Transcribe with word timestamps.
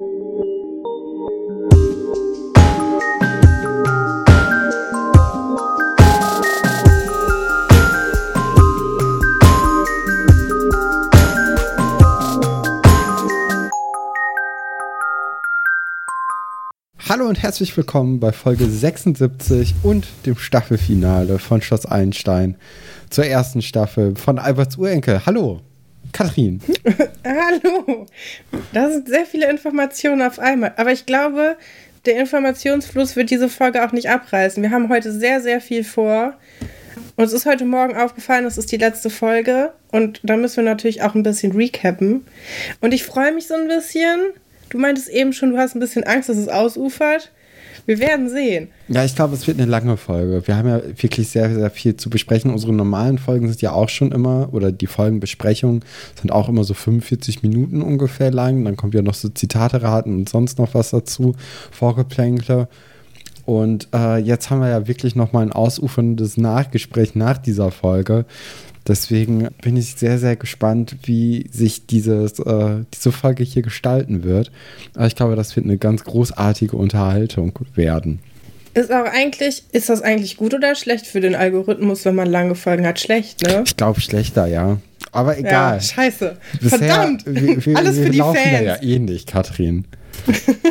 Hallo 0.00 0.08
und 17.28 17.42
herzlich 17.42 17.76
willkommen 17.76 18.20
bei 18.20 18.32
Folge 18.32 18.64
76 18.64 19.74
und 19.82 20.06
dem 20.24 20.38
Staffelfinale 20.38 21.38
von 21.38 21.60
Schloss 21.60 21.84
Einstein 21.84 22.56
zur 23.10 23.26
ersten 23.26 23.60
Staffel 23.60 24.16
von 24.16 24.38
Alberts 24.38 24.78
Urenkel. 24.78 25.26
Hallo, 25.26 25.60
Katrin. 26.12 26.60
Hallo. 27.24 28.06
Das 28.72 28.92
sind 28.92 29.08
sehr 29.08 29.26
viele 29.26 29.50
Informationen 29.50 30.22
auf 30.22 30.38
einmal. 30.38 30.74
Aber 30.76 30.92
ich 30.92 31.06
glaube, 31.06 31.56
der 32.06 32.18
Informationsfluss 32.18 33.16
wird 33.16 33.30
diese 33.30 33.48
Folge 33.48 33.84
auch 33.84 33.92
nicht 33.92 34.08
abreißen. 34.08 34.62
Wir 34.62 34.70
haben 34.70 34.88
heute 34.88 35.12
sehr, 35.12 35.40
sehr 35.40 35.60
viel 35.60 35.84
vor. 35.84 36.34
Uns 37.16 37.32
ist 37.32 37.46
heute 37.46 37.64
Morgen 37.64 37.96
aufgefallen, 37.96 38.44
das 38.44 38.58
ist 38.58 38.72
die 38.72 38.78
letzte 38.78 39.10
Folge. 39.10 39.72
Und 39.92 40.20
da 40.22 40.36
müssen 40.36 40.56
wir 40.56 40.64
natürlich 40.64 41.02
auch 41.02 41.14
ein 41.14 41.22
bisschen 41.22 41.52
recappen. 41.52 42.26
Und 42.80 42.94
ich 42.94 43.04
freue 43.04 43.32
mich 43.32 43.46
so 43.46 43.54
ein 43.54 43.68
bisschen, 43.68 44.20
Du 44.70 44.78
meintest 44.78 45.08
eben 45.08 45.32
schon, 45.32 45.50
du 45.50 45.58
hast 45.58 45.74
ein 45.74 45.80
bisschen 45.80 46.04
Angst, 46.04 46.28
dass 46.28 46.38
es 46.38 46.48
ausufert. 46.48 47.30
Wir 47.86 47.98
werden 47.98 48.28
sehen. 48.28 48.68
Ja, 48.88 49.04
ich 49.04 49.14
glaube, 49.14 49.34
es 49.34 49.46
wird 49.46 49.58
eine 49.58 49.70
lange 49.70 49.96
Folge. 49.96 50.46
Wir 50.46 50.56
haben 50.56 50.68
ja 50.68 50.80
wirklich 51.00 51.28
sehr, 51.28 51.52
sehr 51.54 51.70
viel 51.70 51.96
zu 51.96 52.10
besprechen. 52.10 52.50
Unsere 52.50 52.72
normalen 52.72 53.18
Folgen 53.18 53.48
sind 53.48 53.62
ja 53.62 53.72
auch 53.72 53.88
schon 53.88 54.12
immer, 54.12 54.48
oder 54.52 54.72
die 54.72 54.86
Folgenbesprechungen 54.86 55.84
sind 56.20 56.30
auch 56.30 56.48
immer 56.48 56.64
so 56.64 56.74
45 56.74 57.42
Minuten 57.42 57.82
ungefähr 57.82 58.30
lang. 58.30 58.64
Dann 58.64 58.76
kommt 58.76 58.94
ja 58.94 59.02
noch 59.02 59.14
so 59.14 59.28
Zitate 59.28 59.82
raten 59.82 60.14
und 60.14 60.28
sonst 60.28 60.58
noch 60.58 60.74
was 60.74 60.90
dazu, 60.90 61.34
Vorgeplänkle. 61.70 62.68
Und 63.46 63.88
äh, 63.94 64.18
jetzt 64.18 64.50
haben 64.50 64.60
wir 64.60 64.68
ja 64.68 64.86
wirklich 64.86 65.16
nochmal 65.16 65.42
ein 65.42 65.52
ausuferndes 65.52 66.36
Nachgespräch 66.36 67.14
nach 67.14 67.38
dieser 67.38 67.70
Folge. 67.70 68.24
Deswegen 68.86 69.48
bin 69.62 69.76
ich 69.76 69.94
sehr, 69.96 70.18
sehr 70.18 70.36
gespannt, 70.36 70.96
wie 71.04 71.46
sich 71.52 71.86
dieses, 71.86 72.38
äh, 72.38 72.84
diese 72.94 73.12
Folge 73.12 73.44
hier 73.44 73.62
gestalten 73.62 74.24
wird. 74.24 74.50
Aber 74.94 75.06
ich 75.06 75.16
glaube, 75.16 75.36
das 75.36 75.54
wird 75.54 75.66
eine 75.66 75.78
ganz 75.78 76.04
großartige 76.04 76.76
Unterhaltung 76.76 77.52
werden. 77.74 78.20
Ist 78.72 78.92
auch 78.92 79.04
eigentlich, 79.04 79.64
ist 79.72 79.88
das 79.88 80.00
eigentlich 80.00 80.36
gut 80.36 80.54
oder 80.54 80.74
schlecht 80.74 81.06
für 81.06 81.20
den 81.20 81.34
Algorithmus, 81.34 82.04
wenn 82.04 82.14
man 82.14 82.28
lange 82.28 82.54
Folgen 82.54 82.86
hat? 82.86 83.00
Schlecht, 83.00 83.42
ne? 83.42 83.64
Ich 83.66 83.76
glaube 83.76 84.00
schlechter, 84.00 84.46
ja. 84.46 84.78
Aber 85.12 85.36
egal. 85.36 85.76
Ja, 85.76 85.80
scheiße. 85.80 86.36
Bisher, 86.60 86.78
Verdammt. 86.78 87.26
Wir, 87.26 87.66
wir, 87.66 87.76
Alles 87.76 87.96
wir 87.96 88.04
für 88.04 88.10
die 88.10 88.18
Fans. 88.18 88.36
Ja, 88.36 88.60
ja 88.60 88.82
ähnlich, 88.82 89.26
Katrin. 89.26 89.86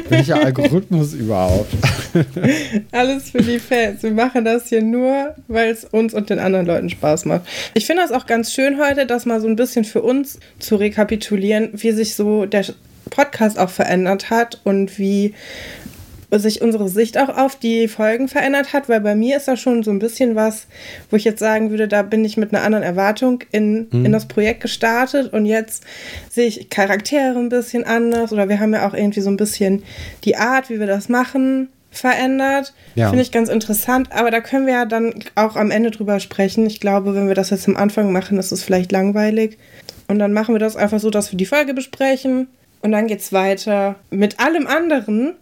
Welcher 0.09 0.43
Algorithmus 0.43 1.13
überhaupt? 1.13 1.73
Alles 2.91 3.31
für 3.31 3.41
die 3.41 3.59
Fans. 3.59 4.03
Wir 4.03 4.11
machen 4.11 4.45
das 4.45 4.69
hier 4.69 4.81
nur, 4.81 5.35
weil 5.47 5.69
es 5.69 5.85
uns 5.85 6.13
und 6.13 6.29
den 6.29 6.39
anderen 6.39 6.65
Leuten 6.65 6.89
Spaß 6.89 7.25
macht. 7.25 7.41
Ich 7.73 7.85
finde 7.85 8.03
das 8.03 8.11
auch 8.11 8.25
ganz 8.25 8.53
schön 8.53 8.79
heute, 8.79 9.05
das 9.05 9.25
mal 9.25 9.41
so 9.41 9.47
ein 9.47 9.55
bisschen 9.55 9.85
für 9.85 10.01
uns 10.01 10.39
zu 10.59 10.75
rekapitulieren, 10.75 11.69
wie 11.73 11.91
sich 11.91 12.15
so 12.15 12.45
der 12.45 12.65
Podcast 13.09 13.57
auch 13.57 13.69
verändert 13.69 14.29
hat 14.29 14.61
und 14.63 14.97
wie 14.99 15.33
sich 16.31 16.61
unsere 16.61 16.89
Sicht 16.89 17.17
auch 17.17 17.29
auf 17.29 17.55
die 17.55 17.87
Folgen 17.87 18.27
verändert 18.27 18.73
hat, 18.73 18.87
weil 18.87 19.01
bei 19.01 19.15
mir 19.15 19.37
ist 19.37 19.47
da 19.47 19.57
schon 19.57 19.81
so 19.81 19.91
ein 19.91 19.99
bisschen 19.99 20.35
was, 20.35 20.67
wo 21.09 21.15
ich 21.15 21.23
jetzt 21.23 21.39
sagen 21.39 21.71
würde, 21.71 21.87
da 21.87 22.03
bin 22.03 22.23
ich 22.23 22.37
mit 22.37 22.53
einer 22.53 22.63
anderen 22.63 22.83
Erwartung 22.83 23.43
in, 23.51 23.87
mhm. 23.91 24.05
in 24.05 24.11
das 24.11 24.27
Projekt 24.27 24.61
gestartet 24.61 25.33
und 25.33 25.45
jetzt 25.45 25.83
sehe 26.29 26.47
ich 26.47 26.69
Charaktere 26.69 27.37
ein 27.39 27.49
bisschen 27.49 27.83
anders 27.83 28.31
oder 28.31 28.47
wir 28.49 28.59
haben 28.59 28.73
ja 28.73 28.87
auch 28.87 28.93
irgendwie 28.93 29.21
so 29.21 29.29
ein 29.29 29.37
bisschen 29.37 29.83
die 30.23 30.35
Art, 30.35 30.69
wie 30.69 30.79
wir 30.79 30.87
das 30.87 31.09
machen, 31.09 31.69
verändert. 31.91 32.73
Ja. 32.95 33.09
Finde 33.09 33.23
ich 33.23 33.31
ganz 33.31 33.49
interessant, 33.49 34.11
aber 34.11 34.29
da 34.29 34.41
können 34.41 34.67
wir 34.67 34.73
ja 34.73 34.85
dann 34.85 35.15
auch 35.35 35.55
am 35.55 35.71
Ende 35.71 35.89
drüber 35.89 36.19
sprechen. 36.19 36.65
Ich 36.67 36.79
glaube, 36.79 37.15
wenn 37.15 37.27
wir 37.27 37.35
das 37.35 37.49
jetzt 37.49 37.67
am 37.67 37.75
Anfang 37.75 38.11
machen, 38.11 38.37
ist 38.37 38.51
es 38.51 38.63
vielleicht 38.63 38.91
langweilig. 38.91 39.57
Und 40.07 40.19
dann 40.19 40.33
machen 40.33 40.55
wir 40.55 40.59
das 40.59 40.75
einfach 40.75 40.99
so, 40.99 41.09
dass 41.09 41.31
wir 41.31 41.37
die 41.37 41.45
Folge 41.45 41.73
besprechen 41.73 42.47
und 42.81 42.91
dann 42.91 43.07
geht 43.07 43.19
es 43.19 43.33
weiter 43.33 43.95
mit 44.09 44.39
allem 44.39 44.67
anderen, 44.67 45.35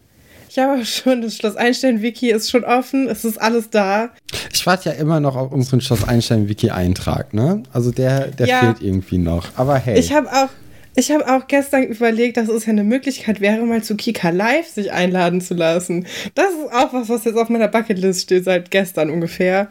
ich 0.57 0.63
habe 0.63 0.85
schon, 0.85 1.22
das 1.22 1.35
Schloss 1.35 1.56
Einstein-Wiki 1.56 2.31
ist 2.31 2.50
schon 2.50 2.63
offen, 2.63 3.07
es 3.07 3.23
ist 3.23 3.40
alles 3.40 3.69
da. 3.69 4.09
Ich 4.51 4.66
warte 4.66 4.90
ja 4.90 4.95
immer 4.95 5.19
noch 5.19 5.35
auf 5.35 5.51
unseren 5.51 5.81
Schloss 5.81 6.07
Einstein-Wiki-Eintrag, 6.07 7.34
ne? 7.35 7.62
Also 7.73 7.91
der, 7.91 8.29
der 8.29 8.47
ja, 8.47 8.59
fehlt 8.59 8.81
irgendwie 8.81 9.19
noch. 9.19 9.50
Aber 9.56 9.78
hey. 9.78 10.00
Ich 10.00 10.12
habe 10.13 10.28
auch, 10.28 10.50
ich 10.96 11.12
habe 11.12 11.28
auch 11.31 11.47
gestern 11.47 11.84
überlegt, 11.84 12.38
dass 12.38 12.50
es 12.50 12.66
ja 12.66 12.72
eine 12.72 12.84
Möglichkeit 12.84 13.40
wäre, 13.40 13.63
mal 13.67 13.84
zu 13.84 13.96
Kika 13.96 14.31
Live 14.31 14.67
sich 14.67 14.91
einladen 14.91 15.41
zu 15.41 15.53
lassen. 15.53 16.07
Das 16.34 16.47
ist 16.50 16.73
auch 16.73 16.91
was, 16.91 17.07
was 17.07 17.25
jetzt 17.25 17.38
auf 17.38 17.50
meiner 17.50 17.67
Bucketlist 17.67 18.23
steht 18.23 18.46
seit 18.46 18.72
gestern 18.72 19.12
ungefähr. 19.12 19.69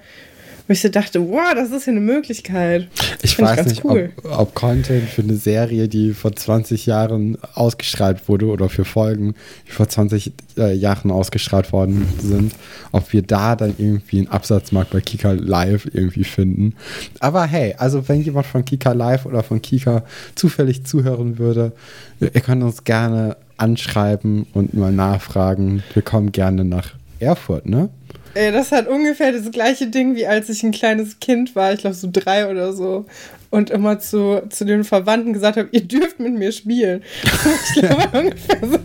Wo 0.67 0.73
ich 0.73 0.81
so 0.81 0.89
dachte, 0.89 1.21
wow, 1.21 1.55
das 1.55 1.71
ist 1.71 1.87
ja 1.87 1.93
eine 1.93 2.01
Möglichkeit. 2.01 2.89
Ich 3.23 3.39
weiß 3.39 3.61
ich 3.61 3.67
nicht, 3.67 3.85
cool. 3.85 4.11
ob, 4.25 4.39
ob, 4.39 4.55
Content 4.55 5.09
für 5.09 5.23
eine 5.23 5.37
Serie, 5.37 5.89
die 5.89 6.13
vor 6.13 6.35
20 6.35 6.87
Jahren 6.87 7.39
ausgestrahlt 7.55 8.29
wurde 8.29 8.47
oder 8.47 8.69
für 8.69 8.85
Folgen, 8.85 9.35
die 9.69 9.73
vor 9.73 9.89
20 9.89 10.33
äh, 10.59 10.75
Jahren 10.75 11.11
ausgestrahlt 11.11 11.73
worden 11.73 12.09
sind, 12.21 12.53
ob 12.91 13.13
wir 13.13 13.23
da 13.23 13.55
dann 13.55 13.75
irgendwie 13.79 14.19
einen 14.19 14.29
Absatzmarkt 14.29 14.91
bei 14.91 15.01
Kika 15.01 15.33
Live 15.33 15.89
irgendwie 15.93 16.25
finden. 16.25 16.75
Aber 17.21 17.45
hey, 17.45 17.75
also 17.79 18.09
wenn 18.09 18.23
jemand 18.23 18.47
von 18.47 18.65
Kika 18.65 18.93
Live 18.93 19.25
oder 19.25 19.43
von 19.43 19.63
Kika 19.63 20.05
zufällig 20.35 20.85
zuhören 20.85 21.39
würde, 21.39 21.73
ihr 22.21 22.31
könnt 22.41 22.63
uns 22.63 22.85
gerne 22.85 23.37
anschreiben 23.57 24.47
und 24.53 24.75
mal 24.75 24.93
nachfragen. 24.93 25.83
Wir 25.95 26.03
kommen 26.03 26.33
gerne 26.33 26.65
nach 26.65 26.95
Erfurt, 27.19 27.67
ne? 27.67 27.89
Ey, 28.37 28.53
das 28.53 28.71
hat 28.71 28.87
ungefähr 28.87 29.33
das 29.33 29.51
gleiche 29.51 29.87
Ding, 29.87 30.15
wie 30.15 30.27
als 30.27 30.51
ich 30.51 30.63
ein 30.63 30.71
kleines 30.71 31.21
Kind 31.21 31.57
war, 31.57 31.73
ich 31.73 31.81
glaube 31.81 31.97
so 31.97 32.07
drei 32.13 32.51
oder 32.51 32.75
so, 32.75 33.07
und 33.49 33.71
immer 33.71 33.99
zu, 33.99 34.43
zu 34.51 34.67
den 34.67 34.85
Verwandten 34.85 35.33
gesagt 35.33 35.57
habe, 35.57 35.71
ihr 35.73 35.81
dürft 35.81 36.21
mit 36.21 36.35
mir 36.35 36.53
spielen. 36.53 37.03
ich 37.75 37.81
glaube, 37.81 38.09
ungefähr 38.19 38.59
so 38.61 38.79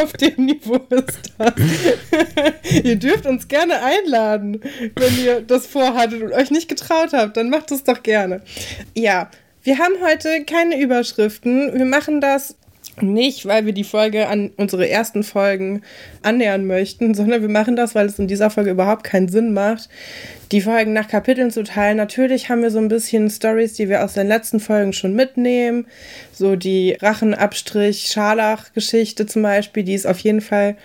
auf 0.00 0.12
dem 0.12 0.44
Niveau 0.44 0.76
ist 0.90 1.32
das. 1.36 1.52
ihr 2.84 2.94
dürft 2.94 3.26
uns 3.26 3.48
gerne 3.48 3.82
einladen, 3.82 4.60
wenn 4.94 5.24
ihr 5.24 5.40
das 5.40 5.66
vorhattet 5.66 6.22
und 6.22 6.32
euch 6.32 6.52
nicht 6.52 6.68
getraut 6.68 7.12
habt, 7.12 7.36
dann 7.36 7.50
macht 7.50 7.72
es 7.72 7.82
doch 7.82 8.04
gerne. 8.04 8.42
Ja, 8.94 9.30
wir 9.64 9.78
haben 9.78 9.94
heute 10.00 10.44
keine 10.44 10.80
Überschriften. 10.80 11.76
Wir 11.76 11.86
machen 11.86 12.20
das 12.20 12.54
nicht, 13.00 13.46
weil 13.46 13.64
wir 13.64 13.72
die 13.72 13.84
Folge 13.84 14.28
an 14.28 14.50
unsere 14.56 14.86
ersten 14.88 15.22
Folgen 15.22 15.80
annähern 16.22 16.66
möchten, 16.66 17.14
sondern 17.14 17.40
wir 17.40 17.48
machen 17.48 17.74
das, 17.74 17.94
weil 17.94 18.04
es 18.06 18.18
in 18.18 18.28
dieser 18.28 18.50
Folge 18.50 18.70
überhaupt 18.70 19.04
keinen 19.04 19.28
Sinn 19.28 19.54
macht, 19.54 19.88
die 20.50 20.60
Folgen 20.60 20.92
nach 20.92 21.08
Kapiteln 21.08 21.50
zu 21.50 21.62
teilen. 21.62 21.96
Natürlich 21.96 22.50
haben 22.50 22.60
wir 22.60 22.70
so 22.70 22.78
ein 22.78 22.88
bisschen 22.88 23.30
Stories, 23.30 23.72
die 23.74 23.88
wir 23.88 24.04
aus 24.04 24.12
den 24.12 24.28
letzten 24.28 24.60
Folgen 24.60 24.92
schon 24.92 25.14
mitnehmen. 25.14 25.86
So 26.32 26.56
die 26.56 26.98
Rachenabstrich-Scharlach-Geschichte 27.00 29.24
zum 29.24 29.40
Beispiel, 29.42 29.84
die 29.84 29.94
ist 29.94 30.06
auf 30.06 30.18
jeden 30.18 30.42
Fall 30.42 30.76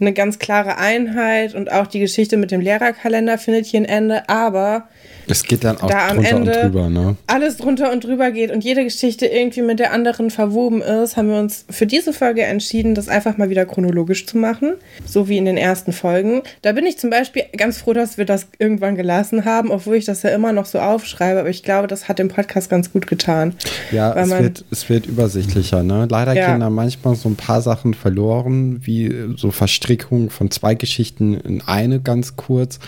eine 0.00 0.12
ganz 0.12 0.40
klare 0.40 0.78
Einheit 0.78 1.54
und 1.54 1.70
auch 1.70 1.86
die 1.86 2.00
Geschichte 2.00 2.36
mit 2.36 2.50
dem 2.50 2.60
Lehrerkalender 2.60 3.38
findet 3.38 3.66
hier 3.66 3.78
ein 3.80 3.84
Ende, 3.84 4.28
aber 4.28 4.88
es 5.28 5.42
geht 5.44 5.64
dann 5.64 5.80
auch 5.80 5.88
da 5.88 6.08
am 6.08 6.24
Ende 6.24 6.52
und 6.52 6.62
drüber, 6.62 6.88
ne? 6.88 7.16
Alles 7.26 7.56
drunter 7.56 7.92
und 7.92 8.04
drüber 8.04 8.30
geht 8.30 8.50
und 8.50 8.64
jede 8.64 8.84
Geschichte 8.84 9.26
irgendwie 9.26 9.62
mit 9.62 9.78
der 9.78 9.92
anderen 9.92 10.30
verwoben 10.30 10.82
ist, 10.82 11.16
haben 11.16 11.28
wir 11.28 11.38
uns 11.38 11.64
für 11.70 11.86
diese 11.86 12.12
Folge 12.12 12.42
entschieden, 12.42 12.94
das 12.94 13.08
einfach 13.08 13.38
mal 13.38 13.50
wieder 13.50 13.64
chronologisch 13.66 14.26
zu 14.26 14.38
machen, 14.38 14.74
so 15.06 15.28
wie 15.28 15.38
in 15.38 15.44
den 15.44 15.56
ersten 15.56 15.92
Folgen. 15.92 16.42
Da 16.62 16.72
bin 16.72 16.86
ich 16.86 16.98
zum 16.98 17.10
Beispiel 17.10 17.44
ganz 17.56 17.78
froh, 17.78 17.92
dass 17.92 18.18
wir 18.18 18.24
das 18.24 18.46
irgendwann 18.58 18.96
gelassen 18.96 19.44
haben, 19.44 19.70
obwohl 19.70 19.96
ich 19.96 20.04
das 20.04 20.22
ja 20.22 20.30
immer 20.30 20.52
noch 20.52 20.66
so 20.66 20.78
aufschreibe, 20.78 21.40
aber 21.40 21.50
ich 21.50 21.62
glaube, 21.62 21.86
das 21.86 22.08
hat 22.08 22.18
dem 22.18 22.28
Podcast 22.28 22.70
ganz 22.70 22.92
gut 22.92 23.06
getan. 23.06 23.54
Ja, 23.90 24.14
es, 24.14 24.30
wird, 24.30 24.64
es 24.70 24.88
wird 24.88 25.06
übersichtlicher, 25.06 25.82
ne? 25.82 26.06
Leider 26.10 26.34
ja. 26.34 26.50
gehen 26.50 26.60
da 26.60 26.70
manchmal 26.70 27.14
so 27.14 27.28
ein 27.28 27.36
paar 27.36 27.62
Sachen 27.62 27.94
verloren, 27.94 28.80
wie 28.84 29.34
so 29.36 29.50
Verstrickung 29.50 30.30
von 30.30 30.50
zwei 30.50 30.74
Geschichten 30.74 31.34
in 31.34 31.62
eine 31.62 32.00
ganz 32.00 32.36
kurz. 32.36 32.78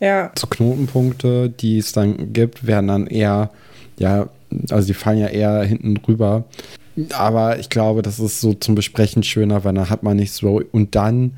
Ja. 0.00 0.32
So 0.38 0.46
Knotenpunkte, 0.46 1.48
die 1.48 1.78
es 1.78 1.92
dann 1.92 2.32
gibt, 2.32 2.66
werden 2.66 2.88
dann 2.88 3.06
eher, 3.06 3.50
ja, 3.98 4.28
also 4.70 4.86
die 4.86 4.94
fallen 4.94 5.18
ja 5.18 5.28
eher 5.28 5.62
hinten 5.64 5.94
drüber. 5.96 6.44
Aber 7.12 7.58
ich 7.58 7.70
glaube, 7.70 8.02
das 8.02 8.20
ist 8.20 8.40
so 8.40 8.54
zum 8.54 8.74
Besprechen 8.74 9.22
schöner, 9.22 9.64
weil 9.64 9.74
dann 9.74 9.90
hat 9.90 10.02
man 10.02 10.16
nicht 10.16 10.32
so. 10.32 10.62
Und 10.72 10.94
dann 10.94 11.32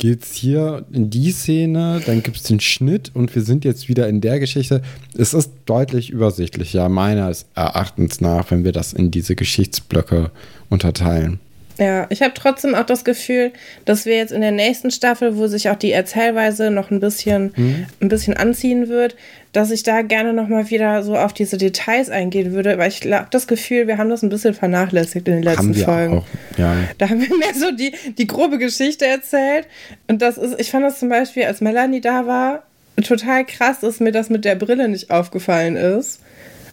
geht 0.00 0.24
es 0.24 0.32
hier 0.32 0.84
in 0.92 1.10
die 1.10 1.30
Szene, 1.30 2.00
dann 2.04 2.22
gibt 2.22 2.38
es 2.38 2.42
den 2.44 2.60
Schnitt 2.60 3.10
und 3.14 3.34
wir 3.34 3.42
sind 3.42 3.64
jetzt 3.64 3.88
wieder 3.88 4.08
in 4.08 4.20
der 4.20 4.40
Geschichte. 4.40 4.82
Es 5.16 5.34
ist 5.34 5.52
deutlich 5.66 6.10
übersichtlicher, 6.10 6.88
meines 6.88 7.46
Erachtens 7.54 8.20
nach, 8.20 8.50
wenn 8.50 8.64
wir 8.64 8.72
das 8.72 8.94
in 8.94 9.10
diese 9.10 9.36
Geschichtsblöcke 9.36 10.30
unterteilen. 10.70 11.38
Ja, 11.80 12.06
ich 12.10 12.20
habe 12.20 12.34
trotzdem 12.34 12.74
auch 12.74 12.84
das 12.84 13.06
Gefühl, 13.06 13.52
dass 13.86 14.04
wir 14.04 14.14
jetzt 14.14 14.32
in 14.32 14.42
der 14.42 14.52
nächsten 14.52 14.90
Staffel, 14.90 15.38
wo 15.38 15.46
sich 15.46 15.70
auch 15.70 15.76
die 15.76 15.92
Erzählweise 15.92 16.70
noch 16.70 16.90
ein 16.90 17.00
bisschen, 17.00 17.54
mhm. 17.56 17.86
ein 18.02 18.08
bisschen 18.10 18.36
anziehen 18.36 18.90
wird, 18.90 19.16
dass 19.52 19.70
ich 19.70 19.82
da 19.82 20.02
gerne 20.02 20.34
noch 20.34 20.46
mal 20.46 20.68
wieder 20.68 21.02
so 21.02 21.16
auf 21.16 21.32
diese 21.32 21.56
Details 21.56 22.10
eingehen 22.10 22.52
würde, 22.52 22.76
weil 22.76 22.90
ich 22.90 23.10
habe 23.10 23.28
das 23.30 23.46
Gefühl, 23.46 23.86
wir 23.86 23.96
haben 23.96 24.10
das 24.10 24.22
ein 24.22 24.28
bisschen 24.28 24.52
vernachlässigt 24.52 25.26
in 25.26 25.36
den 25.36 25.42
letzten 25.42 25.58
haben 25.58 25.74
wir 25.74 25.84
Folgen. 25.86 26.18
Auch, 26.18 26.58
ja. 26.58 26.76
Da 26.98 27.08
haben 27.08 27.22
wir 27.22 27.38
mehr 27.38 27.54
so 27.54 27.70
die, 27.70 27.94
die 28.18 28.26
grobe 28.26 28.58
Geschichte 28.58 29.06
erzählt 29.06 29.66
und 30.06 30.20
das 30.20 30.36
ist, 30.36 30.60
ich 30.60 30.70
fand 30.70 30.84
das 30.84 30.98
zum 30.98 31.08
Beispiel, 31.08 31.44
als 31.44 31.62
Melanie 31.62 32.02
da 32.02 32.26
war, 32.26 32.62
total 33.02 33.46
krass, 33.46 33.80
dass 33.80 34.00
mir 34.00 34.12
das 34.12 34.28
mit 34.28 34.44
der 34.44 34.54
Brille 34.54 34.86
nicht 34.86 35.10
aufgefallen 35.10 35.76
ist 35.76 36.20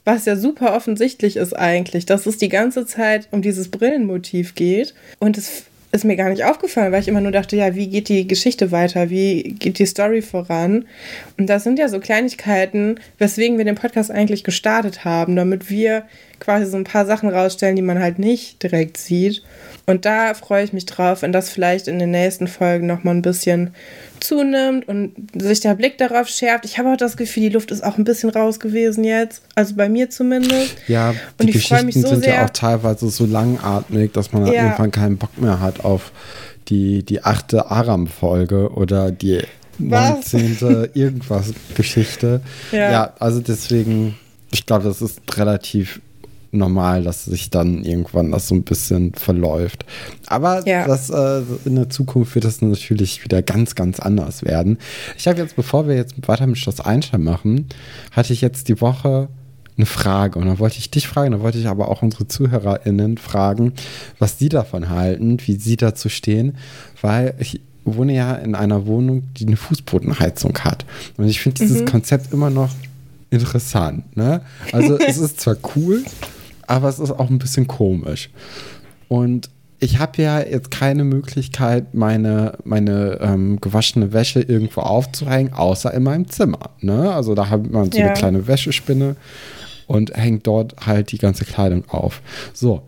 was 0.08 0.24
ja 0.24 0.38
super 0.38 0.74
offensichtlich 0.74 1.36
ist 1.36 1.52
eigentlich, 1.54 2.06
dass 2.06 2.26
es 2.26 2.38
die 2.38 2.48
ganze 2.48 2.86
Zeit 2.86 3.28
um 3.32 3.42
dieses 3.42 3.68
Brillenmotiv 3.68 4.56
geht. 4.56 4.94
Und 5.20 5.38
es 5.38 5.66
ist 5.92 6.06
mir 6.06 6.16
gar 6.16 6.30
nicht 6.30 6.46
aufgefallen, 6.46 6.94
weil 6.94 7.02
ich 7.02 7.10
immer 7.10 7.20
nur 7.20 7.34
dachte, 7.34 7.58
ja, 7.58 7.76
wie 7.76 7.88
geht 7.88 8.08
die 8.08 8.26
Geschichte 8.26 8.72
weiter, 8.72 9.10
wie 9.10 9.56
geht 9.60 9.80
die 9.80 9.86
Story 9.86 10.22
voran? 10.22 10.86
Und 11.38 11.48
das 11.48 11.66
sind 11.66 11.78
ja 11.78 11.90
so 11.90 12.00
Kleinigkeiten, 12.00 13.02
weswegen 13.18 13.58
wir 13.58 13.66
den 13.66 13.76
Podcast 13.76 14.10
eigentlich 14.10 14.46
gestartet 14.46 15.04
haben, 15.04 15.36
damit 15.36 15.70
wir 15.70 16.04
quasi 16.40 16.72
so 16.72 16.78
ein 16.78 16.86
paar 16.86 17.06
Sachen 17.06 17.28
rausstellen, 17.28 17.76
die 17.76 17.82
man 17.82 18.00
halt 18.00 18.18
nicht 18.18 18.64
direkt 18.64 18.96
sieht. 18.96 19.44
Und 19.88 20.06
da 20.06 20.34
freue 20.36 20.64
ich 20.64 20.72
mich 20.72 20.86
drauf, 20.86 21.22
wenn 21.22 21.34
das 21.34 21.50
vielleicht 21.50 21.90
in 21.90 22.00
den 22.00 22.12
nächsten 22.12 22.48
Folgen 22.48 22.88
nochmal 22.88 23.16
ein 23.16 23.22
bisschen 23.22 23.72
zunimmt 24.20 24.88
und 24.88 25.14
sich 25.36 25.60
der 25.60 25.76
Blick 25.76 25.98
darauf 25.98 26.28
schärft. 26.28 26.66
Ich 26.66 26.78
habe 26.78 26.92
auch 26.92 26.98
das 26.98 27.18
Gefühl, 27.18 27.44
die 27.44 27.50
Luft 27.50 27.72
ist 27.72 27.84
auch 27.84 27.98
ein 27.98 28.04
bisschen 28.04 28.30
raus 28.30 28.60
gewesen 28.60 29.04
jetzt. 29.04 29.42
Also 29.56 29.76
bei 29.76 29.90
mir 29.90 30.10
zumindest. 30.10 30.76
Ja, 30.88 31.14
die 31.14 31.44
und 31.44 31.48
ich 31.50 31.54
Geschichten 31.56 31.86
mich 31.86 31.96
so 31.96 32.08
sind 32.08 32.24
sehr, 32.24 32.36
ja 32.36 32.46
auch 32.46 32.50
teilweise 32.50 33.10
so 33.10 33.26
langatmig, 33.26 34.12
dass 34.14 34.34
man 34.34 34.46
ja. 34.48 34.64
irgendwann 34.64 34.92
keinen 34.92 35.18
Bock 35.18 35.38
mehr 35.40 35.60
hat 35.60 35.84
auf 35.84 36.12
die, 36.70 37.04
die 37.04 37.24
achte 37.24 37.72
Aram-Folge 37.72 38.72
oder 38.72 39.12
die 39.12 39.42
Was? 39.80 40.34
19. 40.34 40.90
irgendwas 40.94 41.54
Geschichte. 41.76 42.42
Ja. 42.72 42.92
ja, 42.92 43.14
also 43.20 43.42
deswegen, 43.42 44.18
ich 44.52 44.66
glaube, 44.66 44.84
das 44.84 45.02
ist 45.02 45.22
relativ 45.38 46.02
normal, 46.52 47.04
dass 47.04 47.26
sich 47.26 47.50
dann 47.50 47.84
irgendwann 47.84 48.32
das 48.32 48.48
so 48.48 48.56
ein 48.56 48.64
bisschen 48.64 49.14
verläuft. 49.14 49.86
Aber 50.28 50.66
ja. 50.68 50.88
das, 50.88 51.10
äh, 51.10 51.42
in 51.66 51.76
der 51.76 51.90
Zukunft 51.90 52.36
wird 52.36 52.46
das 52.46 52.62
natürlich 52.62 53.24
wieder 53.24 53.42
ganz, 53.42 53.76
ganz 53.76 54.00
anders 54.00 54.44
werden. 54.44 54.78
Ich 55.18 55.28
habe 55.28 55.40
jetzt, 55.40 55.56
bevor 55.56 55.88
wir 55.88 55.96
jetzt 55.96 56.16
weiter 56.28 56.48
mit 56.48 56.58
Schloss 56.58 56.80
Einstein 56.80 57.24
machen, 57.24 57.68
hatte 58.12 58.34
ich 58.34 58.42
jetzt 58.42 58.68
die 58.70 58.82
Woche 58.82 59.30
eine 59.78 59.86
Frage. 59.86 60.40
Und 60.40 60.48
dann 60.48 60.60
wollte 60.60 60.80
ich 60.80 60.90
dich 60.90 61.08
fragen, 61.08 61.32
dann 61.32 61.42
wollte 61.42 61.60
ich 61.60 61.68
aber 61.68 61.90
auch 61.90 62.02
unsere 62.02 62.28
ZuhörerInnen 62.28 63.18
fragen, 63.18 63.74
was 64.20 64.40
sie 64.40 64.50
davon 64.50 64.90
halten, 64.90 65.38
wie 65.46 65.56
sie 65.56 65.78
dazu 65.78 66.10
stehen, 66.10 66.58
weil 67.02 67.36
ich 67.40 67.62
wohne 67.86 68.14
ja 68.14 68.34
in 68.36 68.56
einer 68.56 68.86
Wohnung, 68.86 69.24
die 69.38 69.48
eine 69.48 69.56
Fußbodenheizung 69.56 70.58
hat. 70.60 70.86
Und 71.18 71.28
ich 71.28 71.40
finde 71.40 71.60
dieses 71.60 71.82
mhm. 71.82 71.86
Konzept 71.86 72.34
immer 72.34 72.50
noch 72.50 72.70
interessant. 73.30 74.16
Ne? 74.18 74.42
Also 74.72 74.98
es 74.98 75.18
ist 75.18 75.40
zwar 75.40 75.58
cool, 75.76 76.04
aber 76.68 76.90
es 76.90 77.00
ist 77.00 77.12
auch 77.12 77.30
ein 77.30 77.40
bisschen 77.40 77.68
komisch. 77.68 78.30
Und 79.08 79.50
ich 79.80 80.00
habe 80.00 80.22
ja 80.22 80.40
jetzt 80.40 80.72
keine 80.72 81.04
Möglichkeit, 81.04 81.94
meine, 81.94 82.58
meine 82.64 83.20
ähm, 83.22 83.62
gewaschene 83.62 84.12
Wäsche 84.12 84.42
irgendwo 84.42 84.82
aufzuhängen, 84.82 85.54
außer 85.54 85.94
in 85.94 86.04
meinem 86.04 86.30
Zimmer. 86.30 86.72
Ne? 86.82 87.14
Also 87.14 87.36
da 87.36 87.50
hat 87.50 87.70
man 87.72 87.92
so 87.92 87.98
ja. 87.98 88.08
eine 88.08 88.14
kleine 88.14 88.48
Wäschespinne 88.48 89.16
und 89.86 90.16
hängt 90.16 90.48
dort 90.48 90.86
halt 90.86 91.12
die 91.12 91.20
ganze 91.20 91.46
Kleidung 91.46 91.84
auf. 91.90 92.22
So, 92.54 92.82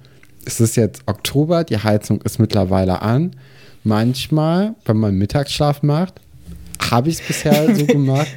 es 0.45 0.59
ist 0.59 0.75
jetzt 0.77 1.03
Oktober, 1.05 1.63
die 1.63 1.77
Heizung 1.77 2.21
ist 2.21 2.39
mittlerweile 2.39 3.01
an. 3.01 3.35
Manchmal, 3.83 4.75
wenn 4.85 4.97
man 4.97 5.15
Mittagsschlaf 5.15 5.83
macht, 5.83 6.15
habe 6.89 7.09
ich 7.09 7.19
es 7.19 7.27
bisher 7.27 7.75
so 7.75 7.85
gemacht, 7.87 8.27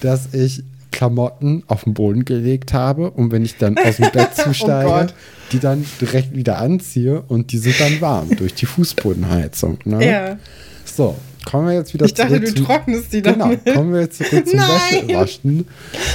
dass 0.00 0.34
ich 0.34 0.64
Klamotten 0.92 1.64
auf 1.66 1.84
den 1.84 1.94
Boden 1.94 2.24
gelegt 2.24 2.72
habe 2.72 3.10
und 3.10 3.32
wenn 3.32 3.44
ich 3.44 3.56
dann 3.56 3.76
aus 3.78 3.96
dem 3.96 4.10
Bett 4.12 4.28
zusteige, 4.36 5.08
oh 5.10 5.12
die 5.50 5.58
dann 5.58 5.84
direkt 6.00 6.34
wieder 6.34 6.58
anziehe 6.58 7.22
und 7.28 7.52
die 7.52 7.58
sind 7.58 7.80
dann 7.80 8.00
warm 8.00 8.36
durch 8.36 8.54
die 8.54 8.66
Fußbodenheizung. 8.66 9.78
Ne? 9.84 10.06
Ja. 10.06 10.38
So, 10.84 11.16
kommen 11.44 11.68
wir 11.68 11.74
jetzt 11.74 11.92
wieder 11.94 12.06
ich 12.06 12.14
zurück. 12.14 12.30
Ich 12.32 12.40
dachte, 12.40 12.54
du 12.54 12.64
trocknest 12.64 13.12
die 13.12 13.22
Genau, 13.22 13.50
kommen 13.72 13.92
wir 13.92 14.02
jetzt 14.02 14.18
zurück 14.18 14.46
zum 14.46 14.58
Wäschewaschen. 14.58 15.68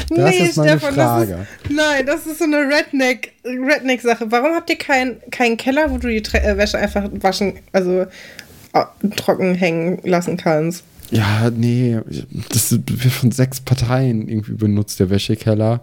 Das 0.10 0.30
nee, 0.30 0.46
ist 0.46 0.58
meine 0.58 0.72
Stefan, 0.72 0.94
Frage. 0.94 1.32
Das 1.32 1.72
ist, 1.72 1.78
nein, 1.78 2.06
das 2.06 2.26
ist 2.26 2.40
so 2.40 2.46
eine 2.46 2.58
Redneck, 2.58 3.34
Redneck-Sache. 3.46 4.26
Warum 4.30 4.54
habt 4.56 4.70
ihr 4.70 4.78
keinen 4.78 5.18
kein 5.32 5.58
Keller, 5.58 5.92
wo 5.92 5.98
du 5.98 6.08
die 6.08 6.24
äh, 6.36 6.58
Wäsche 6.58 6.78
einfach 6.78 7.10
waschen, 7.22 7.54
also 7.72 8.06
äh, 8.74 8.86
trocken 9.16 9.56
hängen 9.56 10.00
lassen 10.04 10.38
kannst? 10.38 10.84
Ja, 11.12 11.50
nee, 11.56 12.00
das 12.50 12.72
wird 12.72 13.14
von 13.14 13.32
sechs 13.32 13.62
Parteien 13.62 14.28
irgendwie 14.28 14.54
benutzt, 14.54 15.00
der 15.00 15.10
Wäschekeller. 15.10 15.82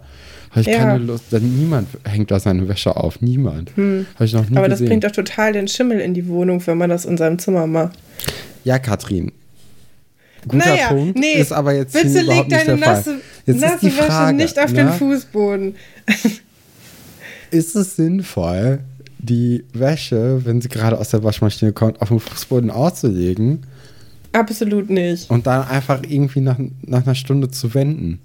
Habe 0.51 0.61
ich 0.61 0.67
ja. 0.67 0.77
keine 0.77 0.99
Lust. 0.99 1.31
Niemand 1.31 1.89
hängt 2.05 2.31
da 2.31 2.39
seine 2.39 2.67
Wäsche 2.67 2.95
auf. 2.95 3.21
Niemand. 3.21 3.75
Hm. 3.75 4.05
Habe 4.15 4.25
ich 4.25 4.33
noch 4.33 4.49
nie 4.49 4.57
Aber 4.57 4.69
gesehen. 4.69 4.85
das 4.85 4.89
bringt 4.89 5.03
doch 5.03 5.11
total 5.11 5.53
den 5.53 5.67
Schimmel 5.67 5.99
in 5.99 6.13
die 6.13 6.27
Wohnung, 6.27 6.65
wenn 6.65 6.77
man 6.77 6.89
das 6.89 7.05
in 7.05 7.17
seinem 7.17 7.39
Zimmer 7.39 7.67
macht. 7.67 7.97
Ja, 8.63 8.79
Katrin. 8.79 9.31
Guter 10.47 10.69
naja, 10.69 10.87
Punkt. 10.89 11.17
Nee, 11.17 11.33
ist 11.33 11.51
aber 11.51 11.73
jetzt 11.73 11.93
bitte 11.93 12.21
leg 12.21 12.47
deine 12.49 12.77
nasse, 12.77 13.19
jetzt 13.45 13.59
nasse 13.59 13.79
die 13.81 13.89
Frage, 13.89 14.37
nicht 14.37 14.59
auf 14.59 14.71
ne? 14.71 14.83
den 14.85 14.89
Fußboden. 14.93 15.75
ist 17.51 17.75
es 17.75 17.95
sinnvoll, 17.95 18.79
die 19.17 19.65
Wäsche, 19.73 20.45
wenn 20.45 20.61
sie 20.61 20.69
gerade 20.69 20.99
aus 20.99 21.09
der 21.09 21.23
Waschmaschine 21.23 21.73
kommt, 21.73 22.01
auf 22.01 22.09
dem 22.09 22.19
Fußboden 22.19 22.69
auszulegen? 22.69 23.65
Absolut 24.35 24.89
nicht. 24.89 25.29
Und 25.29 25.47
dann 25.47 25.67
einfach 25.67 26.01
irgendwie 26.07 26.41
nach, 26.41 26.57
nach 26.81 27.05
einer 27.05 27.15
Stunde 27.15 27.49
zu 27.49 27.73
wenden. 27.73 28.19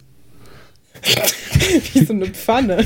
Wie 1.92 2.04
so 2.04 2.12
eine 2.12 2.26
Pfanne. 2.26 2.84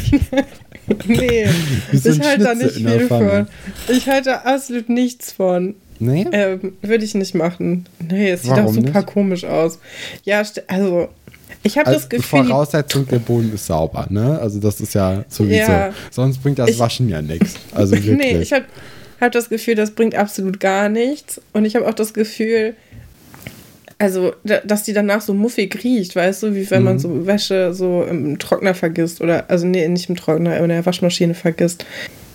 nee, 1.07 1.49
so 1.93 2.11
ich 2.11 2.21
halte 2.21 2.45
da 2.45 2.55
nicht 2.55 2.75
viel 2.75 3.09
von. 3.09 3.47
Ich 3.89 4.09
halte 4.09 4.45
absolut 4.45 4.89
nichts 4.89 5.33
von. 5.33 5.75
Nee? 5.99 6.27
Ähm, 6.33 6.75
Würde 6.83 7.05
ich 7.05 7.15
nicht 7.15 7.35
machen. 7.35 7.87
Nee, 7.99 8.31
es 8.31 8.43
sieht 8.43 8.51
Warum 8.51 8.67
auch 8.67 8.73
super 8.73 9.01
nicht? 9.01 9.07
komisch 9.07 9.45
aus. 9.45 9.79
Ja, 10.25 10.43
also 10.67 11.09
ich 11.63 11.79
habe 11.79 11.87
also 11.87 12.01
das 12.01 12.09
Gefühl. 12.09 12.45
Voraussetzung, 12.45 13.07
der 13.09 13.21
Boden 13.21 13.53
ist 13.55 13.67
sauber, 13.67 14.07
ne? 14.11 14.39
Also 14.39 14.61
das 14.61 14.81
ist 14.81 14.95
ja 14.95 15.25
sowieso. 15.29 15.73
Ja. 15.73 15.95
Sonst 16.11 16.43
bringt 16.43 16.59
das 16.59 16.71
ich, 16.71 16.79
Waschen 16.79 17.09
ja 17.09 17.23
nichts. 17.23 17.55
Also 17.75 17.93
wirklich. 17.93 18.17
Nee, 18.17 18.39
ich 18.43 18.53
habe 18.53 18.67
hab 19.21 19.33
das 19.33 19.49
Gefühl, 19.49 19.75
das 19.75 19.93
bringt 19.93 20.15
absolut 20.15 20.61
gar 20.61 20.89
nichts. 20.89 21.41
Und 21.53 21.65
ich 21.65 21.75
habe 21.75 21.89
auch 21.89 21.95
das 21.95 22.13
Gefühl, 22.13 22.75
also, 23.99 24.35
dass 24.43 24.83
die 24.83 24.93
danach 24.93 25.21
so 25.21 25.35
muffig 25.35 25.83
riecht, 25.85 26.17
weißt 26.17 26.43
du, 26.43 26.55
wie 26.55 26.71
wenn 26.71 26.81
mhm. 26.81 26.85
man 26.85 26.99
so 26.99 27.27
Wäsche 27.27 27.73
so 27.73 28.03
im 28.03 28.39
Trockner 28.39 28.75
vergisst 28.75 29.21
oder, 29.21 29.49
also 29.49 29.67
nee, 29.67 29.87
nicht 29.89 30.09
im 30.09 30.17
Trockner, 30.17 30.59
in 30.59 30.69
der 30.69 30.85
Waschmaschine 30.85 31.35
vergisst. 31.35 31.87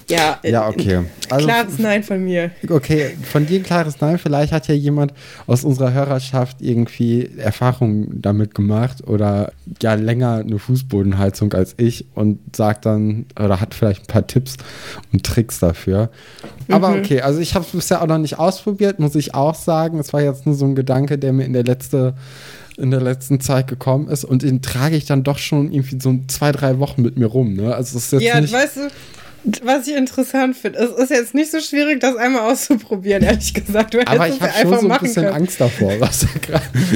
Ja, 0.09 0.39
ja 0.43 0.67
okay. 0.67 1.05
Also, 1.29 1.47
klares 1.47 1.77
Nein 1.77 2.03
von 2.03 2.23
mir. 2.23 2.51
Okay, 2.67 3.11
von 3.23 3.45
dir 3.45 3.59
ein 3.59 3.63
klares 3.63 4.01
Nein. 4.01 4.17
Vielleicht 4.17 4.51
hat 4.51 4.67
ja 4.67 4.73
jemand 4.73 5.13
aus 5.47 5.63
unserer 5.63 5.93
Hörerschaft 5.93 6.57
irgendwie 6.61 7.29
Erfahrungen 7.37 8.21
damit 8.21 8.55
gemacht 8.55 9.07
oder 9.07 9.51
ja 9.81 9.93
länger 9.93 10.37
eine 10.37 10.57
Fußbodenheizung 10.57 11.53
als 11.53 11.75
ich 11.77 12.05
und 12.15 12.39
sagt 12.55 12.85
dann 12.85 13.27
oder 13.39 13.61
hat 13.61 13.73
vielleicht 13.73 14.03
ein 14.03 14.07
paar 14.07 14.25
Tipps 14.25 14.57
und 15.13 15.23
Tricks 15.23 15.59
dafür. 15.59 16.09
Aber 16.69 16.89
mhm. 16.89 16.99
okay, 16.99 17.21
also 17.21 17.39
ich 17.39 17.53
habe 17.53 17.65
es 17.65 17.71
bisher 17.71 18.01
auch 18.01 18.07
noch 18.07 18.17
nicht 18.17 18.39
ausprobiert, 18.39 18.99
muss 18.99 19.15
ich 19.15 19.35
auch 19.35 19.55
sagen. 19.55 19.99
Es 19.99 20.11
war 20.13 20.21
jetzt 20.21 20.45
nur 20.45 20.55
so 20.55 20.65
ein 20.65 20.75
Gedanke, 20.75 21.17
der 21.17 21.33
mir 21.33 21.45
in 21.45 21.53
der 21.53 21.63
letzte 21.63 22.15
in 22.77 22.91
der 22.91 23.01
letzten 23.01 23.41
Zeit 23.41 23.67
gekommen 23.67 24.07
ist 24.07 24.23
und 24.23 24.41
den 24.41 24.61
trage 24.61 24.95
ich 24.95 25.05
dann 25.05 25.23
doch 25.23 25.37
schon 25.37 25.71
irgendwie 25.73 25.99
so 25.99 26.17
zwei, 26.27 26.53
drei 26.53 26.79
Wochen 26.79 27.01
mit 27.01 27.17
mir 27.17 27.25
rum. 27.25 27.53
Ne? 27.53 27.75
Also 27.75 27.97
es 27.97 28.05
ist 28.05 28.11
jetzt 28.13 28.21
ja, 28.21 28.39
nicht 28.39 28.53
weißt 28.53 28.77
du, 28.77 28.87
was 29.63 29.87
ich 29.87 29.95
interessant 29.95 30.57
finde, 30.57 30.79
es 30.79 30.91
ist 30.91 31.09
jetzt 31.11 31.33
nicht 31.33 31.51
so 31.51 31.59
schwierig, 31.59 31.99
das 31.99 32.15
einmal 32.15 32.51
auszuprobieren, 32.51 33.23
ehrlich 33.23 33.53
gesagt. 33.53 33.95
Aber 34.07 34.27
ich 34.27 34.39
habe 34.41 34.51
schon 34.61 34.79
so 34.79 34.89
ein 34.89 34.99
bisschen 34.99 35.23
können. 35.23 35.35
Angst 35.35 35.61
davor, 35.61 35.93
was 35.99 36.25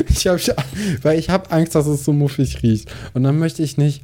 ich 0.10 0.28
hab, 0.28 0.66
weil 1.02 1.20
ich 1.20 1.30
habe 1.30 1.52
Angst, 1.52 1.76
dass 1.76 1.88
es 1.88 2.04
so 2.04 2.14
muffig 2.14 2.62
riecht. 2.64 2.90
Und 3.14 3.24
dann 3.24 3.40
möchte 3.40 3.64
ich 3.64 3.78
nicht 3.78 4.02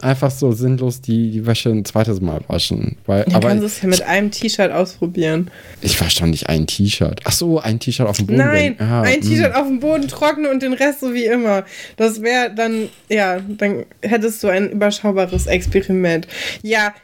einfach 0.00 0.30
so 0.30 0.52
sinnlos 0.52 1.00
die, 1.00 1.30
die 1.30 1.46
Wäsche 1.46 1.70
ein 1.70 1.84
zweites 1.84 2.20
Mal 2.20 2.40
waschen. 2.48 2.96
Weil, 3.06 3.24
Dann 3.24 3.34
aber 3.34 3.48
kannst 3.48 3.62
du 3.62 3.66
es 3.66 3.82
ja 3.82 3.88
mit 3.88 4.02
einem 4.02 4.30
T-Shirt 4.30 4.70
ausprobieren. 4.70 5.50
Ich 5.80 6.00
wasche 6.00 6.20
doch 6.20 6.26
nicht 6.26 6.48
ein 6.48 6.66
T-Shirt. 6.66 7.20
Ach 7.24 7.32
so, 7.32 7.58
ein 7.58 7.80
T-Shirt 7.80 8.06
auf 8.06 8.16
dem 8.18 8.26
Boden. 8.26 8.38
Nein, 8.38 8.76
ah, 8.78 9.02
ein 9.02 9.20
hm. 9.20 9.22
T-Shirt 9.22 9.54
auf 9.54 9.66
dem 9.66 9.80
Boden 9.80 10.08
trocknen 10.08 10.50
und 10.50 10.62
den 10.62 10.72
Rest 10.72 11.00
so 11.00 11.14
wie 11.14 11.24
immer. 11.24 11.64
Das 11.96 12.22
wäre 12.22 12.54
dann, 12.54 12.88
ja, 13.08 13.40
dann 13.40 13.86
hättest 14.02 14.42
du 14.42 14.48
ein 14.48 14.70
überschaubares 14.70 15.46
Experiment. 15.46 16.28
Ja, 16.62 16.94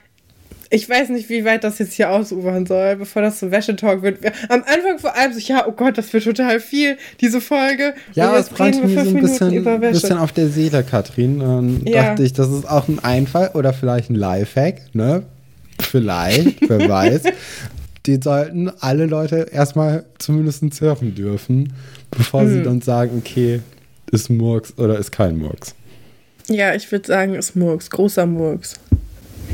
ich 0.74 0.88
weiß 0.88 1.10
nicht, 1.10 1.28
wie 1.28 1.44
weit 1.44 1.62
das 1.62 1.78
jetzt 1.78 1.94
hier 1.94 2.10
ausufern 2.10 2.66
soll, 2.66 2.96
bevor 2.96 3.22
das 3.22 3.38
zum 3.38 3.52
Wäschetalk 3.52 4.02
wird. 4.02 4.18
Am 4.48 4.64
Anfang 4.64 4.98
vor 4.98 5.16
allem 5.16 5.32
so, 5.32 5.38
ja, 5.38 5.66
oh 5.68 5.72
Gott, 5.72 5.96
das 5.96 6.12
wird 6.12 6.24
total 6.24 6.58
viel, 6.58 6.96
diese 7.20 7.40
Folge. 7.40 7.94
Ja, 8.14 8.30
aber 8.30 8.38
es 8.38 8.48
brennt 8.48 8.84
mir 8.84 9.04
so 9.04 9.10
ein 9.10 9.20
bisschen, 9.20 9.80
bisschen, 9.80 10.18
auf 10.18 10.32
der 10.32 10.48
Seele, 10.48 10.82
Katrin. 10.82 11.40
Und 11.40 11.88
ja. 11.88 12.02
dachte 12.02 12.24
ich, 12.24 12.32
das 12.32 12.48
ist 12.50 12.68
auch 12.68 12.88
ein 12.88 12.98
Einfall 12.98 13.52
oder 13.54 13.72
vielleicht 13.72 14.10
ein 14.10 14.16
Lifehack, 14.16 14.82
ne? 14.94 15.22
Vielleicht, 15.80 16.68
wer 16.68 16.88
weiß. 16.88 17.22
den 18.06 18.20
sollten 18.20 18.70
alle 18.80 19.06
Leute 19.06 19.46
erstmal 19.52 20.04
zumindest 20.18 20.74
surfen 20.74 21.14
dürfen, 21.14 21.72
bevor 22.10 22.42
hm. 22.42 22.48
sie 22.50 22.62
dann 22.62 22.80
sagen, 22.80 23.22
okay, 23.24 23.60
ist 24.10 24.28
Murks 24.28 24.76
oder 24.76 24.98
ist 24.98 25.12
kein 25.12 25.38
Murks. 25.38 25.74
Ja, 26.48 26.74
ich 26.74 26.90
würde 26.92 27.06
sagen, 27.06 27.34
ist 27.34 27.56
Murks, 27.56 27.88
großer 27.90 28.26
Murks. 28.26 28.74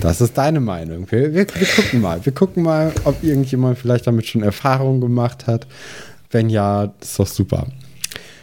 Das 0.00 0.23
ist 0.23 0.38
deine 0.38 0.61
Meinung. 0.61 1.11
Wir, 1.11 1.35
wir, 1.35 1.47
wir, 1.54 1.66
gucken 1.66 2.00
mal. 2.00 2.25
Wir 2.25 2.33
gucken 2.33 2.62
mal, 2.62 2.92
ob 3.04 3.23
irgendjemand 3.23 3.78
vielleicht 3.78 4.07
damit 4.07 4.26
schon 4.26 4.42
Erfahrungen 4.42 5.00
gemacht 5.00 5.47
hat. 5.47 5.66
Wenn 6.30 6.49
ja, 6.49 6.95
ist 7.00 7.19
doch 7.19 7.26
super. 7.26 7.66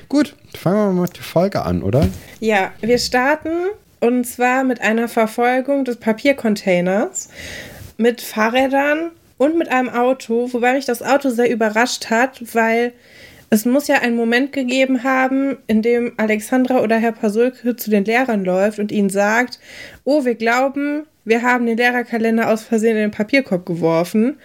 Gut, 0.07 0.35
fangen 0.55 0.77
wir 0.77 0.91
mal 0.93 1.01
mit 1.01 1.17
der 1.17 1.23
Folge 1.23 1.63
an, 1.63 1.81
oder? 1.81 2.07
Ja, 2.39 2.71
wir 2.81 2.99
starten 2.99 3.49
und 3.99 4.25
zwar 4.25 4.63
mit 4.63 4.81
einer 4.81 5.07
Verfolgung 5.07 5.83
des 5.83 5.97
Papiercontainers 5.97 7.29
mit 7.97 8.21
Fahrrädern 8.21 9.11
und 9.37 9.57
mit 9.57 9.69
einem 9.69 9.89
Auto, 9.89 10.49
wobei 10.53 10.73
mich 10.73 10.85
das 10.85 11.01
Auto 11.01 11.29
sehr 11.29 11.49
überrascht 11.49 12.09
hat, 12.09 12.53
weil 12.53 12.93
es 13.49 13.65
muss 13.65 13.87
ja 13.87 14.01
einen 14.01 14.15
Moment 14.15 14.51
gegeben 14.51 15.03
haben, 15.03 15.57
in 15.67 15.81
dem 15.81 16.13
Alexandra 16.17 16.81
oder 16.81 16.97
Herr 16.97 17.13
Pasulke 17.13 17.75
zu 17.75 17.89
den 17.89 18.03
Lehrern 18.03 18.43
läuft 18.43 18.79
und 18.79 18.91
ihnen 18.91 19.09
sagt, 19.09 19.59
oh, 20.03 20.25
wir 20.25 20.35
glauben, 20.35 21.03
wir 21.23 21.41
haben 21.41 21.65
den 21.65 21.77
Lehrerkalender 21.77 22.51
aus 22.51 22.63
Versehen 22.63 22.97
in 22.97 23.03
den 23.03 23.11
Papierkorb 23.11 23.65
geworfen. 23.65 24.37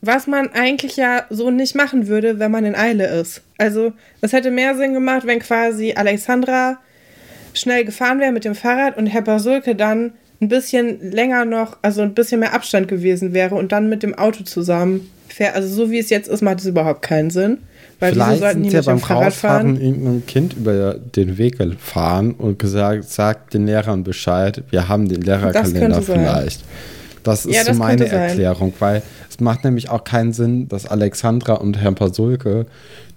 Was 0.00 0.26
man 0.26 0.52
eigentlich 0.52 0.96
ja 0.96 1.24
so 1.30 1.50
nicht 1.50 1.74
machen 1.74 2.06
würde, 2.06 2.38
wenn 2.38 2.50
man 2.50 2.64
in 2.64 2.74
Eile 2.74 3.06
ist. 3.06 3.42
Also, 3.58 3.92
es 4.20 4.32
hätte 4.32 4.50
mehr 4.50 4.76
Sinn 4.76 4.94
gemacht, 4.94 5.26
wenn 5.26 5.40
quasi 5.40 5.94
Alexandra 5.96 6.78
schnell 7.54 7.84
gefahren 7.84 8.20
wäre 8.20 8.32
mit 8.32 8.44
dem 8.44 8.54
Fahrrad 8.54 8.96
und 8.96 9.06
Herr 9.06 9.22
Pasulke 9.22 9.74
dann 9.74 10.12
ein 10.40 10.48
bisschen 10.48 11.10
länger 11.10 11.44
noch, 11.44 11.78
also 11.82 12.02
ein 12.02 12.14
bisschen 12.14 12.40
mehr 12.40 12.52
Abstand 12.52 12.88
gewesen 12.88 13.32
wäre 13.32 13.54
und 13.54 13.72
dann 13.72 13.88
mit 13.88 14.02
dem 14.02 14.14
Auto 14.14 14.44
zusammen 14.44 15.10
fährt. 15.28 15.54
Also 15.54 15.68
so 15.68 15.90
wie 15.90 15.98
es 15.98 16.10
jetzt 16.10 16.28
ist, 16.28 16.42
macht 16.42 16.60
es 16.60 16.66
überhaupt 16.66 17.02
keinen 17.02 17.30
Sinn. 17.30 17.58
Weil 17.98 18.12
Vielleicht 18.12 18.40
sollten 18.40 18.62
die 18.62 18.70
sind 18.70 18.84
ja 18.84 18.92
beim 18.92 19.02
Rausfahren 19.02 19.80
irgendeinem 19.80 20.26
Kind 20.26 20.54
über 20.54 20.94
den 20.94 21.38
Weg 21.38 21.58
gefahren 21.58 22.32
und 22.32 22.58
gesagt, 22.58 23.04
sagt 23.04 23.54
den 23.54 23.66
Lehrern 23.66 24.04
Bescheid, 24.04 24.62
wir 24.70 24.88
haben 24.88 25.08
den 25.08 25.22
Lehrerkalender 25.22 26.02
vielleicht. 26.02 26.62
Das 27.22 27.44
ist 27.44 27.54
ja, 27.54 27.64
das 27.64 27.76
so 27.76 27.82
meine 27.82 28.06
Erklärung, 28.06 28.72
weil 28.78 29.02
es 29.28 29.40
macht 29.40 29.64
nämlich 29.64 29.90
auch 29.90 30.04
keinen 30.04 30.32
Sinn, 30.32 30.68
dass 30.68 30.86
Alexandra 30.86 31.54
und 31.54 31.76
Herr 31.76 31.90
Pasulke 31.92 32.66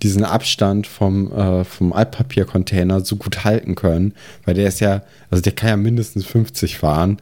diesen 0.01 0.23
Abstand 0.23 0.87
vom, 0.87 1.31
äh, 1.31 1.63
vom 1.63 1.93
Altpapiercontainer 1.93 3.01
so 3.01 3.17
gut 3.17 3.43
halten 3.43 3.75
können, 3.75 4.13
weil 4.45 4.55
der 4.55 4.67
ist 4.67 4.79
ja, 4.79 5.03
also 5.29 5.43
der 5.43 5.51
kann 5.51 5.69
ja 5.69 5.77
mindestens 5.77 6.25
50 6.25 6.79
fahren. 6.79 7.17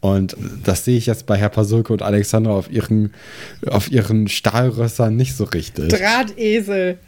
Und 0.00 0.36
das 0.64 0.84
sehe 0.84 0.96
ich 0.96 1.06
jetzt 1.06 1.26
bei 1.26 1.36
Herr 1.36 1.48
Pasulke 1.48 1.92
und 1.92 2.02
Alexandra 2.02 2.52
auf 2.52 2.70
ihren, 2.70 3.12
auf 3.66 3.90
ihren 3.90 4.28
Stahlrössern 4.28 5.16
nicht 5.16 5.36
so 5.36 5.44
richtig. 5.44 5.88
Drahtesel. 5.88 6.98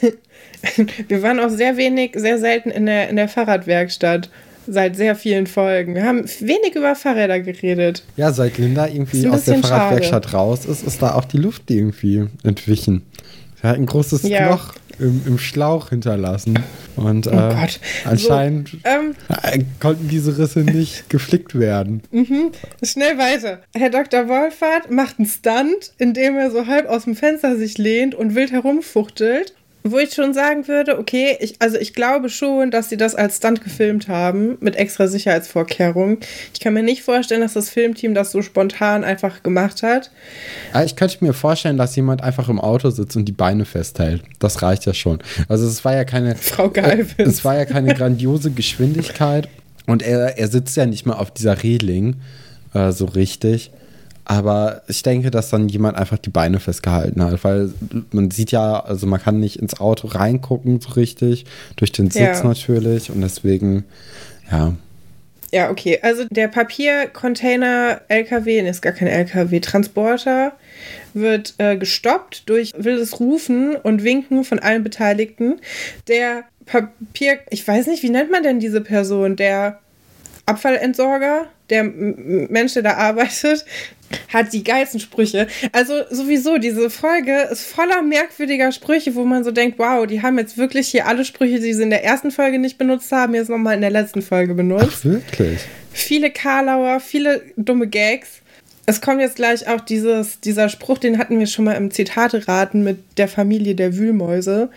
Wir 1.08 1.22
waren 1.22 1.40
auch 1.40 1.48
sehr 1.48 1.76
wenig, 1.76 2.12
sehr 2.16 2.38
selten 2.38 2.70
in 2.70 2.86
der, 2.86 3.08
in 3.08 3.16
der 3.16 3.28
Fahrradwerkstatt 3.28 4.28
seit 4.66 4.94
sehr 4.94 5.16
vielen 5.16 5.46
Folgen. 5.46 5.94
Wir 5.94 6.04
haben 6.04 6.24
wenig 6.40 6.76
über 6.76 6.94
Fahrräder 6.94 7.40
geredet. 7.40 8.04
Ja, 8.16 8.30
seit 8.32 8.58
Linda 8.58 8.86
irgendwie 8.86 9.26
aus 9.26 9.46
der 9.46 9.58
Fahrradwerkstatt 9.58 10.26
schade. 10.26 10.36
raus 10.36 10.66
ist, 10.66 10.86
ist 10.86 11.02
da 11.02 11.14
auch 11.14 11.24
die 11.24 11.38
Luft 11.38 11.70
irgendwie 11.70 12.26
entwichen. 12.44 13.02
Sie 13.60 13.66
hat 13.66 13.76
ein 13.76 13.86
großes 13.86 14.22
ja. 14.22 14.50
Loch 14.50 14.74
im, 15.00 15.22
im, 15.26 15.38
Schlauch 15.38 15.90
hinterlassen. 15.90 16.58
Und 16.96 17.26
oh 17.26 17.30
äh, 17.30 17.68
anscheinend 18.04 18.70
so, 18.70 18.78
ähm, 18.84 19.14
konnten 19.80 20.08
diese 20.08 20.38
Risse 20.38 20.60
nicht 20.60 21.08
geflickt 21.08 21.58
werden. 21.58 22.02
Mhm. 22.10 22.52
Schnell 22.82 23.18
weiter. 23.18 23.60
Herr 23.74 23.90
Dr. 23.90 24.28
Wolfert 24.28 24.90
macht 24.90 25.18
einen 25.18 25.26
Stunt, 25.26 25.92
indem 25.98 26.36
er 26.36 26.50
so 26.50 26.66
halb 26.66 26.88
aus 26.88 27.04
dem 27.04 27.16
Fenster 27.16 27.56
sich 27.56 27.78
lehnt 27.78 28.14
und 28.14 28.34
wild 28.34 28.52
herumfuchtelt 28.52 29.54
wo 29.82 29.98
ich 29.98 30.12
schon 30.12 30.34
sagen 30.34 30.68
würde, 30.68 30.98
okay, 30.98 31.36
ich, 31.40 31.54
also 31.58 31.78
ich 31.78 31.94
glaube 31.94 32.28
schon, 32.28 32.70
dass 32.70 32.90
sie 32.90 32.96
das 32.96 33.14
als 33.14 33.38
Stunt 33.38 33.62
gefilmt 33.62 34.08
haben, 34.08 34.58
mit 34.60 34.76
extra 34.76 35.06
Sicherheitsvorkehrungen. 35.06 36.18
Ich 36.52 36.60
kann 36.60 36.74
mir 36.74 36.82
nicht 36.82 37.02
vorstellen, 37.02 37.40
dass 37.40 37.54
das 37.54 37.70
Filmteam 37.70 38.14
das 38.14 38.30
so 38.30 38.42
spontan 38.42 39.04
einfach 39.04 39.42
gemacht 39.42 39.82
hat. 39.82 40.10
Ich 40.84 40.96
könnte 40.96 41.24
mir 41.24 41.32
vorstellen, 41.32 41.78
dass 41.78 41.96
jemand 41.96 42.22
einfach 42.22 42.48
im 42.48 42.60
Auto 42.60 42.90
sitzt 42.90 43.16
und 43.16 43.24
die 43.24 43.32
Beine 43.32 43.64
festhält. 43.64 44.22
Das 44.38 44.62
reicht 44.62 44.84
ja 44.84 44.92
schon. 44.92 45.22
Also 45.48 45.66
es 45.66 45.84
war 45.84 45.94
ja 45.94 46.04
keine. 46.04 46.36
Frau 46.40 46.68
Galvis. 46.68 47.26
Es 47.26 47.44
war 47.44 47.56
ja 47.56 47.64
keine 47.64 47.94
grandiose 47.94 48.50
Geschwindigkeit. 48.50 49.48
Und 49.86 50.02
er, 50.02 50.38
er 50.38 50.48
sitzt 50.48 50.76
ja 50.76 50.86
nicht 50.86 51.06
mal 51.06 51.14
auf 51.14 51.30
dieser 51.30 51.62
Reling 51.62 52.16
äh, 52.74 52.92
so 52.92 53.06
richtig. 53.06 53.72
Aber 54.30 54.82
ich 54.86 55.02
denke, 55.02 55.32
dass 55.32 55.50
dann 55.50 55.68
jemand 55.68 55.98
einfach 55.98 56.16
die 56.16 56.30
Beine 56.30 56.60
festgehalten 56.60 57.20
hat, 57.20 57.42
weil 57.42 57.72
man 58.12 58.30
sieht 58.30 58.52
ja, 58.52 58.78
also 58.78 59.08
man 59.08 59.20
kann 59.20 59.40
nicht 59.40 59.56
ins 59.56 59.80
Auto 59.80 60.06
reingucken 60.06 60.80
so 60.80 60.90
richtig, 60.90 61.46
durch 61.74 61.90
den 61.90 62.12
Sitz 62.12 62.38
ja. 62.38 62.44
natürlich 62.44 63.10
und 63.10 63.22
deswegen, 63.22 63.82
ja. 64.48 64.76
Ja, 65.50 65.68
okay. 65.68 65.98
Also 66.02 66.26
der 66.30 66.46
Papiercontainer 66.46 68.02
LKW, 68.06 68.60
ist 68.60 68.82
gar 68.82 68.92
kein 68.92 69.08
LKW, 69.08 69.58
Transporter 69.58 70.52
wird 71.12 71.54
äh, 71.58 71.76
gestoppt 71.76 72.48
durch 72.48 72.72
wildes 72.76 73.18
Rufen 73.18 73.74
und 73.74 74.04
Winken 74.04 74.44
von 74.44 74.60
allen 74.60 74.84
Beteiligten. 74.84 75.60
Der 76.06 76.44
Papier, 76.66 77.40
ich 77.50 77.66
weiß 77.66 77.88
nicht, 77.88 78.04
wie 78.04 78.10
nennt 78.10 78.30
man 78.30 78.44
denn 78.44 78.60
diese 78.60 78.80
Person? 78.80 79.34
Der 79.34 79.80
Abfallentsorger, 80.46 81.46
der 81.70 81.84
Mensch, 81.84 82.74
der 82.74 82.82
da 82.82 82.94
arbeitet, 82.94 83.64
hat 84.32 84.52
die 84.52 84.64
geilsten 84.64 85.00
Sprüche. 85.00 85.46
Also 85.72 85.94
sowieso, 86.10 86.58
diese 86.58 86.90
Folge 86.90 87.48
ist 87.50 87.66
voller 87.66 88.02
merkwürdiger 88.02 88.72
Sprüche, 88.72 89.14
wo 89.14 89.24
man 89.24 89.44
so 89.44 89.50
denkt, 89.50 89.78
wow, 89.78 90.06
die 90.06 90.22
haben 90.22 90.38
jetzt 90.38 90.58
wirklich 90.58 90.88
hier 90.88 91.06
alle 91.06 91.24
Sprüche, 91.24 91.60
die 91.60 91.72
sie 91.72 91.82
in 91.82 91.90
der 91.90 92.04
ersten 92.04 92.30
Folge 92.30 92.58
nicht 92.58 92.78
benutzt 92.78 93.12
haben, 93.12 93.34
jetzt 93.34 93.50
nochmal 93.50 93.74
in 93.74 93.80
der 93.80 93.90
letzten 93.90 94.22
Folge 94.22 94.54
benutzt. 94.54 95.00
Ach, 95.00 95.04
wirklich? 95.04 95.60
Viele 95.92 96.30
Karlauer, 96.30 97.00
viele 97.00 97.42
dumme 97.56 97.86
Gags. 97.86 98.39
Es 98.90 99.00
kommt 99.00 99.20
jetzt 99.20 99.36
gleich 99.36 99.68
auch 99.68 99.80
dieses, 99.80 100.40
dieser 100.40 100.68
Spruch, 100.68 100.98
den 100.98 101.16
hatten 101.16 101.38
wir 101.38 101.46
schon 101.46 101.64
mal 101.64 101.74
im 101.74 101.92
Zitate-Raten 101.92 102.82
mit 102.82 103.18
der 103.18 103.28
Familie 103.28 103.76
der 103.76 103.96
Wühlmäuse, 103.96 104.68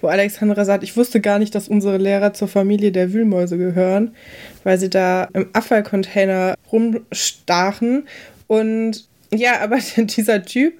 wo 0.00 0.08
Alexandra 0.08 0.64
sagt, 0.64 0.82
ich 0.82 0.96
wusste 0.96 1.20
gar 1.20 1.38
nicht, 1.38 1.54
dass 1.54 1.68
unsere 1.68 1.96
Lehrer 1.96 2.34
zur 2.34 2.48
Familie 2.48 2.90
der 2.90 3.12
Wühlmäuse 3.12 3.58
gehören, 3.58 4.16
weil 4.64 4.76
sie 4.76 4.90
da 4.90 5.28
im 5.34 5.50
Abfallcontainer 5.52 6.56
rumstachen 6.72 8.08
und 8.48 9.06
ja, 9.32 9.60
aber 9.60 9.78
dieser 9.96 10.42
Typ, 10.42 10.74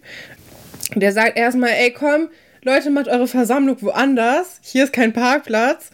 der 0.97 1.12
sagt 1.12 1.38
erstmal, 1.38 1.70
ey, 1.70 1.92
komm, 1.92 2.28
Leute, 2.64 2.90
macht 2.90 3.06
eure 3.06 3.28
Versammlung 3.28 3.80
woanders. 3.82 4.59
Hier 4.62 4.82
ist 4.82 4.92
kein 4.92 5.12
Parkplatz. 5.12 5.90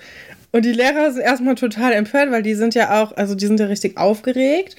Und 0.57 0.65
die 0.65 0.73
Lehrer 0.73 1.13
sind 1.13 1.21
erstmal 1.21 1.55
total 1.55 1.93
empört, 1.93 2.31
weil 2.31 2.43
die 2.43 2.55
sind 2.55 2.75
ja 2.75 3.03
auch, 3.03 3.15
also 3.15 3.35
die 3.35 3.47
sind 3.47 3.61
ja 3.61 3.67
richtig 3.67 3.99
aufgeregt. 3.99 4.75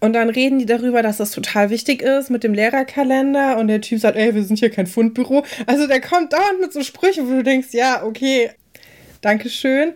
Und 0.00 0.12
dann 0.12 0.28
reden 0.28 0.58
die 0.58 0.66
darüber, 0.66 1.02
dass 1.02 1.16
das 1.16 1.30
total 1.30 1.70
wichtig 1.70 2.02
ist 2.02 2.28
mit 2.28 2.44
dem 2.44 2.52
Lehrerkalender. 2.52 3.56
Und 3.56 3.68
der 3.68 3.80
Typ 3.80 3.98
sagt, 3.98 4.18
ey, 4.18 4.34
wir 4.34 4.42
sind 4.44 4.58
hier 4.58 4.68
kein 4.68 4.86
Fundbüro. 4.86 5.42
Also 5.66 5.86
der 5.86 6.02
kommt 6.02 6.34
dauernd 6.34 6.60
mit 6.60 6.74
so 6.74 6.82
Sprüchen, 6.82 7.30
wo 7.30 7.32
du 7.32 7.42
denkst, 7.42 7.68
ja, 7.70 8.04
okay, 8.04 8.50
Dankeschön. 9.22 9.94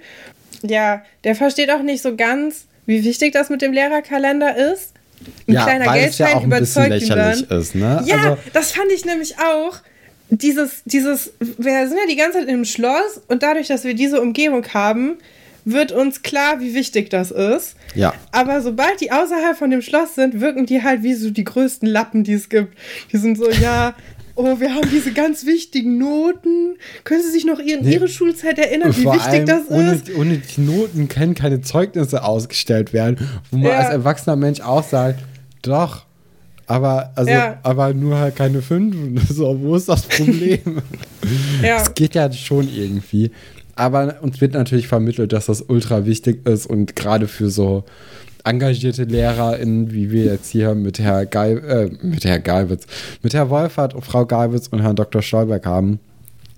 Ja, 0.62 1.02
der 1.24 1.34
versteht 1.34 1.70
auch 1.70 1.82
nicht 1.82 2.00
so 2.00 2.16
ganz, 2.16 2.64
wie 2.86 3.04
wichtig 3.04 3.34
das 3.34 3.50
mit 3.50 3.60
dem 3.60 3.74
Lehrerkalender 3.74 4.56
ist. 4.72 4.94
Ein 5.46 5.52
ja, 5.52 5.64
kleiner 5.64 5.92
Geldschein 5.92 6.38
ja 6.38 6.44
überzeugt 6.44 6.88
bisschen 6.88 7.18
lächerlich 7.18 7.50
ist, 7.50 7.74
ne? 7.74 8.02
Ja, 8.06 8.16
also, 8.16 8.38
das 8.54 8.72
fand 8.72 8.90
ich 8.90 9.04
nämlich 9.04 9.38
auch. 9.38 9.82
Dieses, 10.30 10.82
dieses, 10.84 11.32
wir 11.40 11.88
sind 11.88 11.98
ja 11.98 12.06
die 12.08 12.16
ganze 12.16 12.38
Zeit 12.38 12.48
im 12.48 12.64
Schloss 12.64 13.20
und 13.28 13.42
dadurch, 13.42 13.68
dass 13.68 13.84
wir 13.84 13.94
diese 13.94 14.20
Umgebung 14.20 14.64
haben, 14.72 15.18
wird 15.64 15.92
uns 15.92 16.22
klar, 16.22 16.60
wie 16.60 16.74
wichtig 16.74 17.10
das 17.10 17.30
ist. 17.30 17.76
Ja. 17.94 18.14
Aber 18.32 18.62
sobald 18.62 19.00
die 19.00 19.12
außerhalb 19.12 19.56
von 19.56 19.70
dem 19.70 19.82
Schloss 19.82 20.14
sind, 20.14 20.40
wirken 20.40 20.66
die 20.66 20.82
halt 20.82 21.02
wie 21.02 21.14
so 21.14 21.30
die 21.30 21.44
größten 21.44 21.88
Lappen, 21.88 22.24
die 22.24 22.34
es 22.34 22.48
gibt. 22.48 22.76
Die 23.12 23.18
sind 23.18 23.36
so, 23.36 23.50
ja, 23.50 23.94
oh, 24.34 24.60
wir 24.60 24.74
haben 24.74 24.88
diese 24.90 25.12
ganz 25.12 25.44
wichtigen 25.44 25.98
Noten. 25.98 26.76
Können 27.04 27.22
Sie 27.22 27.30
sich 27.30 27.44
noch 27.44 27.58
an 27.58 27.66
nee. 27.66 27.94
Ihre 27.94 28.08
Schulzeit 28.08 28.58
erinnern, 28.58 28.96
wie 28.96 29.04
wichtig 29.04 29.44
das 29.46 29.68
ohne, 29.68 29.94
ist? 29.94 30.14
Ohne 30.16 30.38
die 30.38 30.60
Noten 30.60 31.08
können 31.08 31.34
keine 31.34 31.60
Zeugnisse 31.60 32.24
ausgestellt 32.24 32.92
werden, 32.92 33.28
wo 33.50 33.58
man 33.58 33.72
ja. 33.72 33.78
als 33.78 33.90
erwachsener 33.90 34.36
Mensch 34.36 34.60
auch 34.60 34.84
sagt, 34.84 35.20
doch, 35.62 36.06
aber, 36.70 37.10
also, 37.16 37.32
ja. 37.32 37.58
aber 37.64 37.92
nur 37.94 38.16
halt 38.16 38.36
keine 38.36 38.62
fünf. 38.62 38.94
So, 39.28 39.60
wo 39.60 39.74
ist 39.74 39.88
das 39.88 40.02
Problem? 40.02 40.60
ja. 41.62 41.78
Es 41.78 41.94
geht 41.94 42.14
ja 42.14 42.32
schon 42.32 42.68
irgendwie. 42.72 43.32
Aber 43.74 44.14
uns 44.22 44.40
wird 44.40 44.54
natürlich 44.54 44.86
vermittelt, 44.86 45.32
dass 45.32 45.46
das 45.46 45.62
ultra 45.62 46.06
wichtig 46.06 46.46
ist 46.46 46.66
und 46.66 46.94
gerade 46.94 47.26
für 47.26 47.50
so 47.50 47.82
engagierte 48.44 49.02
LehrerInnen, 49.02 49.92
wie 49.92 50.12
wir 50.12 50.26
jetzt 50.26 50.48
hier 50.48 50.76
mit 50.76 51.00
Herr 51.00 51.26
Geil, 51.26 51.58
äh, 51.58 52.06
mit 52.06 52.24
Herr 52.24 52.38
Geilwitz, 52.38 52.86
mit 53.22 53.34
Herr 53.34 53.50
Wolfert, 53.50 53.94
Frau 54.04 54.24
Geilwitz 54.24 54.68
und 54.68 54.80
Herrn 54.80 54.94
Dr. 54.94 55.22
Stolberg 55.22 55.66
haben. 55.66 55.98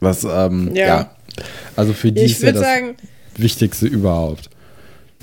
Was, 0.00 0.25
ähm, 0.25 0.73
ja. 0.75 0.87
ja. 0.87 1.11
Also 1.75 1.95
für 1.95 2.12
die 2.12 2.21
ich 2.21 2.33
ist 2.33 2.42
ja 2.42 2.52
das 2.52 2.61
sagen, 2.61 2.97
Wichtigste 3.37 3.87
überhaupt. 3.87 4.50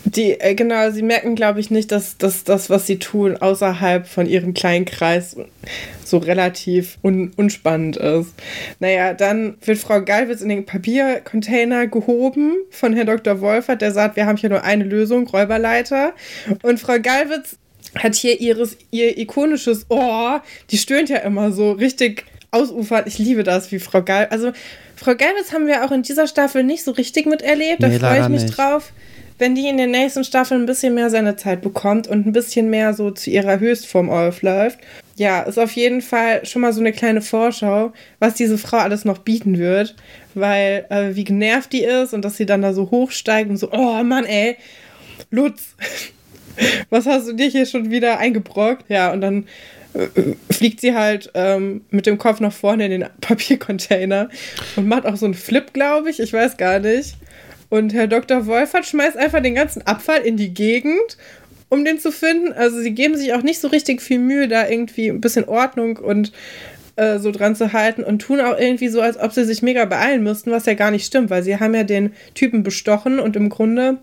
Die, 0.06 0.40
äh, 0.40 0.56
genau, 0.56 0.92
sie 0.92 1.02
merken, 1.02 1.36
glaube 1.36 1.60
ich, 1.60 1.72
nicht, 1.72 1.92
dass, 1.92 2.18
dass 2.18 2.44
das, 2.44 2.70
was 2.70 2.88
sie 2.88 3.00
tun, 3.00 3.38
außerhalb 3.38 4.08
von 4.08 4.28
ihrem 4.28 4.54
kleinen 4.54 4.86
Kreis 4.86 5.36
so 6.04 6.18
relativ 6.18 6.98
un 7.04 7.32
unspannend 7.36 7.98
ist. 7.98 8.34
Naja, 8.80 9.14
dann 9.14 9.58
wird 9.64 9.78
Frau 9.78 10.02
Galwitz 10.02 10.42
in 10.42 10.50
den 10.50 10.66
Papiercontainer 10.66 11.88
gehoben 11.88 12.54
von 12.72 12.94
Herrn 12.94 13.08
Dr. 13.08 13.42
Wolfert, 13.42 13.82
der 13.82 13.92
sagt, 13.92 14.16
wir 14.16 14.26
haben 14.26 14.38
hier 14.38 14.50
nur 14.50 14.64
eine 14.64 14.84
Lösung, 14.84 15.28
Räuberleiter. 15.28 16.14
Und 16.64 16.80
Frau 16.80 17.00
Galwitz 17.00 17.58
hat 17.96 18.16
hier 18.16 18.40
ihres, 18.40 18.78
ihr 18.92 19.18
ikonisches 19.18 19.86
Ohr, 19.90 20.42
die 20.72 20.78
stöhnt 20.78 21.10
ja 21.10 21.18
immer 21.18 21.52
so 21.52 21.72
richtig 21.72 22.26
ausufert. 22.52 23.08
Ich 23.08 23.18
liebe 23.20 23.44
das, 23.44 23.72
wie 23.72 23.80
Frau 23.80 24.02
Gal. 24.02 24.28
Also, 24.28 24.52
Frau 24.96 25.16
Galwitz 25.16 25.54
haben 25.54 25.68
wir 25.68 25.86
auch 25.86 25.92
in 25.92 26.04
dieser 26.04 26.28
Staffel 26.28 26.64
nicht 26.64 26.84
so 26.84 26.92
richtig 26.92 27.26
miterlebt. 27.26 27.84
Da 27.84 27.88
nee, 27.88 28.00
freue 28.00 28.22
ich 28.22 28.30
mich 28.30 28.44
nicht. 28.44 28.58
drauf 28.58 28.92
wenn 29.40 29.56
die 29.56 29.68
in 29.68 29.78
den 29.78 29.92
nächsten 29.92 30.24
Staffeln 30.24 30.62
ein 30.62 30.66
bisschen 30.66 30.94
mehr 30.94 31.10
seine 31.10 31.38
Zeit 31.38 31.62
bekommt 31.62 32.08
und 32.08 32.28
ein 32.28 32.34
bisschen 32.34 32.70
mehr 32.70 32.94
so 32.94 33.10
zu 33.10 33.30
ihrer 33.30 33.60
Höchstform 33.60 34.10
aufläuft. 34.10 34.80
Ja, 35.16 35.42
ist 35.42 35.58
auf 35.58 35.72
jeden 35.72 36.02
Fall 36.02 36.46
schon 36.46 36.62
mal 36.62 36.74
so 36.74 36.82
eine 36.82 36.92
kleine 36.92 37.22
Vorschau, 37.22 37.92
was 38.20 38.36
diese 38.36 38.58
Frau 38.58 38.78
alles 38.78 39.06
noch 39.06 39.20
bieten 39.20 39.58
wird, 39.58 39.96
weil 40.34 40.86
äh, 40.90 41.16
wie 41.16 41.24
genervt 41.24 41.74
die 41.74 41.84
ist 41.84 42.14
und 42.14 42.24
dass 42.24 42.38
sie 42.38 42.46
dann 42.46 42.62
da 42.62 42.74
so 42.74 42.92
hochsteigt 42.92 43.50
und 43.50 43.58
so, 43.58 43.72
oh 43.72 44.04
Mann, 44.04 44.26
ey, 44.26 44.58
Lutz, 45.32 45.76
was 46.90 47.06
hast 47.06 47.28
du 47.28 47.34
dir 47.34 47.48
hier 47.48 47.66
schon 47.66 47.92
wieder 47.92 48.20
eingebrockt? 48.20 48.90
Ja, 48.90 49.12
und 49.12 49.22
dann 49.22 49.48
äh, 49.94 50.08
fliegt 50.52 50.82
sie 50.82 50.96
halt 50.96 51.32
ähm, 51.34 51.82
mit 51.92 52.06
dem 52.06 52.18
Kopf 52.18 52.40
nach 52.40 52.54
vorne 52.54 52.86
in 52.86 52.92
den 52.92 53.06
Papiercontainer 53.22 54.30
und 54.76 54.88
macht 54.88 55.06
auch 55.06 55.16
so 55.16 55.26
einen 55.26 55.34
Flip, 55.34 55.74
glaube 55.74 56.10
ich. 56.10 56.20
Ich 56.20 56.34
weiß 56.34 56.58
gar 56.58 56.80
nicht. 56.80 57.16
Und 57.70 57.94
Herr 57.94 58.08
Dr. 58.08 58.48
Wolfert 58.48 58.86
schmeißt 58.86 59.16
einfach 59.16 59.42
den 59.42 59.56
ganzen 59.56 59.84
Abfall 59.84 60.22
in 60.22 60.38
die 60.38 60.54
Gegend, 60.54 61.18
um 61.70 61.86
den 61.86 62.00
zu 62.00 62.12
finden. 62.12 62.52
Also 62.52 62.80
sie 62.80 62.92
geben 62.92 63.16
sich 63.16 63.34
auch 63.34 63.44
nicht 63.44 63.62
so 63.62 63.68
richtig 63.68 64.02
viel 64.02 64.20
Mühe, 64.20 64.48
da 64.48 64.68
irgendwie 64.68 65.08
ein 65.08 65.22
bisschen 65.22 65.48
Ordnung 65.48 65.98
und 65.98 66.32
äh, 66.96 67.20
so 67.20 67.32
dran 67.32 67.56
zu 67.56 67.72
halten 67.72 68.04
und 68.04 68.20
tun 68.20 68.42
auch 68.42 68.58
irgendwie 68.58 68.90
so, 68.90 69.02
als 69.02 69.20
ob 69.20 69.32
sie 69.32 69.46
sich 69.46 69.62
mega 69.62 69.86
beeilen 69.86 70.24
müssten, 70.24 70.52
was 70.52 70.66
ja 70.66 70.74
gar 70.74 70.92
nicht 70.92 71.06
stimmt, 71.06 71.30
weil 71.30 71.44
sie 71.44 71.60
haben 71.60 71.76
ja 71.76 71.84
den 71.84 72.14
Typen 72.34 72.64
bestochen 72.64 73.20
und 73.20 73.36
im 73.36 73.50
Grunde 73.50 73.98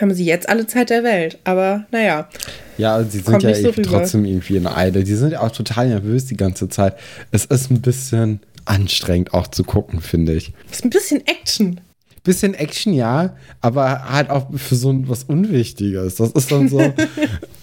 haben 0.00 0.14
sie 0.14 0.24
jetzt 0.24 0.48
alle 0.48 0.66
Zeit 0.66 0.90
der 0.90 1.02
Welt. 1.02 1.38
Aber 1.44 1.86
naja. 1.90 2.28
Ja, 2.76 3.02
sie 3.02 3.20
sind 3.20 3.42
ja 3.42 3.54
so 3.54 3.72
trotzdem 3.72 4.24
irgendwie 4.24 4.56
in 4.56 4.66
Eile. 4.66 5.02
Die 5.02 5.14
sind 5.14 5.32
ja 5.32 5.40
auch 5.40 5.50
total 5.50 5.88
nervös 5.88 6.26
die 6.26 6.36
ganze 6.36 6.68
Zeit. 6.68 6.96
Es 7.32 7.46
ist 7.46 7.70
ein 7.70 7.80
bisschen 7.80 8.40
anstrengend 8.66 9.34
auch 9.34 9.48
zu 9.48 9.64
gucken, 9.64 10.00
finde 10.00 10.34
ich. 10.34 10.52
Es 10.70 10.78
ist 10.78 10.84
ein 10.84 10.90
bisschen 10.90 11.26
Action 11.26 11.80
bisschen 12.22 12.54
Action, 12.54 12.92
ja, 12.92 13.34
aber 13.60 14.10
halt 14.10 14.30
auch 14.30 14.48
für 14.54 14.74
so 14.74 14.94
was 15.08 15.24
Unwichtiges. 15.24 16.16
Das 16.16 16.30
ist 16.32 16.50
dann 16.50 16.68
so. 16.68 16.80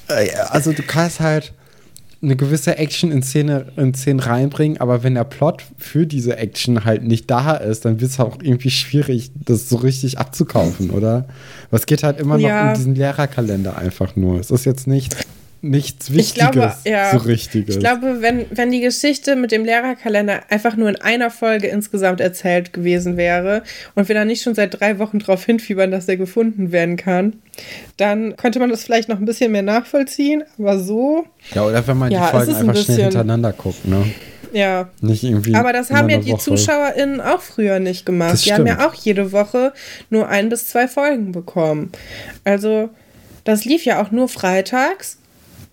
Äh, 0.10 0.30
also 0.52 0.72
du 0.72 0.84
kannst 0.84 1.20
halt 1.20 1.52
eine 2.22 2.38
gewisse 2.38 2.78
Action 2.78 3.12
in 3.12 3.22
Szene, 3.22 3.68
in 3.76 3.94
Szenen 3.94 4.22
reinbringen, 4.22 4.80
aber 4.80 5.04
wenn 5.04 5.16
der 5.16 5.26
Plot 5.26 5.64
für 5.78 6.08
diese 6.08 6.38
Action 6.38 6.86
halt 6.86 7.04
nicht 7.04 7.30
da 7.30 7.56
ist, 7.56 7.84
dann 7.84 8.00
wird 8.00 8.12
es 8.12 8.20
auch 8.20 8.38
irgendwie 8.42 8.72
schwierig, 8.72 9.32
das 9.36 9.68
so 9.68 9.76
richtig 9.76 10.18
abzukaufen, 10.18 10.92
oder? 10.92 11.26
Was 11.72 11.86
geht 11.86 12.04
halt 12.04 12.22
immer 12.22 12.38
ja. 12.38 12.64
noch 12.64 12.70
um 12.70 12.78
diesen 12.78 12.96
Lehrerkalender 12.96 13.78
einfach 13.78 14.16
nur. 14.16 14.40
Es 14.40 14.50
ist 14.50 14.66
jetzt 14.66 14.88
nicht 14.88 15.18
nichts 15.62 16.14
Wichtiges, 16.14 16.30
ich 16.30 16.36
glaube, 16.36 16.74
ja, 16.86 17.12
so 17.12 17.18
Richtiges. 17.18 17.76
Ich 17.76 17.80
glaube, 17.80 18.22
wenn, 18.22 18.46
wenn 18.52 18.72
die 18.72 18.82
Geschichte 18.82 19.36
mit 19.36 19.52
dem 19.52 19.66
Lehrerkalender 19.66 20.42
einfach 20.50 20.76
nur 20.76 20.90
in 20.90 20.96
einer 20.98 21.32
Folge 21.32 21.68
insgesamt 21.68 22.22
erzählt 22.22 22.74
gewesen 22.74 23.18
wäre 23.18 23.64
und 23.96 24.08
wir 24.08 24.16
da 24.16 24.26
nicht 24.26 24.44
schon 24.44 24.56
seit 24.56 24.80
drei 24.80 25.00
Wochen 25.00 25.20
darauf 25.20 25.46
hinfiebern, 25.46 25.92
dass 25.92 26.06
der 26.06 26.18
gefunden 26.18 26.72
werden 26.72 26.98
kann, 26.98 27.38
dann 27.98 28.36
könnte 28.36 28.60
man 28.60 28.70
das 28.70 28.84
vielleicht 28.84 29.10
noch 29.10 29.20
ein 29.20 29.26
bisschen 29.26 29.52
mehr 29.52 29.64
nachvollziehen, 29.64 30.44
aber 30.58 30.80
so. 30.80 31.26
Ja, 31.54 31.66
oder 31.66 31.86
wenn 31.88 31.98
man 31.98 32.12
ja, 32.12 32.26
die 32.26 32.32
Folgen 32.32 32.56
einfach 32.56 32.76
ein 32.76 32.84
schnell 32.84 33.04
hintereinander 33.04 33.54
guckt, 33.54 33.86
ne? 33.86 34.06
Ja. 34.54 34.90
Nicht 35.02 35.24
irgendwie. 35.24 35.56
Aber 35.56 35.74
das 35.74 35.92
haben 35.92 36.10
ja 36.10 36.20
die 36.20 36.32
Woche. 36.32 36.42
ZuschauerInnen 36.42 37.22
auch 37.22 37.42
früher 37.42 37.80
nicht 37.80 38.06
gemacht. 38.06 38.46
Die 38.46 38.54
haben 38.54 38.66
ja 38.66 38.88
auch 38.88 38.94
jede 38.94 39.32
Woche 39.32 39.74
nur 40.10 40.30
ein 40.30 40.50
bis 40.50 40.70
zwei 40.70 40.88
Folgen 40.88 41.32
bekommen. 41.32 41.92
Also, 42.44 42.90
das 43.44 43.66
lief 43.66 43.86
ja 43.86 44.02
auch 44.02 44.12
nur 44.12 44.30
freitags 44.30 45.18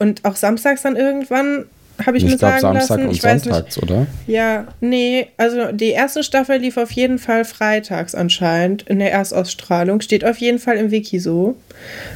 und 0.04 0.24
auch 0.24 0.36
samstags 0.36 0.82
dann 0.82 0.96
irgendwann 0.96 1.64
habe 2.04 2.16
ich, 2.16 2.24
ich 2.24 2.30
mir 2.30 2.36
glaub, 2.36 2.50
sagen 2.52 2.60
Samstag 2.60 2.88
lassen. 2.98 3.06
Und 3.06 3.14
ich 3.14 3.22
weiß 3.22 3.44
sonntags, 3.44 3.76
nicht. 3.76 3.82
oder? 3.82 4.06
Ja, 4.26 4.66
nee, 4.80 5.28
also 5.36 5.72
die 5.72 5.90
erste 5.90 6.22
Staffel 6.24 6.58
lief 6.58 6.76
auf 6.76 6.90
jeden 6.90 7.18
Fall 7.18 7.44
freitags 7.44 8.14
anscheinend 8.14 8.82
in 8.82 8.98
der 8.98 9.12
Erstausstrahlung. 9.12 10.00
Steht 10.00 10.24
auf 10.24 10.38
jeden 10.38 10.58
Fall 10.58 10.76
im 10.76 10.90
Wiki 10.90 11.20
so. 11.20 11.56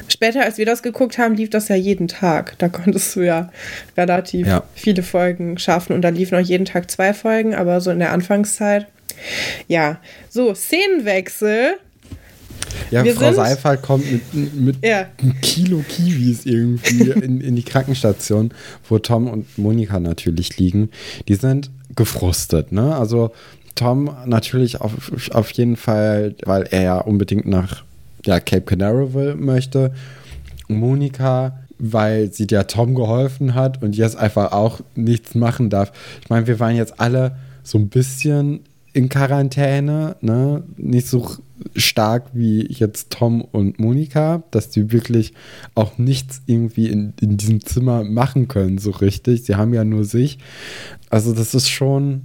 Später, 0.09 0.43
als 0.43 0.59
wir 0.59 0.67
das 0.67 0.83
geguckt 0.83 1.19
haben, 1.19 1.35
lief 1.35 1.51
das 1.51 1.69
ja 1.69 1.77
jeden 1.77 2.09
Tag. 2.09 2.59
Da 2.59 2.69
konntest 2.69 3.15
du 3.15 3.21
ja 3.21 3.51
relativ 3.97 4.47
ja. 4.47 4.65
viele 4.75 5.03
Folgen 5.03 5.59
schaffen 5.59 5.93
und 5.93 6.03
da 6.03 6.09
liefen 6.09 6.37
auch 6.37 6.45
jeden 6.45 6.65
Tag 6.65 6.91
zwei 6.91 7.15
Folgen, 7.15 7.55
aber 7.55 7.81
so 7.81 7.91
in 7.91 8.01
der 8.01 8.13
Anfangszeit. 8.13 8.87
Ja, 9.67 10.01
so, 10.29 10.55
Szenenwechsel 10.55 11.77
ja, 12.91 13.05
wir 13.05 13.15
Frau 13.15 13.33
Seifert 13.33 13.83
kommt 13.83 14.11
mit, 14.11 14.55
mit 14.55 14.85
ja. 14.85 15.07
einem 15.21 15.41
Kilo 15.41 15.85
Kiwis 15.89 16.47
irgendwie 16.47 17.11
in, 17.11 17.41
in 17.41 17.57
die 17.57 17.63
Krankenstation, 17.63 18.53
wo 18.89 18.99
Tom 18.99 19.29
und 19.29 19.59
Monika 19.59 20.01
natürlich 20.01 20.59
liegen. 20.59 20.91
Die 21.29 21.35
sind 21.35 21.71
gefrustet, 21.95 22.73
ne? 22.73 22.97
Also 22.97 23.33
Tom 23.75 24.11
natürlich 24.27 24.81
auf, 24.81 24.93
auf 25.31 25.51
jeden 25.53 25.77
Fall, 25.77 26.35
weil 26.45 26.65
er 26.71 26.83
ja 26.83 26.99
unbedingt 26.99 27.47
nach 27.47 27.85
ja, 28.25 28.41
Cape 28.41 28.63
Canaveral 28.63 29.35
möchte. 29.37 29.93
Monika, 30.69 31.61
weil 31.79 32.33
sie 32.33 32.47
der 32.47 32.67
Tom 32.67 32.95
geholfen 32.95 33.55
hat 33.55 33.83
und 33.83 33.97
jetzt 33.97 34.17
einfach 34.17 34.53
auch 34.53 34.81
nichts 34.95 35.35
machen 35.35 35.71
darf. 35.71 35.93
Ich 36.23 36.29
meine, 36.29 36.47
wir 36.47 36.59
waren 36.61 36.77
jetzt 36.77 37.01
alle 37.01 37.37
so 37.63 37.79
ein 37.79 37.89
bisschen 37.89 38.61
in 38.99 39.09
Quarantäne, 39.09 40.17
ne? 40.23 40.65
Nicht 40.77 41.07
so 41.07 41.31
stark 41.77 42.31
wie 42.33 42.67
jetzt 42.69 43.11
Tom 43.11 43.43
und 43.43 43.79
Monika, 43.79 44.43
dass 44.51 44.71
die 44.71 44.91
wirklich 44.91 45.35
auch 45.77 45.99
nichts 45.99 46.43
irgendwie 46.47 46.89
in, 46.89 47.13
in 47.21 47.37
diesem 47.37 47.65
Zimmer 47.65 48.03
machen 48.03 48.49
können, 48.49 48.79
so 48.79 48.91
richtig. 48.91 49.45
Sie 49.45 49.55
haben 49.55 49.73
ja 49.73 49.85
nur 49.85 50.05
sich. 50.05 50.39
Also, 51.11 51.33
das 51.33 51.55
ist 51.55 51.69
schon, 51.69 52.23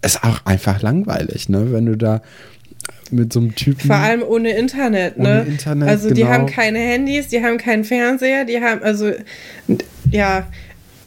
ist 0.00 0.22
auch 0.22 0.46
einfach 0.46 0.80
langweilig, 0.80 1.48
ne? 1.48 1.72
Wenn 1.72 1.86
du 1.86 1.96
da 1.96 2.22
mit 3.10 3.32
so 3.32 3.40
einem 3.40 3.56
Typen. 3.56 3.88
Vor 3.88 3.96
allem 3.96 4.22
ohne 4.22 4.50
Internet, 4.50 5.18
ne? 5.18 5.40
Ohne 5.40 5.50
Internet, 5.50 5.88
also, 5.88 6.08
genau. 6.08 6.14
die 6.14 6.24
haben 6.26 6.46
keine 6.46 6.78
Handys, 6.78 7.28
die 7.28 7.42
haben 7.42 7.58
keinen 7.58 7.82
Fernseher, 7.82 8.44
die 8.44 8.60
haben, 8.60 8.80
also, 8.84 9.10
ja, 10.08 10.46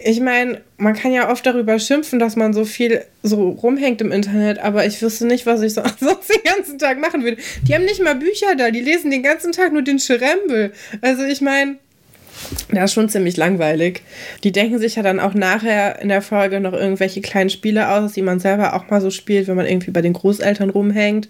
ich 0.07 0.19
meine, 0.19 0.61
man 0.77 0.93
kann 0.93 1.11
ja 1.11 1.31
oft 1.31 1.43
darüber 1.47 1.79
schimpfen, 1.79 2.19
dass 2.19 2.35
man 2.35 2.53
so 2.53 2.63
viel 2.63 3.01
so 3.23 3.49
rumhängt 3.49 4.01
im 4.01 4.11
Internet, 4.11 4.59
aber 4.59 4.85
ich 4.85 5.01
wüsste 5.01 5.25
nicht, 5.25 5.47
was 5.47 5.63
ich 5.63 5.73
so 5.73 5.81
sonst 5.99 6.29
den 6.29 6.43
ganzen 6.43 6.77
Tag 6.77 6.99
machen 6.99 7.23
würde. 7.23 7.37
Die 7.67 7.73
haben 7.73 7.85
nicht 7.85 8.03
mal 8.03 8.13
Bücher 8.13 8.55
da, 8.55 8.69
die 8.69 8.81
lesen 8.81 9.09
den 9.09 9.23
ganzen 9.23 9.51
Tag 9.51 9.73
nur 9.73 9.81
den 9.81 9.97
Schrembel. 9.97 10.73
Also 11.01 11.23
ich 11.23 11.41
meine, 11.41 11.77
das 12.69 12.91
ist 12.91 12.93
schon 12.93 13.09
ziemlich 13.09 13.35
langweilig. 13.35 14.03
Die 14.43 14.51
denken 14.51 14.77
sich 14.77 14.95
ja 14.95 15.01
dann 15.01 15.19
auch 15.19 15.33
nachher 15.33 15.99
in 15.99 16.09
der 16.09 16.21
Folge 16.21 16.59
noch 16.59 16.73
irgendwelche 16.73 17.21
kleinen 17.21 17.49
Spiele 17.49 17.89
aus, 17.89 18.13
die 18.13 18.21
man 18.21 18.39
selber 18.39 18.75
auch 18.75 18.87
mal 18.91 19.01
so 19.01 19.09
spielt, 19.09 19.47
wenn 19.47 19.55
man 19.55 19.65
irgendwie 19.65 19.89
bei 19.89 20.03
den 20.03 20.13
Großeltern 20.13 20.69
rumhängt. 20.69 21.29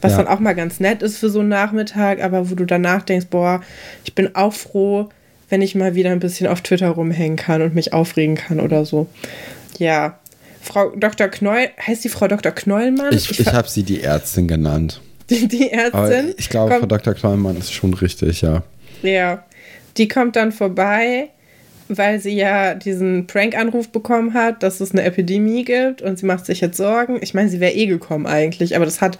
Was 0.00 0.12
ja. 0.12 0.18
dann 0.18 0.26
auch 0.26 0.40
mal 0.40 0.54
ganz 0.54 0.80
nett 0.80 1.00
ist 1.00 1.18
für 1.18 1.28
so 1.28 1.40
einen 1.40 1.50
Nachmittag, 1.50 2.20
aber 2.20 2.50
wo 2.50 2.56
du 2.56 2.64
danach 2.64 3.02
denkst, 3.02 3.26
boah, 3.30 3.62
ich 4.04 4.16
bin 4.16 4.34
auch 4.34 4.52
froh, 4.52 5.10
wenn 5.48 5.62
ich 5.62 5.74
mal 5.74 5.94
wieder 5.94 6.10
ein 6.10 6.20
bisschen 6.20 6.46
auf 6.46 6.60
Twitter 6.60 6.88
rumhängen 6.88 7.36
kann 7.36 7.62
und 7.62 7.74
mich 7.74 7.92
aufregen 7.92 8.34
kann 8.34 8.60
oder 8.60 8.84
so. 8.84 9.06
Ja. 9.78 10.18
Frau 10.60 10.90
Dr. 10.96 11.28
Knoll, 11.28 11.68
heißt 11.86 12.04
die 12.04 12.08
Frau 12.08 12.26
Dr. 12.26 12.50
Knollmann? 12.50 13.12
Ich, 13.12 13.30
ich, 13.30 13.40
ich 13.40 13.52
habe 13.52 13.68
sie 13.68 13.84
die 13.84 14.00
Ärztin 14.02 14.48
genannt. 14.48 15.00
Die, 15.30 15.46
die 15.46 15.70
Ärztin? 15.70 16.00
Aber 16.00 16.38
ich 16.38 16.48
glaube, 16.48 16.70
kommt, 16.70 16.80
Frau 16.80 16.86
Dr. 16.86 17.14
Knollmann 17.14 17.56
ist 17.56 17.72
schon 17.72 17.94
richtig, 17.94 18.42
ja. 18.42 18.62
Ja. 19.02 19.44
Die 19.96 20.08
kommt 20.08 20.36
dann 20.36 20.52
vorbei, 20.52 21.28
weil 21.88 22.20
sie 22.20 22.34
ja 22.34 22.74
diesen 22.74 23.26
Prank-Anruf 23.26 23.90
bekommen 23.90 24.34
hat, 24.34 24.62
dass 24.62 24.80
es 24.80 24.90
eine 24.90 25.04
Epidemie 25.04 25.64
gibt 25.64 26.02
und 26.02 26.18
sie 26.18 26.26
macht 26.26 26.46
sich 26.46 26.60
jetzt 26.60 26.76
Sorgen. 26.76 27.18
Ich 27.22 27.32
meine, 27.32 27.48
sie 27.48 27.60
wäre 27.60 27.72
eh 27.72 27.86
gekommen 27.86 28.26
eigentlich, 28.26 28.74
aber 28.76 28.84
das 28.84 29.00
hat 29.00 29.18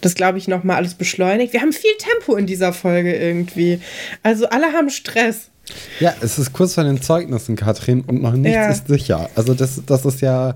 das, 0.00 0.14
glaube 0.14 0.38
ich, 0.38 0.48
nochmal 0.48 0.76
alles 0.76 0.94
beschleunigt. 0.94 1.52
Wir 1.52 1.60
haben 1.60 1.72
viel 1.72 1.94
Tempo 1.98 2.36
in 2.36 2.46
dieser 2.46 2.72
Folge 2.72 3.14
irgendwie. 3.14 3.80
Also 4.22 4.48
alle 4.48 4.72
haben 4.72 4.90
Stress. 4.90 5.50
Ja, 6.00 6.14
es 6.20 6.38
ist 6.38 6.52
kurz 6.52 6.74
vor 6.74 6.84
den 6.84 7.00
Zeugnissen, 7.00 7.56
Katrin, 7.56 8.02
und 8.02 8.22
noch 8.22 8.32
nichts 8.32 8.56
ja. 8.56 8.70
ist 8.70 8.88
sicher. 8.88 9.30
Also 9.34 9.54
das, 9.54 9.80
das 9.86 10.04
ist 10.04 10.20
ja, 10.20 10.54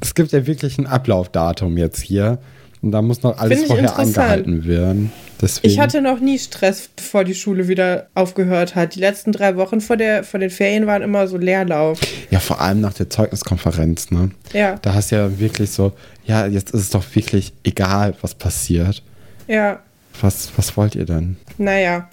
es 0.00 0.14
gibt 0.14 0.32
ja 0.32 0.46
wirklich 0.46 0.78
ein 0.78 0.86
Ablaufdatum 0.86 1.76
jetzt 1.76 2.00
hier. 2.00 2.38
Und 2.82 2.92
da 2.92 3.02
muss 3.02 3.22
noch 3.22 3.38
alles 3.38 3.64
vorher 3.64 3.98
angehalten 3.98 4.64
werden. 4.64 5.12
Deswegen. 5.40 5.72
Ich 5.72 5.78
hatte 5.78 6.00
noch 6.00 6.20
nie 6.20 6.38
Stress, 6.38 6.88
bevor 6.94 7.24
die 7.24 7.34
Schule 7.34 7.68
wieder 7.68 8.06
aufgehört 8.14 8.74
hat. 8.74 8.94
Die 8.94 9.00
letzten 9.00 9.32
drei 9.32 9.56
Wochen 9.56 9.80
vor, 9.80 9.96
der, 9.98 10.24
vor 10.24 10.40
den 10.40 10.50
Ferien 10.50 10.86
waren 10.86 11.02
immer 11.02 11.28
so 11.28 11.36
Leerlauf. 11.36 12.00
Ja, 12.30 12.40
vor 12.40 12.60
allem 12.60 12.80
nach 12.80 12.94
der 12.94 13.10
Zeugniskonferenz, 13.10 14.10
ne? 14.10 14.30
Ja. 14.52 14.76
Da 14.80 14.94
hast 14.94 15.12
du 15.12 15.16
ja 15.16 15.38
wirklich 15.38 15.70
so, 15.70 15.92
ja, 16.24 16.46
jetzt 16.46 16.72
ist 16.72 16.80
es 16.80 16.90
doch 16.90 17.04
wirklich 17.14 17.52
egal, 17.64 18.14
was 18.22 18.34
passiert. 18.34 19.02
Ja. 19.46 19.80
Was, 20.20 20.50
was 20.56 20.76
wollt 20.76 20.94
ihr 20.94 21.06
denn? 21.06 21.36
Naja, 21.58 22.08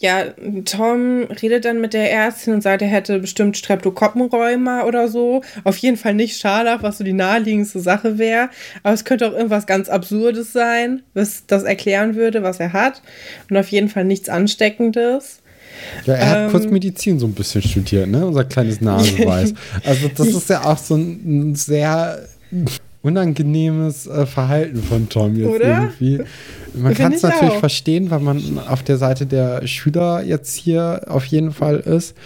ja, 0.00 0.24
Tom 0.64 1.24
redet 1.24 1.66
dann 1.66 1.82
mit 1.82 1.92
der 1.92 2.10
Ärztin 2.10 2.54
und 2.54 2.62
sagt, 2.62 2.80
er 2.80 2.88
hätte 2.88 3.18
bestimmt 3.18 3.58
Streptokoppenrheuma 3.58 4.84
oder 4.84 5.08
so. 5.08 5.42
Auf 5.62 5.76
jeden 5.76 5.98
Fall 5.98 6.14
nicht 6.14 6.38
Scharlach, 6.38 6.82
was 6.82 6.96
so 6.96 7.04
die 7.04 7.12
naheliegendste 7.12 7.80
Sache 7.80 8.16
wäre. 8.16 8.48
Aber 8.82 8.94
es 8.94 9.04
könnte 9.04 9.28
auch 9.28 9.34
irgendwas 9.34 9.66
ganz 9.66 9.90
Absurdes 9.90 10.54
sein, 10.54 11.02
was 11.12 11.44
das 11.46 11.64
erklären 11.64 12.14
würde, 12.14 12.42
was 12.42 12.60
er 12.60 12.72
hat. 12.72 13.02
Und 13.50 13.58
auf 13.58 13.68
jeden 13.68 13.90
Fall 13.90 14.06
nichts 14.06 14.30
Ansteckendes. 14.30 15.42
Ja, 16.06 16.14
er 16.14 16.30
hat 16.30 16.38
ähm, 16.38 16.50
kurz 16.50 16.64
Medizin 16.64 17.18
so 17.18 17.26
ein 17.26 17.34
bisschen 17.34 17.60
studiert, 17.60 18.08
ne? 18.08 18.26
Unser 18.26 18.44
kleines 18.44 18.80
Naseweiß. 18.80 19.52
Also, 19.84 20.08
das 20.16 20.28
ist 20.28 20.48
ja 20.48 20.64
auch 20.64 20.78
so 20.78 20.96
ein, 20.96 21.54
sehr 21.54 22.26
unangenehmes 23.02 24.06
äh, 24.06 24.26
Verhalten 24.26 24.82
von 24.82 25.08
Tom 25.08 25.34
jetzt 25.36 25.48
Oder? 25.48 25.82
irgendwie. 25.82 26.22
Man 26.74 26.94
kann 26.94 27.12
es 27.12 27.22
natürlich 27.22 27.54
auch. 27.54 27.60
verstehen, 27.60 28.10
weil 28.10 28.20
man 28.20 28.58
auf 28.68 28.82
der 28.82 28.98
Seite 28.98 29.26
der 29.26 29.66
Schüler 29.66 30.22
jetzt 30.22 30.54
hier 30.54 31.02
auf 31.08 31.24
jeden 31.26 31.52
Fall 31.52 31.76
ist. 31.76 32.16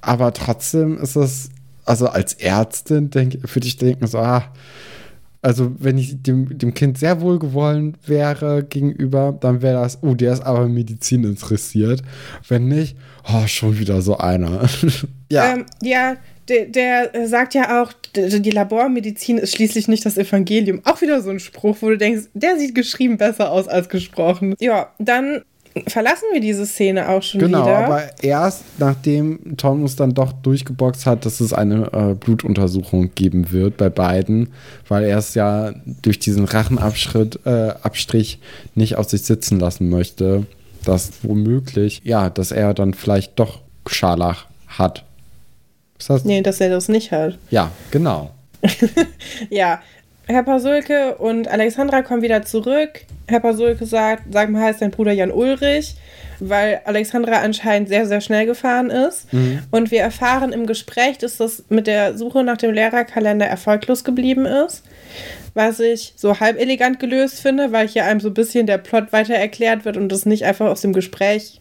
Aber 0.00 0.32
trotzdem 0.32 0.98
ist 0.98 1.16
es, 1.16 1.50
also 1.84 2.08
als 2.08 2.34
Ärztin 2.34 3.10
denk, 3.10 3.38
würde 3.54 3.66
ich 3.66 3.76
denken, 3.76 4.06
so, 4.06 4.18
ah, 4.18 4.44
also 5.42 5.72
wenn 5.78 5.98
ich 5.98 6.22
dem, 6.22 6.58
dem 6.58 6.74
Kind 6.74 6.98
sehr 6.98 7.20
wohlgewollen 7.20 7.96
wäre 8.06 8.64
gegenüber, 8.64 9.36
dann 9.38 9.62
wäre 9.62 9.82
das, 9.82 10.02
oh, 10.02 10.14
der 10.14 10.32
ist 10.32 10.42
aber 10.42 10.68
Medizin 10.68 11.24
interessiert. 11.24 12.02
Wenn 12.48 12.68
nicht, 12.68 12.96
oh, 13.32 13.46
schon 13.46 13.78
wieder 13.78 14.02
so 14.02 14.18
einer. 14.18 14.68
ja. 15.30 15.52
Ähm, 15.52 15.66
ja, 15.82 16.16
der, 16.48 16.66
der, 16.66 17.28
sagt 17.28 17.54
ja 17.54 17.82
auch, 17.82 17.92
die 18.14 18.50
Labormedizin 18.50 19.38
ist 19.38 19.54
schließlich 19.54 19.88
nicht 19.88 20.04
das 20.04 20.18
Evangelium. 20.18 20.80
Auch 20.84 21.00
wieder 21.00 21.20
so 21.22 21.30
ein 21.30 21.40
Spruch, 21.40 21.76
wo 21.80 21.88
du 21.90 21.98
denkst, 21.98 22.28
der 22.34 22.58
sieht 22.58 22.74
geschrieben 22.74 23.18
besser 23.18 23.50
aus 23.50 23.68
als 23.68 23.88
gesprochen. 23.88 24.54
Ja, 24.58 24.92
dann 24.98 25.42
verlassen 25.86 26.24
wir 26.32 26.40
diese 26.40 26.66
Szene 26.66 27.08
auch 27.08 27.22
schon 27.22 27.40
genau, 27.40 27.62
wieder. 27.62 27.76
Genau, 27.76 27.86
aber 27.86 28.02
erst 28.22 28.64
nachdem 28.78 29.56
Tom 29.56 29.82
uns 29.82 29.96
dann 29.96 30.14
doch 30.14 30.32
durchgeboxt 30.32 31.06
hat, 31.06 31.24
dass 31.24 31.40
es 31.40 31.52
eine 31.52 31.90
äh, 31.92 32.14
Blutuntersuchung 32.14 33.14
geben 33.14 33.52
wird 33.52 33.76
bei 33.76 33.88
beiden, 33.88 34.48
weil 34.88 35.04
er 35.04 35.18
es 35.18 35.34
ja 35.34 35.72
durch 36.02 36.18
diesen 36.18 36.44
Rachenabstrich 36.44 37.44
äh, 37.44 38.38
nicht 38.74 38.96
auf 38.96 39.08
sich 39.08 39.22
sitzen 39.22 39.60
lassen 39.60 39.88
möchte, 39.88 40.46
dass 40.84 41.10
womöglich, 41.22 42.00
ja, 42.04 42.30
dass 42.30 42.50
er 42.50 42.74
dann 42.74 42.94
vielleicht 42.94 43.38
doch 43.38 43.60
Scharlach 43.86 44.46
hat. 44.66 45.04
Was 45.98 46.10
heißt? 46.10 46.26
Nee, 46.26 46.42
dass 46.42 46.60
er 46.60 46.70
das 46.70 46.88
nicht 46.88 47.12
hat. 47.12 47.38
Ja, 47.50 47.70
genau. 47.90 48.30
ja, 49.50 49.80
Herr 50.30 50.42
Pasulke 50.42 51.16
und 51.16 51.48
Alexandra 51.48 52.02
kommen 52.02 52.20
wieder 52.20 52.44
zurück. 52.44 53.00
Herr 53.28 53.40
Pasulke 53.40 53.86
sagt, 53.86 54.24
sag 54.30 54.50
mal, 54.50 54.62
heißt 54.62 54.82
dein 54.82 54.90
Bruder 54.90 55.12
Jan 55.12 55.30
Ulrich, 55.30 55.94
weil 56.38 56.82
Alexandra 56.84 57.38
anscheinend 57.38 57.88
sehr, 57.88 58.06
sehr 58.06 58.20
schnell 58.20 58.44
gefahren 58.44 58.90
ist. 58.90 59.32
Mhm. 59.32 59.60
Und 59.70 59.90
wir 59.90 60.02
erfahren 60.02 60.52
im 60.52 60.66
Gespräch, 60.66 61.16
dass 61.16 61.38
das 61.38 61.64
mit 61.70 61.86
der 61.86 62.16
Suche 62.16 62.44
nach 62.44 62.58
dem 62.58 62.74
Lehrerkalender 62.74 63.46
erfolglos 63.46 64.04
geblieben 64.04 64.44
ist. 64.44 64.82
Was 65.54 65.80
ich 65.80 66.12
so 66.14 66.38
halb 66.40 66.60
elegant 66.60 67.00
gelöst 67.00 67.40
finde, 67.40 67.72
weil 67.72 67.88
hier 67.88 68.04
einem 68.04 68.20
so 68.20 68.28
ein 68.28 68.34
bisschen 68.34 68.66
der 68.66 68.78
Plot 68.78 69.14
weiter 69.14 69.34
erklärt 69.34 69.86
wird 69.86 69.96
und 69.96 70.10
das 70.10 70.26
nicht 70.26 70.44
einfach 70.44 70.66
aus 70.66 70.82
dem 70.82 70.92
Gespräch 70.92 71.58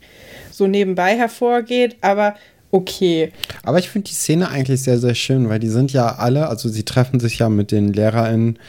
so 0.51 0.67
nebenbei 0.67 1.15
hervorgeht. 1.15 1.95
Aber 2.01 2.35
okay. 2.71 3.31
Aber 3.63 3.79
ich 3.79 3.89
finde 3.89 4.09
die 4.09 4.15
Szene 4.15 4.49
eigentlich 4.49 4.81
sehr, 4.81 4.99
sehr 4.99 5.15
schön, 5.15 5.49
weil 5.49 5.59
die 5.59 5.69
sind 5.69 5.93
ja 5.93 6.15
alle, 6.15 6.47
also 6.47 6.69
sie 6.69 6.83
treffen 6.83 7.19
sich 7.19 7.39
ja 7.39 7.49
mit 7.49 7.71
den 7.71 7.93
LehrerInnen 7.93 8.59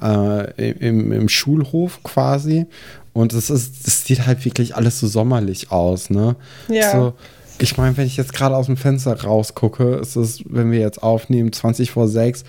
äh, 0.00 0.70
im, 0.70 1.12
im 1.12 1.28
Schulhof 1.28 2.02
quasi. 2.02 2.66
Und 3.12 3.32
es 3.32 3.50
ist, 3.50 3.86
es 3.86 4.04
sieht 4.04 4.26
halt 4.26 4.44
wirklich 4.44 4.76
alles 4.76 5.00
so 5.00 5.08
sommerlich 5.08 5.72
aus, 5.72 6.08
ne? 6.08 6.36
Ja. 6.68 6.92
So, 6.92 7.14
ich 7.58 7.76
meine, 7.76 7.96
wenn 7.96 8.06
ich 8.06 8.16
jetzt 8.16 8.32
gerade 8.32 8.56
aus 8.56 8.66
dem 8.66 8.76
Fenster 8.76 9.20
rausgucke, 9.20 9.96
ist 9.96 10.16
es, 10.16 10.42
wenn 10.48 10.70
wir 10.70 10.78
jetzt 10.78 11.02
aufnehmen, 11.02 11.52
20 11.52 11.90
vor 11.90 12.06
6, 12.06 12.44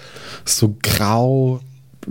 so 0.45 0.75
grau, 0.83 1.61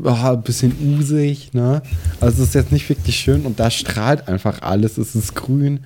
oh, 0.03 0.11
ein 0.11 0.43
bisschen 0.43 0.75
usig, 0.99 1.55
ne? 1.55 1.83
Also 2.21 2.43
es 2.43 2.49
ist 2.51 2.55
jetzt 2.55 2.73
nicht 2.73 2.89
wirklich 2.89 3.17
schön 3.17 3.47
und 3.47 3.61
da 3.61 3.71
strahlt 3.71 4.29
einfach 4.29 4.63
alles. 4.63 4.99
Es 4.99 5.15
ist 5.15 5.35
grün 5.35 5.81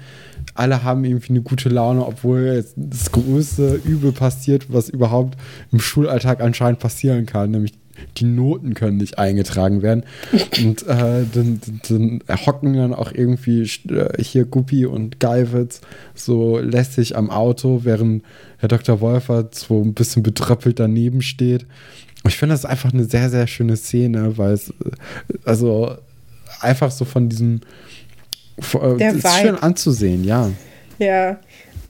alle 0.54 0.82
haben 0.82 1.04
irgendwie 1.04 1.30
eine 1.30 1.42
gute 1.42 1.68
Laune, 1.68 2.06
obwohl 2.06 2.42
jetzt 2.42 2.74
das 2.76 3.12
größte 3.12 3.80
Übel 3.84 4.12
passiert, 4.12 4.66
was 4.72 4.88
überhaupt 4.88 5.38
im 5.70 5.80
Schulalltag 5.80 6.40
anscheinend 6.40 6.78
passieren 6.78 7.26
kann, 7.26 7.50
nämlich 7.50 7.72
die 8.16 8.24
Noten 8.24 8.74
können 8.74 8.96
nicht 8.96 9.18
eingetragen 9.18 9.82
werden. 9.82 10.04
Und 10.58 10.82
äh, 10.86 11.24
dann, 11.32 11.60
dann, 11.88 12.22
hocken 12.46 12.74
dann 12.74 12.94
auch 12.94 13.12
irgendwie 13.12 13.62
äh, 13.90 14.22
hier 14.22 14.44
Guppi 14.44 14.86
und 14.86 15.20
Geiwitz 15.20 15.82
so 16.14 16.58
lässig 16.58 17.16
am 17.16 17.30
Auto, 17.30 17.80
während 17.84 18.24
Herr 18.58 18.68
Dr. 18.68 19.00
Wolfert 19.00 19.54
so 19.54 19.82
ein 19.82 19.94
bisschen 19.94 20.22
betröppelt 20.22 20.80
daneben 20.80 21.22
steht. 21.22 21.66
Ich 22.26 22.36
finde 22.36 22.54
das 22.54 22.64
einfach 22.64 22.92
eine 22.92 23.04
sehr, 23.04 23.30
sehr 23.30 23.46
schöne 23.46 23.76
Szene, 23.76 24.36
weil 24.38 24.52
es, 24.52 24.70
äh, 24.70 24.72
also 25.44 25.96
einfach 26.60 26.90
so 26.90 27.04
von 27.04 27.28
diesem 27.28 27.60
äh, 28.58 28.96
Der 28.96 29.12
ist 29.12 29.24
Vibe. 29.24 29.40
schön 29.40 29.56
anzusehen, 29.56 30.24
ja. 30.24 30.50
Ja. 30.98 31.38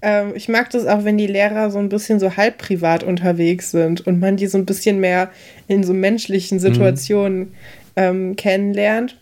Ähm, 0.01 0.33
ich 0.35 0.49
mag 0.49 0.71
das 0.71 0.87
auch, 0.87 1.05
wenn 1.05 1.17
die 1.17 1.27
Lehrer 1.27 1.71
so 1.71 1.79
ein 1.79 1.89
bisschen 1.89 2.19
so 2.19 2.37
halb 2.37 2.59
privat 2.59 3.05
unterwegs 3.05 3.71
sind 3.71 4.07
und 4.07 4.21
man 4.21 4.37
die 4.37 4.49
so 4.49 4.59
ein 4.59 4.67
bisschen 4.67 4.99
mehr 5.01 5.31
in 5.69 5.85
so 5.85 5.93
menschlichen 5.93 6.59
mhm. 6.59 6.63
Situationen 6.63 7.39
mhm. 7.39 7.55
ähm, 7.97 8.37
kennenlernt. 8.37 9.17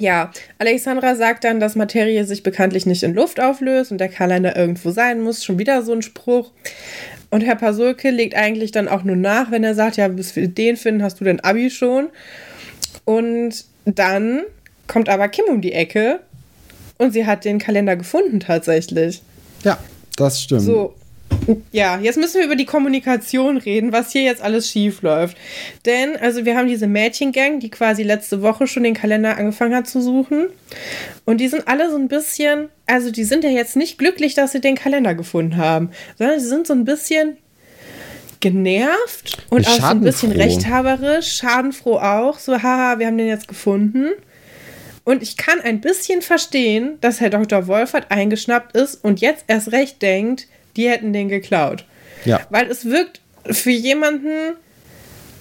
Ja, 0.00 0.30
Alexandra 0.58 1.14
sagt 1.14 1.44
dann, 1.44 1.60
dass 1.60 1.76
Materie 1.76 2.24
sich 2.24 2.42
bekanntlich 2.42 2.86
nicht 2.86 3.02
in 3.02 3.14
Luft 3.14 3.40
auflöst 3.40 3.92
und 3.92 3.98
der 3.98 4.08
Kalender 4.08 4.56
irgendwo 4.56 4.90
sein 4.90 5.20
muss. 5.20 5.44
Schon 5.44 5.58
wieder 5.58 5.82
so 5.82 5.92
ein 5.92 6.02
Spruch. 6.02 6.50
Und 7.30 7.42
Herr 7.42 7.56
Pasulke 7.56 8.10
legt 8.10 8.34
eigentlich 8.34 8.72
dann 8.72 8.88
auch 8.88 9.04
nur 9.04 9.16
nach, 9.16 9.50
wenn 9.50 9.64
er 9.64 9.74
sagt, 9.74 9.96
ja, 9.96 10.08
bis 10.08 10.34
wir 10.34 10.48
den 10.48 10.76
finden, 10.76 11.02
hast 11.02 11.20
du 11.20 11.24
dein 11.24 11.40
Abi 11.40 11.70
schon. 11.70 12.08
Und 13.04 13.64
dann 13.84 14.42
kommt 14.86 15.08
aber 15.08 15.28
Kim 15.28 15.44
um 15.48 15.60
die 15.60 15.72
Ecke 15.72 16.20
und 16.96 17.12
sie 17.12 17.26
hat 17.26 17.44
den 17.44 17.58
Kalender 17.58 17.96
gefunden 17.96 18.40
tatsächlich. 18.40 19.22
Ja, 19.62 19.78
das 20.16 20.42
stimmt. 20.42 20.62
So. 20.62 20.94
Ja, 21.72 21.98
jetzt 21.98 22.18
müssen 22.18 22.38
wir 22.38 22.46
über 22.46 22.56
die 22.56 22.66
Kommunikation 22.66 23.56
reden, 23.56 23.92
was 23.92 24.12
hier 24.12 24.22
jetzt 24.22 24.42
alles 24.42 24.70
schief 24.70 25.02
läuft. 25.02 25.36
Denn, 25.86 26.16
also 26.16 26.44
wir 26.44 26.56
haben 26.56 26.68
diese 26.68 26.86
Mädchengang, 26.86 27.60
die 27.60 27.70
quasi 27.70 28.02
letzte 28.02 28.42
Woche 28.42 28.66
schon 28.66 28.82
den 28.82 28.94
Kalender 28.94 29.36
angefangen 29.36 29.74
hat 29.74 29.86
zu 29.86 30.02
suchen. 30.02 30.48
Und 31.24 31.38
die 31.40 31.48
sind 31.48 31.66
alle 31.66 31.90
so 31.90 31.96
ein 31.96 32.08
bisschen, 32.08 32.68
also 32.86 33.10
die 33.10 33.24
sind 33.24 33.44
ja 33.44 33.50
jetzt 33.50 33.76
nicht 33.76 33.98
glücklich, 33.98 34.34
dass 34.34 34.52
sie 34.52 34.60
den 34.60 34.74
Kalender 34.74 35.14
gefunden 35.14 35.56
haben, 35.56 35.90
sondern 36.18 36.38
sie 36.40 36.48
sind 36.48 36.66
so 36.66 36.74
ein 36.74 36.84
bisschen 36.84 37.38
genervt 38.40 39.38
und 39.50 39.66
auch 39.66 39.80
so 39.80 39.86
ein 39.86 40.00
bisschen 40.00 40.32
rechthaberisch, 40.32 41.32
schadenfroh 41.36 41.98
auch. 41.98 42.38
So, 42.38 42.62
haha, 42.62 42.98
wir 42.98 43.06
haben 43.06 43.18
den 43.18 43.26
jetzt 43.26 43.48
gefunden. 43.48 44.10
Und 45.04 45.22
ich 45.22 45.38
kann 45.38 45.60
ein 45.62 45.80
bisschen 45.80 46.20
verstehen, 46.20 46.98
dass 47.00 47.20
Herr 47.20 47.30
Dr. 47.30 47.66
Wolfert 47.66 48.10
eingeschnappt 48.10 48.76
ist 48.76 49.02
und 49.02 49.20
jetzt 49.22 49.44
erst 49.48 49.72
recht 49.72 50.02
denkt, 50.02 50.46
die 50.78 50.88
hätten 50.88 51.12
den 51.12 51.28
geklaut. 51.28 51.84
Ja. 52.24 52.40
Weil 52.48 52.70
es 52.70 52.86
wirkt 52.86 53.20
für 53.44 53.70
jemanden, 53.70 54.56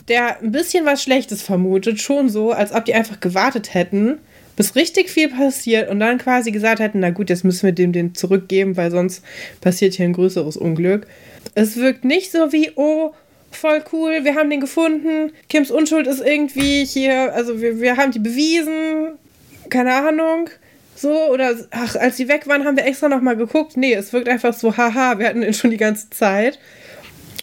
der 0.10 0.40
ein 0.42 0.52
bisschen 0.52 0.86
was 0.86 1.02
Schlechtes 1.02 1.42
vermutet, 1.42 2.02
schon 2.02 2.30
so, 2.30 2.52
als 2.52 2.74
ob 2.74 2.86
die 2.86 2.94
einfach 2.94 3.20
gewartet 3.20 3.74
hätten, 3.74 4.20
bis 4.56 4.76
richtig 4.76 5.10
viel 5.10 5.30
passiert 5.30 5.90
und 5.90 6.00
dann 6.00 6.18
quasi 6.18 6.52
gesagt 6.52 6.80
hätten, 6.80 7.00
na 7.00 7.12
gut, 7.12 7.30
jetzt 7.30 7.44
müssen 7.44 7.64
wir 7.64 7.74
dem 7.74 7.92
den 7.92 8.16
zurückgeben, 8.16 8.76
weil 8.76 8.90
sonst 8.90 9.24
passiert 9.62 9.94
hier 9.94 10.06
ein 10.06 10.14
größeres 10.14 10.58
Unglück. 10.58 11.08
Es 11.54 11.78
wirkt 11.78 12.04
nicht 12.04 12.32
so 12.32 12.52
wie, 12.52 12.72
oh, 12.76 13.14
voll 13.52 13.84
cool, 13.94 14.24
wir 14.24 14.36
haben 14.36 14.50
den 14.50 14.60
gefunden, 14.60 15.32
Kims 15.48 15.72
Unschuld 15.72 16.08
ist 16.08 16.22
irgendwie 16.22 16.86
hier, 16.86 17.34
also 17.34 17.62
wir, 17.62 17.80
wir 17.80 17.98
haben 17.98 18.12
die 18.12 18.20
bewiesen, 18.20 19.10
keine 19.70 19.94
Ahnung, 19.94 20.50
so, 20.98 21.32
oder 21.32 21.54
ach, 21.72 21.96
als 21.96 22.18
sie 22.18 22.28
weg 22.28 22.48
waren, 22.48 22.66
haben 22.66 22.76
wir 22.76 22.86
extra 22.86 23.08
nochmal 23.08 23.38
geguckt. 23.38 23.78
Nee, 23.78 23.94
es 23.94 24.12
wirkt 24.14 24.28
einfach 24.28 24.54
so, 24.54 24.76
haha, 24.76 25.20
wir 25.20 25.28
hatten 25.28 25.44
ihn 25.44 25.54
schon 25.54 25.72
die 25.72 25.78
ganze 25.78 26.10
Zeit. 26.10 26.60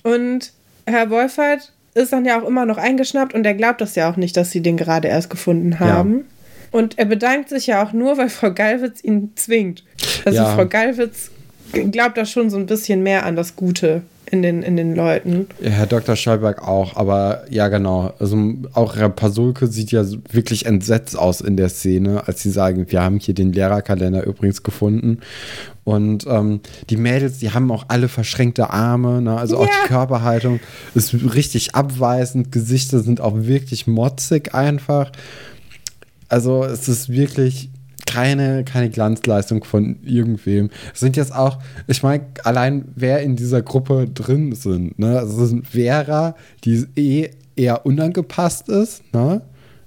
Und 0.02 0.52
Herr 0.86 1.08
Wolfert 1.10 1.72
ist 1.94 2.12
dann 2.12 2.24
ja 2.24 2.40
auch 2.40 2.46
immer 2.46 2.66
noch 2.66 2.78
eingeschnappt 2.78 3.34
und 3.34 3.46
er 3.46 3.54
glaubt 3.54 3.80
das 3.80 3.94
ja 3.94 4.10
auch 4.10 4.16
nicht, 4.16 4.36
dass 4.36 4.50
sie 4.50 4.60
den 4.60 4.76
gerade 4.76 5.08
erst 5.08 5.30
gefunden 5.30 5.78
haben. 5.78 6.18
Ja. 6.18 6.24
Und 6.72 6.98
er 6.98 7.04
bedankt 7.04 7.48
sich 7.48 7.68
ja 7.68 7.84
auch 7.84 7.92
nur, 7.92 8.18
weil 8.18 8.28
Frau 8.28 8.52
Gallwitz 8.52 9.02
ihn 9.04 9.30
zwingt. 9.36 9.84
Also 10.24 10.38
ja. 10.38 10.54
Frau 10.54 10.66
Gallwitz 10.66 11.30
glaubt 11.72 12.16
da 12.16 12.26
schon 12.26 12.50
so 12.50 12.56
ein 12.56 12.66
bisschen 12.66 13.02
mehr 13.02 13.24
an 13.24 13.36
das 13.36 13.54
Gute 13.54 14.02
in 14.34 14.42
den, 14.42 14.62
in 14.64 14.76
den 14.76 14.96
Leuten. 14.96 15.46
Ja, 15.60 15.70
Herr 15.70 15.86
Dr. 15.86 16.16
Schallberg 16.16 16.66
auch, 16.66 16.96
aber 16.96 17.44
ja, 17.50 17.68
genau. 17.68 18.12
Also 18.18 18.36
auch 18.72 18.96
Herr 18.96 19.08
Pasulke 19.08 19.68
sieht 19.68 19.92
ja 19.92 20.04
wirklich 20.32 20.66
entsetzt 20.66 21.16
aus 21.16 21.40
in 21.40 21.56
der 21.56 21.68
Szene, 21.68 22.26
als 22.26 22.42
sie 22.42 22.50
sagen, 22.50 22.86
wir 22.88 23.00
haben 23.00 23.20
hier 23.20 23.34
den 23.34 23.52
Lehrerkalender 23.52 24.24
übrigens 24.24 24.64
gefunden. 24.64 25.20
Und 25.84 26.26
ähm, 26.26 26.60
die 26.90 26.96
Mädels, 26.96 27.38
die 27.38 27.52
haben 27.52 27.70
auch 27.70 27.84
alle 27.88 28.08
verschränkte 28.08 28.70
Arme, 28.70 29.22
ne? 29.22 29.36
also 29.36 29.58
auch 29.58 29.66
ja. 29.66 29.72
die 29.84 29.88
Körperhaltung 29.88 30.58
ist 30.94 31.14
richtig 31.14 31.76
abweisend, 31.76 32.50
Gesichter 32.50 33.00
sind 33.00 33.20
auch 33.20 33.34
wirklich 33.36 33.86
motzig 33.86 34.52
einfach. 34.52 35.12
Also 36.28 36.64
es 36.64 36.88
ist 36.88 37.10
wirklich 37.10 37.68
keine, 38.06 38.64
keine 38.64 38.90
Glanzleistung 38.90 39.64
von 39.64 39.96
irgendwem. 40.02 40.70
Es 40.92 41.00
sind 41.00 41.16
jetzt 41.16 41.34
auch, 41.34 41.58
ich 41.86 42.02
meine, 42.02 42.24
allein 42.44 42.86
wer 42.94 43.22
in 43.22 43.36
dieser 43.36 43.62
Gruppe 43.62 44.08
drin 44.12 44.54
sind. 44.54 44.98
Ne? 44.98 45.18
Also 45.18 45.42
es 45.42 45.50
sind 45.50 45.66
Vera, 45.66 46.34
die 46.64 46.86
eh 46.96 47.30
eher 47.56 47.86
unangepasst 47.86 48.68
ist. 48.68 49.02
Ne? 49.12 49.42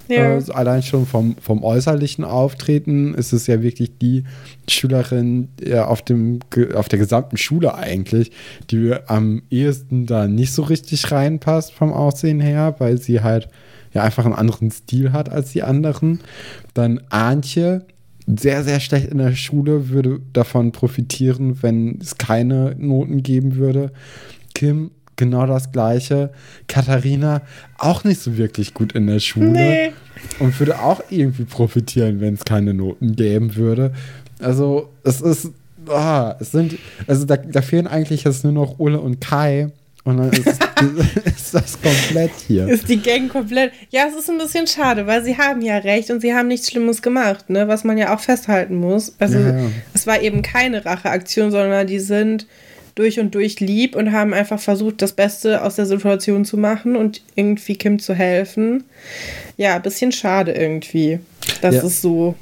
Ja. 0.08 0.34
Also 0.34 0.54
allein 0.54 0.84
schon 0.84 1.06
vom, 1.06 1.36
vom 1.42 1.64
äußerlichen 1.64 2.24
Auftreten 2.24 3.14
ist 3.14 3.34
es 3.34 3.48
ja 3.48 3.62
wirklich 3.62 3.98
die 3.98 4.24
Schülerin 4.70 5.50
ja, 5.62 5.86
auf, 5.86 6.02
dem, 6.02 6.40
auf 6.74 6.88
der 6.88 7.00
gesamten 7.00 7.38
Schule 7.38 7.76
eigentlich, 7.76 8.32
die 8.72 8.94
am 9.08 9.42
ehesten 9.50 10.06
da 10.06 10.28
nicht 10.28 10.54
so 10.54 10.64
richtig 10.64 11.12
reinpasst 11.12 11.74
vom 11.74 11.92
Aussehen 11.92 12.40
her, 12.40 12.76
weil 12.80 12.98
sie 13.00 13.22
halt 13.22 13.50
ja 13.94 14.04
einfach 14.04 14.26
einen 14.26 14.36
anderen 14.36 14.72
Stil 14.72 15.12
hat 15.12 15.30
als 15.30 15.52
die 15.52 15.64
anderen. 15.64 16.22
Dann 16.74 17.02
Antje, 17.10 17.86
sehr, 18.28 18.64
sehr 18.64 18.80
schlecht 18.80 19.08
in 19.08 19.20
der 19.20 19.36
Schule, 19.36 19.90
würde 19.90 20.20
davon 20.34 20.72
profitieren, 20.72 21.62
wenn 21.64 22.00
es 22.02 22.18
keine 22.18 22.76
Noten 22.78 23.24
geben 23.24 23.56
würde. 23.56 23.92
Kim, 24.54 24.92
genau 25.16 25.46
das 25.46 25.72
Gleiche. 25.72 26.32
Katharina, 26.68 27.42
auch 27.78 28.04
nicht 28.04 28.20
so 28.20 28.38
wirklich 28.38 28.74
gut 28.74 28.92
in 28.94 29.08
der 29.08 29.20
Schule. 29.20 29.52
Nee. 29.52 29.92
Und 30.40 30.60
würde 30.60 30.80
auch 30.80 31.02
irgendwie 31.10 31.46
profitieren, 31.46 32.20
wenn 32.20 32.34
es 32.34 32.44
keine 32.44 32.74
Noten 32.74 33.16
geben 33.16 33.56
würde. 33.56 33.94
Also, 34.40 34.90
es 35.04 35.22
ist. 35.22 35.52
Oh, 35.88 36.32
es 36.40 36.52
sind. 36.52 36.78
Also, 37.08 37.26
da, 37.26 37.38
da 37.38 37.62
fehlen 37.62 37.88
eigentlich 37.88 38.26
jetzt 38.26 38.44
nur 38.44 38.54
noch 38.54 38.80
Ole 38.80 39.00
und 39.00 39.22
Kai. 39.22 39.72
Und 40.08 40.20
dann 40.20 40.30
ist, 40.30 40.48
ist, 41.26 41.54
das 41.54 41.82
komplett 41.82 42.32
hier. 42.48 42.66
Ist 42.66 42.88
die 42.88 43.02
Gang 43.02 43.30
komplett. 43.30 43.74
Ja, 43.90 44.06
es 44.08 44.16
ist 44.16 44.30
ein 44.30 44.38
bisschen 44.38 44.66
schade, 44.66 45.06
weil 45.06 45.22
sie 45.22 45.38
haben 45.38 45.62
ja 45.62 45.80
recht 45.80 46.10
und 46.12 46.22
sie 46.22 46.34
haben 46.34 46.48
nichts 46.48 46.72
Schlimmes 46.72 47.02
gemacht, 47.02 47.50
ne? 47.50 47.68
Was 47.68 47.84
man 47.84 47.98
ja 47.98 48.16
auch 48.16 48.22
festhalten 48.22 48.76
muss. 48.76 49.16
Also, 49.20 49.38
ja, 49.38 49.58
ja. 49.58 49.66
es 49.94 50.08
war 50.08 50.22
eben 50.22 50.44
keine 50.44 50.86
Racheaktion, 50.86 51.52
sondern 51.52 51.88
die 51.88 52.00
sind 52.00 52.48
durch 52.96 53.20
und 53.20 53.36
durch 53.36 53.60
lieb 53.60 53.98
und 53.98 54.14
haben 54.14 54.34
einfach 54.34 54.62
versucht, 54.62 55.02
das 55.02 55.12
Beste 55.12 55.62
aus 55.62 55.76
der 55.76 55.86
Situation 55.86 56.46
zu 56.46 56.56
machen 56.56 56.96
und 56.96 57.22
irgendwie 57.36 57.76
Kim 57.76 58.00
zu 58.00 58.14
helfen. 58.14 58.86
Ja, 59.58 59.76
ein 59.76 59.82
bisschen 59.82 60.14
schade 60.14 60.54
irgendwie, 60.54 61.20
dass 61.60 61.76
ja. 61.76 61.84
es 61.84 62.02
so 62.02 62.36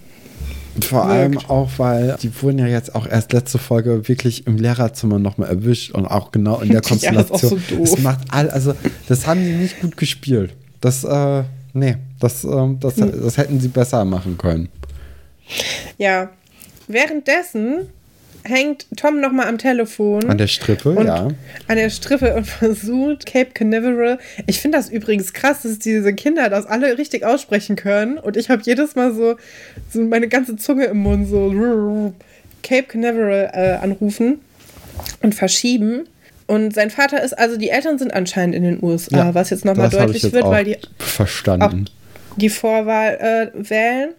vor 0.83 1.05
allem 1.05 1.37
auch, 1.37 1.69
weil 1.77 2.17
die 2.21 2.31
wurden 2.41 2.59
ja 2.59 2.67
jetzt 2.67 2.95
auch 2.95 3.07
erst 3.07 3.33
letzte 3.33 3.57
Folge 3.57 4.07
wirklich 4.07 4.45
im 4.47 4.57
Lehrerzimmer 4.57 5.19
nochmal 5.19 5.49
erwischt 5.49 5.91
und 5.91 6.05
auch 6.05 6.31
genau 6.31 6.59
in 6.59 6.69
der 6.69 6.81
Konstellation. 6.81 7.39
ja, 7.39 7.57
das, 7.57 7.69
so 7.69 7.95
das 7.95 7.99
macht 7.99 8.19
all, 8.29 8.49
also 8.49 8.73
das 9.07 9.25
haben 9.27 9.43
die 9.43 9.53
nicht 9.53 9.79
gut 9.79 9.95
gespielt. 9.97 10.53
Das, 10.81 11.03
äh, 11.03 11.43
nee, 11.73 11.97
das, 12.19 12.43
äh, 12.43 12.75
das, 12.79 12.97
hm. 12.97 13.21
das 13.23 13.37
hätten 13.37 13.59
sie 13.59 13.69
besser 13.69 14.03
machen 14.05 14.37
können. 14.37 14.69
Ja, 15.97 16.29
währenddessen 16.87 17.87
hängt 18.45 18.85
Tom 18.95 19.19
nochmal 19.19 19.47
am 19.47 19.57
Telefon. 19.57 20.29
An 20.29 20.37
der 20.37 20.47
Strippe, 20.47 20.95
ja. 21.05 21.27
An 21.67 21.75
der 21.75 21.89
Strippe 21.89 22.35
und 22.35 22.45
versucht 22.45 23.25
Cape 23.25 23.51
Canaveral. 23.53 24.19
Ich 24.45 24.61
finde 24.61 24.77
das 24.77 24.89
übrigens 24.89 25.33
krass, 25.33 25.63
dass 25.63 25.79
diese 25.79 26.13
Kinder 26.13 26.49
das 26.49 26.65
alle 26.65 26.97
richtig 26.97 27.25
aussprechen 27.25 27.75
können. 27.75 28.17
Und 28.17 28.37
ich 28.37 28.49
habe 28.49 28.61
jedes 28.63 28.95
Mal 28.95 29.13
so, 29.13 29.35
so 29.91 30.01
meine 30.01 30.27
ganze 30.27 30.55
Zunge 30.55 30.85
im 30.85 30.97
Mund 30.97 31.27
so 31.27 32.13
Cape 32.63 32.83
Canaveral 32.83 33.51
äh, 33.53 33.83
anrufen 33.83 34.39
und 35.21 35.35
verschieben. 35.35 36.07
Und 36.47 36.75
sein 36.75 36.91
Vater 36.91 37.23
ist, 37.23 37.33
also 37.37 37.57
die 37.57 37.69
Eltern 37.69 37.97
sind 37.97 38.13
anscheinend 38.13 38.55
in 38.55 38.63
den 38.63 38.83
USA, 38.83 39.17
ja, 39.17 39.33
was 39.33 39.49
jetzt 39.49 39.65
nochmal 39.65 39.89
deutlich 39.89 40.31
wird, 40.31 40.45
weil 40.45 40.63
die 40.63 40.77
verstanden. 40.99 41.89
die 42.37 42.49
Vorwahl 42.49 43.51
äh, 43.55 43.69
wählen. 43.69 44.11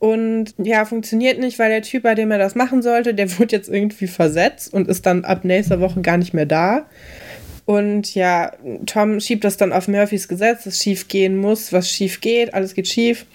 Und 0.00 0.54
ja, 0.56 0.86
funktioniert 0.86 1.38
nicht, 1.38 1.58
weil 1.58 1.68
der 1.68 1.82
Typ, 1.82 2.04
bei 2.04 2.14
dem 2.14 2.30
er 2.30 2.38
das 2.38 2.54
machen 2.54 2.82
sollte, 2.82 3.14
der 3.14 3.30
wurde 3.38 3.54
jetzt 3.54 3.68
irgendwie 3.68 4.08
versetzt 4.08 4.72
und 4.74 4.88
ist 4.88 5.06
dann 5.06 5.24
ab 5.24 5.44
nächster 5.44 5.78
Woche 5.80 6.00
gar 6.00 6.16
nicht 6.16 6.34
mehr 6.34 6.46
da. 6.46 6.86
Und 7.66 8.14
ja, 8.14 8.50
Tom 8.86 9.20
schiebt 9.20 9.44
das 9.44 9.58
dann 9.58 9.72
auf 9.72 9.86
Murphys 9.86 10.26
Gesetz, 10.26 10.64
dass 10.64 10.82
schief 10.82 11.06
gehen 11.06 11.36
muss, 11.36 11.72
was 11.72 11.88
schief 11.88 12.20
geht, 12.20 12.52
alles 12.54 12.74
geht 12.74 12.88
schief. 12.88 13.26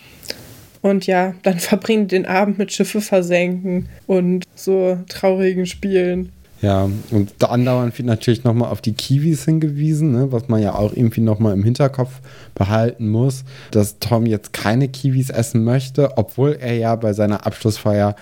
Und 0.82 1.06
ja, 1.08 1.36
dann 1.43 1.60
verbringt 1.60 2.12
den 2.12 2.25
Abend 2.25 2.58
mit 2.58 2.73
Schiffe 2.73 2.99
versenken 2.99 3.88
und 4.08 4.43
so 4.56 4.97
traurigen 5.08 5.67
Spielen. 5.67 6.32
Ja, 6.65 6.89
und 7.12 7.32
da 7.38 7.49
andauernd 7.49 7.95
wird 7.95 8.08
natürlich 8.08 8.43
nochmal 8.43 8.71
auf 8.71 8.82
die 8.82 8.93
Kiwis 8.93 9.45
hingewiesen, 9.45 10.13
ne, 10.13 10.32
was 10.32 10.47
man 10.47 10.63
ja 10.63 10.73
auch 10.73 10.93
irgendwie 10.93 11.21
nochmal 11.21 11.54
im 11.54 11.63
Hinterkopf 11.63 12.21
behalten 12.56 13.08
muss, 13.08 13.43
dass 13.69 13.99
Tom 13.99 14.25
jetzt 14.25 14.51
keine 14.51 14.88
Kiwis 14.88 15.30
essen 15.30 15.63
möchte, 15.63 16.17
obwohl 16.17 16.58
er 16.60 16.75
ja 16.75 16.95
bei 16.95 17.13
seiner 17.13 17.45
Abschlussfeier 17.45 18.15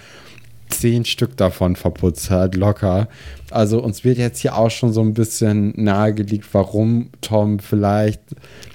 zehn 0.68 1.06
Stück 1.06 1.38
davon 1.38 1.78
verputzt 1.78 2.32
hat, 2.32 2.56
locker. 2.56 3.08
Also 3.50 3.82
uns 3.82 4.04
wird 4.04 4.18
jetzt 4.18 4.40
hier 4.40 4.58
auch 4.58 4.72
schon 4.72 4.92
so 4.92 5.00
ein 5.00 5.14
bisschen 5.14 5.72
nahegelegt, 5.78 6.46
warum 6.52 7.12
Tom 7.22 7.60
vielleicht 7.60 8.20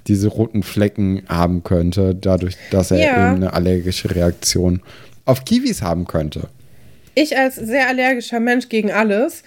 diese 0.07 0.29
roten 0.29 0.63
Flecken 0.63 1.25
haben 1.29 1.63
könnte, 1.63 2.15
dadurch, 2.15 2.57
dass 2.71 2.91
er 2.91 3.05
ja. 3.05 3.33
eine 3.35 3.53
allergische 3.53 4.15
Reaktion 4.15 4.81
auf 5.27 5.45
Kiwis 5.45 5.83
haben 5.83 6.07
könnte. 6.07 6.49
Ich 7.15 7.37
als 7.37 7.57
sehr 7.57 7.87
allergischer 7.89 8.41
Mensch 8.41 8.71
gegen 8.71 8.93
alles 8.93 9.43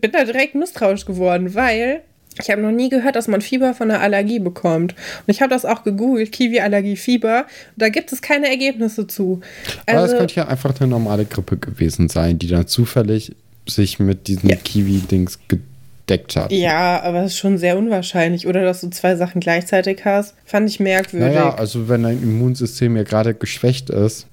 bin 0.00 0.12
da 0.12 0.24
direkt 0.24 0.54
misstrauisch 0.54 1.04
geworden, 1.04 1.54
weil 1.54 2.02
ich 2.40 2.50
habe 2.50 2.62
noch 2.62 2.72
nie 2.72 2.88
gehört, 2.88 3.14
dass 3.16 3.28
man 3.28 3.40
Fieber 3.40 3.74
von 3.74 3.90
einer 3.90 4.00
Allergie 4.00 4.40
bekommt. 4.40 4.92
Und 4.92 5.32
ich 5.32 5.40
habe 5.40 5.50
das 5.50 5.64
auch 5.64 5.84
gegoogelt, 5.84 6.32
Kiwi-Allergie, 6.32 6.96
Fieber. 6.96 7.46
Da 7.76 7.88
gibt 7.90 8.12
es 8.12 8.22
keine 8.22 8.48
Ergebnisse 8.48 9.06
zu. 9.06 9.40
Also, 9.86 9.98
aber 9.98 10.12
es 10.12 10.18
könnte 10.18 10.34
ja 10.34 10.48
einfach 10.48 10.78
eine 10.80 10.88
normale 10.88 11.26
Grippe 11.26 11.56
gewesen 11.56 12.08
sein, 12.08 12.38
die 12.38 12.48
dann 12.48 12.66
zufällig 12.66 13.36
sich 13.68 14.00
mit 14.00 14.26
diesem 14.26 14.50
ja. 14.50 14.56
Kiwi-Dings 14.56 15.38
gedeckt 15.46 16.34
hat. 16.34 16.50
Ja, 16.50 17.00
aber 17.02 17.22
es 17.22 17.32
ist 17.32 17.38
schon 17.38 17.56
sehr 17.56 17.78
unwahrscheinlich. 17.78 18.48
Oder 18.48 18.64
dass 18.64 18.80
du 18.80 18.90
zwei 18.90 19.14
Sachen 19.14 19.40
gleichzeitig 19.40 20.04
hast. 20.04 20.34
Fand 20.44 20.68
ich 20.68 20.80
merkwürdig. 20.80 21.28
Naja, 21.28 21.54
also 21.54 21.88
wenn 21.88 22.02
dein 22.02 22.20
Immunsystem 22.20 22.96
ja 22.96 23.04
gerade 23.04 23.34
geschwächt 23.34 23.90
ist. 23.90 24.26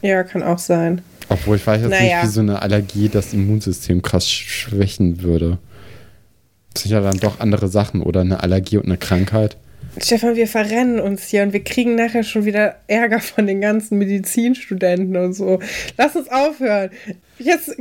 Ja, 0.00 0.24
kann 0.24 0.42
auch 0.42 0.58
sein. 0.58 1.02
Obwohl 1.32 1.56
ich 1.56 1.66
weiß 1.66 1.82
jetzt 1.82 1.90
naja. 1.90 2.18
nicht, 2.18 2.28
wie 2.28 2.32
so 2.32 2.40
eine 2.40 2.62
Allergie 2.62 3.08
das 3.08 3.32
Immunsystem 3.32 4.02
krass 4.02 4.28
schwächen 4.28 5.22
würde. 5.22 5.58
Das 6.74 6.84
sind 6.84 6.92
ja 6.92 7.00
dann 7.00 7.18
doch 7.18 7.40
andere 7.40 7.68
Sachen 7.68 8.02
oder 8.02 8.20
eine 8.22 8.42
Allergie 8.42 8.78
und 8.78 8.86
eine 8.86 8.96
Krankheit. 8.96 9.56
Stefan, 10.00 10.36
wir 10.36 10.46
verrennen 10.46 11.00
uns 11.00 11.26
hier 11.26 11.42
und 11.42 11.52
wir 11.52 11.62
kriegen 11.62 11.96
nachher 11.96 12.22
schon 12.22 12.44
wieder 12.44 12.76
Ärger 12.86 13.20
von 13.20 13.46
den 13.46 13.60
ganzen 13.60 13.98
Medizinstudenten 13.98 15.16
und 15.16 15.34
so. 15.34 15.58
Lass 15.98 16.16
uns 16.16 16.28
aufhören. 16.30 16.90
Jetzt 17.38 17.76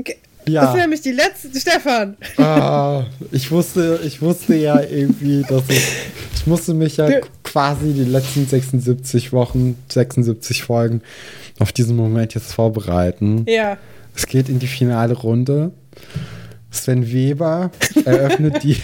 ja. 0.47 0.61
Das 0.61 0.75
ist 0.75 0.81
nämlich 0.81 1.01
die 1.01 1.11
letzte, 1.11 1.59
Stefan. 1.59 2.17
Ah, 2.37 3.03
ich 3.31 3.51
wusste, 3.51 3.99
ich 4.03 4.21
wusste 4.21 4.55
ja 4.55 4.81
irgendwie, 4.81 5.43
dass 5.47 5.63
ich, 5.69 5.83
ich 6.35 6.47
musste 6.47 6.73
mich 6.73 6.97
ja 6.97 7.09
quasi 7.43 7.93
die 7.93 8.05
letzten 8.05 8.47
76 8.47 9.33
Wochen, 9.33 9.77
76 9.89 10.63
Folgen 10.63 11.01
auf 11.59 11.71
diesen 11.71 11.95
Moment 11.95 12.33
jetzt 12.33 12.53
vorbereiten. 12.53 13.45
Ja. 13.47 13.77
Es 14.15 14.25
geht 14.25 14.49
in 14.49 14.59
die 14.59 14.67
finale 14.67 15.13
Runde. 15.13 15.71
Sven 16.71 17.11
Weber 17.11 17.71
eröffnet 18.05 18.63
die, 18.63 18.77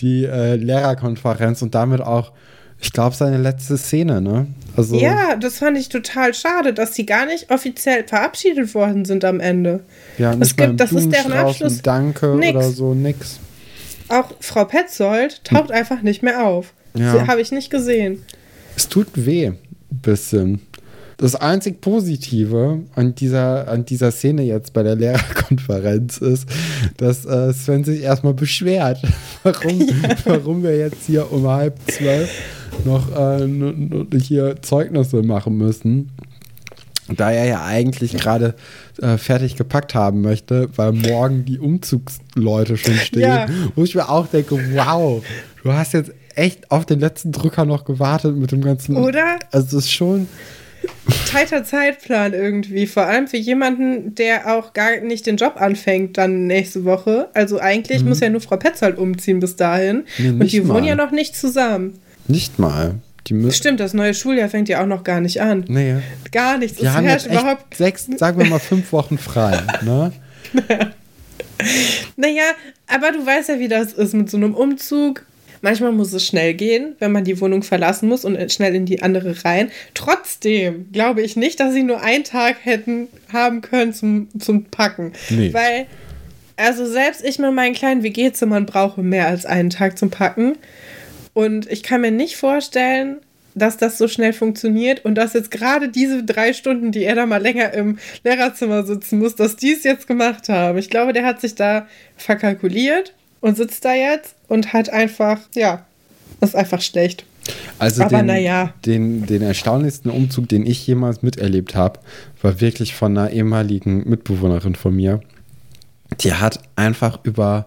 die 0.00 0.24
äh, 0.24 0.56
Lehrerkonferenz 0.56 1.62
und 1.62 1.74
damit 1.74 2.00
auch, 2.00 2.32
ich 2.80 2.92
glaube, 2.92 3.16
seine 3.16 3.38
letzte 3.38 3.78
Szene, 3.78 4.20
ne? 4.20 4.46
Also, 4.76 4.96
ja, 4.96 5.36
das 5.36 5.58
fand 5.58 5.78
ich 5.78 5.88
total 5.88 6.34
schade, 6.34 6.74
dass 6.74 6.94
sie 6.94 7.06
gar 7.06 7.24
nicht 7.24 7.50
offiziell 7.50 8.04
verabschiedet 8.06 8.74
worden 8.74 9.06
sind 9.06 9.24
am 9.24 9.40
Ende. 9.40 9.80
Ja, 10.18 10.34
nicht 10.34 10.50
es 10.50 10.56
gibt, 10.56 10.78
das 10.80 10.92
ist 10.92 11.10
deren 11.10 11.32
Abschluss. 11.32 11.80
Danke 11.80 12.36
nix. 12.36 12.54
oder 12.54 12.70
so, 12.70 12.94
nix. 12.94 13.38
Auch 14.08 14.32
Frau 14.40 14.66
Petzold 14.66 15.42
taucht 15.44 15.70
hm. 15.70 15.74
einfach 15.76 16.02
nicht 16.02 16.22
mehr 16.22 16.46
auf. 16.46 16.74
Ja. 16.94 17.26
Habe 17.26 17.40
ich 17.40 17.52
nicht 17.52 17.70
gesehen. 17.70 18.22
Es 18.76 18.88
tut 18.88 19.08
weh, 19.14 19.46
ein 19.46 19.58
bisschen. 19.90 20.60
Das 21.18 21.34
einzig 21.34 21.80
Positive 21.80 22.82
an 22.94 23.14
dieser, 23.14 23.68
an 23.68 23.86
dieser 23.86 24.10
Szene 24.10 24.42
jetzt 24.42 24.74
bei 24.74 24.82
der 24.82 24.96
Lehrerkonferenz 24.96 26.18
ist, 26.18 26.46
dass 26.98 27.24
äh, 27.24 27.54
Sven 27.54 27.84
sich 27.84 28.02
erstmal 28.02 28.34
beschwert, 28.34 29.00
warum, 29.42 29.80
ja. 29.80 30.16
warum 30.26 30.62
wir 30.62 30.76
jetzt 30.76 31.06
hier 31.06 31.32
um 31.32 31.48
halb 31.48 31.78
zwölf 31.90 32.28
noch 32.84 33.16
äh, 33.16 34.18
hier 34.18 34.62
Zeugnisse 34.62 35.22
machen 35.22 35.56
müssen. 35.56 36.10
Da 37.08 37.30
er 37.30 37.46
ja 37.46 37.64
eigentlich 37.64 38.16
gerade 38.16 38.56
äh, 39.00 39.16
fertig 39.16 39.54
gepackt 39.54 39.94
haben 39.94 40.22
möchte, 40.22 40.68
weil 40.74 40.90
morgen 40.90 41.44
die 41.44 41.60
Umzugsleute 41.60 42.76
schon 42.76 42.94
stehen, 42.94 43.22
ja. 43.22 43.46
wo 43.76 43.84
ich 43.84 43.94
mir 43.94 44.08
auch 44.08 44.26
denke, 44.26 44.58
wow, 44.74 45.22
du 45.62 45.72
hast 45.72 45.92
jetzt 45.92 46.10
echt 46.34 46.70
auf 46.72 46.84
den 46.84 46.98
letzten 46.98 47.30
Drücker 47.30 47.64
noch 47.64 47.84
gewartet 47.84 48.36
mit 48.36 48.50
dem 48.50 48.60
ganzen. 48.60 48.96
Oder? 48.96 49.38
Also 49.52 49.78
es 49.78 49.84
ist 49.84 49.92
schon 49.92 50.26
tighter 51.30 51.64
Zeitplan 51.64 52.32
irgendwie. 52.32 52.86
Vor 52.86 53.04
allem 53.04 53.26
für 53.26 53.36
jemanden, 53.36 54.14
der 54.14 54.54
auch 54.54 54.72
gar 54.72 55.00
nicht 55.00 55.26
den 55.26 55.36
Job 55.36 55.54
anfängt 55.56 56.18
dann 56.18 56.46
nächste 56.46 56.84
Woche. 56.84 57.28
Also 57.34 57.58
eigentlich 57.58 58.02
mhm. 58.02 58.10
muss 58.10 58.20
ja 58.20 58.28
nur 58.28 58.40
Frau 58.40 58.56
Petzold 58.56 58.98
umziehen 58.98 59.40
bis 59.40 59.56
dahin. 59.56 60.04
Nee, 60.18 60.30
Und 60.30 60.52
die 60.52 60.60
mal. 60.60 60.74
wohnen 60.76 60.86
ja 60.86 60.94
noch 60.94 61.10
nicht 61.10 61.36
zusammen. 61.36 61.98
Nicht 62.28 62.58
mal. 62.58 62.96
Die 63.28 63.50
Stimmt, 63.50 63.80
das 63.80 63.92
neue 63.92 64.14
Schuljahr 64.14 64.48
fängt 64.48 64.68
ja 64.68 64.82
auch 64.82 64.86
noch 64.86 65.02
gar 65.02 65.20
nicht 65.20 65.40
an. 65.40 65.64
Nee. 65.66 65.96
Gar 66.30 66.58
nichts. 66.58 66.80
Wir 66.80 66.90
es 66.90 66.94
haben 66.94 67.06
herrscht 67.06 67.26
jetzt 67.26 67.34
echt 67.34 67.42
überhaupt. 67.42 67.74
sechs, 67.74 68.06
sagen 68.16 68.38
wir 68.38 68.46
mal 68.46 68.60
fünf 68.60 68.92
Wochen 68.92 69.18
frei. 69.18 69.60
Ne? 69.82 70.12
Naja, 72.16 72.44
aber 72.86 73.12
du 73.12 73.24
weißt 73.24 73.48
ja, 73.48 73.58
wie 73.58 73.68
das 73.68 73.92
ist 73.92 74.14
mit 74.14 74.30
so 74.30 74.36
einem 74.36 74.54
Umzug. 74.54 75.24
Manchmal 75.62 75.92
muss 75.92 76.12
es 76.12 76.26
schnell 76.26 76.54
gehen, 76.54 76.94
wenn 76.98 77.12
man 77.12 77.24
die 77.24 77.40
Wohnung 77.40 77.62
verlassen 77.62 78.08
muss 78.08 78.24
und 78.24 78.52
schnell 78.52 78.74
in 78.74 78.84
die 78.84 79.02
andere 79.02 79.42
rein. 79.44 79.70
Trotzdem 79.94 80.92
glaube 80.92 81.22
ich 81.22 81.34
nicht, 81.34 81.58
dass 81.60 81.72
sie 81.72 81.82
nur 81.82 82.02
einen 82.02 82.24
Tag 82.24 82.56
hätten 82.62 83.08
haben 83.32 83.62
können 83.62 83.92
zum, 83.92 84.28
zum 84.38 84.64
Packen. 84.66 85.12
Nee. 85.30 85.52
Weil, 85.52 85.86
also 86.56 86.86
selbst 86.86 87.24
ich 87.24 87.38
mit 87.38 87.52
meinen 87.54 87.74
kleinen 87.74 88.02
WG-Zimmern 88.02 88.66
brauche 88.66 89.02
mehr 89.02 89.26
als 89.26 89.46
einen 89.46 89.70
Tag 89.70 89.98
zum 89.98 90.10
Packen. 90.10 90.56
Und 91.36 91.70
ich 91.70 91.82
kann 91.82 92.00
mir 92.00 92.10
nicht 92.10 92.38
vorstellen, 92.38 93.18
dass 93.54 93.76
das 93.76 93.98
so 93.98 94.08
schnell 94.08 94.32
funktioniert 94.32 95.04
und 95.04 95.16
dass 95.16 95.34
jetzt 95.34 95.50
gerade 95.50 95.90
diese 95.90 96.24
drei 96.24 96.54
Stunden, 96.54 96.92
die 96.92 97.04
er 97.04 97.14
da 97.14 97.26
mal 97.26 97.42
länger 97.42 97.74
im 97.74 97.98
Lehrerzimmer 98.24 98.84
sitzen 98.84 99.18
muss, 99.18 99.34
dass 99.34 99.54
die 99.54 99.72
es 99.72 99.84
jetzt 99.84 100.06
gemacht 100.06 100.48
haben. 100.48 100.78
Ich 100.78 100.88
glaube, 100.88 101.12
der 101.12 101.26
hat 101.26 101.42
sich 101.42 101.54
da 101.54 101.86
verkalkuliert 102.16 103.12
und 103.40 103.58
sitzt 103.58 103.84
da 103.84 103.92
jetzt 103.92 104.34
und 104.48 104.72
hat 104.72 104.88
einfach, 104.88 105.38
ja, 105.54 105.84
ist 106.40 106.56
einfach 106.56 106.80
schlecht. 106.80 107.26
Also 107.78 108.04
Aber 108.04 108.16
den, 108.16 108.26
na 108.26 108.38
ja. 108.38 108.72
den, 108.86 109.26
den 109.26 109.42
erstaunlichsten 109.42 110.10
Umzug, 110.10 110.48
den 110.48 110.64
ich 110.64 110.86
jemals 110.86 111.20
miterlebt 111.20 111.74
habe, 111.74 112.00
war 112.40 112.62
wirklich 112.62 112.94
von 112.94 113.14
einer 113.16 113.30
ehemaligen 113.30 114.08
Mitbewohnerin 114.08 114.74
von 114.74 114.96
mir. 114.96 115.20
Die 116.22 116.32
hat 116.32 116.62
einfach 116.76 117.18
über 117.24 117.66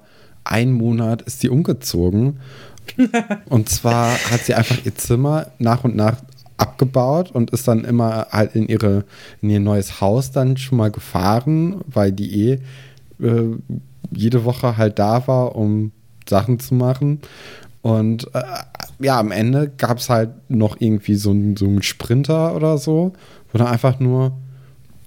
einen 0.49 0.73
Monat 0.73 1.21
ist 1.21 1.43
die 1.43 1.49
umgezogen. 1.49 2.39
und 3.49 3.69
zwar 3.69 4.11
hat 4.31 4.41
sie 4.41 4.53
einfach 4.53 4.77
ihr 4.85 4.95
Zimmer 4.95 5.47
nach 5.59 5.83
und 5.83 5.95
nach 5.95 6.17
abgebaut 6.57 7.31
und 7.31 7.51
ist 7.51 7.67
dann 7.67 7.85
immer 7.85 8.27
halt 8.31 8.55
in 8.55 8.67
ihre 8.67 9.05
in 9.41 9.49
ihr 9.49 9.59
neues 9.59 10.01
Haus 10.01 10.31
dann 10.31 10.57
schon 10.57 10.77
mal 10.77 10.91
gefahren, 10.91 11.81
weil 11.87 12.11
die 12.11 12.49
eh 12.49 12.59
äh, 13.23 13.55
jede 14.11 14.43
Woche 14.43 14.77
halt 14.77 14.99
da 14.99 15.27
war, 15.27 15.55
um 15.55 15.91
Sachen 16.27 16.59
zu 16.59 16.75
machen. 16.75 17.21
Und 17.81 18.27
äh, 18.35 18.41
ja, 18.99 19.19
am 19.19 19.31
Ende 19.31 19.71
gab 19.77 19.99
es 19.99 20.09
halt 20.09 20.31
noch 20.49 20.77
irgendwie 20.79 21.15
so 21.15 21.35
so 21.55 21.65
einen 21.65 21.81
Sprinter 21.81 22.55
oder 22.55 22.77
so, 22.77 23.13
wo 23.51 23.57
dann 23.57 23.67
einfach 23.67 23.99
nur 23.99 24.33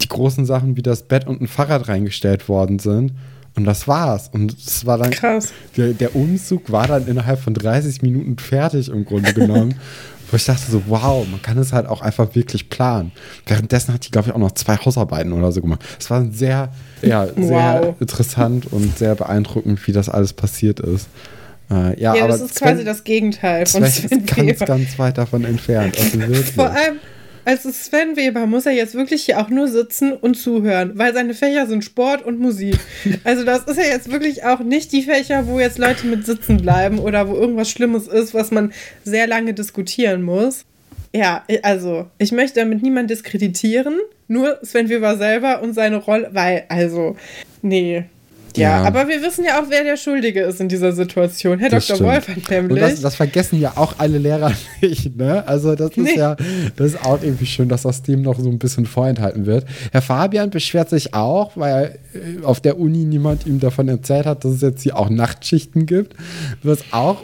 die 0.00 0.08
großen 0.08 0.46
Sachen 0.46 0.76
wie 0.76 0.82
das 0.82 1.02
Bett 1.02 1.26
und 1.26 1.40
ein 1.40 1.48
Fahrrad 1.48 1.88
reingestellt 1.88 2.48
worden 2.48 2.78
sind. 2.78 3.12
Und 3.54 3.64
das 3.64 3.86
war's. 3.86 4.30
Und 4.32 4.52
es 4.56 4.86
war 4.86 4.98
dann. 4.98 5.10
Krass. 5.10 5.52
Der, 5.76 5.88
der 5.92 6.16
Umzug 6.16 6.72
war 6.72 6.86
dann 6.86 7.06
innerhalb 7.06 7.38
von 7.40 7.52
30 7.54 8.00
Minuten 8.02 8.38
fertig 8.38 8.88
im 8.88 9.04
Grunde 9.04 9.32
genommen. 9.34 9.74
Wo 10.30 10.36
ich 10.36 10.46
dachte 10.46 10.70
so, 10.70 10.82
wow, 10.86 11.26
man 11.30 11.42
kann 11.42 11.58
es 11.58 11.74
halt 11.74 11.86
auch 11.86 12.00
einfach 12.00 12.34
wirklich 12.34 12.70
planen. 12.70 13.12
Währenddessen 13.44 13.92
hat 13.92 14.06
die, 14.06 14.10
glaube 14.10 14.28
ich, 14.28 14.34
auch 14.34 14.38
noch 14.38 14.52
zwei 14.52 14.76
Hausarbeiten 14.76 15.34
oder 15.34 15.52
so 15.52 15.60
gemacht. 15.60 15.80
Es 16.00 16.08
war 16.08 16.24
sehr, 16.32 16.70
ja, 17.02 17.26
sehr 17.26 17.80
Wow. 17.82 17.94
interessant 18.00 18.72
und 18.72 18.96
sehr 18.96 19.14
beeindruckend, 19.14 19.86
wie 19.86 19.92
das 19.92 20.08
alles 20.08 20.32
passiert 20.32 20.80
ist. 20.80 21.08
Äh, 21.70 22.00
ja, 22.00 22.14
Ja, 22.14 22.24
aber 22.24 22.32
das 22.32 22.40
ist 22.40 22.54
Sven- 22.54 22.68
quasi 22.68 22.84
das 22.84 23.04
Gegenteil 23.04 23.66
von 23.66 23.84
Sven 23.84 24.08
Sven 24.08 24.48
ist 24.48 24.58
ganz, 24.58 24.58
ganz 24.60 24.98
weit 24.98 25.18
davon 25.18 25.44
entfernt. 25.44 25.98
Also 26.00 26.18
wirklich. 26.20 26.52
Vor 26.52 26.70
allem, 26.70 26.96
als 27.44 27.62
Sven 27.62 28.16
Weber 28.16 28.46
muss 28.46 28.66
er 28.66 28.72
jetzt 28.72 28.94
wirklich 28.94 29.24
hier 29.24 29.40
auch 29.40 29.48
nur 29.48 29.68
sitzen 29.68 30.12
und 30.12 30.34
zuhören, 30.36 30.92
weil 30.94 31.12
seine 31.12 31.34
Fächer 31.34 31.66
sind 31.66 31.84
Sport 31.84 32.24
und 32.24 32.38
Musik. 32.38 32.78
Also 33.24 33.44
das 33.44 33.64
ist 33.64 33.76
ja 33.78 33.84
jetzt 33.84 34.10
wirklich 34.10 34.44
auch 34.44 34.60
nicht 34.60 34.92
die 34.92 35.02
Fächer, 35.02 35.46
wo 35.46 35.60
jetzt 35.60 35.78
Leute 35.78 36.06
mit 36.06 36.26
sitzen 36.26 36.58
bleiben 36.58 36.98
oder 36.98 37.28
wo 37.28 37.34
irgendwas 37.34 37.70
Schlimmes 37.70 38.08
ist, 38.08 38.34
was 38.34 38.50
man 38.50 38.72
sehr 39.04 39.26
lange 39.26 39.54
diskutieren 39.54 40.22
muss. 40.22 40.64
Ja, 41.14 41.44
also 41.62 42.06
ich 42.18 42.32
möchte 42.32 42.60
damit 42.60 42.82
niemand 42.82 43.10
diskreditieren, 43.10 43.98
nur 44.28 44.58
Sven 44.62 44.88
Weber 44.88 45.16
selber 45.16 45.62
und 45.62 45.74
seine 45.74 45.96
Rolle, 45.96 46.30
weil, 46.32 46.64
also, 46.68 47.16
nee. 47.60 48.04
Ja, 48.56 48.82
Ja. 48.82 48.84
aber 48.84 49.08
wir 49.08 49.22
wissen 49.22 49.44
ja 49.44 49.60
auch, 49.60 49.64
wer 49.68 49.84
der 49.84 49.96
Schuldige 49.96 50.40
ist 50.42 50.60
in 50.60 50.68
dieser 50.68 50.92
Situation. 50.92 51.58
Herr 51.58 51.70
Das 51.70 51.86
Dr. 51.86 51.96
stimmt. 51.96 52.10
Wolfert 52.10 52.50
nämlich. 52.50 52.82
Und 52.82 52.90
das, 52.90 53.00
das 53.00 53.14
vergessen 53.16 53.60
ja 53.60 53.72
auch 53.76 53.94
alle 53.98 54.18
Lehrer 54.18 54.52
nicht, 54.82 55.16
ne? 55.16 55.46
Also 55.46 55.74
das 55.74 55.90
ist 55.90 55.98
Nee. 55.98 56.16
ja, 56.18 56.36
das 56.76 56.92
ist 56.94 57.04
auch 57.04 57.22
irgendwie 57.22 57.46
schön, 57.46 57.68
dass 57.68 57.82
das 57.82 58.02
dem 58.02 58.22
noch 58.22 58.38
so 58.38 58.48
ein 58.48 58.58
bisschen 58.58 58.86
vorenthalten 58.86 59.46
wird. 59.46 59.64
Herr 59.92 60.02
Fabian 60.02 60.50
beschwert 60.50 60.90
sich 60.90 61.14
auch, 61.14 61.56
weil 61.56 61.98
äh, 62.14 62.44
auf 62.44 62.60
der 62.60 62.78
Uni 62.78 63.04
niemand 63.04 63.46
ihm 63.46 63.60
davon 63.60 63.88
erzählt 63.88 64.26
hat, 64.26 64.44
dass 64.44 64.52
es 64.52 64.60
jetzt 64.62 64.82
hier 64.82 64.96
auch 64.98 65.08
Nachtschichten 65.10 65.86
gibt. 65.86 66.14
Was 66.62 66.80
auch, 66.90 67.22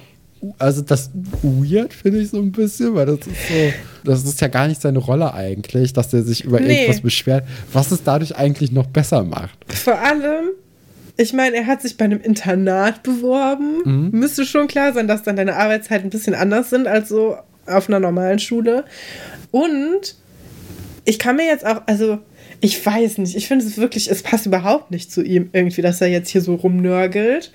also 0.59 0.83
das 0.83 1.11
weird 1.43 1.93
finde 1.93 2.21
ich 2.21 2.31
so 2.31 2.39
ein 2.39 2.53
bisschen, 2.53 2.95
weil 2.95 3.07
das 3.07 3.19
ist 3.19 3.27
so, 3.27 3.73
das 4.05 4.25
ist 4.25 4.41
ja 4.41 4.47
gar 4.49 4.69
nicht 4.69 4.81
seine 4.81 5.01
Rolle 5.01 5.35
eigentlich, 5.35 5.93
dass 5.93 6.15
er 6.15 6.23
sich 6.23 6.45
über 6.45 6.61
Nee. 6.61 6.83
irgendwas 6.83 7.01
beschwert, 7.01 7.45
was 7.73 7.91
es 7.91 8.05
dadurch 8.05 8.37
eigentlich 8.37 8.71
noch 8.73 8.87
besser 8.87 9.25
macht. 9.25 9.59
Vor 9.75 9.99
allem, 9.99 10.51
ich 11.21 11.33
meine, 11.33 11.57
er 11.57 11.67
hat 11.67 11.83
sich 11.83 11.97
bei 11.97 12.05
einem 12.05 12.21
Internat 12.21 13.03
beworben. 13.03 13.83
Mhm. 13.85 14.19
Müsste 14.19 14.47
schon 14.47 14.69
klar 14.69 14.93
sein, 14.93 15.09
dass 15.09 15.25
dann 15.25 15.37
deine 15.37 15.57
Arbeitszeiten 15.57 16.07
ein 16.07 16.11
bisschen 16.11 16.35
anders 16.35 16.71
sind 16.71 16.87
als 16.87 17.09
so 17.09 17.37
auf 17.67 17.89
einer 17.89 17.99
normalen 17.99 18.39
Schule. 18.39 18.85
Und 19.51 20.15
ich 21.05 21.19
kann 21.19 21.37
mir 21.37 21.47
jetzt 21.47 21.67
auch, 21.67 21.83
also 21.87 22.19
ich 22.61 22.85
weiß 22.85 23.19
nicht, 23.19 23.37
ich 23.37 23.49
finde 23.49 23.65
es 23.65 23.79
wirklich, 23.79 24.11
es 24.11 24.23
passt 24.23 24.47
überhaupt 24.47 24.93
nicht 24.93 25.11
zu 25.11 25.23
ihm 25.23 25.51
irgendwie, 25.53 25.83
dass 25.83 26.01
er 26.01 26.07
jetzt 26.07 26.31
hier 26.31 26.41
so 26.41 26.55
rumnörgelt. 26.55 27.53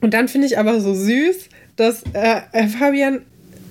Und 0.00 0.12
dann 0.12 0.26
finde 0.26 0.48
ich 0.48 0.58
aber 0.58 0.80
so 0.80 0.92
süß, 0.92 1.48
dass 1.76 2.02
äh, 2.14 2.40
äh, 2.52 2.66
Fabian 2.66 3.22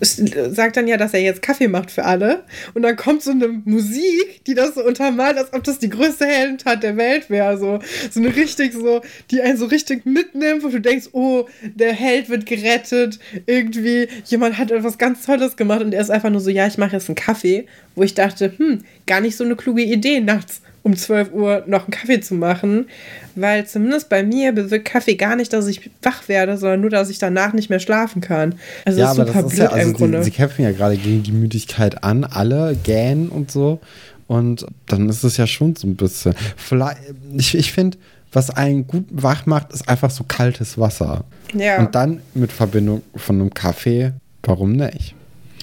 sagt 0.04 0.78
dann 0.78 0.88
ja, 0.88 0.98
dass 0.98 1.14
er 1.14 1.22
jetzt 1.22 1.42
Kaffee 1.42 1.68
macht 1.68 1.92
für 1.92 2.06
alle. 2.06 2.44
Und 2.74 2.82
dann 2.82 2.96
kommt 2.96 3.22
so 3.22 3.32
eine 3.32 3.48
Musik, 3.48 4.44
die 4.46 4.54
das 4.54 4.76
so 4.76 4.84
untermalt, 4.84 5.38
als 5.38 5.54
ob 5.54 5.64
das 5.64 5.80
die 5.80 5.90
größte 5.90 6.26
Heldentat 6.26 6.84
der 6.84 6.98
Welt 6.98 7.30
wäre. 7.30 7.58
So, 7.58 7.80
so 8.12 8.20
eine 8.20 8.36
richtig 8.36 8.74
so, 8.74 9.02
die 9.32 9.42
einen 9.42 9.58
so 9.58 9.66
richtig 9.66 10.06
mitnimmt, 10.06 10.64
wo 10.64 10.70
du 10.70 10.80
denkst, 10.80 11.10
oh, 11.14 11.46
der 11.76 11.94
Held 11.94 12.30
wird 12.30 12.46
gerettet. 12.46 13.20
Irgendwie, 13.46 14.08
jemand 14.26 14.58
hat 14.58 14.72
etwas 14.72 14.98
ganz 14.98 15.26
Tolles 15.26 15.56
gemacht 15.56 15.82
und 15.82 15.94
er 15.94 16.02
ist 16.02 16.12
einfach 16.12 16.30
nur 16.30 16.42
so, 16.42 16.50
ja, 16.50 16.68
ich 16.68 16.78
mache 16.78 16.94
jetzt 16.94 17.10
einen 17.10 17.16
Kaffee. 17.16 17.66
Wo 17.96 18.04
ich 18.04 18.16
dachte, 18.16 18.54
hm, 18.58 18.84
gar 19.06 19.22
nicht 19.22 19.38
so 19.38 19.44
eine 19.44 19.56
kluge 19.56 19.84
Idee, 19.84 20.20
nachts 20.20 20.62
um 20.84 20.96
12 20.96 21.32
Uhr 21.32 21.64
noch 21.66 21.84
einen 21.84 21.92
Kaffee 21.92 22.20
zu 22.20 22.36
machen. 22.36 22.88
Weil 23.36 23.66
zumindest 23.66 24.10
bei 24.10 24.22
mir 24.22 24.52
bewirkt 24.52 24.86
Kaffee 24.86 25.16
gar 25.16 25.36
nicht, 25.36 25.52
dass 25.54 25.66
ich 25.68 25.90
wach 26.04 26.28
werde, 26.28 26.58
sondern 26.58 26.82
nur, 26.82 26.90
dass 26.90 27.10
ich 27.10 27.18
danach 27.18 27.54
nicht 27.54 27.70
mehr 27.70 27.80
schlafen 27.80 28.22
kann. 28.22 28.56
Also 28.86 29.00
ja, 29.00 29.10
ist 29.10 29.16
super 29.16 29.32
das 29.34 29.44
ist 29.44 29.50
blöd 29.50 29.60
ja, 29.60 29.70
also 29.70 29.90
im 29.90 29.94
Grunde. 29.96 30.18
sie, 30.20 30.26
sie 30.26 30.32
kämpfen 30.32 30.64
ja 30.64 30.72
gerade 30.72 30.98
gegen 30.98 31.24
die 31.24 31.32
Müdigkeit 31.32 32.04
an, 32.04 32.26
alle 32.26 32.76
gähnen 32.84 33.30
und 33.30 33.50
so. 33.50 33.80
Und 34.28 34.66
dann 34.88 35.10
ist 35.10 35.24
es 35.24 35.38
ja 35.38 35.48
schon 35.48 35.76
so 35.76 35.88
ein 35.88 35.96
bisschen. 35.96 36.36
Vielleicht, 36.58 36.98
ich, 37.36 37.56
ich 37.56 37.72
finde, 37.72 37.98
was 38.32 38.50
einen 38.50 38.86
gut 38.86 39.06
wach 39.10 39.46
macht, 39.46 39.72
ist 39.74 39.88
einfach 39.88 40.12
so 40.12 40.24
kaltes 40.28 40.78
Wasser. 40.78 41.24
ja. 41.54 41.80
Und 41.80 41.96
dann 41.96 42.22
mit 42.34 42.52
Verbindung 42.52 43.02
von 43.16 43.40
einem 43.40 43.54
Kaffee, 43.54 44.14
warum 44.44 44.74
nicht? 44.74 45.16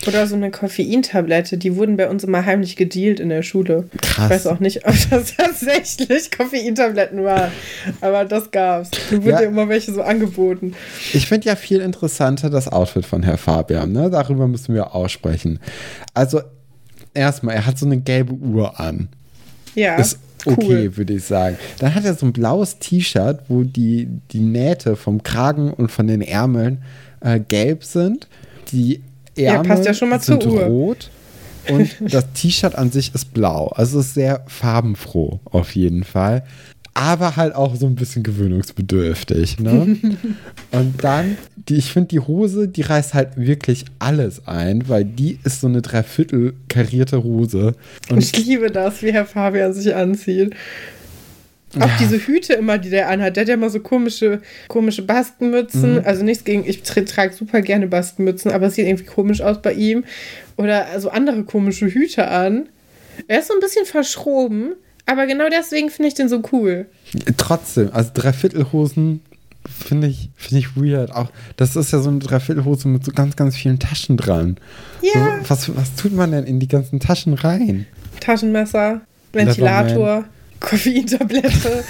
Oder 0.07 0.27
so 0.27 0.35
eine 0.35 0.51
Koffeintablette, 0.51 1.59
die 1.59 1.77
wurden 1.77 1.97
bei 1.97 2.09
uns 2.09 2.25
immer 2.25 2.47
heimlich 2.47 2.77
gedealt 2.77 3.21
in 3.21 3.29
der 3.29 3.43
Schule. 3.43 3.89
Krass. 4.01 4.25
Ich 4.25 4.31
weiß 4.31 4.47
auch 4.47 4.59
nicht, 4.61 4.87
ob 4.87 4.95
das 5.11 5.37
tatsächlich 5.37 6.31
Koffeintabletten 6.31 7.23
waren, 7.23 7.51
aber 8.01 8.25
das 8.25 8.51
gab's. 8.51 8.91
Da 9.11 9.17
wurden 9.17 9.29
Ja. 9.29 9.41
ja. 9.43 9.49
immer 9.49 9.69
welche 9.69 9.93
so 9.93 10.03
angeboten. 10.03 10.75
Ich 11.13 11.27
finde 11.27 11.49
ja 11.49 11.57
viel 11.57 11.81
interessanter 11.81 12.49
das 12.49 12.69
Outfit 12.69 13.05
von 13.05 13.23
Herr 13.23 13.37
Fabian. 13.37 13.93
Ne? 13.93 14.09
Darüber 14.11 14.49
müssen 14.49 14.75
wir 14.75 14.95
auch 14.95 15.09
sprechen. 15.09 15.59
Also, 16.15 16.41
erstmal, 17.13 17.57
er 17.57 17.67
hat 17.67 17.79
so 17.79 17.85
eine 17.87 17.99
gelbe 17.99 18.33
Uhr 18.33 18.81
an. 18.81 19.09
Ja, 19.75 19.97
ist 19.97 20.19
okay, 20.47 20.87
cool. 20.87 20.97
würde 20.97 21.13
ich 21.15 21.25
sagen. 21.25 21.59
Dann 21.79 21.95
hat 21.95 22.05
er 22.05 22.15
so 22.15 22.25
ein 22.27 22.33
blaues 22.33 22.79
T-Shirt, 22.79 23.41
wo 23.49 23.65
die, 23.65 24.09
die 24.33 24.41
Nähte 24.41 24.97
vom 24.97 25.23
Kragen 25.23 25.73
und 25.73 25.91
von 25.93 26.07
den 26.07 26.23
Ärmeln 26.23 26.83
äh, 27.21 27.39
gelb 27.39 27.85
sind. 27.85 28.29
Die 28.73 29.03
Ja, 29.41 29.55
Ärmel 29.55 29.69
passt 29.69 29.87
ja 29.87 29.95
schon 29.95 30.09
mal 30.09 30.21
sind 30.21 30.43
zur 30.43 30.53
Uhr. 30.53 30.65
rot. 30.65 31.11
Und 31.69 31.97
das 32.13 32.33
T-Shirt 32.35 32.75
an 32.75 32.91
sich 32.91 33.15
ist 33.15 33.33
blau. 33.35 33.69
Also 33.69 34.01
es 34.01 34.07
ist 34.07 34.15
sehr 34.15 34.45
farbenfroh 34.47 35.41
auf 35.45 35.75
jeden 35.75 36.05
Fall. 36.05 36.45
Aber 36.93 37.37
halt 37.37 37.55
auch 37.55 37.77
so 37.77 37.87
ein 37.87 37.95
bisschen 37.95 38.23
gewöhnungsbedürftig. 38.23 39.61
Ne? 39.61 39.97
und 40.73 41.05
dann, 41.05 41.39
die, 41.69 41.77
ich 41.77 41.93
finde, 41.93 42.09
die 42.09 42.21
Hose, 42.21 42.69
die 42.69 42.83
reißt 42.83 43.15
halt 43.15 43.37
wirklich 43.37 43.85
alles 44.01 44.47
ein, 44.49 44.89
weil 44.89 45.05
die 45.05 45.39
ist 45.45 45.61
so 45.61 45.69
eine 45.69 45.83
dreiviertel 45.83 46.55
karierte 46.69 47.23
Hose. 47.23 47.75
Und 48.11 48.19
ich 48.19 48.37
liebe 48.45 48.71
das, 48.71 49.03
wie 49.03 49.13
Herr 49.13 49.25
Fabian 49.25 49.73
sich 49.73 49.95
anzieht. 49.95 50.55
Auch 51.79 51.87
Ja. 51.87 51.97
diese 52.01 52.19
Hüte 52.19 52.55
immer, 52.55 52.79
die 52.79 52.91
der 52.91 53.09
anhat. 53.09 53.37
Der 53.37 53.43
hat 53.43 53.49
ja 53.49 53.55
immer 53.55 53.71
so 53.71 53.79
komische, 53.81 54.41
komische 54.69 55.03
Baskenmützen. 55.03 55.95
Mhm. 55.97 56.03
Also 56.05 56.25
nichts 56.25 56.45
gegen, 56.45 56.65
ich 56.67 56.79
tra- 56.83 57.05
trage 57.07 57.33
super 57.33 57.63
gerne 57.63 57.87
Baskenmützen, 57.87 58.51
aber 58.51 58.67
es 58.67 58.75
sieht 58.75 58.87
irgendwie 58.87 59.05
komisch 59.05 59.41
aus 59.41 59.63
bei 59.63 59.73
ihm. 59.75 60.05
Oder 60.57 60.87
also 60.87 61.11
andere 61.11 61.45
komische 61.45 61.87
Hüte 61.87 62.27
an. 62.29 62.69
Er 63.29 63.39
ist 63.41 63.49
so 63.49 63.55
ein 63.55 63.61
bisschen 63.61 63.87
verschroben, 63.87 64.73
aber 65.07 65.27
genau 65.27 65.45
deswegen 65.51 65.91
finde 65.91 66.09
ich 66.09 66.15
den 66.15 66.29
so 66.29 66.43
cool. 66.53 66.87
Trotzdem, 67.37 67.91
also 67.93 68.11
Dreiviertelhosen 68.15 69.21
finde 69.69 70.07
ich, 70.09 70.31
find 70.37 70.59
ich 70.61 70.77
weird. 70.77 71.13
Auch 71.13 71.31
das 71.57 71.77
ist 71.77 71.93
ja 71.93 72.01
so 72.01 72.09
eine 72.11 72.19
Dreiviertelhose 72.19 72.89
mit 72.89 73.05
so 73.05 73.13
ganz, 73.13 73.37
ganz 73.37 73.57
vielen 73.57 73.79
Taschen 73.79 74.17
dran. 74.17 74.57
Ja. 75.03 75.39
So, 75.43 75.51
was, 75.51 75.77
was 75.77 75.95
tut 75.97 76.13
man 76.13 76.33
denn 76.33 76.45
in 76.45 76.59
die 76.61 76.69
ganzen 76.69 76.99
Taschen 76.99 77.35
rein? 77.35 77.87
Taschenmesser, 78.21 79.03
Ventilator, 79.33 80.25
Koffeintablette, 80.61 81.85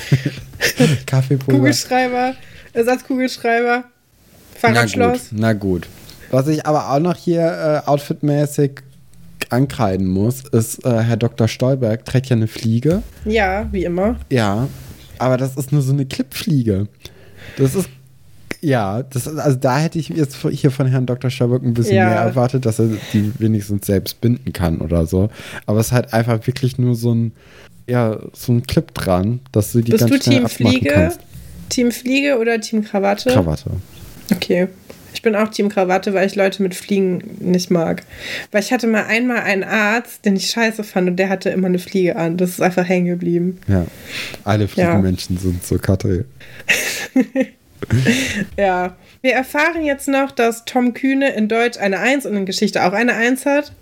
Kaffeepulver. 1.06 1.58
Kugelschreiber, 1.58 2.34
Ersatzkugelschreiber, 2.72 3.84
Fahrradschloss. 4.56 5.28
Na 5.32 5.52
gut, 5.52 5.86
na 5.86 5.86
gut. 5.86 5.88
Was 6.30 6.46
ich 6.48 6.64
aber 6.66 6.90
auch 6.90 7.00
noch 7.00 7.16
hier 7.16 7.82
äh, 7.84 7.88
outfitmäßig 7.88 8.82
ankreiden 9.48 10.06
muss, 10.06 10.42
ist, 10.52 10.84
äh, 10.84 11.00
Herr 11.02 11.16
Dr. 11.16 11.48
Stolberg 11.48 12.04
trägt 12.04 12.28
ja 12.28 12.36
eine 12.36 12.46
Fliege. 12.46 13.02
Ja, 13.24 13.66
wie 13.72 13.84
immer. 13.84 14.16
Ja, 14.30 14.68
aber 15.18 15.36
das 15.36 15.56
ist 15.56 15.72
nur 15.72 15.82
so 15.82 15.92
eine 15.92 16.06
Klippfliege. 16.06 16.86
Das 17.56 17.74
ist, 17.74 17.88
ja, 18.60 19.02
das, 19.02 19.26
also 19.26 19.56
da 19.58 19.78
hätte 19.78 19.98
ich 19.98 20.10
jetzt 20.10 20.36
hier 20.50 20.70
von 20.70 20.86
Herrn 20.86 21.06
Dr. 21.06 21.30
Stolberg 21.30 21.62
ein 21.64 21.74
bisschen 21.74 21.96
Ja. 21.96 22.06
mehr 22.10 22.18
erwartet, 22.18 22.64
dass 22.64 22.78
er 22.78 22.90
die 23.12 23.32
wenigstens 23.40 23.86
selbst 23.86 24.20
binden 24.20 24.52
kann 24.52 24.80
oder 24.80 25.06
so. 25.06 25.30
Aber 25.66 25.80
es 25.80 25.86
ist 25.88 25.92
halt 25.92 26.12
einfach 26.12 26.46
wirklich 26.46 26.78
nur 26.78 26.94
so 26.94 27.12
ein, 27.12 27.32
ja, 27.86 28.18
so 28.32 28.52
ein 28.52 28.62
Clip 28.66 28.92
dran, 28.94 29.40
dass 29.52 29.72
du 29.72 29.80
die 29.80 29.92
Bist 29.92 30.08
ganz 30.08 30.10
du 30.10 30.22
schnell 30.22 30.36
Team 30.36 30.44
abmachen 30.46 30.70
Fliege, 30.72 30.90
kannst. 30.94 31.20
Team 31.68 31.92
Fliege 31.92 32.38
oder 32.38 32.60
Team 32.60 32.84
Krawatte? 32.84 33.30
Krawatte. 33.30 33.70
Okay. 34.32 34.68
Ich 35.12 35.22
bin 35.22 35.34
auch 35.34 35.48
Team 35.48 35.68
Krawatte, 35.68 36.14
weil 36.14 36.26
ich 36.26 36.36
Leute 36.36 36.62
mit 36.62 36.74
Fliegen 36.74 37.36
nicht 37.40 37.70
mag. 37.70 38.04
Weil 38.52 38.62
ich 38.62 38.72
hatte 38.72 38.86
mal 38.86 39.04
einmal 39.06 39.38
einen 39.40 39.64
Arzt, 39.64 40.24
den 40.24 40.36
ich 40.36 40.48
scheiße 40.50 40.84
fand 40.84 41.08
und 41.10 41.16
der 41.16 41.28
hatte 41.28 41.50
immer 41.50 41.66
eine 41.66 41.80
Fliege 41.80 42.14
an. 42.16 42.36
Das 42.36 42.50
ist 42.50 42.62
einfach 42.62 42.88
hängen 42.88 43.06
geblieben. 43.06 43.58
Ja. 43.66 43.86
Alle 44.44 44.64
Ja. 44.64 44.68
Fliegenmenschen 44.68 45.36
sind 45.36 45.64
so 45.64 45.78
Katrin. 45.78 46.24
Ja. 48.56 48.96
Wir 49.22 49.32
erfahren 49.32 49.84
jetzt 49.84 50.08
noch, 50.08 50.30
dass 50.30 50.64
Tom 50.64 50.94
Kühne 50.94 51.30
in 51.32 51.48
Deutsch 51.48 51.78
eine 51.78 51.98
Eins 51.98 52.24
und 52.26 52.36
in 52.36 52.46
Geschichte 52.46 52.84
auch 52.84 52.92
eine 52.92 53.14
Eins 53.14 53.44
hat. 53.46 53.72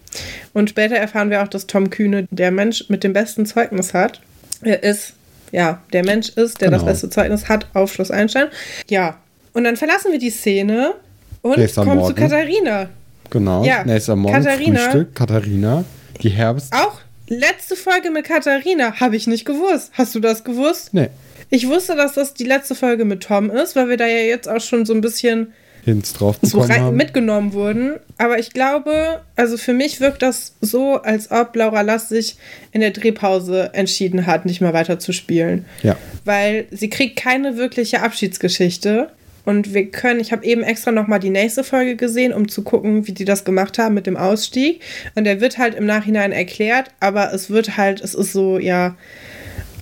Und 0.52 0.70
später 0.70 0.96
erfahren 0.96 1.30
wir 1.30 1.42
auch, 1.42 1.48
dass 1.48 1.66
Tom 1.66 1.90
Kühne 1.90 2.26
der 2.30 2.50
Mensch 2.50 2.84
mit 2.88 3.04
dem 3.04 3.12
besten 3.12 3.46
Zeugnis 3.46 3.94
hat. 3.94 4.20
Er 4.62 4.82
ist, 4.82 5.12
ja, 5.52 5.82
der 5.92 6.04
Mensch 6.04 6.30
ist, 6.30 6.60
der 6.60 6.70
das 6.70 6.80
Genau. 6.80 6.90
beste 6.92 7.10
Zeugnis 7.10 7.48
hat 7.48 7.66
auf 7.74 7.92
Schloss 7.92 8.10
Einstein. 8.10 8.48
Ja. 8.88 9.18
Und 9.52 9.64
dann 9.64 9.76
verlassen 9.76 10.12
wir 10.12 10.18
die 10.18 10.30
Szene 10.30 10.94
und 11.42 11.58
Nächster 11.58 11.82
kommen 11.84 11.96
zu 12.00 12.06
Morgen. 12.10 12.14
Katharina. 12.16 12.88
Genau. 13.30 13.64
Ja, 13.64 13.84
Nächster 13.84 14.16
Morgen 14.16 14.34
Katharina. 14.34 14.80
Frühstück. 14.80 15.14
Katharina. 15.14 15.84
Die 16.22 16.30
Herbst. 16.30 16.72
Auch 16.72 16.98
letzte 17.28 17.76
Folge 17.76 18.10
mit 18.10 18.24
Katharina 18.24 18.98
habe 19.00 19.16
ich 19.16 19.26
nicht 19.26 19.44
gewusst. 19.44 19.92
Hast 19.94 20.14
du 20.14 20.20
das 20.20 20.44
gewusst? 20.44 20.94
Nee. 20.94 21.08
Ich 21.50 21.68
wusste, 21.68 21.94
dass 21.96 22.14
das 22.14 22.34
die 22.34 22.44
letzte 22.44 22.74
Folge 22.74 23.04
mit 23.04 23.22
Tom 23.22 23.50
ist, 23.50 23.76
weil 23.76 23.88
wir 23.88 23.96
da 23.96 24.06
ja 24.06 24.18
jetzt 24.18 24.48
auch 24.48 24.60
schon 24.60 24.84
so 24.84 24.92
ein 24.92 25.00
bisschen 25.00 25.52
Hints 25.88 26.12
drauf 26.12 26.36
so 26.42 26.68
haben. 26.68 26.96
mitgenommen 26.96 27.52
wurden. 27.52 27.94
Aber 28.18 28.38
ich 28.38 28.50
glaube, 28.50 29.20
also 29.36 29.56
für 29.56 29.72
mich 29.72 30.00
wirkt 30.00 30.22
das 30.22 30.54
so, 30.60 30.96
als 30.96 31.30
ob 31.30 31.56
Laura 31.56 31.80
Lass 31.80 32.08
sich 32.08 32.36
in 32.72 32.80
der 32.80 32.90
Drehpause 32.90 33.70
entschieden 33.72 34.26
hat, 34.26 34.46
nicht 34.46 34.60
mehr 34.60 34.72
weiter 34.72 34.98
zu 34.98 35.12
spielen. 35.12 35.64
Ja. 35.82 35.96
Weil 36.24 36.66
sie 36.70 36.90
kriegt 36.90 37.16
keine 37.16 37.56
wirkliche 37.56 38.02
Abschiedsgeschichte. 38.02 39.10
Und 39.44 39.72
wir 39.72 39.90
können, 39.90 40.20
ich 40.20 40.30
habe 40.30 40.44
eben 40.44 40.62
extra 40.62 40.92
nochmal 40.92 41.20
die 41.20 41.30
nächste 41.30 41.64
Folge 41.64 41.96
gesehen, 41.96 42.34
um 42.34 42.48
zu 42.48 42.62
gucken, 42.62 43.06
wie 43.06 43.12
die 43.12 43.24
das 43.24 43.46
gemacht 43.46 43.78
haben 43.78 43.94
mit 43.94 44.06
dem 44.06 44.18
Ausstieg. 44.18 44.82
Und 45.14 45.24
der 45.24 45.40
wird 45.40 45.56
halt 45.56 45.74
im 45.74 45.86
Nachhinein 45.86 46.32
erklärt, 46.32 46.88
aber 47.00 47.32
es 47.32 47.48
wird 47.48 47.78
halt, 47.78 48.02
es 48.02 48.14
ist 48.14 48.34
so, 48.34 48.58
ja, 48.58 48.94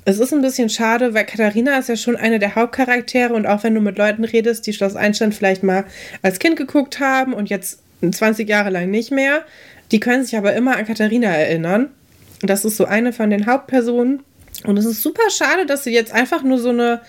es 0.07 0.20
ist 0.20 0.32
ein 0.32 0.40
bisschen 0.40 0.70
schade, 0.70 1.14
weil 1.14 1.26
Katharina 1.26 1.76
ist 1.78 1.88
ja 1.88 1.96
schon 1.96 2.14
eine 2.14 2.38
der 2.38 2.54
Hauptcharaktere 2.54 3.34
und 3.34 3.44
auch 3.44 3.64
wenn 3.64 3.74
du 3.74 3.80
mit 3.80 3.98
Leuten 3.98 4.24
redest, 4.24 4.64
die 4.66 4.72
Schloss 4.72 4.94
Einstein 4.94 5.32
vielleicht 5.32 5.64
mal 5.64 5.84
als 6.22 6.38
Kind 6.38 6.57
geguckt 6.57 7.00
haben 7.00 7.34
und 7.34 7.50
jetzt 7.50 7.80
20 8.09 8.48
Jahre 8.48 8.70
lang 8.70 8.88
nicht 8.88 9.11
mehr, 9.11 9.44
die 9.90 9.98
können 9.98 10.24
sich 10.24 10.36
aber 10.36 10.54
immer 10.54 10.76
an 10.76 10.86
Katharina 10.86 11.28
erinnern. 11.28 11.88
Das 12.40 12.64
ist 12.64 12.76
so 12.76 12.84
eine 12.84 13.12
von 13.12 13.30
den 13.30 13.46
Hauptpersonen. 13.46 14.20
Und 14.64 14.76
es 14.78 14.84
ist 14.84 15.02
super 15.02 15.28
schade, 15.28 15.66
dass 15.66 15.82
sie 15.82 15.92
jetzt 15.92 16.12
einfach 16.12 16.42
nur 16.44 16.59
so 16.59 16.68
eine 16.70 17.00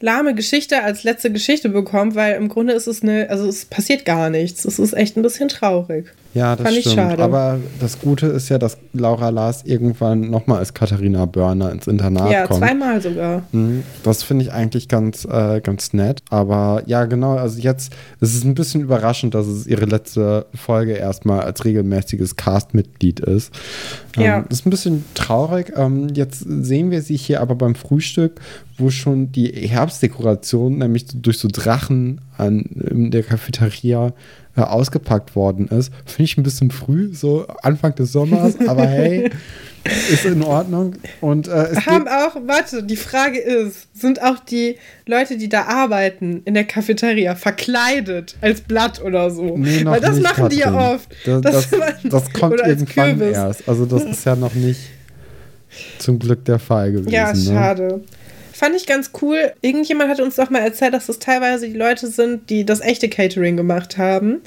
lahme 0.00 0.34
Geschichte 0.34 0.82
als 0.82 1.04
letzte 1.04 1.32
Geschichte 1.32 1.70
bekommt, 1.70 2.14
weil 2.14 2.36
im 2.36 2.48
Grunde 2.48 2.74
ist 2.74 2.86
es 2.86 3.02
eine, 3.02 3.30
also 3.30 3.48
es 3.48 3.64
passiert 3.64 4.04
gar 4.04 4.28
nichts. 4.28 4.66
Es 4.66 4.78
ist 4.78 4.92
echt 4.92 5.16
ein 5.16 5.22
bisschen 5.22 5.48
traurig. 5.48 6.12
Ja, 6.34 6.56
das 6.56 6.64
Fand 6.66 6.76
ich 6.78 6.84
stimmt. 6.84 6.96
schade. 6.96 7.22
Aber 7.22 7.58
das 7.78 8.00
Gute 8.00 8.26
ist 8.26 8.48
ja, 8.48 8.56
dass 8.58 8.78
Laura 8.94 9.28
Lars 9.28 9.64
irgendwann 9.64 10.30
nochmal 10.30 10.60
als 10.60 10.72
Katharina 10.72 11.26
Börner 11.26 11.70
ins 11.72 11.86
Internat 11.86 12.30
ja, 12.30 12.46
kommt. 12.46 12.60
zweimal 12.60 13.02
sogar. 13.02 13.42
Mhm, 13.52 13.82
Das 14.02 14.22
finde 14.22 14.44
ich 14.44 14.52
eigentlich 14.52 14.88
ganz, 14.88 15.26
äh, 15.26 15.60
ganz 15.60 15.92
nett. 15.92 16.22
Aber 16.30 16.82
ja, 16.86 17.04
genau, 17.04 17.36
also 17.36 17.60
jetzt 17.60 17.92
es 18.20 18.34
ist 18.34 18.44
ein 18.44 18.54
bisschen 18.54 18.80
überraschend, 18.80 19.34
dass 19.34 19.46
es 19.46 19.66
ihre 19.66 19.84
letzte 19.84 20.46
Folge 20.54 20.92
erstmal 20.92 21.40
als 21.40 21.64
regelmäßiges 21.66 22.36
Castmitglied 22.36 23.20
ist. 23.20 23.52
Ähm, 24.16 24.22
Ja. 24.22 24.44
Das 24.48 24.60
ist 24.60 24.66
ein 24.66 24.70
bisschen 24.70 25.04
traurig. 25.14 25.72
Ähm, 25.76 26.08
jetzt 26.14 26.44
sehen 26.46 26.90
wir 26.90 27.02
sie 27.02 27.16
hier 27.16 27.42
aber 27.42 27.54
beim 27.56 27.74
Frühstück, 27.74 28.40
wo 28.78 28.88
schon 28.90 29.32
die 29.32 29.48
Herbstdekoration, 30.02 30.78
nämlich 30.78 31.06
durch 31.14 31.38
so 31.38 31.48
Drachen 31.50 32.20
an, 32.38 32.60
in 32.90 33.10
der 33.10 33.22
Cafeteria 33.22 34.12
äh, 34.56 34.60
ausgepackt 34.60 35.34
worden 35.34 35.68
ist. 35.68 35.92
Finde 36.04 36.24
ich 36.24 36.36
ein 36.36 36.42
bisschen 36.42 36.70
früh, 36.70 37.12
so 37.14 37.46
Anfang 37.62 37.94
des 37.94 38.12
Sommers, 38.12 38.54
aber 38.66 38.86
hey, 38.86 39.30
ist 40.12 40.24
in 40.24 40.42
Ordnung. 40.42 40.94
Und 41.20 41.48
äh, 41.48 41.68
es 41.72 41.86
Haben 41.86 42.06
auch, 42.06 42.36
warte, 42.46 42.82
die 42.82 42.96
Frage 42.96 43.38
ist, 43.38 43.88
sind 43.98 44.22
auch 44.22 44.38
die 44.40 44.76
Leute, 45.06 45.36
die 45.38 45.48
da 45.48 45.62
arbeiten 45.62 46.42
in 46.44 46.54
der 46.54 46.64
Cafeteria 46.64 47.34
verkleidet 47.34 48.36
als 48.40 48.60
Blatt 48.60 49.02
oder 49.02 49.30
so? 49.30 49.56
Nee, 49.56 49.84
noch 49.84 49.92
Weil 49.92 50.00
das 50.00 50.16
nicht, 50.16 50.22
machen 50.22 50.48
die 50.50 50.58
ja 50.58 50.92
oft. 50.94 51.08
Das, 51.24 51.40
Das- 51.40 51.68
das, 52.04 52.32
kommt 52.32 52.60
irgendwann 52.60 53.20
erst. 53.20 53.68
Also 53.68 53.86
das 53.86 54.04
ist 54.04 54.24
ja 54.24 54.36
noch 54.36 54.54
nicht 54.54 54.80
zum 55.98 56.18
Glück 56.18 56.44
der 56.44 56.58
Fall 56.58 56.92
gewesen. 56.92 57.10
Ja, 57.54 57.72
ne? 57.74 58.00
Fand 58.62 58.76
ich 58.76 58.86
ganz 58.86 59.10
cool. 59.20 59.52
Irgendjemand 59.60 60.08
hat 60.08 60.20
uns 60.20 60.36
doch 60.36 60.48
mal 60.48 60.60
erzählt, 60.60 60.94
dass 60.94 61.06
das 61.06 61.18
teilweise 61.18 61.66
die 61.66 61.76
Leute 61.76 62.06
sind, 62.06 62.48
die 62.48 62.64
das 62.64 62.80
echte 62.80 63.08
Catering 63.08 63.56
gemacht 63.56 63.98
haben. 63.98 64.40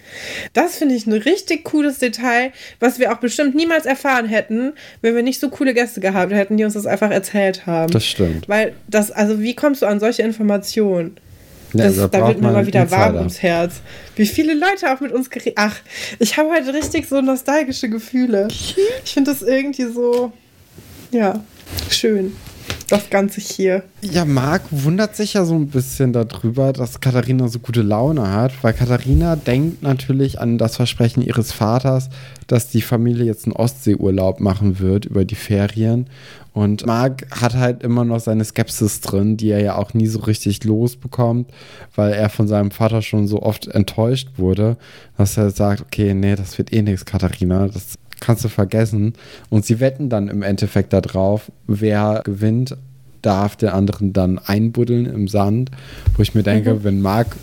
Das 0.54 0.78
finde 0.78 0.96
ich 0.96 1.06
ein 1.06 1.12
richtig 1.12 1.66
cooles 1.66 2.00
Detail, 2.00 2.54
was 2.80 2.98
wir 2.98 3.12
auch 3.12 3.18
bestimmt 3.18 3.56
niemals 3.56 3.86
erfahren 3.86 4.26
hätten, 4.26 4.72
wenn 5.02 5.16
wir 5.16 5.22
nicht 5.22 5.42
so 5.42 5.50
coole 5.50 5.74
Gäste 5.74 6.00
gehabt 6.00 6.32
hätten, 6.32 6.56
die 6.56 6.64
uns 6.64 6.76
das 6.76 6.86
einfach 6.86 7.12
erzählt 7.12 7.66
haben. 7.66 7.92
Das 7.92 8.06
stimmt. 8.06 8.48
Weil 8.48 8.72
das, 8.88 9.12
also 9.12 9.42
wie 9.42 9.54
kommst 9.54 9.82
du 9.82 9.86
an 9.86 10.00
solche 10.00 10.22
Informationen? 10.22 11.18
Ja, 11.74 11.84
Das, 11.88 11.98
da 11.98 12.08
da 12.08 12.28
wird 12.30 12.38
mir 12.38 12.44
man 12.44 12.54
mal 12.54 12.68
wieder 12.68 12.90
warm 12.92 13.02
Insider. 13.02 13.20
ums 13.20 13.42
Herz. 13.44 13.74
Wie 14.16 14.26
viele 14.28 14.54
Leute 14.54 14.94
auch 14.94 15.02
mit 15.02 15.12
uns 15.12 15.30
geredet. 15.30 15.56
Ach, 15.58 15.76
ich 16.20 16.38
habe 16.38 16.52
heute 16.52 16.74
richtig 16.74 17.10
so 17.10 17.20
nostalgische 17.20 17.90
Gefühle. 17.90 18.48
Ich 19.04 19.14
finde 19.14 19.32
das 19.32 19.42
irgendwie 19.42 19.92
so, 19.92 20.32
ja, 21.12 21.44
schön. 21.90 22.34
Das 22.88 23.10
Ganze 23.10 23.42
hier. 23.42 23.84
Ja, 24.02 24.26
Marc 24.26 24.62
wundert 24.70 25.16
sich 25.16 25.34
ja 25.34 25.44
so 25.44 25.56
ein 25.56 25.70
bisschen 25.70 26.14
darüber, 26.14 26.72
dass 26.72 27.00
Katharina 27.00 27.48
so 27.48 27.58
gute 27.58 27.82
Laune 27.82 28.32
hat, 28.32 28.52
weil 28.64 28.74
Katharina 28.74 29.36
denkt 29.36 29.82
natürlich 29.82 30.40
an 30.40 30.60
das 30.60 30.76
Versprechen 30.76 31.24
ihres 31.24 31.52
Vaters, 31.52 32.10
dass 32.46 32.70
die 32.70 32.82
Familie 32.82 33.26
jetzt 33.26 33.46
einen 33.46 33.56
Ostseeurlaub 33.56 34.40
machen 34.40 34.80
wird 34.80 35.06
über 35.06 35.26
die 35.26 35.36
Ferien. 35.36 36.08
Und 36.54 36.86
Marc 36.86 37.26
hat 37.32 37.56
halt 37.56 37.84
immer 37.84 38.06
noch 38.06 38.20
seine 38.20 38.46
Skepsis 38.46 39.02
drin, 39.02 39.36
die 39.36 39.50
er 39.50 39.62
ja 39.62 39.76
auch 39.78 39.94
nie 39.94 40.08
so 40.08 40.20
richtig 40.20 40.64
losbekommt, 40.64 41.50
weil 41.96 42.14
er 42.14 42.30
von 42.30 42.48
seinem 42.48 42.72
Vater 42.72 43.02
schon 43.02 43.28
so 43.28 43.42
oft 43.42 43.68
enttäuscht 43.68 44.30
wurde, 44.38 44.78
dass 45.18 45.38
er 45.38 45.50
sagt, 45.50 45.82
okay, 45.82 46.14
nee, 46.14 46.36
das 46.36 46.58
wird 46.58 46.72
eh 46.72 46.84
nichts, 46.84 47.04
Katharina, 47.04 47.68
das 47.68 47.98
kannst 48.26 48.44
du 48.44 48.50
vergessen. 48.50 49.14
Und 49.50 49.66
sie 49.66 49.80
wetten 49.80 50.10
dann 50.10 50.28
im 50.28 50.42
Endeffekt 50.42 50.94
darauf, 50.94 51.52
wer 51.68 52.22
gewinnt, 52.26 52.76
darf 53.22 53.56
den 53.56 53.70
anderen 53.70 54.14
dann 54.14 54.40
einbuddeln 54.40 55.06
im 55.06 55.28
Sand, 55.28 55.72
wo 56.16 56.22
ich 56.22 56.36
mir 56.36 56.44
denke, 56.44 56.84
wenn 56.84 57.02
Marc 57.02 57.36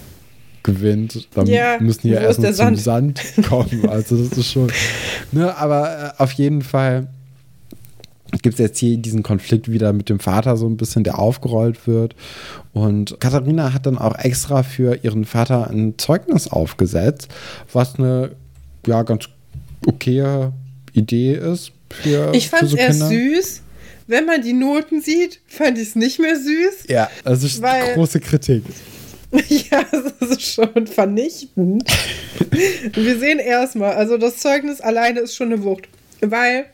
gewinnt, 0.63 1.29
dann 1.35 1.47
Mhm. 1.47 1.53
Ja, 1.53 1.77
müssen 1.81 2.03
die 2.03 2.11
ja 2.11 2.33
der 2.33 2.55
zum 2.55 2.77
Sand 2.77 3.21
kommen. 3.49 3.89
Also 3.89 4.17
das 4.17 4.39
ist 4.39 4.53
schon. 4.53 4.71
Ne, 5.33 5.57
aber 5.57 6.15
äh, 6.19 6.23
auf 6.23 6.33
jeden 6.33 6.63
Fall 6.63 7.09
gibt 8.43 8.55
es 8.55 8.61
jetzt 8.61 8.79
hier 8.79 8.97
diesen 8.97 9.23
Konflikt 9.23 9.71
wieder 9.71 9.93
mit 9.93 10.09
dem 10.09 10.19
Vater 10.19 10.57
so 10.57 10.67
ein 10.67 10.77
bisschen, 10.77 11.05
der 11.05 11.19
aufgerollt 11.19 11.87
wird. 11.87 12.15
Und 12.73 13.17
Katharina 13.21 13.75
hat 13.75 13.87
dann 13.87 13.99
auch 13.99 14.17
extra 14.17 14.63
für 14.63 15.05
ihren 15.05 15.25
Vater 15.25 15.69
ein 15.69 15.99
Zeugnis 15.99 16.49
aufgesetzt, 16.49 17.29
was 17.73 17.99
eine 17.99 18.31
ja 18.87 19.03
ganz 19.03 19.29
okaye 19.87 20.53
Idee 20.93 21.35
ist 21.35 21.73
für 22.03 22.33
Ich 22.35 22.51
fand 22.51 22.65
es 22.65 22.71
so 22.71 22.77
erst 22.77 23.01
süß. 23.09 23.63
Wenn 24.09 24.27
man 24.27 24.43
die 24.43 24.53
Noten 24.53 25.01
sieht, 25.01 25.41
fand 25.47 25.79
ich 25.79 25.89
es 25.89 25.95
nicht 25.97 26.19
mehr 26.19 26.37
süß. 26.37 26.85
Ja, 26.89 27.09
Weil- 27.63 27.95
große 27.97 28.21
Kritik. 28.21 28.65
Ja, 29.49 29.83
das 29.91 30.29
ist 30.31 30.43
schon 30.43 30.87
vernichtend. 30.87 31.85
Wir 32.95 33.19
sehen 33.19 33.39
erstmal, 33.39 33.95
also 33.95 34.19
das 34.19 34.37
Zeugnis 34.39 34.81
alleine 34.83 35.21
ist 35.21 35.35
schon 35.35 35.51
eine 35.53 35.63
Wucht. 35.65 35.89
Weil 36.21 36.67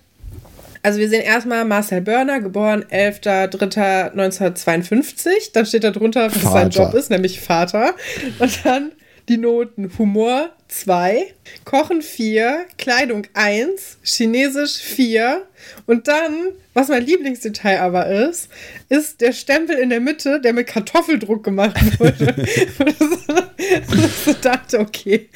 Also 0.82 0.98
wir 0.98 1.08
sehen 1.08 1.22
erstmal 1.22 1.64
Marcel 1.64 2.00
Börner, 2.00 2.40
geboren 2.40 2.84
11.03.1952. 2.90 5.52
Dann 5.52 5.66
steht 5.66 5.84
da 5.84 5.90
drunter, 5.90 6.26
was 6.34 6.42
Vater. 6.42 6.52
sein 6.52 6.70
Job 6.70 6.94
ist, 6.94 7.10
nämlich 7.10 7.40
Vater. 7.40 7.94
Und 8.38 8.64
dann 8.64 8.92
die 9.28 9.36
Noten 9.36 9.90
Humor 9.98 10.50
2, 10.68 11.34
Kochen 11.64 12.02
4, 12.02 12.66
Kleidung 12.78 13.26
1, 13.34 13.98
Chinesisch 14.02 14.76
4 14.76 15.46
und 15.86 16.08
dann, 16.08 16.52
was 16.74 16.88
mein 16.88 17.04
Lieblingsdetail 17.04 17.80
aber 17.80 18.06
ist, 18.06 18.48
ist 18.88 19.20
der 19.20 19.32
Stempel 19.32 19.76
in 19.76 19.90
der 19.90 20.00
Mitte, 20.00 20.40
der 20.40 20.52
mit 20.52 20.66
Kartoffeldruck 20.66 21.44
gemacht 21.44 21.76
wurde. 22.00 22.34
ich 24.26 24.40
dachte, 24.40 24.80
okay, 24.80 25.28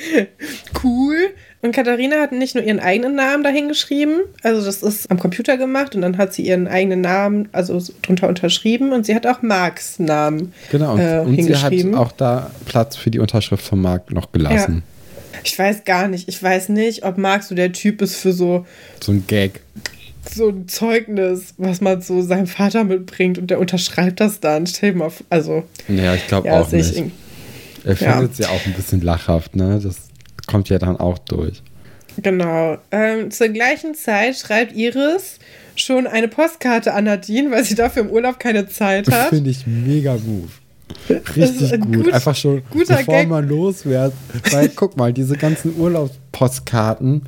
cool. 0.82 1.34
Und 1.64 1.70
Katharina 1.70 2.16
hat 2.16 2.32
nicht 2.32 2.56
nur 2.56 2.64
ihren 2.64 2.80
eigenen 2.80 3.14
Namen 3.14 3.44
dahin 3.44 3.68
geschrieben, 3.68 4.22
also 4.42 4.64
das 4.64 4.82
ist 4.82 5.08
am 5.12 5.20
Computer 5.20 5.56
gemacht 5.56 5.94
und 5.94 6.02
dann 6.02 6.18
hat 6.18 6.34
sie 6.34 6.42
ihren 6.42 6.66
eigenen 6.66 7.00
Namen, 7.00 7.48
also 7.52 7.80
drunter 8.02 8.28
unterschrieben 8.28 8.92
und 8.92 9.06
sie 9.06 9.14
hat 9.14 9.28
auch 9.28 9.42
Marks 9.42 10.00
Namen 10.00 10.52
Genau, 10.72 10.94
und, 10.94 11.00
äh, 11.00 11.20
und 11.24 11.40
sie 11.40 11.54
hat 11.54 11.94
auch 11.94 12.10
da 12.10 12.50
Platz 12.66 12.96
für 12.96 13.12
die 13.12 13.20
Unterschrift 13.20 13.64
von 13.64 13.80
Mark 13.80 14.10
noch 14.10 14.32
gelassen. 14.32 14.82
Ja. 14.84 15.38
Ich 15.44 15.56
weiß 15.56 15.84
gar 15.84 16.08
nicht, 16.08 16.28
ich 16.28 16.42
weiß 16.42 16.68
nicht, 16.70 17.04
ob 17.04 17.16
Mark 17.16 17.44
so 17.44 17.54
der 17.54 17.72
Typ 17.72 18.02
ist 18.02 18.16
für 18.16 18.32
so... 18.32 18.66
So 19.00 19.12
ein 19.12 19.24
Gag. 19.28 19.60
So 20.34 20.48
ein 20.48 20.66
Zeugnis, 20.66 21.54
was 21.58 21.80
man 21.80 22.02
so 22.02 22.22
seinem 22.22 22.48
Vater 22.48 22.82
mitbringt 22.82 23.38
und 23.38 23.50
der 23.50 23.60
unterschreibt 23.60 24.18
das 24.18 24.40
dann. 24.40 24.66
Stell 24.66 24.92
dir 24.92 24.98
mal, 24.98 25.12
also... 25.30 25.62
Ja, 25.86 26.14
ich 26.14 26.26
glaube 26.26 26.48
ja, 26.48 26.60
auch 26.60 26.72
nicht. 26.72 27.04
Er 27.84 27.96
findet 27.96 28.38
ja. 28.38 28.46
sie 28.46 28.46
auch 28.46 28.66
ein 28.66 28.72
bisschen 28.74 29.00
lachhaft, 29.00 29.56
ne? 29.56 29.80
Das 29.82 30.11
kommt 30.47 30.68
ja 30.68 30.78
dann 30.78 30.97
auch 30.97 31.18
durch. 31.18 31.62
Genau. 32.18 32.78
Ähm, 32.90 33.30
zur 33.30 33.49
gleichen 33.49 33.95
Zeit 33.95 34.36
schreibt 34.36 34.74
Iris 34.74 35.38
schon 35.76 36.07
eine 36.07 36.28
Postkarte 36.28 36.93
an 36.93 37.05
Nadine, 37.05 37.51
weil 37.51 37.64
sie 37.64 37.74
dafür 37.74 38.03
im 38.03 38.11
Urlaub 38.11 38.38
keine 38.38 38.68
Zeit 38.68 39.11
hat. 39.11 39.30
Finde 39.30 39.51
ich 39.51 39.66
mega 39.66 40.14
Move. 40.14 40.51
Richtig 41.36 41.80
gut. 41.80 41.93
gut. 42.05 42.12
Einfach 42.12 42.36
schon, 42.36 42.62
bevor 42.70 42.97
Gag. 42.97 43.28
man 43.28 43.49
loswährt. 43.49 44.12
Weil, 44.51 44.68
guck 44.68 44.97
mal, 44.97 45.12
diese 45.12 45.36
ganzen 45.36 45.74
Urlaubspostkarten, 45.78 47.22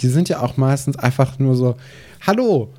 die 0.00 0.08
sind 0.08 0.28
ja 0.28 0.40
auch 0.40 0.56
meistens 0.56 0.96
einfach 0.96 1.38
nur 1.40 1.56
so: 1.56 1.76
Hallo, 2.24 2.72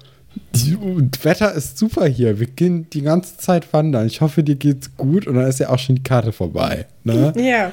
das 0.54 1.26
Wetter 1.26 1.54
ist 1.54 1.78
super 1.78 2.06
hier. 2.06 2.40
Wir 2.40 2.48
gehen 2.48 2.90
die 2.92 3.02
ganze 3.02 3.38
Zeit 3.38 3.72
wandern. 3.74 4.08
Ich 4.08 4.22
hoffe, 4.22 4.44
dir 4.44 4.56
geht's 4.56 4.96
gut. 4.96 5.28
Und 5.28 5.36
dann 5.36 5.48
ist 5.48 5.60
ja 5.60 5.70
auch 5.70 5.80
schon 5.80 5.96
die 5.96 6.04
Karte 6.04 6.32
vorbei. 6.32 6.86
Ne? 7.04 7.34
Ja. 7.36 7.72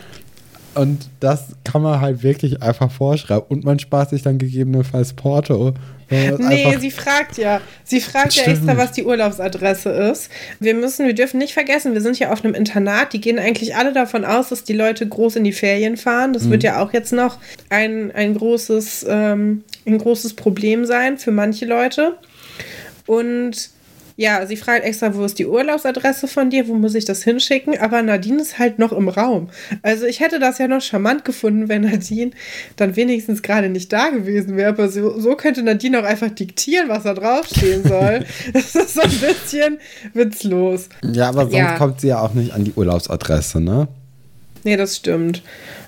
Und 0.77 1.09
das 1.21 1.57
kann 1.65 1.83
man 1.83 2.01
halt 2.01 2.23
wirklich 2.23 2.63
einfach 2.63 2.91
vorschreiben. 2.91 3.45
Und 3.49 3.65
man 3.65 3.79
spart 3.79 4.11
sich 4.11 4.23
dann 4.23 4.39
gegebenenfalls 4.39 5.15
Porto. 5.15 5.75
Nee, 6.09 6.77
sie 6.79 6.91
fragt 6.91 7.37
ja. 7.37 7.61
Sie 7.83 8.01
fragt 8.01 8.35
Stimmt. 8.35 8.47
ja 8.47 8.53
extra, 8.53 8.77
was 8.77 8.93
die 8.93 9.05
Urlaubsadresse 9.05 9.91
ist. 9.91 10.31
Wir 10.61 10.75
müssen, 10.75 11.07
wir 11.07 11.15
dürfen 11.15 11.39
nicht 11.39 11.53
vergessen, 11.53 11.95
wir 11.95 12.01
sind 12.01 12.19
ja 12.19 12.31
auf 12.31 12.45
einem 12.45 12.55
Internat. 12.55 13.13
Die 13.13 13.21
gehen 13.21 13.39
eigentlich 13.39 13.75
alle 13.75 13.93
davon 13.93 14.25
aus, 14.25 14.51
dass 14.51 14.63
die 14.63 14.73
Leute 14.73 15.09
groß 15.09 15.37
in 15.37 15.45
die 15.45 15.53
Ferien 15.53 15.97
fahren. 15.97 16.33
Das 16.33 16.45
mhm. 16.45 16.51
wird 16.53 16.63
ja 16.63 16.81
auch 16.81 16.93
jetzt 16.93 17.13
noch 17.13 17.39
ein, 17.71 18.13
ein, 18.13 18.35
großes, 18.35 19.07
ähm, 19.09 19.65
ein 19.85 19.99
großes 19.99 20.35
Problem 20.35 20.85
sein 20.85 21.19
für 21.19 21.33
manche 21.33 21.65
Leute. 21.65 22.17
Und 23.07 23.71
ja, 24.19 24.47
sie 24.47 24.57
fragt 24.57 24.85
extra, 24.85 25.15
wo 25.15 25.25
ist 25.25 25.39
die 25.39 25.45
Urlaubsadresse 25.45 26.27
von 26.27 26.49
dir, 26.49 26.69
wo 26.69 26.75
muss 26.75 26.95
ich 26.95 27.05
das 27.05 27.23
hinschicken? 27.23 27.79
Aber 27.79 28.01
Nadine 28.01 28.41
ist 28.41 28.59
halt 28.59 28.79
noch 28.79 28.93
im 28.93 29.11
Raum. 29.11 29.51
Also 29.83 30.07
ich 30.07 30.21
hätte 30.21 30.39
das 30.39 30.57
ja 30.57 30.69
noch 30.69 30.81
charmant 30.81 31.27
gefunden, 31.27 31.69
wenn 31.69 31.83
Nadine 31.83 32.31
dann 32.77 32.97
wenigstens 32.97 33.43
gerade 33.43 33.69
nicht 33.69 33.93
da 33.93 34.09
gewesen 34.09 34.57
wäre. 34.57 34.71
Aber 34.71 34.89
so, 34.89 35.21
so 35.21 35.37
könnte 35.37 35.63
Nadine 35.63 36.01
auch 36.01 36.05
einfach 36.05 36.31
diktieren, 36.31 36.89
was 36.89 37.03
da 37.03 37.13
draufstehen 37.13 37.87
soll. 37.87 38.25
das 38.55 38.75
ist 38.75 38.95
so 38.95 39.03
ein 39.03 39.11
bisschen 39.11 39.79
witzlos. 40.15 40.89
Ja, 41.03 41.29
aber 41.29 41.43
sonst 41.43 41.55
ja. 41.55 41.77
kommt 41.77 42.01
sie 42.01 42.09
ja 42.09 42.21
auch 42.21 42.33
nicht 42.33 42.53
an 42.53 42.65
die 42.65 42.73
Urlaubsadresse, 42.73 43.61
ne? 43.61 43.87
Nee, 44.65 44.79
das 44.79 44.97
stimmt. 44.97 45.43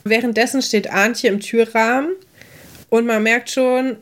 Währenddessen 0.04 0.60
steht 0.60 0.90
Antje 0.90 1.30
im 1.30 1.40
Türrahmen 1.40 2.10
und 2.90 3.06
man 3.06 3.22
merkt 3.22 3.50
schon, 3.50 3.96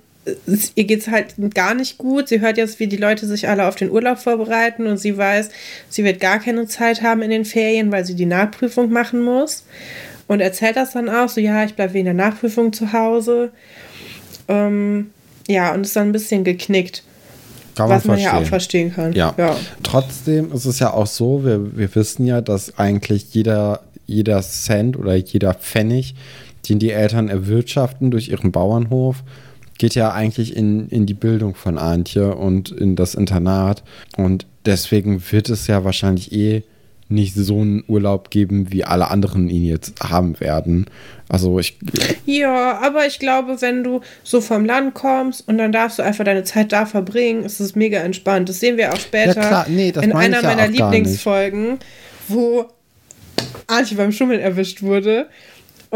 ihr 0.75 0.85
geht 0.85 1.01
es 1.01 1.09
halt 1.09 1.35
gar 1.55 1.75
nicht 1.75 1.99
gut. 1.99 2.29
Sie 2.29 2.41
hört 2.41 2.59
jetzt, 2.59 2.81
wie 2.81 2.87
die 2.87 2.97
Leute 2.97 3.27
sich 3.27 3.49
alle 3.49 3.67
auf 3.67 3.77
den 3.77 3.91
Urlaub 3.91 4.19
vorbereiten 4.19 4.87
und 4.87 4.99
sie 4.99 5.17
weiß, 5.17 5.51
sie 5.89 6.05
wird 6.05 6.21
gar 6.21 6.41
keine 6.41 6.67
Zeit 6.67 7.03
haben 7.03 7.23
in 7.23 7.31
den 7.31 7.45
Ferien, 7.45 7.93
weil 7.93 8.05
sie 8.05 8.15
die 8.15 8.27
Nachprüfung 8.27 8.91
machen 8.91 9.23
muss. 9.23 9.65
Und 10.27 10.41
erzählt 10.41 10.77
das 10.77 10.93
dann 10.93 11.09
auch 11.09 11.29
so, 11.29 11.41
ja, 11.41 11.65
ich 11.65 11.75
bleibe 11.75 11.95
wegen 11.95 12.07
der 12.07 12.15
Nachprüfung 12.15 12.73
zu 12.73 12.93
Hause. 12.93 13.51
Ähm, 14.49 15.11
ja, 15.47 15.73
und 15.73 15.83
ist 15.83 15.95
dann 15.95 16.09
ein 16.09 16.13
bisschen 16.13 16.43
geknickt. 16.43 17.05
Kann 17.77 17.89
was 17.89 18.05
man, 18.05 18.17
man 18.17 18.25
ja 18.25 18.39
auch 18.39 18.45
verstehen 18.45 18.93
kann. 18.93 19.13
Ja. 19.13 19.35
ja. 19.37 19.55
Trotzdem 19.83 20.51
ist 20.53 20.65
es 20.65 20.79
ja 20.79 20.93
auch 20.93 21.07
so, 21.07 21.45
wir, 21.45 21.77
wir 21.77 21.95
wissen 21.95 22.27
ja, 22.27 22.41
dass 22.41 22.79
eigentlich 22.79 23.35
jeder, 23.35 23.83
jeder 24.07 24.43
Cent 24.43 24.99
oder 24.99 25.15
jeder 25.15 25.55
Pfennig, 25.55 26.15
den 26.69 26.79
die 26.79 26.91
Eltern 26.91 27.29
erwirtschaften 27.29 28.11
durch 28.11 28.31
ihren 28.31 28.51
Bauernhof, 28.51 29.23
geht 29.79 29.95
ja 29.95 30.13
eigentlich 30.13 30.57
in, 30.57 30.89
in 30.89 31.07
die 31.07 31.15
Bildung 31.15 31.55
von 31.55 31.79
Antje 31.79 32.35
und 32.35 32.71
in 32.71 32.97
das 32.97 33.15
Internat. 33.15 33.83
Und 34.17 34.47
deswegen 34.65 35.23
wird 35.31 35.49
es 35.49 35.67
ja 35.67 35.85
wahrscheinlich 35.85 36.33
eh 36.33 36.63
nicht 37.09 37.35
so 37.35 37.61
einen 37.61 37.85
Urlaub 37.87 38.31
geben, 38.31 38.73
wie 38.73 38.85
alle 38.85 39.11
anderen 39.11 39.49
ihn 39.49 39.65
jetzt 39.65 40.01
haben 40.03 40.41
werden. 40.41 40.87
Also 41.29 41.59
ich. 41.61 41.79
Ja, 42.25 42.81
aber 42.81 43.07
ich 43.07 43.21
glaube, 43.21 43.61
wenn 43.61 43.85
du 43.85 44.01
so 44.25 44.41
vom 44.41 44.65
Land 44.65 44.95
kommst 44.95 45.47
und 45.47 45.59
dann 45.59 45.71
darfst 45.71 45.99
du 45.99 46.03
einfach 46.03 46.25
deine 46.25 46.43
Zeit 46.43 46.73
da 46.73 46.87
verbringen, 46.87 47.45
ist 47.45 47.61
es 47.61 47.77
mega 47.77 48.01
entspannt. 48.01 48.49
Das 48.49 48.59
sehen 48.59 48.77
wir 48.77 48.93
auch 48.93 48.99
später 48.99 49.41
ja, 49.41 49.49
klar. 49.49 49.67
Nee, 49.69 49.91
in 49.91 50.13
einer 50.13 50.43
ja 50.43 50.49
meiner 50.49 50.69
Lieblingsfolgen, 50.69 51.79
wo 52.27 52.67
Antje 53.69 53.97
beim 53.97 54.13
Schummeln 54.13 54.41
erwischt 54.41 54.83
wurde 54.83 55.29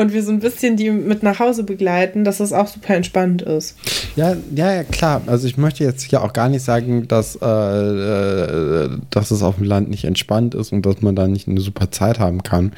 und 0.00 0.12
wir 0.12 0.22
so 0.22 0.32
ein 0.32 0.40
bisschen 0.40 0.76
die 0.76 0.90
mit 0.90 1.22
nach 1.22 1.38
Hause 1.38 1.62
begleiten, 1.62 2.24
dass 2.24 2.40
es 2.40 2.52
auch 2.52 2.66
super 2.66 2.94
entspannt 2.94 3.42
ist. 3.42 3.76
Ja, 4.16 4.36
ja, 4.54 4.72
ja, 4.72 4.84
klar. 4.84 5.22
Also 5.26 5.46
ich 5.46 5.56
möchte 5.56 5.84
jetzt 5.84 6.02
hier 6.02 6.22
auch 6.22 6.32
gar 6.32 6.48
nicht 6.48 6.64
sagen, 6.64 7.06
dass, 7.06 7.36
äh, 7.36 7.46
äh, 7.46 8.90
dass 9.10 9.30
es 9.30 9.42
auf 9.42 9.56
dem 9.56 9.64
Land 9.64 9.90
nicht 9.90 10.04
entspannt 10.04 10.54
ist 10.54 10.72
und 10.72 10.86
dass 10.86 11.02
man 11.02 11.14
da 11.14 11.28
nicht 11.28 11.48
eine 11.48 11.60
super 11.60 11.90
Zeit 11.90 12.18
haben 12.18 12.42
kann. 12.42 12.72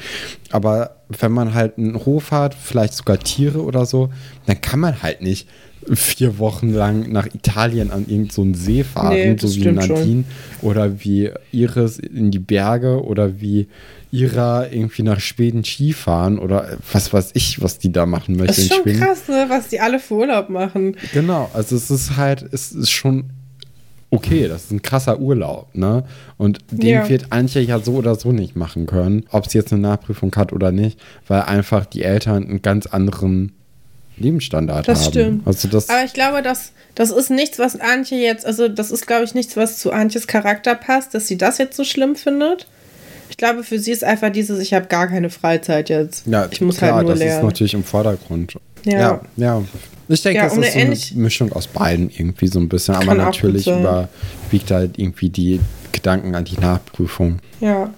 Aber 0.51 0.97
wenn 1.09 1.31
man 1.31 1.53
halt 1.53 1.77
einen 1.77 2.05
Hof 2.05 2.31
hat, 2.31 2.55
vielleicht 2.55 2.93
sogar 2.93 3.19
Tiere 3.19 3.63
oder 3.63 3.85
so, 3.85 4.09
dann 4.45 4.59
kann 4.61 4.79
man 4.79 5.01
halt 5.01 5.21
nicht 5.21 5.47
vier 5.91 6.39
Wochen 6.39 6.73
lang 6.73 7.11
nach 7.11 7.27
Italien 7.27 7.91
an 7.91 8.01
irgendeinen 8.07 8.53
so 8.53 8.59
See 8.59 8.83
fahren, 8.83 9.13
nee, 9.13 9.35
so 9.39 9.53
wie 9.55 9.71
Nadine 9.71 10.23
schon. 10.23 10.25
oder 10.61 11.03
wie 11.03 11.31
Iris 11.51 11.99
in 11.99 12.31
die 12.31 12.39
Berge 12.39 13.03
oder 13.03 13.41
wie 13.41 13.67
Ira 14.11 14.67
irgendwie 14.71 15.01
nach 15.01 15.19
Schweden 15.19 15.63
Skifahren 15.63 16.37
oder 16.37 16.77
was 16.91 17.11
weiß 17.11 17.31
ich, 17.33 17.61
was 17.63 17.79
die 17.79 17.91
da 17.91 18.05
machen 18.05 18.35
möchten. 18.35 18.47
Das 18.47 18.57
ist 18.59 18.73
schon 18.73 18.99
krass, 18.99 19.27
ne, 19.27 19.45
was 19.47 19.69
die 19.69 19.79
alle 19.79 19.99
für 19.99 20.13
Urlaub 20.13 20.49
machen. 20.49 20.95
Genau, 21.13 21.49
also 21.53 21.75
es 21.75 21.89
ist 21.89 22.15
halt, 22.15 22.45
es 22.51 22.71
ist 22.71 22.91
schon 22.91 23.31
okay, 24.11 24.47
das 24.47 24.65
ist 24.65 24.71
ein 24.71 24.83
krasser 24.83 25.19
Urlaub, 25.19 25.73
ne? 25.73 26.03
Und 26.37 26.59
den 26.69 26.89
ja. 26.89 27.09
wird 27.09 27.31
Antje 27.31 27.61
ja 27.61 27.79
so 27.79 27.93
oder 27.93 28.13
so 28.13 28.31
nicht 28.31 28.55
machen 28.55 28.85
können, 28.85 29.25
ob 29.31 29.49
sie 29.49 29.57
jetzt 29.57 29.73
eine 29.73 29.81
Nachprüfung 29.81 30.33
hat 30.35 30.53
oder 30.53 30.71
nicht, 30.71 30.99
weil 31.27 31.41
einfach 31.41 31.87
die 31.87 32.03
Eltern 32.03 32.47
einen 32.47 32.61
ganz 32.61 32.85
anderen 32.85 33.53
Lebensstandard 34.17 34.87
das 34.87 35.05
haben. 35.05 35.11
Stimmt. 35.11 35.47
Also 35.47 35.67
das 35.67 35.89
Aber 35.89 36.03
ich 36.03 36.13
glaube, 36.13 36.41
das, 36.41 36.71
das 36.95 37.11
ist 37.11 37.29
nichts, 37.29 37.59
was 37.59 37.79
Antje 37.79 38.19
jetzt, 38.19 38.45
also 38.45 38.67
das 38.67 38.91
ist, 38.91 39.07
glaube 39.07 39.23
ich, 39.23 39.33
nichts, 39.33 39.57
was 39.57 39.79
zu 39.79 39.91
Antjes 39.91 40.27
Charakter 40.27 40.75
passt, 40.75 41.13
dass 41.13 41.27
sie 41.27 41.37
das 41.37 41.57
jetzt 41.57 41.75
so 41.75 41.83
schlimm 41.83 42.15
findet. 42.15 42.67
Ich 43.29 43.37
glaube, 43.37 43.63
für 43.63 43.79
sie 43.79 43.91
ist 43.91 44.03
einfach 44.03 44.31
dieses, 44.31 44.59
ich 44.59 44.73
habe 44.73 44.85
gar 44.85 45.07
keine 45.07 45.31
Freizeit 45.31 45.89
jetzt. 45.89 46.27
Ja, 46.27 46.47
ich 46.51 46.61
muss 46.61 46.77
klar, 46.77 46.93
halt 46.93 47.05
nur 47.05 47.13
das 47.13 47.19
lernen. 47.19 47.39
ist 47.39 47.43
natürlich 47.43 47.73
im 47.73 47.83
Vordergrund. 47.83 48.57
Ja, 48.85 48.99
ja. 48.99 49.21
ja. 49.37 49.63
Ich 50.07 50.21
denke, 50.21 50.37
ja, 50.37 50.43
das 50.45 50.57
ist 50.57 50.73
so 50.73 50.79
eine 50.79 50.97
Mischung 51.15 51.51
aus 51.53 51.67
beiden 51.67 52.09
irgendwie 52.09 52.47
so 52.47 52.59
ein 52.59 52.69
bisschen. 52.69 52.95
Aber 52.95 53.15
natürlich 53.15 53.67
überwiegt 53.67 54.69
halt 54.69 54.99
irgendwie 54.99 55.29
die 55.29 55.59
Gedanken 55.91 56.35
an 56.35 56.45
die 56.45 56.59
Nachprüfung. 56.59 57.39
Ja, 57.61 57.91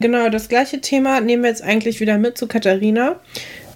genau. 0.00 0.28
Das 0.28 0.48
gleiche 0.48 0.80
Thema 0.80 1.20
nehmen 1.20 1.44
wir 1.44 1.50
jetzt 1.50 1.62
eigentlich 1.62 2.00
wieder 2.00 2.18
mit 2.18 2.36
zu 2.36 2.46
Katharina. 2.46 3.16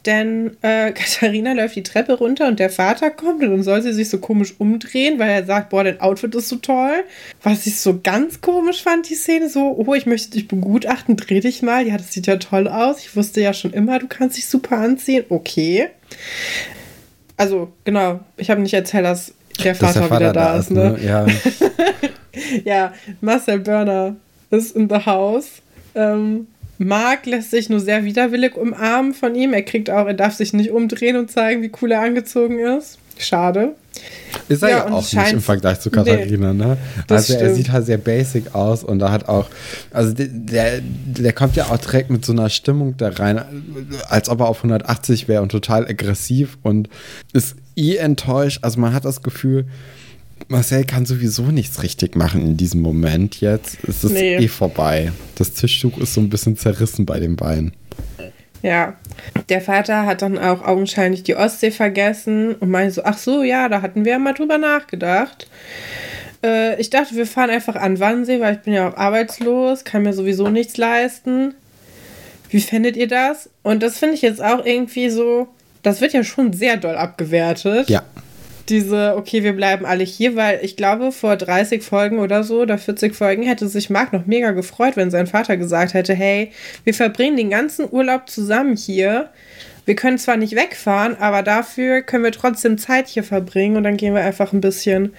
Denn 0.07 0.57
äh, 0.63 0.93
Katharina 0.93 1.53
läuft 1.53 1.77
die 1.77 1.83
Treppe 1.83 2.15
runter 2.15 2.47
und 2.47 2.59
der 2.59 2.71
Vater 2.71 3.11
kommt 3.11 3.43
und 3.43 3.51
dann 3.51 3.63
soll 3.63 3.83
sie 3.83 3.93
sich 3.93 4.09
so 4.09 4.19
komisch 4.19 4.55
umdrehen, 4.59 5.19
weil 5.19 5.31
er 5.31 5.45
sagt, 5.45 5.71
boah, 5.71 5.85
dein 5.85 6.01
Outfit 6.01 6.35
ist 6.35 6.49
so 6.49 6.57
toll. 6.57 7.05
Was 7.43 7.67
ich 7.67 7.81
so 7.81 8.01
ganz 8.03 8.41
komisch 8.41 8.83
fand, 8.83 9.09
die 9.09 9.15
Szene, 9.15 9.49
so, 9.49 9.77
oh, 9.77 9.95
ich 9.95 10.07
möchte 10.07 10.31
dich 10.31 10.49
begutachten, 10.49 11.17
dreh 11.17 11.41
dich 11.41 11.63
mal. 11.63 11.87
Ja, 11.87 11.97
das 11.97 12.13
sieht 12.13 12.27
ja 12.27 12.37
toll 12.37 12.69
aus. 12.69 13.01
Ich 13.01 13.17
wusste 13.17 13.41
ja 13.41 13.53
schon 13.53 13.73
immer, 13.73 13.99
du 13.99 14.07
kannst 14.07 14.37
dich 14.37 14.47
super 14.47 14.79
anziehen. 14.79 15.25
Okay. 15.29 15.89
Also, 17.37 17.73
genau, 17.85 18.21
ich 18.37 18.51
habe 18.51 18.63
nicht 18.63 18.73
erzählt, 18.73 19.05
dass 19.05 19.35
der 19.63 19.75
Vater, 19.75 19.87
dass 19.87 19.95
der 19.95 20.03
Vater 20.05 20.21
wieder 20.21 20.33
da, 20.33 20.53
da 20.53 20.59
ist, 20.59 20.71
ne? 20.71 20.91
ne? 20.91 21.05
Ja. 21.05 21.27
ja, 22.65 22.95
Marcel 23.21 23.59
Börner 23.61 24.17
ist 24.51 24.77
in 24.77 24.89
the 24.89 25.05
house. 25.05 25.63
Ähm, 25.95 26.47
Mark 26.79 27.27
lässt 27.27 27.51
sich 27.51 27.69
nur 27.69 27.81
sehr 27.81 28.05
widerwillig 28.05 28.57
umarmen 28.57 29.15
von 29.15 29.35
ihm. 29.35 29.53
Er 29.53 29.63
kriegt 29.63 29.91
auch, 29.91 30.07
er 30.07 30.15
darf 30.15 30.35
sich 30.35 30.53
nicht 30.53 30.71
umdrehen 30.71 31.17
und 31.17 31.31
zeigen, 31.31 31.63
wie 31.63 31.73
cool 31.81 31.93
er 31.93 32.03
angezogen 32.03 32.59
ist. 32.59 32.99
Schade. 33.19 33.75
Ist 34.49 34.63
er 34.63 34.69
ja, 34.69 34.77
ja 34.79 34.93
auch 34.93 35.13
nicht 35.13 35.33
im 35.33 35.41
Vergleich 35.41 35.81
zu 35.81 35.91
Katharina, 35.91 36.53
nee, 36.53 36.65
ne? 36.65 36.77
Also 37.09 37.33
er 37.35 37.55
sieht 37.55 37.73
halt 37.73 37.87
sehr 37.87 37.97
basic 37.97 38.55
aus 38.55 38.85
und 38.85 38.99
da 38.99 39.11
hat 39.11 39.29
auch, 39.29 39.49
also 39.91 40.13
der, 40.15 40.81
der 40.83 41.33
kommt 41.33 41.57
ja 41.57 41.67
auch 41.67 41.79
direkt 41.79 42.11
mit 42.11 42.25
so 42.25 42.33
einer 42.33 42.51
Stimmung 42.51 42.97
da 42.99 43.09
rein, 43.09 43.43
als 44.09 44.29
ob 44.29 44.41
er 44.41 44.49
auf 44.49 44.59
180 44.59 45.29
wäre 45.29 45.43
und 45.43 45.51
total 45.51 45.87
aggressiv 45.87 46.59
und 46.63 46.91
ist 47.33 47.57
eh 47.75 47.97
enttäuscht. 47.97 48.59
Also 48.63 48.79
man 48.81 48.93
hat 48.93 49.07
das 49.07 49.23
Gefühl, 49.23 49.65
Marcel 50.49 50.85
kann 50.85 51.07
sowieso 51.07 51.45
nichts 51.45 51.83
richtig 51.83 52.15
machen 52.15 52.43
in 52.43 52.57
diesem 52.57 52.81
Moment 52.81 53.41
jetzt. 53.41 53.79
Es 53.89 54.05
ist 54.05 54.13
nee. 54.13 54.37
eh 54.37 54.49
vorbei. 54.49 55.13
Das 55.35 55.53
Tischtuch 55.53 55.99
ist 55.99 56.15
so 56.15 56.21
ein 56.21 56.31
bisschen 56.31 56.57
zerrissen 56.57 57.05
bei 57.05 57.19
den 57.19 57.37
Beinen. 57.37 57.73
Ja, 58.63 58.97
der 59.49 59.61
Vater 59.61 60.07
hat 60.07 60.23
dann 60.23 60.39
auch 60.39 60.63
augenscheinlich 60.63 61.23
die 61.23 61.37
Ostsee 61.37 61.71
vergessen 61.71 62.55
und 62.55 62.71
meinte 62.71 62.95
so, 62.95 63.05
ach 63.05 63.19
so, 63.19 63.43
ja, 63.43 63.69
da 63.69 63.83
hatten 63.83 64.05
wir 64.05 64.13
ja 64.13 64.19
mal 64.19 64.33
drüber 64.33 64.59
nachgedacht. 64.59 65.49
Äh, 66.43 66.81
ich 66.81 66.91
dachte, 66.91 67.15
wir 67.15 67.27
fahren 67.27 67.51
einfach 67.51 67.77
an 67.77 68.01
Wannsee, 68.01 68.41
weil 68.41 68.57
ich 68.57 68.61
bin 68.63 68.73
ja 68.73 68.89
auch 68.89 68.97
arbeitslos, 68.97 69.85
kann 69.85 70.03
mir 70.03 70.13
sowieso 70.13 70.49
nichts 70.49 70.77
leisten. 70.77 71.55
Wie 72.49 72.61
findet 72.61 72.97
ihr 72.97 73.09
das? 73.09 73.51
Und 73.63 73.83
das 73.83 73.99
finde 73.99 74.15
ich 74.15 74.23
jetzt 74.23 74.43
auch 74.43 74.65
irgendwie 74.65 75.11
so, 75.11 75.49
das 75.83 76.01
wird 76.01 76.13
ja 76.13 76.25
schon 76.25 76.53
sehr 76.53 76.77
doll 76.77 76.97
abgewertet. 76.97 77.89
Ja 77.89 78.05
diese, 78.69 79.15
okay, 79.17 79.43
wir 79.43 79.53
bleiben 79.53 79.87
alle 79.87 80.05
hier, 80.05 80.37
weil 80.37 80.61
ich 80.63 80.77
glaube, 80.77 81.13
vor 81.13 81.37
30 81.37 81.83
Folgen 81.83 82.19
oder 82.19 82.43
so 82.43 82.63
oder 82.63 82.79
40 82.79 83.15
Folgen 83.15 83.43
hätte 83.43 83.69
sich 83.69 83.91
Marc 83.91 84.13
noch 84.13 84.27
mega 84.27 84.51
gefreut, 84.53 84.97
wenn 84.97 85.11
sein 85.11 85.27
Vater 85.27 85.57
gesagt 85.57 85.95
hätte, 85.95 86.15
hey, 86.15 86.51
wir 86.85 86.95
verbringen 86.95 87.37
den 87.37 87.51
ganzen 87.51 87.87
Urlaub 87.91 88.29
zusammen 88.29 88.77
hier. 88.77 89.31
Wir 89.85 89.95
können 89.95 90.19
zwar 90.19 90.37
nicht 90.37 90.57
wegfahren, 90.57 91.17
aber 91.17 91.43
dafür 91.43 92.03
können 92.03 92.25
wir 92.25 92.33
trotzdem 92.33 92.77
Zeit 92.77 93.07
hier 93.07 93.23
verbringen 93.23 93.77
und 93.77 93.85
dann 93.85 93.97
gehen 93.97 94.15
wir 94.15 94.25
einfach 94.25 94.53
ein 94.53 94.61
bisschen 94.61 95.15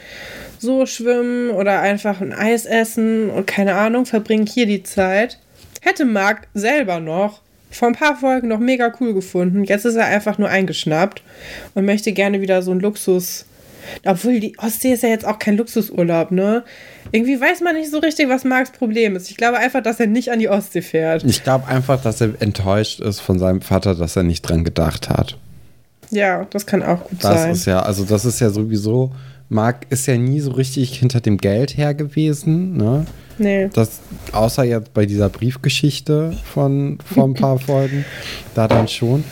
so 0.60 0.86
schwimmen 0.86 1.52
oder 1.52 1.80
einfach 1.80 2.20
ein 2.20 2.34
Eis 2.34 2.66
essen 2.66 3.30
und 3.30 3.48
keine 3.48 3.76
Ahnung, 3.76 4.06
verbringen 4.06 4.46
hier 4.46 4.66
die 4.66 4.84
Zeit. 4.84 5.40
Hätte 5.82 6.04
Marc 6.04 6.48
selber 6.54 7.00
noch 7.00 7.42
vor 7.70 7.88
ein 7.88 7.96
paar 7.96 8.16
Folgen 8.16 8.48
noch 8.48 8.60
mega 8.60 8.94
cool 9.00 9.14
gefunden. 9.14 9.64
Jetzt 9.64 9.86
ist 9.86 9.96
er 9.96 10.06
einfach 10.06 10.38
nur 10.38 10.50
eingeschnappt 10.50 11.22
und 11.74 11.86
möchte 11.86 12.12
gerne 12.14 12.42
wieder 12.42 12.62
so 12.62 12.72
ein 12.72 12.80
Luxus. 12.80 13.46
Obwohl 14.06 14.40
die 14.40 14.58
Ostsee 14.58 14.94
ist 14.94 15.04
ja 15.04 15.10
jetzt 15.10 15.26
auch 15.26 15.40
kein 15.40 15.56
Luxusurlaub, 15.58 16.32
ne? 16.32 16.64
Irgendwie 17.12 17.40
weiß 17.40 17.62
man 17.62 17.76
nicht 17.76 17.90
so 17.90 18.00
richtig, 18.00 18.28
was 18.28 18.44
Marks 18.44 18.72
Problem 18.72 19.16
ist. 19.16 19.30
Ich 19.32 19.38
glaube 19.38 19.58
einfach, 19.58 19.82
dass 19.82 20.00
er 20.00 20.08
nicht 20.08 20.30
an 20.30 20.40
die 20.40 20.50
Ostsee 20.50 20.82
fährt. 20.82 21.24
Ich 21.24 21.44
glaube 21.44 21.68
einfach, 21.68 22.02
dass 22.02 22.20
er 22.20 22.34
enttäuscht 22.42 23.00
ist 23.00 23.22
von 23.22 23.40
seinem 23.40 23.62
Vater, 23.62 23.96
dass 23.96 24.18
er 24.18 24.24
nicht 24.24 24.42
dran 24.42 24.66
gedacht 24.66 25.10
hat. 25.10 25.38
Ja, 26.10 26.46
das 26.50 26.66
kann 26.66 26.84
auch 26.84 27.04
gut 27.04 27.24
das 27.24 27.40
sein. 27.40 27.50
Das 27.50 27.60
ist 27.60 27.66
ja, 27.66 27.82
also 27.82 28.04
das 28.04 28.26
ist 28.26 28.42
ja 28.42 28.50
sowieso, 28.50 29.12
Marc 29.50 29.86
ist 29.90 30.06
ja 30.08 30.18
nie 30.18 30.40
so 30.40 30.52
richtig 30.52 30.98
hinter 31.00 31.22
dem 31.22 31.38
Geld 31.38 31.78
her 31.78 31.94
gewesen, 31.94 32.76
ne? 32.78 33.06
Nee. 33.38 33.70
Das, 33.74 34.00
außer 34.32 34.64
jetzt 34.64 34.94
bei 34.94 35.06
dieser 35.06 35.30
Briefgeschichte 35.30 36.34
von 36.54 36.98
vor 37.14 37.26
ein 37.26 37.34
paar 37.34 37.60
Folgen, 37.60 38.06
da 38.56 38.68
dann 38.68 38.88
schon. 38.88 39.24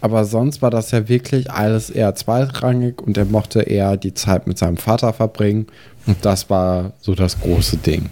Aber 0.00 0.24
sonst 0.24 0.62
war 0.62 0.70
das 0.70 0.90
ja 0.90 1.08
wirklich 1.08 1.50
alles 1.50 1.88
eher 1.88 2.14
zweitrangig 2.16 3.00
und 3.00 3.16
er 3.16 3.24
mochte 3.24 3.62
eher 3.62 3.96
die 3.96 4.14
Zeit 4.14 4.48
mit 4.48 4.58
seinem 4.58 4.76
Vater 4.76 5.12
verbringen. 5.12 5.68
Und 6.06 6.24
das 6.24 6.50
war 6.50 6.92
so 7.00 7.14
das 7.14 7.40
große 7.40 7.76
Ding. 7.76 8.10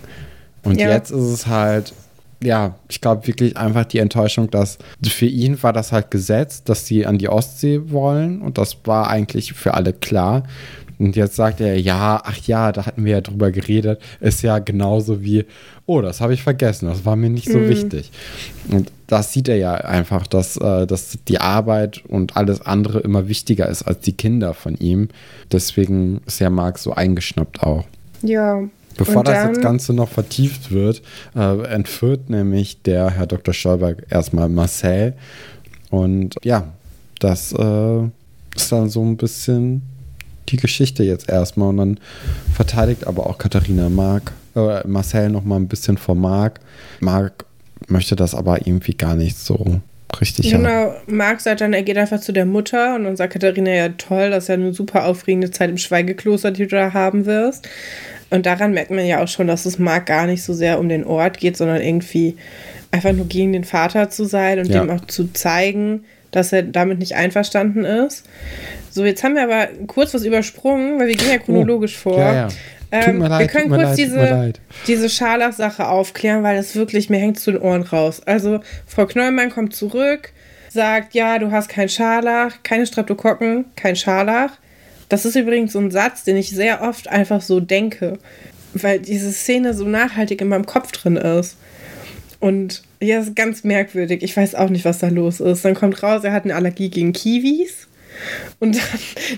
Und 0.62 0.78
ja. 0.78 0.88
jetzt 0.88 1.10
ist 1.10 1.24
es 1.24 1.46
halt, 1.48 1.92
ja, 2.42 2.76
ich 2.88 3.00
glaube 3.00 3.26
wirklich 3.26 3.56
einfach 3.56 3.84
die 3.86 3.98
Enttäuschung, 3.98 4.50
dass 4.50 4.78
für 5.04 5.26
ihn 5.26 5.60
war 5.64 5.72
das 5.72 5.90
halt 5.90 6.12
gesetzt, 6.12 6.68
dass 6.68 6.86
sie 6.86 7.06
an 7.06 7.18
die 7.18 7.28
Ostsee 7.28 7.90
wollen. 7.90 8.40
Und 8.40 8.56
das 8.56 8.76
war 8.84 9.10
eigentlich 9.10 9.54
für 9.54 9.74
alle 9.74 9.92
klar. 9.92 10.44
Und 11.00 11.16
jetzt 11.16 11.34
sagt 11.34 11.62
er, 11.62 11.80
ja, 11.80 12.20
ach 12.22 12.36
ja, 12.46 12.72
da 12.72 12.84
hatten 12.84 13.06
wir 13.06 13.12
ja 13.12 13.20
drüber 13.22 13.50
geredet. 13.50 14.02
Ist 14.20 14.42
ja 14.42 14.58
genauso 14.58 15.22
wie, 15.22 15.46
oh, 15.86 16.02
das 16.02 16.20
habe 16.20 16.34
ich 16.34 16.42
vergessen, 16.42 16.90
das 16.90 17.06
war 17.06 17.16
mir 17.16 17.30
nicht 17.30 17.50
so 17.50 17.56
mhm. 17.56 17.68
wichtig. 17.70 18.10
Und 18.68 18.92
das 19.06 19.32
sieht 19.32 19.48
er 19.48 19.56
ja 19.56 19.72
einfach, 19.76 20.26
dass, 20.26 20.58
äh, 20.58 20.86
dass 20.86 21.16
die 21.26 21.40
Arbeit 21.40 22.04
und 22.06 22.36
alles 22.36 22.60
andere 22.60 23.00
immer 23.00 23.28
wichtiger 23.28 23.66
ist 23.66 23.82
als 23.84 24.00
die 24.00 24.12
Kinder 24.12 24.52
von 24.52 24.76
ihm. 24.76 25.08
Deswegen 25.50 26.20
ist 26.26 26.38
ja 26.38 26.50
Marc 26.50 26.78
so 26.78 26.92
eingeschnappt 26.92 27.62
auch. 27.62 27.86
Ja. 28.20 28.62
Bevor 28.98 29.24
das 29.24 29.46
jetzt 29.46 29.62
Ganze 29.62 29.94
noch 29.94 30.10
vertieft 30.10 30.70
wird, 30.70 31.00
äh, 31.34 31.62
entführt 31.64 32.28
nämlich 32.28 32.82
der 32.82 33.08
Herr 33.08 33.26
Dr. 33.26 33.54
Stolberg 33.54 34.04
erstmal 34.10 34.50
Marcel. 34.50 35.14
Und 35.88 36.34
ja, 36.42 36.68
das 37.20 37.54
äh, 37.54 38.02
ist 38.54 38.70
dann 38.70 38.90
so 38.90 39.02
ein 39.02 39.16
bisschen 39.16 39.80
die 40.50 40.56
Geschichte 40.56 41.02
jetzt 41.02 41.28
erstmal 41.28 41.68
und 41.68 41.76
dann 41.76 42.00
verteidigt 42.54 43.06
aber 43.06 43.26
auch 43.26 43.38
Katharina 43.38 43.88
Mark, 43.88 44.32
äh, 44.56 44.86
Marcel 44.86 45.30
noch 45.30 45.44
mal 45.44 45.56
ein 45.56 45.68
bisschen 45.68 45.96
vor 45.96 46.14
Marc. 46.14 46.60
Marc 47.00 47.44
möchte 47.88 48.16
das 48.16 48.34
aber 48.34 48.66
irgendwie 48.66 48.94
gar 48.94 49.14
nicht 49.14 49.38
so 49.38 49.80
richtig 50.20 50.50
Genau. 50.50 50.94
Marc 51.06 51.40
sagt 51.40 51.60
dann, 51.60 51.72
er 51.72 51.82
geht 51.82 51.98
einfach 51.98 52.20
zu 52.20 52.32
der 52.32 52.46
Mutter 52.46 52.96
und 52.96 53.04
dann 53.04 53.16
sagt 53.16 53.34
Katharina, 53.34 53.70
ja 53.70 53.88
toll, 53.90 54.30
das 54.30 54.44
ist 54.44 54.48
ja 54.48 54.54
eine 54.54 54.72
super 54.72 55.04
aufregende 55.04 55.50
Zeit 55.50 55.70
im 55.70 55.78
Schweigekloster, 55.78 56.50
die 56.50 56.66
du 56.66 56.76
da 56.76 56.92
haben 56.92 57.26
wirst. 57.26 57.68
Und 58.30 58.46
daran 58.46 58.72
merkt 58.72 58.90
man 58.90 59.04
ja 59.06 59.22
auch 59.22 59.28
schon, 59.28 59.48
dass 59.48 59.66
es 59.66 59.78
Marc 59.78 60.06
gar 60.06 60.26
nicht 60.26 60.42
so 60.42 60.52
sehr 60.52 60.78
um 60.78 60.88
den 60.88 61.04
Ort 61.04 61.38
geht, 61.38 61.56
sondern 61.56 61.80
irgendwie 61.80 62.36
einfach 62.92 63.12
nur 63.12 63.26
gegen 63.26 63.52
den 63.52 63.64
Vater 63.64 64.10
zu 64.10 64.24
sein 64.24 64.60
und 64.60 64.68
ja. 64.68 64.80
dem 64.80 64.90
auch 64.90 65.04
zu 65.06 65.32
zeigen, 65.32 66.04
dass 66.30 66.52
er 66.52 66.62
damit 66.62 66.98
nicht 66.98 67.14
einverstanden 67.14 67.84
ist. 67.84 68.24
So, 68.90 69.04
jetzt 69.04 69.22
haben 69.22 69.34
wir 69.34 69.44
aber 69.44 69.68
kurz 69.86 70.14
was 70.14 70.24
übersprungen, 70.24 70.98
weil 70.98 71.08
wir 71.08 71.14
gehen 71.14 71.30
ja 71.30 71.36
oh, 71.40 71.44
chronologisch 71.44 71.96
oh, 71.98 72.10
vor. 72.10 72.18
Ja, 72.18 72.34
ja. 72.34 72.48
Ähm, 72.92 73.20
leid, 73.20 73.40
wir 73.40 73.46
können 73.46 73.68
kurz 73.68 73.82
leid, 73.82 73.98
diese, 73.98 74.52
diese 74.86 75.08
Scharlach-Sache 75.08 75.86
aufklären, 75.86 76.42
weil 76.42 76.56
das 76.56 76.74
wirklich, 76.74 77.08
mir 77.08 77.18
hängt 77.18 77.38
zu 77.38 77.52
den 77.52 77.60
Ohren 77.60 77.82
raus. 77.82 78.20
Also, 78.26 78.60
Frau 78.86 79.06
Knollmann 79.06 79.50
kommt 79.50 79.74
zurück, 79.74 80.32
sagt, 80.70 81.14
ja, 81.14 81.38
du 81.38 81.52
hast 81.52 81.68
kein 81.68 81.88
Scharlach, 81.88 82.62
keine 82.62 82.86
Streptokokken, 82.86 83.66
kein 83.76 83.94
Scharlach. 83.94 84.52
Das 85.08 85.24
ist 85.24 85.36
übrigens 85.36 85.72
so 85.72 85.78
ein 85.78 85.90
Satz, 85.90 86.24
den 86.24 86.36
ich 86.36 86.50
sehr 86.50 86.82
oft 86.82 87.08
einfach 87.08 87.42
so 87.42 87.60
denke, 87.60 88.18
weil 88.74 89.00
diese 89.00 89.32
Szene 89.32 89.74
so 89.74 89.84
nachhaltig 89.84 90.40
in 90.40 90.48
meinem 90.48 90.66
Kopf 90.66 90.92
drin 90.92 91.16
ist. 91.16 91.56
Und 92.40 92.82
ja, 93.00 93.20
ist 93.20 93.36
ganz 93.36 93.64
merkwürdig. 93.64 94.22
Ich 94.22 94.36
weiß 94.36 94.54
auch 94.54 94.70
nicht, 94.70 94.84
was 94.84 94.98
da 94.98 95.08
los 95.08 95.40
ist. 95.40 95.64
Dann 95.64 95.74
kommt 95.74 96.02
raus, 96.02 96.24
er 96.24 96.32
hat 96.32 96.44
eine 96.44 96.54
Allergie 96.54 96.88
gegen 96.88 97.12
Kiwis. 97.12 97.86
Und 98.58 98.78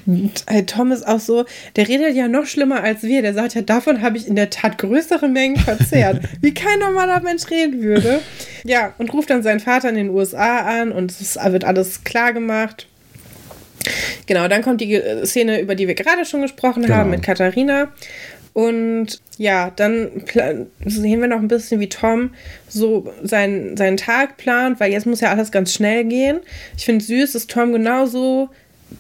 dann, 0.07 0.31
äh, 0.47 0.63
Tom 0.65 0.93
ist 0.93 1.07
auch 1.07 1.21
so, 1.21 1.45
der 1.77 1.89
redet 1.89 2.15
ja 2.15 2.29
noch 2.29 2.47
schlimmer 2.47 2.83
als 2.83 3.03
wir. 3.03 3.23
Der 3.23 3.35
sagt 3.35 3.55
ja, 3.55 3.63
davon 3.63 4.03
habe 4.03 4.17
ich 4.17 4.27
in 4.27 4.37
der 4.37 4.51
Tat 4.51 4.79
größere 4.79 5.29
Mengen 5.29 5.57
verzehrt, 5.57 6.23
wie 6.41 6.55
kein 6.55 6.79
normaler 6.79 7.21
Mensch 7.21 7.51
reden 7.51 7.83
würde. 7.83 8.21
Ja, 8.65 8.95
und 8.99 9.13
ruft 9.13 9.31
dann 9.31 9.43
seinen 9.43 9.61
Vater 9.61 9.89
in 9.89 9.97
den 9.97 10.11
USA 10.11 10.81
an 10.81 10.93
und 10.93 11.11
es 11.11 11.37
wird 11.37 11.65
alles 11.65 12.05
klar 12.05 12.33
gemacht. 12.33 12.87
Genau, 14.27 14.47
dann 14.47 14.63
kommt 14.63 14.81
die 14.81 15.01
Szene, 15.25 15.61
über 15.61 15.75
die 15.75 15.89
wir 15.89 15.95
gerade 15.95 16.25
schon 16.25 16.43
gesprochen 16.43 16.83
genau. 16.83 16.95
haben, 16.95 17.11
mit 17.11 17.23
Katharina. 17.23 17.89
Und 18.53 19.21
ja, 19.39 19.71
dann 19.71 20.25
sehen 20.85 21.21
wir 21.21 21.29
noch 21.29 21.39
ein 21.39 21.49
bisschen, 21.49 21.81
wie 21.81 21.89
Tom 21.89 22.35
so 22.69 23.13
seinen, 23.23 23.77
seinen 23.77 23.97
Tag 23.97 24.37
plant, 24.37 24.79
weil 24.79 24.93
jetzt 24.93 25.07
muss 25.07 25.21
ja 25.21 25.31
alles 25.31 25.51
ganz 25.53 25.73
schnell 25.73 26.05
gehen. 26.05 26.41
Ich 26.77 26.85
finde 26.85 27.05
süß, 27.05 27.33
dass 27.33 27.47
Tom 27.47 27.73
genauso 27.73 28.51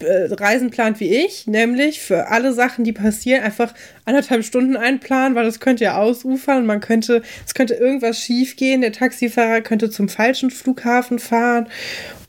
äh, 0.00 0.32
Reisen 0.32 0.70
plant 0.70 1.00
wie 1.00 1.14
ich, 1.14 1.46
nämlich 1.46 2.00
für 2.00 2.28
alle 2.28 2.55
Sachen, 2.55 2.84
die 2.84 2.92
passieren, 2.92 3.42
einfach 3.42 3.74
anderthalb 4.07 4.44
Stunden 4.44 4.76
einplanen, 4.76 5.34
weil 5.34 5.44
das 5.44 5.61
könnte 5.61 5.84
ja 5.84 5.98
ausufern. 5.98 6.64
Man 6.64 6.80
könnte, 6.80 7.22
es 7.46 7.53
könnte 7.53 7.74
irgendwas 7.74 8.18
schief 8.18 8.57
gehen. 8.57 8.80
Der 8.80 8.92
Taxifahrer 8.92 9.61
könnte 9.61 9.90
zum 9.90 10.09
falschen 10.09 10.50
Flughafen 10.50 11.18
fahren 11.18 11.68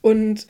und 0.01 0.47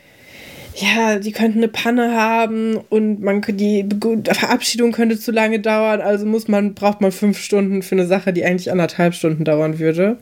ja, 0.75 1.19
die 1.19 1.31
könnten 1.31 1.59
eine 1.59 1.67
Panne 1.67 2.15
haben 2.15 2.77
und 2.89 3.21
man 3.21 3.41
die 3.41 3.87
Verabschiedung 4.31 4.91
könnte 4.91 5.19
zu 5.19 5.31
lange 5.31 5.59
dauern, 5.59 6.01
also 6.01 6.25
muss 6.25 6.47
man, 6.47 6.73
braucht 6.73 7.01
man 7.01 7.11
fünf 7.11 7.37
Stunden 7.37 7.83
für 7.83 7.95
eine 7.95 8.07
Sache, 8.07 8.33
die 8.33 8.43
eigentlich 8.43 8.71
anderthalb 8.71 9.13
Stunden 9.13 9.43
dauern 9.43 9.79
würde. 9.79 10.17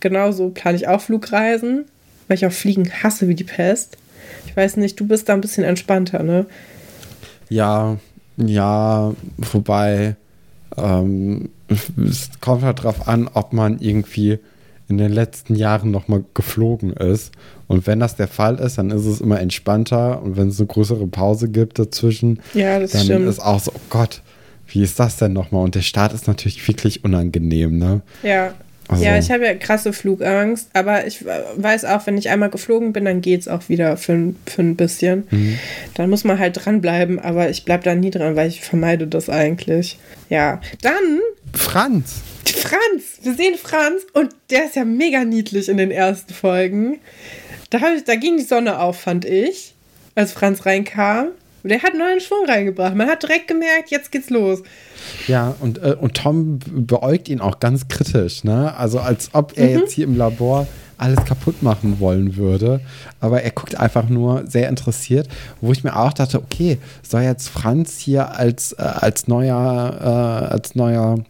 Genauso 0.00 0.50
plane 0.50 0.76
ich 0.76 0.88
auch 0.88 1.00
Flugreisen, 1.00 1.84
weil 2.28 2.36
ich 2.36 2.46
auch 2.46 2.52
Fliegen 2.52 2.90
hasse 3.02 3.28
wie 3.28 3.34
die 3.34 3.44
Pest. 3.44 3.98
Ich 4.46 4.56
weiß 4.56 4.78
nicht, 4.78 4.98
du 4.98 5.06
bist 5.06 5.28
da 5.28 5.34
ein 5.34 5.40
bisschen 5.40 5.64
entspannter, 5.64 6.22
ne? 6.22 6.46
Ja, 7.48 7.98
ja, 8.36 9.12
wobei 9.36 10.16
ähm, 10.76 11.50
es 11.68 12.30
kommt 12.40 12.62
halt 12.62 12.82
drauf 12.82 13.06
an, 13.06 13.28
ob 13.32 13.52
man 13.52 13.80
irgendwie 13.80 14.38
in 14.88 14.98
den 14.98 15.12
letzten 15.12 15.54
Jahren 15.54 15.90
nochmal 15.90 16.24
geflogen 16.34 16.92
ist. 16.92 17.32
Und 17.70 17.86
wenn 17.86 18.00
das 18.00 18.16
der 18.16 18.26
Fall 18.26 18.56
ist, 18.58 18.78
dann 18.78 18.90
ist 18.90 19.06
es 19.06 19.20
immer 19.20 19.38
entspannter. 19.40 20.20
Und 20.22 20.36
wenn 20.36 20.48
es 20.48 20.58
eine 20.58 20.66
größere 20.66 21.06
Pause 21.06 21.48
gibt 21.48 21.78
dazwischen, 21.78 22.40
ja, 22.52 22.80
dann 22.80 22.88
stimmt. 22.88 23.28
ist 23.28 23.38
auch 23.38 23.60
so, 23.60 23.70
oh 23.72 23.80
Gott, 23.90 24.22
wie 24.66 24.82
ist 24.82 24.98
das 24.98 25.18
denn 25.18 25.32
nochmal? 25.32 25.62
Und 25.62 25.76
der 25.76 25.82
Start 25.82 26.12
ist 26.12 26.26
natürlich 26.26 26.66
wirklich 26.66 27.04
unangenehm, 27.04 27.78
ne? 27.78 28.00
Ja. 28.24 28.54
Also, 28.88 29.04
Ja, 29.04 29.16
ich 29.18 29.30
habe 29.30 29.44
ja 29.44 29.54
krasse 29.54 29.92
Flugangst, 29.92 30.68
aber 30.72 31.06
ich 31.06 31.24
weiß 31.24 31.84
auch, 31.84 32.04
wenn 32.08 32.18
ich 32.18 32.28
einmal 32.28 32.50
geflogen 32.50 32.92
bin, 32.92 33.04
dann 33.04 33.20
geht 33.20 33.42
es 33.42 33.46
auch 33.46 33.68
wieder 33.68 33.96
für, 33.96 34.14
ein- 34.14 34.36
für 34.46 34.62
ein 34.62 34.74
bisschen. 34.74 35.28
Mhm. 35.30 35.56
Dann 35.94 36.10
muss 36.10 36.24
man 36.24 36.40
halt 36.40 36.64
dranbleiben, 36.64 37.20
aber 37.20 37.50
ich 37.50 37.64
bleibe 37.64 37.84
da 37.84 37.94
nie 37.94 38.10
dran, 38.10 38.34
weil 38.34 38.48
ich 38.48 38.62
vermeide 38.62 39.06
das 39.06 39.28
eigentlich. 39.30 39.96
Ja, 40.28 40.60
dann 40.82 41.20
Franz. 41.54 42.16
Franz. 42.46 43.20
Wir 43.22 43.34
sehen 43.34 43.54
Franz 43.62 44.02
und 44.12 44.30
der 44.50 44.64
ist 44.64 44.74
ja 44.74 44.84
mega 44.84 45.24
niedlich 45.24 45.68
in 45.68 45.76
den 45.76 45.92
ersten 45.92 46.34
Folgen. 46.34 46.98
Da, 47.70 47.78
ich, 47.96 48.04
da 48.04 48.16
ging 48.16 48.36
die 48.36 48.44
Sonne 48.44 48.80
auf, 48.80 49.00
fand 49.00 49.24
ich, 49.24 49.74
als 50.14 50.32
Franz 50.32 50.66
reinkam. 50.66 51.28
Der 51.62 51.82
hat 51.82 51.94
neuen 51.94 52.20
Schwung 52.20 52.46
reingebracht. 52.46 52.94
Man 52.94 53.06
hat 53.06 53.22
direkt 53.22 53.48
gemerkt, 53.48 53.90
jetzt 53.90 54.10
geht's 54.10 54.30
los. 54.30 54.62
Ja, 55.26 55.54
und, 55.60 55.78
äh, 55.78 55.94
und 55.98 56.14
Tom 56.14 56.58
beäugt 56.66 57.28
ihn 57.28 57.40
auch 57.40 57.60
ganz 57.60 57.86
kritisch, 57.88 58.44
ne? 58.44 58.74
Also 58.76 58.98
als 58.98 59.30
ob 59.34 59.58
er 59.58 59.70
jetzt 59.70 59.92
hier 59.92 60.06
im 60.06 60.16
Labor 60.16 60.66
alles 60.96 61.24
kaputt 61.24 61.62
machen 61.62 62.00
wollen 62.00 62.36
würde. 62.36 62.80
Aber 63.20 63.42
er 63.42 63.50
guckt 63.50 63.74
einfach 63.74 64.08
nur 64.08 64.46
sehr 64.46 64.68
interessiert, 64.68 65.28
wo 65.60 65.72
ich 65.72 65.82
mir 65.82 65.96
auch 65.96 66.12
dachte, 66.12 66.38
okay, 66.38 66.78
soll 67.02 67.22
jetzt 67.22 67.48
Franz 67.48 67.98
hier 67.98 68.36
als, 68.36 68.72
äh, 68.72 68.82
als 68.82 69.26
neuer, 69.28 69.96
äh, 70.00 70.52
als 70.52 70.74
neuer 70.74 71.24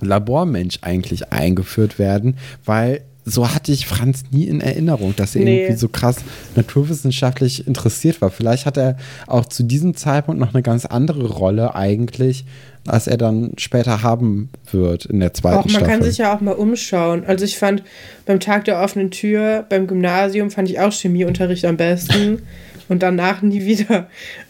Labormensch 0.00 0.78
eigentlich 0.82 1.32
eingeführt 1.32 1.98
werden, 1.98 2.36
weil 2.64 3.02
so 3.24 3.52
hatte 3.54 3.72
ich 3.72 3.86
Franz 3.86 4.24
nie 4.30 4.44
in 4.44 4.60
Erinnerung, 4.60 5.14
dass 5.16 5.34
er 5.34 5.42
Nee. 5.44 5.62
irgendwie 5.62 5.78
so 5.78 5.88
krass 5.88 6.16
naturwissenschaftlich 6.56 7.66
interessiert 7.66 8.20
war. 8.20 8.30
Vielleicht 8.30 8.66
hat 8.66 8.76
er 8.76 8.96
auch 9.26 9.46
zu 9.46 9.62
diesem 9.62 9.96
Zeitpunkt 9.96 10.40
noch 10.40 10.52
eine 10.52 10.62
ganz 10.62 10.84
andere 10.84 11.26
Rolle 11.28 11.74
eigentlich, 11.74 12.44
als 12.86 13.06
er 13.06 13.16
dann 13.16 13.52
später 13.56 14.02
haben 14.02 14.50
wird 14.70 15.06
in 15.06 15.20
der 15.20 15.32
zweiten 15.32 15.56
Auch 15.56 15.64
man 15.64 15.70
Staffel. 15.70 15.88
kann 15.88 16.02
sich 16.02 16.18
ja 16.18 16.34
auch 16.36 16.40
mal 16.42 16.52
umschauen. 16.52 17.24
Also 17.26 17.44
ich 17.46 17.58
fand 17.58 17.82
beim 18.26 18.40
Tag 18.40 18.66
der 18.66 18.80
offenen 18.82 19.10
Tür, 19.10 19.64
beim 19.68 19.86
Gymnasium 19.86 20.50
fand 20.50 20.68
ich 20.68 20.80
auch 20.80 20.92
Chemieunterricht 20.92 21.64
am 21.64 21.76
besten. 21.76 22.42
und 22.88 23.02
danach 23.02 23.40
nie 23.40 23.64
wieder 23.64 24.08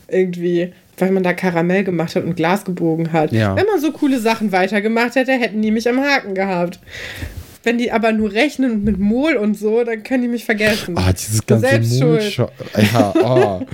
irgendwie, 0.08 0.72
weil 0.98 1.12
man 1.12 1.22
da 1.22 1.32
Karamell 1.32 1.84
gemacht 1.84 2.16
hat 2.16 2.24
und 2.24 2.34
Glas 2.34 2.64
gebogen 2.64 3.12
hat. 3.12 3.30
Ja. 3.30 3.54
Wenn 3.54 3.66
man 3.66 3.80
so 3.80 3.92
coole 3.92 4.18
Sachen 4.18 4.50
weitergemacht 4.50 5.14
hätte, 5.14 5.30
hätten 5.32 5.62
die 5.62 5.70
mich 5.70 5.88
am 5.88 6.00
Haken 6.00 6.34
gehabt. 6.34 6.80
Wenn 7.64 7.78
die 7.78 7.90
aber 7.90 8.12
nur 8.12 8.32
rechnen 8.32 8.84
mit 8.84 8.98
Mol 8.98 9.36
und 9.36 9.54
so, 9.54 9.84
dann 9.84 10.02
können 10.02 10.22
die 10.22 10.28
mich 10.28 10.44
vergessen. 10.44 10.96
Ah, 10.96 11.12
dieses 11.12 11.44
ganze 11.44 11.68
Selbst 11.68 11.98
schuld. 11.98 12.20
Mondschau. 12.20 12.50
Ja, 12.92 13.14
oh, 13.16 13.66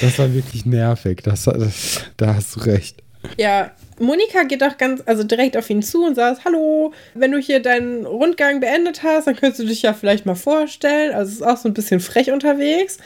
das 0.00 0.18
war 0.18 0.32
wirklich 0.32 0.66
nervig. 0.66 1.22
Das, 1.22 1.44
das, 1.44 2.02
da 2.16 2.34
hast 2.34 2.56
du 2.56 2.60
recht. 2.60 3.02
Ja, 3.36 3.72
Monika 3.98 4.44
geht 4.44 4.62
doch 4.62 4.76
ganz, 4.78 5.02
also 5.06 5.24
direkt 5.24 5.56
auf 5.56 5.68
ihn 5.70 5.82
zu 5.82 6.04
und 6.04 6.14
sagt, 6.14 6.44
hallo, 6.44 6.92
wenn 7.14 7.32
du 7.32 7.38
hier 7.38 7.60
deinen 7.60 8.06
Rundgang 8.06 8.60
beendet 8.60 9.02
hast, 9.02 9.26
dann 9.26 9.36
könntest 9.36 9.60
du 9.60 9.66
dich 9.66 9.82
ja 9.82 9.92
vielleicht 9.92 10.24
mal 10.24 10.36
vorstellen. 10.36 11.14
Also 11.14 11.30
es 11.30 11.36
ist 11.36 11.42
auch 11.42 11.56
so 11.56 11.68
ein 11.68 11.74
bisschen 11.74 12.00
frech 12.00 12.30
unterwegs. 12.30 12.98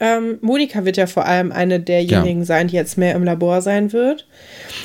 Ähm, 0.00 0.38
Monika 0.40 0.84
wird 0.84 0.96
ja 0.96 1.06
vor 1.06 1.24
allem 1.26 1.52
eine 1.52 1.80
derjenigen 1.80 2.40
Ja. 2.40 2.46
sein, 2.46 2.68
die 2.68 2.74
jetzt 2.76 2.98
mehr 2.98 3.14
im 3.14 3.24
Labor 3.24 3.62
sein 3.62 3.92
wird. 3.92 4.26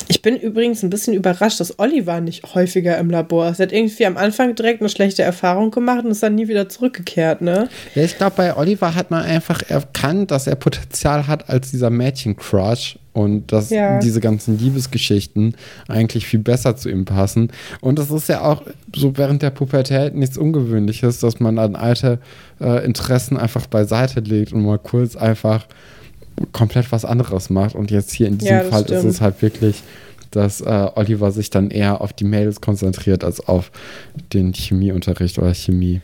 Ich 0.08 0.22
bin 0.22 0.36
übrigens 0.36 0.82
ein 0.82 0.90
bisschen 0.90 1.14
überrascht, 1.14 1.60
dass 1.60 1.78
Oliver 1.78 2.20
nicht 2.20 2.54
häufiger 2.54 2.98
im 2.98 3.10
Labor 3.10 3.48
ist. 3.48 3.60
Er 3.60 3.66
hat 3.66 3.72
irgendwie 3.72 4.06
am 4.06 4.16
Anfang 4.16 4.54
direkt 4.54 4.80
eine 4.80 4.88
schlechte 4.88 5.22
Erfahrung 5.22 5.70
gemacht 5.70 6.04
und 6.04 6.10
ist 6.12 6.22
dann 6.22 6.34
nie 6.34 6.48
wieder 6.48 6.68
zurückgekehrt, 6.68 7.40
ne? 7.42 7.68
Ja, 7.94 8.02
ich 8.04 8.16
glaube, 8.16 8.34
bei 8.36 8.56
Oliver 8.56 8.94
hat 8.94 9.10
man 9.10 9.24
einfach 9.24 9.62
erkannt, 9.68 10.30
dass 10.30 10.46
er 10.46 10.54
Potenzial 10.56 11.26
hat 11.26 11.48
als 11.48 11.70
dieser 11.70 11.90
Mädchen-Crush 11.90 12.98
und 13.12 13.52
dass 13.52 13.70
Ja. 13.70 13.98
diese 13.98 14.20
ganzen 14.20 14.58
Liebesgeschichten 14.58 15.54
eigentlich 15.88 16.26
viel 16.26 16.40
besser 16.40 16.76
zu 16.76 16.88
ihm 16.88 17.04
passen. 17.04 17.50
Und 17.80 17.98
es 17.98 18.10
ist 18.10 18.28
ja 18.28 18.42
auch 18.42 18.62
so 18.94 19.16
während 19.16 19.42
der 19.42 19.50
Pubertät 19.50 20.14
nichts 20.14 20.38
Ungewöhnliches, 20.38 21.18
dass 21.20 21.40
man 21.40 21.56
dann 21.56 21.74
alte 21.76 22.18
äh, 22.60 22.84
Interessen 22.84 23.36
einfach 23.36 23.66
beiseite 23.66 24.20
legt 24.20 24.52
und 24.52 24.62
mal 24.64 24.78
kurz 24.78 25.16
einfach 25.16 25.66
komplett 26.52 26.90
was 26.92 27.04
anderes 27.04 27.50
macht. 27.50 27.74
Und 27.74 27.90
jetzt 27.90 28.12
hier 28.12 28.28
in 28.28 28.38
diesem 28.38 28.54
Ja, 28.56 28.60
das 28.62 28.70
Fall 28.70 28.82
ist 28.82 28.88
stimmt. 28.88 29.04
es 29.06 29.20
halt 29.20 29.42
wirklich, 29.42 29.82
dass 30.30 30.60
äh, 30.60 30.88
Oliver 30.94 31.32
sich 31.32 31.50
dann 31.50 31.70
eher 31.70 32.00
auf 32.00 32.12
die 32.12 32.24
Mädels 32.24 32.60
konzentriert 32.60 33.24
als 33.24 33.40
auf 33.40 33.72
den 34.32 34.52
Chemieunterricht 34.52 35.38
oder 35.38 35.52
Chemie. 35.54 36.00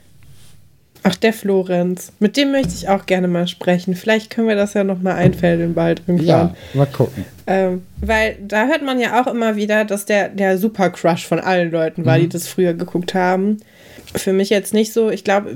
Ach, 1.09 1.15
der 1.15 1.33
Florenz. 1.33 2.11
Mit 2.19 2.37
dem 2.37 2.51
möchte 2.51 2.75
ich 2.75 2.89
auch 2.89 3.07
gerne 3.07 3.29
mal 3.29 3.47
sprechen. 3.47 3.95
Vielleicht 3.95 4.29
können 4.31 4.49
wir 4.49 4.57
das 4.57 4.75
ja 4.75 4.83
noch 4.83 5.01
mal 5.01 5.15
einfällen 5.15 5.73
bald 5.75 6.03
irgendwann. 6.07 6.27
Ja, 6.27 6.55
mal 6.75 6.87
gucken. 6.87 7.25
Ähm, 7.47 7.83
weil 8.01 8.37
da 8.47 8.67
hört 8.67 8.83
man 8.83 8.99
ja 8.99 9.21
auch 9.23 9.29
immer 9.29 9.55
wieder, 9.55 9.85
dass 9.85 10.05
der, 10.05 10.29
der 10.31 10.59
Super-Crush 10.59 11.25
von 11.27 11.39
allen 11.39 11.71
Leuten 11.71 12.05
war, 12.05 12.17
Mhm. 12.19 12.23
die 12.23 12.29
das 12.31 12.49
früher 12.49 12.75
geguckt 12.75 13.15
haben. 13.15 13.59
Für 14.17 14.33
mich 14.33 14.51
jetzt 14.51 14.75
nicht 14.75 14.93
so. 14.93 15.11
Ich 15.11 15.23
glaube, 15.23 15.55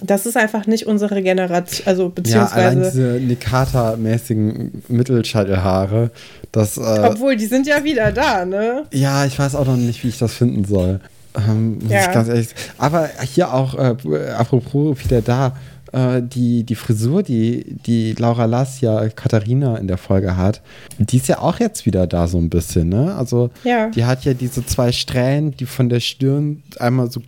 das 0.00 0.26
ist 0.26 0.36
einfach 0.36 0.66
nicht 0.66 0.86
unsere 0.86 1.22
Generation. 1.22 1.86
Also, 1.86 2.12
Ja, 2.24 2.46
allein 2.46 2.80
beziehungsweise. 2.80 2.90
diese 2.90 3.20
Nikata-mäßigen 3.26 4.82
Mittelschalthaare, 4.88 6.10
das, 6.52 6.76
äh, 6.76 6.80
obwohl, 6.80 7.36
die 7.36 7.46
sind 7.46 7.66
ja 7.66 7.84
wieder 7.84 8.10
da, 8.12 8.44
ne? 8.44 8.84
ja, 8.92 9.24
ich 9.26 9.38
weiß 9.38 9.54
auch 9.54 9.66
noch 9.66 9.76
nicht, 9.76 10.02
wie 10.04 10.08
ich 10.08 10.18
das 10.18 10.32
finden 10.34 10.64
soll. 10.64 11.00
Ähm, 11.38 11.78
Ja. 11.88 12.24
Aber 12.78 13.08
hier 13.22 13.52
auch, 13.54 13.74
äh, 13.74 13.96
apropos 14.36 14.98
wieder 15.04 15.22
da, 15.22 15.56
äh, 15.92 16.20
die, 16.22 16.64
die 16.64 16.74
Frisur, 16.74 17.22
die, 17.22 17.76
die 17.86 18.12
Laura 18.14 18.44
Lassia 18.44 19.08
Katharina 19.08 19.76
in 19.76 19.86
der 19.88 19.96
Folge 19.98 20.36
hat, 20.36 20.60
die 20.98 21.16
ist 21.16 21.28
ja 21.28 21.38
auch 21.38 21.58
jetzt 21.60 21.86
wieder 21.86 22.06
da 22.06 22.26
so 22.28 22.38
ein 22.38 22.50
bisschen, 22.50 22.88
ne? 22.90 23.14
Also, 23.14 23.50
Ja. 23.64 23.88
die 23.88 24.04
hat 24.04 24.24
ja 24.24 24.34
diese 24.34 24.64
zwei 24.66 24.92
Strähnen, 24.92 25.52
die 25.56 25.66
von 25.66 25.88
der 25.88 26.00
Stirn 26.00 26.62
einmal 26.78 27.10
so 27.10 27.22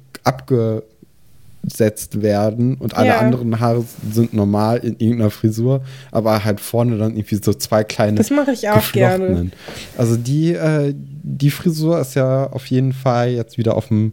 abgesetzt 1.62 2.22
werden 2.22 2.76
und 2.76 2.96
alle 2.96 3.08
Ja. 3.08 3.18
anderen 3.18 3.60
Haare 3.60 3.84
sind 4.10 4.32
normal 4.32 4.78
in 4.78 4.96
irgendeiner 4.98 5.30
Frisur, 5.30 5.82
aber 6.10 6.44
halt 6.44 6.60
vorne 6.60 6.96
dann 6.98 7.16
irgendwie 7.16 7.36
so 7.36 7.52
zwei 7.52 7.84
kleine 7.84 8.16
Das 8.16 8.30
mache 8.30 8.52
ich 8.52 8.68
auch 8.68 8.92
gerne. 8.92 9.50
Also 9.96 10.16
die, 10.16 10.52
äh, 10.54 10.94
die 10.96 11.50
Frisur 11.50 12.00
ist 12.00 12.14
ja 12.14 12.46
auf 12.50 12.66
jeden 12.66 12.92
Fall 12.92 13.30
jetzt 13.30 13.58
wieder 13.58 13.76
auf 13.76 13.88
dem 13.88 14.12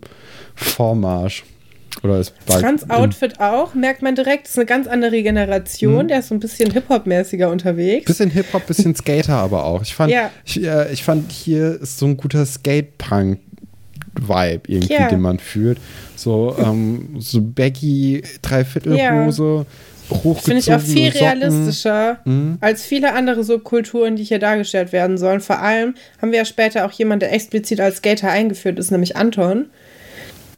Vormarsch. 0.55 1.43
Oder 2.03 2.19
ist 2.19 2.33
bald 2.45 2.59
Franz 2.61 2.85
Outfit 2.89 3.39
auch, 3.39 3.73
merkt 3.73 4.03
man 4.03 4.13
direkt, 4.13 4.47
ist 4.47 4.55
eine 4.55 4.67
ganz 4.67 4.85
andere 4.85 5.23
Generation. 5.23 6.03
Mhm. 6.03 6.07
Der 6.09 6.19
ist 6.19 6.27
so 6.27 6.35
ein 6.35 6.39
bisschen 6.39 6.69
Hip-Hop-mäßiger 6.69 7.49
unterwegs. 7.49 8.05
Bisschen 8.05 8.29
Hip-Hop, 8.29 8.67
bisschen 8.67 8.93
Skater 8.93 9.33
aber 9.37 9.63
auch. 9.65 9.81
Ich 9.81 9.95
fand, 9.95 10.11
Ja. 10.11 10.29
ich, 10.45 10.63
äh, 10.63 10.91
ich 10.93 11.03
fand 11.03 11.31
hier 11.31 11.81
ist 11.81 11.97
so 11.97 12.05
ein 12.05 12.15
guter 12.15 12.45
Skate-Punk-Vibe 14.17 14.61
irgendwie, 14.71 14.93
Ja. 14.93 15.07
den 15.09 15.21
man 15.21 15.39
fühlt. 15.39 15.79
So, 16.15 16.55
ähm, 16.59 17.15
so 17.19 17.39
baggy 17.41 18.23
Dreiviertelhose, 18.41 19.65
hochgezogene 20.09 20.35
Finde 20.41 20.59
ich 20.59 20.73
auch 20.73 20.79
viel 20.79 21.11
Socken. 21.11 21.19
realistischer 21.27 22.19
Mhm. 22.25 22.57
als 22.61 22.83
viele 22.83 23.13
andere 23.13 23.43
Subkulturen, 23.43 24.15
die 24.15 24.23
hier 24.23 24.39
dargestellt 24.39 24.91
werden 24.93 25.17
sollen. 25.17 25.41
Vor 25.41 25.59
allem 25.59 25.95
haben 26.21 26.31
wir 26.31 26.39
ja 26.39 26.45
später 26.45 26.85
auch 26.85 26.91
jemanden, 26.91 27.21
der 27.21 27.33
explizit 27.33 27.79
als 27.79 27.97
Skater 27.97 28.29
eingeführt 28.31 28.79
ist, 28.79 28.91
nämlich 28.91 29.15
Anton, 29.17 29.65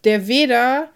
der 0.03 0.28
weder 0.28 0.88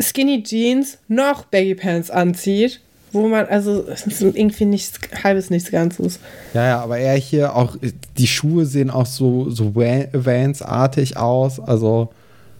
Skinny 0.00 0.42
Jeans 0.42 0.98
noch 1.08 1.44
Baggy 1.46 1.74
Pants 1.74 2.10
anzieht, 2.10 2.80
wo 3.12 3.28
man, 3.28 3.46
also 3.46 3.86
es 3.88 4.06
ist 4.06 4.20
irgendwie 4.20 4.64
nichts 4.64 4.98
halbes, 5.22 5.50
nichts 5.50 5.70
Ganzes. 5.70 6.18
Ja, 6.54 6.66
ja, 6.66 6.80
aber 6.80 6.98
er 6.98 7.16
hier 7.16 7.54
auch, 7.56 7.76
die 8.16 8.26
Schuhe 8.26 8.66
sehen 8.66 8.90
auch 8.90 9.06
so, 9.06 9.50
so 9.50 9.74
Vans-artig 9.74 11.16
aus. 11.16 11.60
Also 11.60 12.10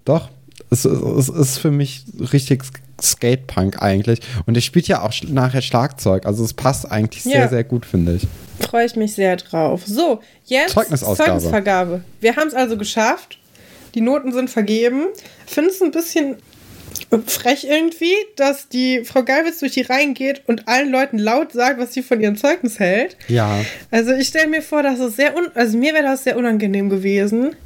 doch, 0.05 0.29
es, 0.71 0.85
es 0.85 1.29
ist 1.29 1.59
für 1.59 1.71
mich 1.71 2.05
richtig 2.33 2.65
Skatepunk 3.01 3.81
eigentlich. 3.81 4.21
Und 4.47 4.57
er 4.57 4.61
spielt 4.61 4.89
ja 4.89 5.03
auch 5.03 5.13
nachher 5.29 5.63
Schlagzeug. 5.63 6.27
Also 6.27 6.45
es 6.45 6.53
passt 6.53 6.91
eigentlich 6.91 7.23
sehr, 7.23 7.41
Ja. 7.43 7.49
sehr 7.49 7.65
gut, 7.65 7.87
finde 7.87 8.17
ich. 8.17 8.27
Freue 8.61 8.87
ich 8.87 8.97
mich 8.97 9.15
sehr 9.15 9.37
drauf. 9.37 9.83
So, 9.87 10.21
jetzt 10.47 10.73
Zeugnisausgabe. 10.73 11.31
Zeugnisvergabe. 11.31 12.03
Wir 12.21 12.37
haben 12.37 12.49
es 12.49 12.55
also 12.55 12.77
geschafft. 12.77 13.39
Die 13.95 14.01
Noten 14.01 14.33
sind 14.33 14.51
vergeben. 14.51 15.07
Finde 15.47 15.71
es 15.71 15.81
ein 15.81 15.93
bisschen 15.93 16.37
frech 17.27 17.65
irgendwie, 17.65 18.15
dass 18.37 18.69
die 18.69 19.05
Frau 19.05 19.23
Geilwitz 19.23 19.61
durch 19.61 19.73
die 19.73 19.83
Reihen 19.83 20.15
geht 20.15 20.43
und 20.47 20.69
allen 20.69 20.91
Leuten 20.91 21.19
laut 21.19 21.53
sagt, 21.53 21.79
was 21.79 21.95
sie 21.95 22.03
von 22.03 22.21
ihrem 22.21 22.37
Zeugnis 22.37 22.79
hält. 22.79 23.17
Ja. 23.29 23.65
Also 23.91 24.13
ich 24.13 24.29
stelle 24.29 24.49
mir 24.49 24.63
vor, 24.63 24.83
dass 24.83 24.99
es 24.99 25.17
sehr 25.17 25.37
un 25.37 25.49
also 25.55 25.77
mir 25.77 25.95
wäre 25.95 26.05
das 26.05 26.25
sehr 26.25 26.37
unangenehm 26.37 26.89
gewesen. 26.89 27.57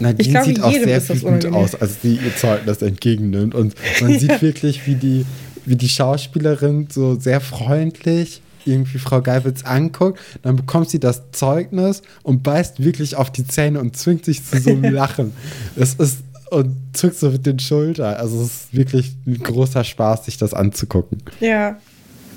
Nadine 0.00 0.30
glaube, 0.30 0.46
sieht 0.46 0.62
auch 0.62 0.72
sehr 0.72 1.02
wütend 1.02 1.24
unangenehm. 1.24 1.54
aus, 1.54 1.74
als 1.74 2.02
sie 2.02 2.20
ihr 2.24 2.36
Zeugnis 2.36 2.82
entgegennimmt. 2.82 3.54
Und 3.54 3.74
man 4.00 4.18
sieht 4.18 4.40
wirklich, 4.42 4.86
wie 4.86 4.94
die, 4.94 5.26
wie 5.64 5.76
die 5.76 5.88
Schauspielerin 5.88 6.88
so 6.90 7.18
sehr 7.18 7.40
freundlich 7.40 8.42
irgendwie 8.64 8.98
Frau 8.98 9.22
Geibitz 9.22 9.64
anguckt. 9.64 10.20
Dann 10.42 10.56
bekommt 10.56 10.90
sie 10.90 11.00
das 11.00 11.22
Zeugnis 11.32 12.02
und 12.22 12.42
beißt 12.42 12.82
wirklich 12.82 13.16
auf 13.16 13.30
die 13.30 13.46
Zähne 13.46 13.80
und 13.80 13.96
zwingt 13.96 14.24
sich 14.24 14.44
zu 14.44 14.60
so 14.60 14.70
einem 14.70 14.84
Lachen. 14.94 15.32
Es 15.74 15.94
ist 15.94 16.18
und 16.50 16.76
zuckt 16.92 17.16
so 17.16 17.30
mit 17.30 17.46
den 17.46 17.58
Schultern. 17.58 18.14
Also 18.14 18.40
es 18.40 18.46
ist 18.46 18.74
wirklich 18.74 19.12
ein 19.26 19.42
großer 19.42 19.84
Spaß, 19.84 20.26
sich 20.26 20.38
das 20.38 20.54
anzugucken. 20.54 21.22
Ja. 21.40 21.78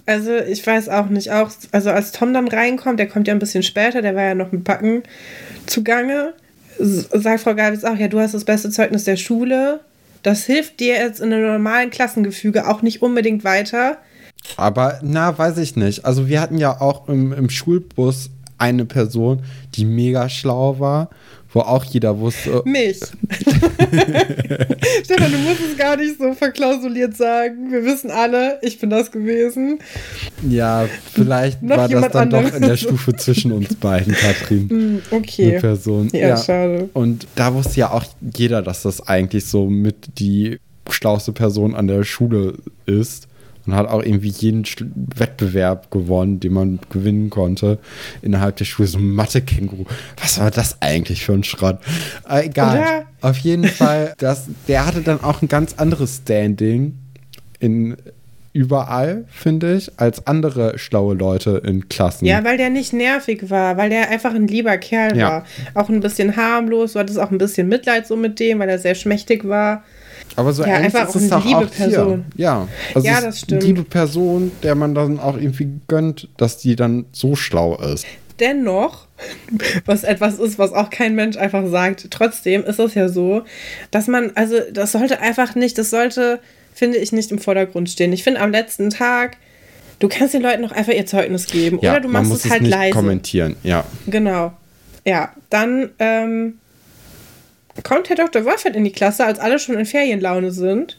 Also 0.06 0.36
ich 0.36 0.66
weiß 0.66 0.90
auch 0.90 1.08
nicht, 1.08 1.32
auch, 1.32 1.52
also 1.72 1.92
als 1.92 2.12
Tom 2.12 2.34
dann 2.34 2.48
reinkommt, 2.48 3.00
der 3.00 3.08
kommt 3.08 3.28
ja 3.28 3.34
ein 3.34 3.40
bisschen 3.40 3.64
später, 3.64 4.02
der 4.02 4.16
war 4.16 4.24
ja 4.24 4.36
noch 4.36 4.52
mit 4.52 4.64
Backen 4.64 5.04
zugange, 5.68 6.34
sagt 6.80 7.42
Frau 7.42 7.54
Geibitz 7.54 7.84
auch, 7.84 7.96
ja, 7.96 8.08
du 8.08 8.20
hast 8.20 8.34
das 8.34 8.46
beste 8.46 8.70
Zeugnis 8.72 9.04
der 9.04 9.16
Schule. 9.16 9.82
Das 10.24 10.46
hilft 10.46 10.80
dir 10.80 10.96
jetzt 10.96 11.20
in 11.20 11.32
einem 11.32 11.48
normalen 11.48 11.90
Klassengefüge 11.90 12.68
auch 12.68 12.82
nicht 12.82 13.02
unbedingt 13.02 13.44
weiter. 13.44 13.98
Aber, 14.58 15.00
na, 15.04 15.38
weiß 15.38 15.58
ich 15.58 15.76
nicht. 15.76 16.06
Also, 16.06 16.28
wir 16.28 16.42
hatten 16.42 16.58
ja 16.58 16.80
auch 16.80 17.08
im, 17.08 17.34
im 17.34 17.50
Schulbus 17.50 18.30
eine 18.58 18.86
Person, 18.86 19.44
die 19.76 19.86
mega 19.86 20.30
schlau 20.30 20.80
war, 20.80 21.10
wo 21.54 21.60
auch 21.62 21.84
jeder 21.84 22.18
wusste. 22.20 22.62
Mich. 22.66 23.00
Stefan, 25.04 25.32
du 25.32 25.38
musst 25.40 25.62
es 25.62 25.78
gar 25.78 25.98
nicht 25.98 26.18
so 26.18 26.34
verklausuliert 26.34 27.16
sagen. 27.18 27.72
Wir 27.72 27.84
wissen 27.84 28.10
alle, 28.12 28.60
ich 28.62 28.80
bin 28.80 28.90
das 28.90 29.12
gewesen. 29.12 29.80
Ja, 30.48 30.88
vielleicht 31.14 31.60
war 31.68 31.88
das 31.90 32.12
dann 32.12 32.22
anderes. 32.24 32.52
doch 32.52 32.58
in 32.58 32.64
der 32.64 32.78
Stufe 32.78 33.16
zwischen 33.16 33.52
uns 33.52 33.76
beiden, 33.76 34.14
Katrin. 34.14 34.70
Hm, 34.70 35.02
okay. 35.12 35.52
Eine 35.52 35.60
Person. 35.60 36.10
Ja, 36.14 36.30
ja, 36.30 36.38
schade. 36.38 36.90
Und 36.94 37.28
da 37.36 37.54
wusste 37.54 37.80
ja 37.80 37.92
auch 37.92 38.06
jeder, 38.36 38.62
dass 38.62 38.84
das 38.84 39.08
eigentlich 39.08 39.46
so 39.46 39.70
mit 39.70 40.20
die 40.20 40.60
schlauste 40.90 41.32
Person 41.34 41.76
an 41.76 41.88
der 41.88 42.04
Schule 42.04 42.56
ist 42.86 43.28
und 43.66 43.76
hat 43.76 43.88
auch 43.88 44.04
irgendwie 44.04 44.30
jeden 44.30 44.64
Wettbewerb 45.16 45.92
gewonnen, 45.92 46.40
den 46.40 46.54
man 46.54 46.80
gewinnen 46.90 47.30
konnte 47.30 47.80
innerhalb 48.22 48.56
der 48.58 48.66
Schule. 48.66 48.88
So 48.88 48.98
ein 48.98 49.12
Mathe-Känguru. 49.12 49.86
Was 50.20 50.40
war 50.40 50.52
das 50.52 50.82
eigentlich 50.82 51.24
für 51.26 51.34
ein 51.34 51.44
Schrott? 51.44 51.80
Äh, 52.30 52.48
egal. 52.48 52.80
Oder? 52.80 53.04
Auf 53.22 53.38
jeden 53.40 53.66
Fall, 53.66 54.14
das, 54.18 54.48
der 54.68 54.86
hatte 54.86 55.02
dann 55.02 55.24
auch 55.24 55.42
ein 55.42 55.48
ganz 55.48 55.76
anderes 55.78 56.22
Standing 56.24 56.98
in 57.60 57.98
überall, 58.54 59.26
finde 59.30 59.76
ich, 59.76 59.92
als 59.98 60.28
andere 60.28 60.78
schlaue 60.78 61.16
Leute 61.16 61.62
in 61.66 61.88
Klassen. 61.88 62.26
Ja, 62.26 62.44
weil 62.44 62.58
der 62.58 62.70
nicht 62.70 62.92
nervig 62.92 63.50
war, 63.50 63.78
weil 63.78 63.90
der 63.90 64.10
einfach 64.10 64.34
ein 64.34 64.48
lieber 64.48 64.78
Kerl 64.78 65.18
ja. 65.18 65.30
war. 65.30 65.46
Auch 65.74 65.90
ein 65.90 66.02
bisschen 66.02 66.36
harmlos, 66.36 66.94
du 66.94 67.00
hattest 67.00 67.20
auch 67.20 67.32
ein 67.32 67.38
bisschen 67.38 67.70
Mitleid 67.70 68.08
so 68.08 68.18
mit 68.18 68.40
dem, 68.40 68.60
weil 68.60 68.70
er 68.70 68.80
sehr 68.80 68.96
schmächtig 68.96 69.48
war. 69.48 69.84
Aber 70.36 70.54
so 70.54 70.64
ja, 70.64 70.76
einfach 70.76 71.08
ist 71.10 71.16
es 71.16 71.32
auch 71.32 71.44
liebe 71.44 71.58
auch 71.58 71.72
Person. 71.72 72.26
Hier. 72.36 72.44
Ja, 72.46 72.68
also 72.96 73.08
ja, 73.08 73.22
das 73.22 73.40
stimmt. 73.40 73.62
Eine 73.62 73.68
liebe 73.68 73.84
Person, 73.84 74.52
der 74.64 74.76
man 74.76 74.96
dann 74.96 75.20
auch 75.20 75.36
irgendwie 75.36 75.70
gönnt, 75.88 76.30
dass 76.38 76.58
die 76.58 76.76
dann 76.76 77.06
so 77.12 77.36
schlau 77.36 77.78
ist. 77.78 78.06
Dennoch, 78.40 79.08
was 79.86 80.04
etwas 80.04 80.40
ist, 80.40 80.58
was 80.58 80.74
auch 80.74 80.90
kein 80.90 81.16
Mensch 81.16 81.38
einfach 81.38 81.68
sagt, 81.68 82.08
trotzdem 82.10 82.64
ist 82.64 82.80
es 82.80 82.96
ja 82.96 83.08
so, 83.10 83.44
dass 83.92 84.08
man, 84.08 84.32
also 84.36 84.56
das 84.74 84.94
sollte 84.94 85.20
einfach 85.20 85.56
nicht, 85.56 85.78
das 85.78 85.90
sollte, 85.90 86.40
finde 86.74 86.98
ich, 86.98 87.12
nicht 87.12 87.32
im 87.32 87.40
Vordergrund 87.40 87.90
stehen. 87.90 88.14
Ich 88.14 88.24
finde 88.24 88.42
am 88.42 88.52
letzten 88.52 88.90
Tag, 88.90 89.38
du 90.00 90.08
kannst 90.08 90.34
den 90.34 90.42
Leuten 90.42 90.62
noch 90.62 90.72
einfach 90.72 90.94
ihr 90.94 91.06
Zeugnis 91.06 91.46
geben 91.46 91.80
ja, 91.82 91.92
oder 91.92 92.02
du 92.02 92.08
machst 92.08 92.32
es 92.32 92.46
halt 92.46 92.62
es 92.62 92.62
nicht 92.62 92.72
leise. 92.72 92.94
kommentieren, 92.94 93.56
ja. 93.64 93.84
Genau. 94.08 94.54
Ja, 95.06 95.34
dann 95.50 95.90
ähm, 96.00 96.56
kommt 97.84 98.10
Herr 98.10 98.16
Dr. 98.16 98.46
Wolfert 98.46 98.76
in 98.76 98.84
die 98.84 98.92
Klasse, 98.92 99.26
als 99.26 99.40
alle 99.40 99.60
schon 99.60 99.78
in 99.78 99.86
Ferienlaune 99.86 100.52
sind 100.52 100.98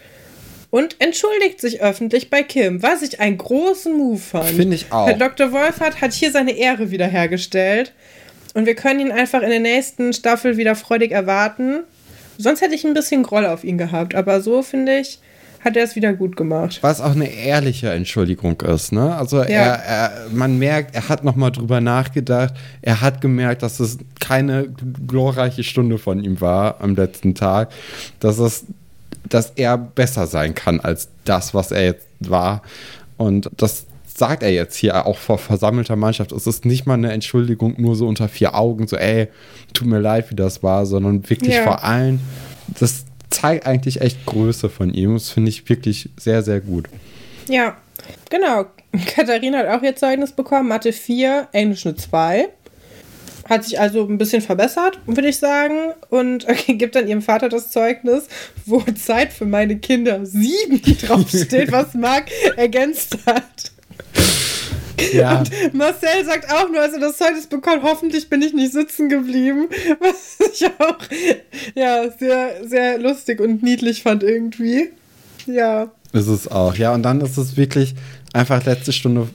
und 0.70 0.96
entschuldigt 1.00 1.60
sich 1.60 1.82
öffentlich 1.82 2.30
bei 2.30 2.42
Kim, 2.42 2.82
was 2.82 3.02
ich 3.02 3.20
einen 3.20 3.36
großen 3.38 3.92
Move 3.92 4.18
fand. 4.18 4.48
Finde 4.48 4.74
ich 4.74 4.90
auch. 4.90 5.06
Herr 5.06 5.14
Dr. 5.14 5.52
Wolfert 5.52 6.00
hat 6.00 6.12
hier 6.12 6.30
seine 6.30 6.52
Ehre 6.52 6.90
wiederhergestellt 6.90 7.92
und 8.54 8.66
wir 8.66 8.74
können 8.74 9.00
ihn 9.00 9.12
einfach 9.12 9.42
in 9.42 9.50
der 9.50 9.60
nächsten 9.60 10.12
Staffel 10.12 10.56
wieder 10.56 10.74
freudig 10.74 11.12
erwarten. 11.12 11.84
Sonst 12.38 12.62
hätte 12.62 12.74
ich 12.74 12.84
ein 12.84 12.94
bisschen 12.94 13.22
Groll 13.22 13.44
auf 13.44 13.64
ihn 13.64 13.76
gehabt, 13.78 14.14
aber 14.14 14.40
so 14.40 14.62
finde 14.62 14.98
ich, 14.98 15.18
hat 15.64 15.76
er 15.76 15.84
es 15.84 15.94
wieder 15.94 16.12
gut 16.12 16.36
gemacht. 16.36 16.78
Was 16.82 17.00
auch 17.00 17.12
eine 17.12 17.30
ehrliche 17.30 17.90
Entschuldigung 17.90 18.60
ist, 18.62 18.92
ne? 18.92 19.14
Also 19.14 19.38
ja. 19.38 19.44
er, 19.44 19.74
er, 19.84 20.12
man 20.32 20.58
merkt, 20.58 20.94
er 20.94 21.08
hat 21.08 21.22
nochmal 21.22 21.52
drüber 21.52 21.80
nachgedacht. 21.80 22.54
Er 22.82 23.00
hat 23.00 23.20
gemerkt, 23.20 23.62
dass 23.62 23.78
es 23.78 23.98
keine 24.18 24.68
glorreiche 25.06 25.62
Stunde 25.62 25.98
von 25.98 26.22
ihm 26.22 26.40
war 26.40 26.80
am 26.80 26.96
letzten 26.96 27.34
Tag. 27.34 27.70
Dass 28.18 28.38
es, 28.38 28.64
dass 29.28 29.52
er 29.54 29.78
besser 29.78 30.26
sein 30.26 30.54
kann 30.54 30.80
als 30.80 31.08
das, 31.24 31.54
was 31.54 31.70
er 31.70 31.84
jetzt 31.84 32.06
war. 32.18 32.62
Und 33.16 33.48
das 33.56 33.86
sagt 34.16 34.42
er 34.42 34.52
jetzt 34.52 34.76
hier 34.76 35.06
auch 35.06 35.16
vor 35.16 35.38
versammelter 35.38 35.96
Mannschaft. 35.96 36.32
Es 36.32 36.48
ist 36.48 36.64
nicht 36.64 36.86
mal 36.86 36.94
eine 36.94 37.12
Entschuldigung 37.12 37.74
nur 37.78 37.94
so 37.94 38.08
unter 38.08 38.28
vier 38.28 38.56
Augen, 38.56 38.88
so 38.88 38.96
ey, 38.96 39.28
tut 39.74 39.86
mir 39.86 40.00
leid, 40.00 40.30
wie 40.30 40.34
das 40.34 40.62
war, 40.62 40.86
sondern 40.86 41.28
wirklich 41.30 41.54
ja. 41.54 41.62
vor 41.62 41.84
allen. 41.84 42.20
Das, 42.78 43.04
zeigt 43.32 43.66
eigentlich 43.66 44.00
echt 44.00 44.24
Größe 44.26 44.68
von 44.68 44.92
ihm. 44.92 45.14
Das 45.14 45.30
finde 45.30 45.48
ich 45.50 45.68
wirklich 45.68 46.10
sehr, 46.16 46.42
sehr 46.42 46.60
gut. 46.60 46.88
Ja, 47.48 47.76
genau. 48.30 48.66
Katharina 49.06 49.58
hat 49.58 49.68
auch 49.68 49.82
ihr 49.82 49.96
Zeugnis 49.96 50.32
bekommen, 50.32 50.68
Mathe 50.68 50.92
4, 50.92 51.48
Englisch 51.52 51.86
eine 51.86 51.96
2. 51.96 52.48
Hat 53.48 53.64
sich 53.64 53.80
also 53.80 54.06
ein 54.06 54.18
bisschen 54.18 54.40
verbessert, 54.40 55.00
würde 55.06 55.28
ich 55.28 55.38
sagen. 55.38 55.92
Und 56.10 56.44
okay, 56.48 56.74
gibt 56.74 56.94
dann 56.94 57.08
ihrem 57.08 57.22
Vater 57.22 57.48
das 57.48 57.70
Zeugnis, 57.70 58.28
wo 58.66 58.80
Zeit 58.80 59.32
für 59.32 59.46
meine 59.46 59.78
Kinder 59.78 60.24
7 60.24 60.80
draufsteht, 61.06 61.72
was 61.72 61.94
Marc 61.94 62.26
ergänzt 62.56 63.18
hat. 63.26 63.72
Ja. 65.12 65.40
Und 65.40 65.74
Marcel 65.74 66.24
sagt 66.24 66.50
auch 66.52 66.68
nur, 66.68 66.80
als 66.80 66.94
er 66.94 67.00
das 67.00 67.16
Zeugnis 67.16 67.46
bekommt, 67.46 67.82
hoffentlich 67.82 68.28
bin 68.30 68.42
ich 68.42 68.52
nicht 68.54 68.72
sitzen 68.72 69.08
geblieben. 69.08 69.68
Was 70.00 70.38
ich 70.52 70.66
auch 70.78 70.98
ja, 71.74 72.10
sehr, 72.18 72.66
sehr 72.66 72.98
lustig 72.98 73.40
und 73.40 73.62
niedlich 73.62 74.02
fand 74.02 74.22
irgendwie. 74.22 74.90
Ja. 75.46 75.90
Ist 76.12 76.28
es 76.28 76.48
auch, 76.48 76.74
ja. 76.76 76.94
Und 76.94 77.02
dann 77.02 77.20
ist 77.20 77.36
es 77.36 77.56
wirklich 77.56 77.94
einfach 78.32 78.64
letzte 78.64 78.92
Stunde 78.92 79.28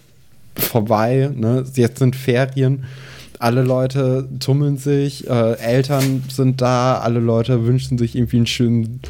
vorbei. 0.55 1.29
Ne? 1.33 1.65
Jetzt 1.73 1.99
sind 1.99 2.15
Ferien 2.15 2.85
alle 3.39 3.61
Leute 3.61 4.27
tummeln 4.39 4.77
sich, 4.77 5.29
äh, 5.29 5.53
Eltern 5.59 6.23
sind 6.33 6.61
da, 6.61 6.99
alle 6.99 7.19
Leute 7.19 7.65
wünschen 7.65 7.97
sich 7.97 8.15
irgendwie 8.15 8.37
einen 8.37 8.47
schönen 8.47 9.01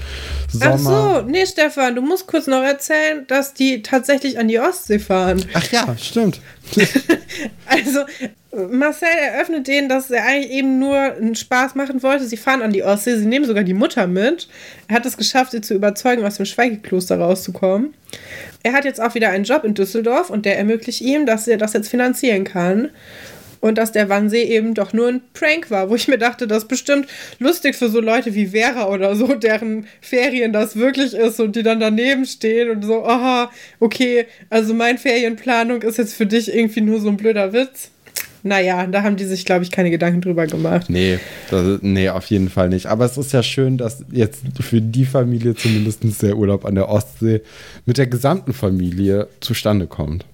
Sommer. 0.51 0.75
Ach 0.75 1.21
so, 1.21 1.29
nee, 1.29 1.45
Stefan, 1.45 1.95
du 1.95 2.01
musst 2.01 2.27
kurz 2.27 2.47
noch 2.47 2.63
erzählen, 2.63 3.25
dass 3.27 3.53
die 3.53 3.81
tatsächlich 3.81 4.37
an 4.37 4.47
die 4.47 4.59
Ostsee 4.59 4.99
fahren. 4.99 5.43
Ach 5.53 5.71
ja, 5.71 5.95
stimmt. 5.97 6.41
also, 7.65 7.99
Marcel 8.69 9.07
eröffnet 9.07 9.67
denen, 9.67 9.87
dass 9.87 10.09
er 10.09 10.25
eigentlich 10.25 10.51
eben 10.51 10.79
nur 10.79 10.97
einen 10.97 11.35
Spaß 11.35 11.75
machen 11.75 12.01
wollte. 12.01 12.25
Sie 12.25 12.37
fahren 12.37 12.61
an 12.61 12.73
die 12.73 12.83
Ostsee, 12.83 13.15
sie 13.17 13.25
nehmen 13.25 13.45
sogar 13.45 13.63
die 13.63 13.73
Mutter 13.73 14.07
mit. 14.07 14.47
Er 14.87 14.95
hat 14.95 15.05
es 15.05 15.15
geschafft, 15.15 15.51
sie 15.51 15.61
zu 15.61 15.73
überzeugen, 15.73 16.25
aus 16.25 16.37
dem 16.37 16.45
Schweigekloster 16.45 17.19
rauszukommen. 17.19 17.93
Er 18.63 18.73
hat 18.73 18.83
jetzt 18.83 19.01
auch 19.01 19.15
wieder 19.15 19.29
einen 19.29 19.43
Job 19.43 19.63
in 19.63 19.73
Düsseldorf 19.73 20.29
und 20.29 20.45
der 20.45 20.57
ermöglicht 20.57 21.01
ihm, 21.01 21.25
dass 21.25 21.47
er 21.47 21.57
das 21.57 21.73
jetzt 21.73 21.89
finanzieren 21.89 22.43
kann 22.43 22.89
und 23.59 23.77
dass 23.77 23.91
der 23.91 24.09
Wannsee 24.09 24.43
eben 24.43 24.73
doch 24.73 24.93
nur 24.93 25.07
ein 25.07 25.21
Prank 25.33 25.71
war, 25.71 25.89
wo 25.89 25.95
ich 25.95 26.07
mir 26.07 26.17
dachte, 26.17 26.47
das 26.47 26.63
ist 26.63 26.69
bestimmt 26.69 27.07
lustig 27.39 27.75
für 27.75 27.89
so 27.89 27.99
Leute 27.99 28.33
wie 28.35 28.47
Vera 28.47 28.87
oder 28.87 29.15
so, 29.15 29.35
deren 29.35 29.87
Ferien 30.01 30.53
das 30.53 30.75
wirklich 30.75 31.13
ist 31.13 31.39
und 31.39 31.55
die 31.55 31.63
dann 31.63 31.79
daneben 31.79 32.25
stehen 32.25 32.69
und 32.69 32.83
so, 32.83 33.05
aha, 33.05 33.51
okay, 33.79 34.25
also 34.49 34.73
meine 34.73 34.97
Ferienplanung 34.97 35.81
ist 35.81 35.97
jetzt 35.97 36.13
für 36.13 36.25
dich 36.25 36.53
irgendwie 36.53 36.81
nur 36.81 36.99
so 36.99 37.09
ein 37.09 37.17
blöder 37.17 37.53
Witz. 37.53 37.91
Naja, 38.43 38.85
da 38.87 39.03
haben 39.03 39.17
die 39.17 39.25
sich, 39.25 39.45
glaube 39.45 39.63
ich, 39.63 39.71
keine 39.71 39.89
Gedanken 39.89 40.21
drüber 40.21 40.47
gemacht. 40.47 40.89
Nee, 40.89 41.19
das, 41.49 41.79
nee, 41.81 42.07
auf 42.09 42.27
jeden 42.27 42.49
Fall 42.49 42.69
nicht. 42.69 42.85
Aber 42.85 43.03
es 43.03 43.17
ist 43.17 43.33
ja 43.33 43.43
schön, 43.43 43.77
dass 43.77 44.03
jetzt 44.11 44.43
für 44.61 44.79
die 44.79 45.05
Familie 45.05 45.55
zumindest 45.55 46.03
der 46.21 46.37
Urlaub 46.37 46.63
an 46.63 46.75
der 46.75 46.87
Ostsee 46.87 47.41
mit 47.85 47.97
der 47.97 48.07
gesamten 48.07 48.53
Familie 48.53 49.27
zustande 49.41 49.87
kommt. 49.87 50.25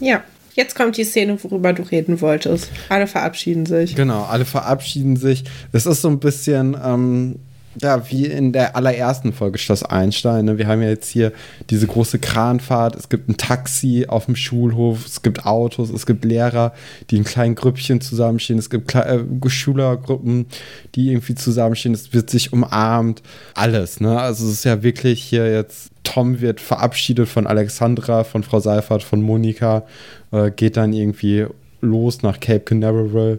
Ja, 0.00 0.24
Jetzt 0.54 0.76
kommt 0.76 0.96
die 0.96 1.04
Szene, 1.04 1.42
worüber 1.42 1.72
du 1.72 1.82
reden 1.82 2.20
wolltest. 2.20 2.70
Alle 2.88 3.06
verabschieden 3.06 3.66
sich. 3.66 3.96
Genau, 3.96 4.22
alle 4.22 4.44
verabschieden 4.44 5.16
sich. 5.16 5.44
Es 5.72 5.84
ist 5.84 6.00
so 6.00 6.08
ein 6.08 6.20
bisschen, 6.20 6.76
ähm, 6.82 7.36
ja, 7.80 8.10
wie 8.10 8.26
in 8.26 8.52
der 8.52 8.76
allerersten 8.76 9.32
Folge 9.32 9.58
Schloss 9.58 9.82
Einstein. 9.82 10.44
Ne? 10.44 10.58
Wir 10.58 10.66
haben 10.66 10.82
ja 10.82 10.88
jetzt 10.88 11.10
hier 11.10 11.32
diese 11.70 11.86
große 11.86 12.18
Kranfahrt. 12.18 12.96
Es 12.96 13.08
gibt 13.08 13.28
ein 13.28 13.36
Taxi 13.36 14.06
auf 14.08 14.26
dem 14.26 14.36
Schulhof. 14.36 15.04
Es 15.06 15.22
gibt 15.22 15.46
Autos. 15.46 15.90
Es 15.90 16.06
gibt 16.06 16.24
Lehrer, 16.24 16.72
die 17.10 17.16
in 17.16 17.24
kleinen 17.24 17.54
Grüppchen 17.54 18.00
zusammenstehen. 18.00 18.58
Es 18.58 18.70
gibt 18.70 18.94
äh, 18.94 19.24
Schülergruppen, 19.46 20.46
die 20.94 21.10
irgendwie 21.10 21.34
zusammenstehen. 21.34 21.94
Es 21.94 22.12
wird 22.12 22.30
sich 22.30 22.52
umarmt. 22.52 23.22
Alles. 23.54 24.00
Ne? 24.00 24.20
Also 24.20 24.46
es 24.46 24.52
ist 24.52 24.64
ja 24.64 24.82
wirklich 24.82 25.22
hier 25.22 25.50
jetzt. 25.52 25.90
Tom 26.04 26.40
wird 26.40 26.60
verabschiedet 26.60 27.28
von 27.28 27.46
Alexandra, 27.46 28.24
von 28.24 28.42
Frau 28.42 28.60
Seifert, 28.60 29.02
von 29.02 29.22
Monika. 29.22 29.84
Äh, 30.32 30.50
geht 30.50 30.76
dann 30.76 30.92
irgendwie 30.92 31.46
los 31.84 32.22
nach 32.22 32.40
Cape 32.40 32.60
Canaveral. 32.60 33.38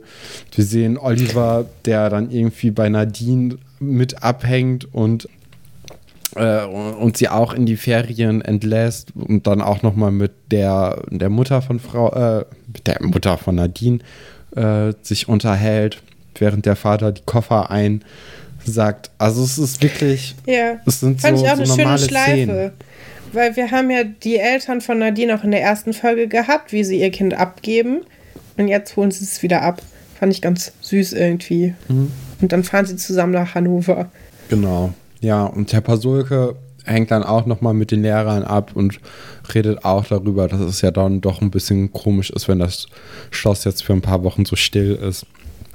Wir 0.54 0.64
sehen 0.64 0.98
Oliver, 0.98 1.66
der 1.86 2.10
dann 2.10 2.32
irgendwie 2.32 2.72
bei 2.72 2.88
Nadine 2.90 3.58
mit 3.80 4.24
abhängt 4.24 4.94
und 4.94 5.28
äh, 6.36 6.66
und 6.66 7.18
sie 7.18 7.30
auch 7.30 7.54
in 7.54 7.66
die 7.66 7.78
Ferien 7.78 8.42
entlässt 8.42 9.10
und 9.16 9.48
dann 9.48 9.62
auch 9.62 9.82
noch 9.82 9.96
mal 9.96 10.12
mit 10.12 10.32
der 10.52 11.04
der 11.10 11.30
Mutter 11.30 11.62
von 11.62 11.80
Frau 11.80 12.12
äh, 12.12 12.46
mit 12.68 12.88
der 12.88 12.98
Mutter 13.02 13.38
von 13.38 13.56
Nadine 13.56 14.00
äh, 14.56 14.94
sich 15.02 15.28
unterhält, 15.28 16.02
während 16.38 16.66
der 16.66 16.76
Vater 16.76 17.12
die 17.12 17.24
Koffer 17.26 17.70
einsagt. 17.72 19.12
Also 19.18 19.44
es 19.44 19.58
ist 19.58 19.82
wirklich 19.82 20.36
ja. 20.46 20.80
es 20.86 21.00
sind 21.00 21.22
Fand 21.22 21.38
so, 21.38 21.46
ich 21.46 21.52
auch 21.52 21.56
so 21.56 21.74
eine 21.74 21.84
schöne 21.84 21.98
Schleife. 21.98 22.32
Szenen. 22.32 22.72
Weil 23.34 23.56
wir 23.58 23.72
haben 23.72 23.92
ja 23.92 24.04
die 24.04 24.38
Eltern 24.38 24.80
von 24.80 25.00
Nadine 25.00 25.36
auch 25.36 25.44
in 25.44 25.52
der 25.52 25.62
ersten 25.62 25.92
Folge 25.92 26.28
gehabt, 26.28 26.72
wie 26.72 26.86
sie 26.86 27.02
ihr 27.02 27.12
Kind 27.12 27.34
abgeben. 27.34 28.02
Und 28.56 28.70
jetzt 28.70 28.96
holen 28.96 29.12
sie 29.12 29.26
es 29.26 29.44
wieder 29.44 29.62
ab. 29.62 29.82
Fand 30.18 30.32
ich 30.32 30.42
ganz 30.42 30.72
süß 30.80 31.12
irgendwie. 31.12 31.74
Mhm. 31.90 32.12
Und 32.42 32.52
dann 32.52 32.64
fahren 32.64 32.86
sie 32.86 32.96
zusammen 32.96 33.34
nach 33.34 33.56
Hannover. 33.56 34.10
Genau. 34.50 34.94
Ja, 35.22 35.46
und 35.46 35.74
Herr 35.74 35.82
Pasulke 35.82 36.56
hängt 36.84 37.12
dann 37.12 37.24
auch 37.24 37.46
nochmal 37.46 37.74
mit 37.74 37.92
den 37.92 38.04
Lehrern 38.04 38.44
ab 38.44 38.72
und 38.76 39.00
redet 39.54 39.84
auch 39.86 40.06
darüber, 40.06 40.48
dass 40.48 40.62
es 40.62 40.82
ja 40.82 40.92
dann 40.92 41.22
doch 41.22 41.42
ein 41.42 41.52
bisschen 41.52 41.92
komisch 41.92 42.30
ist, 42.30 42.48
wenn 42.48 42.60
das 42.60 42.88
Schloss 43.32 43.64
jetzt 43.64 43.84
für 43.84 43.94
ein 43.94 44.02
paar 44.02 44.24
Wochen 44.24 44.46
so 44.46 44.56
still 44.56 44.94
ist. 44.96 45.26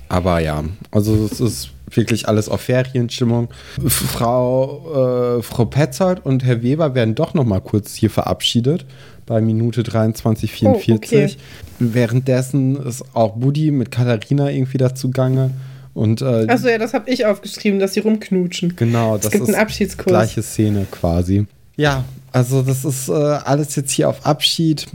Aber 0.09 0.41
ja, 0.41 0.65
also 0.91 1.25
es 1.25 1.41
ist 1.41 1.71
wirklich 1.91 2.29
alles 2.29 2.49
auf 2.49 2.61
Ferienstimmung. 2.63 3.49
Frau, 3.87 5.39
äh, 5.39 5.43
Frau 5.43 5.65
Petzold 5.65 6.25
und 6.25 6.45
Herr 6.45 6.63
Weber 6.63 6.95
werden 6.95 7.15
doch 7.15 7.35
nochmal 7.35 7.61
kurz 7.61 7.95
hier 7.95 8.11
verabschiedet 8.11 8.87
bei 9.27 9.41
Minute 9.41 9.83
23,44. 9.83 10.65
Oh, 10.67 10.95
okay. 10.95 11.31
Währenddessen 11.79 12.77
ist 12.85 13.05
auch 13.15 13.37
Buddy 13.37 13.71
mit 13.71 13.91
Katharina 13.91 14.51
irgendwie 14.51 14.79
dazu 14.79 15.11
gange. 15.11 15.53
Und, 15.95 16.23
äh, 16.23 16.47
Achso, 16.49 16.69
ja, 16.69 16.79
das 16.79 16.95
habe 16.95 17.11
ich 17.11 17.27
aufgeschrieben, 17.27 17.81
dass 17.81 17.95
sie 17.95 18.01
rumknutschen. 18.01 18.77
Genau, 18.77 19.17
das 19.17 19.27
es 19.27 19.33
gibt 19.33 19.45
ist 19.45 19.55
einen 19.55 19.63
Abschiedskurs. 19.63 20.07
gleiche 20.07 20.43
Szene 20.43 20.87
quasi. 20.91 21.47
Ja, 21.77 22.05
also 22.33 22.63
das 22.63 22.85
ist 22.85 23.09
äh, 23.09 23.13
alles 23.13 23.75
jetzt 23.77 23.91
hier 23.93 24.09
auf 24.09 24.25
Abschied. 24.25 24.87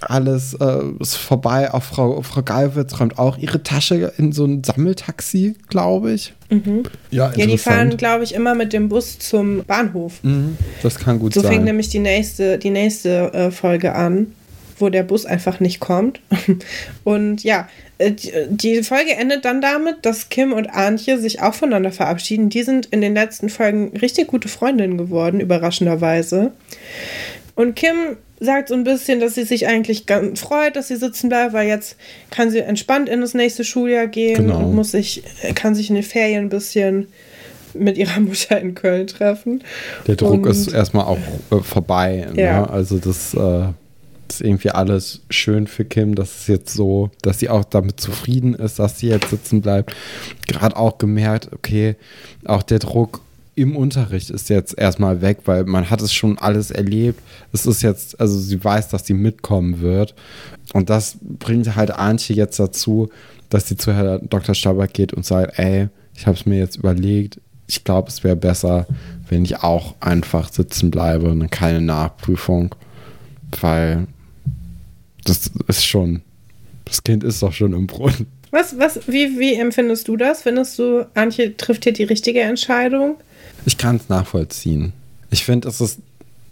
Alles 0.00 0.54
äh, 0.54 0.80
ist 0.98 1.16
vorbei. 1.16 1.72
Auch 1.74 1.82
Frau, 1.82 2.22
Frau 2.22 2.42
Galwitz 2.42 2.98
räumt 2.98 3.18
auch 3.18 3.36
ihre 3.36 3.62
Tasche 3.62 4.12
in 4.16 4.32
so 4.32 4.46
ein 4.46 4.64
Sammeltaxi, 4.64 5.56
glaube 5.68 6.12
ich. 6.12 6.32
Mhm. 6.48 6.84
Ja, 7.10 7.32
ja, 7.36 7.46
die 7.46 7.58
fahren, 7.58 7.96
glaube 7.96 8.24
ich, 8.24 8.34
immer 8.34 8.54
mit 8.54 8.72
dem 8.72 8.88
Bus 8.88 9.18
zum 9.18 9.62
Bahnhof. 9.64 10.22
Mhm, 10.22 10.56
das 10.82 10.96
kann 10.96 11.18
gut 11.18 11.34
so 11.34 11.40
sein. 11.40 11.48
So 11.48 11.52
fängt 11.52 11.64
nämlich 11.66 11.90
die 11.90 11.98
nächste, 11.98 12.56
die 12.58 12.70
nächste 12.70 13.32
äh, 13.34 13.50
Folge 13.50 13.94
an 13.94 14.28
wo 14.80 14.88
der 14.88 15.02
Bus 15.02 15.26
einfach 15.26 15.60
nicht 15.60 15.80
kommt. 15.80 16.20
Und 17.04 17.44
ja, 17.44 17.68
äh, 17.98 18.12
die 18.48 18.82
Folge 18.82 19.14
endet 19.14 19.44
dann 19.44 19.60
damit, 19.60 19.98
dass 20.02 20.28
Kim 20.28 20.52
und 20.52 20.66
Antje 20.66 21.18
sich 21.18 21.42
auch 21.42 21.54
voneinander 21.54 21.92
verabschieden. 21.92 22.48
Die 22.48 22.62
sind 22.62 22.86
in 22.86 23.00
den 23.00 23.14
letzten 23.14 23.48
Folgen 23.48 23.96
richtig 23.96 24.28
gute 24.28 24.48
Freundinnen 24.48 24.98
geworden, 24.98 25.40
überraschenderweise. 25.40 26.52
Und 27.54 27.76
Kim 27.76 28.16
sagt 28.40 28.68
so 28.68 28.74
ein 28.74 28.84
bisschen, 28.84 29.20
dass 29.20 29.34
sie 29.34 29.44
sich 29.44 29.66
eigentlich 29.66 30.06
ganz 30.06 30.40
freut, 30.40 30.74
dass 30.74 30.88
sie 30.88 30.96
sitzen 30.96 31.28
bleibt, 31.28 31.52
weil 31.52 31.68
jetzt 31.68 31.96
kann 32.30 32.50
sie 32.50 32.60
entspannt 32.60 33.08
in 33.08 33.20
das 33.20 33.34
nächste 33.34 33.64
Schuljahr 33.64 34.06
gehen 34.06 34.46
genau. 34.46 34.60
und 34.60 34.74
muss 34.74 34.92
sich, 34.92 35.22
kann 35.54 35.74
sich 35.74 35.90
in 35.90 35.94
den 35.94 36.04
Ferien 36.04 36.44
ein 36.44 36.48
bisschen 36.48 37.08
mit 37.74 37.98
ihrer 37.98 38.20
Mutter 38.20 38.58
in 38.58 38.74
Köln 38.74 39.06
treffen. 39.06 39.62
Der 40.06 40.16
Druck 40.16 40.46
und, 40.46 40.50
ist 40.50 40.72
erstmal 40.72 41.04
auch 41.04 41.18
äh, 41.50 41.62
vorbei. 41.62 42.28
Ne? 42.32 42.42
Ja. 42.42 42.60
Ne? 42.60 42.70
Also 42.70 42.98
das 42.98 43.34
äh, 43.34 43.66
ist 44.30 44.40
irgendwie 44.40 44.70
alles 44.70 45.20
schön 45.30 45.66
für 45.66 45.84
Kim, 45.84 46.14
dass 46.14 46.40
es 46.40 46.46
jetzt 46.46 46.74
so, 46.74 47.10
dass 47.22 47.38
sie 47.38 47.48
auch 47.48 47.64
damit 47.64 48.00
zufrieden 48.00 48.54
ist, 48.54 48.78
dass 48.78 48.98
sie 48.98 49.08
jetzt 49.08 49.30
sitzen 49.30 49.60
bleibt. 49.60 49.94
Gerade 50.46 50.76
auch 50.76 50.98
gemerkt, 50.98 51.50
okay, 51.52 51.96
auch 52.44 52.62
der 52.62 52.78
Druck 52.78 53.20
im 53.54 53.76
Unterricht 53.76 54.30
ist 54.30 54.48
jetzt 54.48 54.78
erstmal 54.78 55.20
weg, 55.20 55.40
weil 55.44 55.64
man 55.64 55.90
hat 55.90 56.00
es 56.00 56.14
schon 56.14 56.38
alles 56.38 56.70
erlebt. 56.70 57.20
Es 57.52 57.66
ist 57.66 57.82
jetzt, 57.82 58.18
also 58.18 58.38
sie 58.38 58.62
weiß, 58.62 58.88
dass 58.88 59.06
sie 59.06 59.14
mitkommen 59.14 59.80
wird. 59.80 60.14
Und 60.72 60.88
das 60.88 61.18
bringt 61.20 61.76
halt 61.76 61.90
Antje 61.90 62.34
jetzt 62.34 62.58
dazu, 62.58 63.10
dass 63.50 63.68
sie 63.68 63.76
zu 63.76 63.92
Herrn 63.92 64.28
Dr. 64.30 64.54
Stabak 64.54 64.94
geht 64.94 65.12
und 65.12 65.26
sagt, 65.26 65.58
ey, 65.58 65.88
ich 66.14 66.26
habe 66.26 66.38
es 66.38 66.46
mir 66.46 66.58
jetzt 66.58 66.76
überlegt. 66.76 67.40
Ich 67.66 67.84
glaube, 67.84 68.08
es 68.08 68.24
wäre 68.24 68.36
besser, 68.36 68.86
wenn 69.28 69.44
ich 69.44 69.62
auch 69.62 69.94
einfach 70.00 70.50
sitzen 70.52 70.90
bleibe 70.90 71.30
und 71.30 71.50
keine 71.50 71.80
Nachprüfung. 71.80 72.74
Weil 73.60 74.06
das 75.24 75.50
ist 75.68 75.84
schon, 75.84 76.22
das 76.84 77.02
Kind 77.02 77.24
ist 77.24 77.42
doch 77.42 77.52
schon 77.52 77.72
im 77.72 77.86
Brunnen. 77.86 78.26
Was, 78.50 78.78
was, 78.78 79.06
wie, 79.06 79.38
wie 79.38 79.54
empfindest 79.54 80.08
du 80.08 80.16
das? 80.16 80.42
Findest 80.42 80.78
du, 80.78 81.06
Antje 81.14 81.56
trifft 81.56 81.84
hier 81.84 81.92
die 81.92 82.04
richtige 82.04 82.40
Entscheidung? 82.40 83.16
Ich 83.64 83.78
kann 83.78 83.96
es 83.96 84.08
nachvollziehen. 84.08 84.92
Ich 85.30 85.44
finde, 85.44 85.68
es 85.68 85.80
ist 85.80 86.00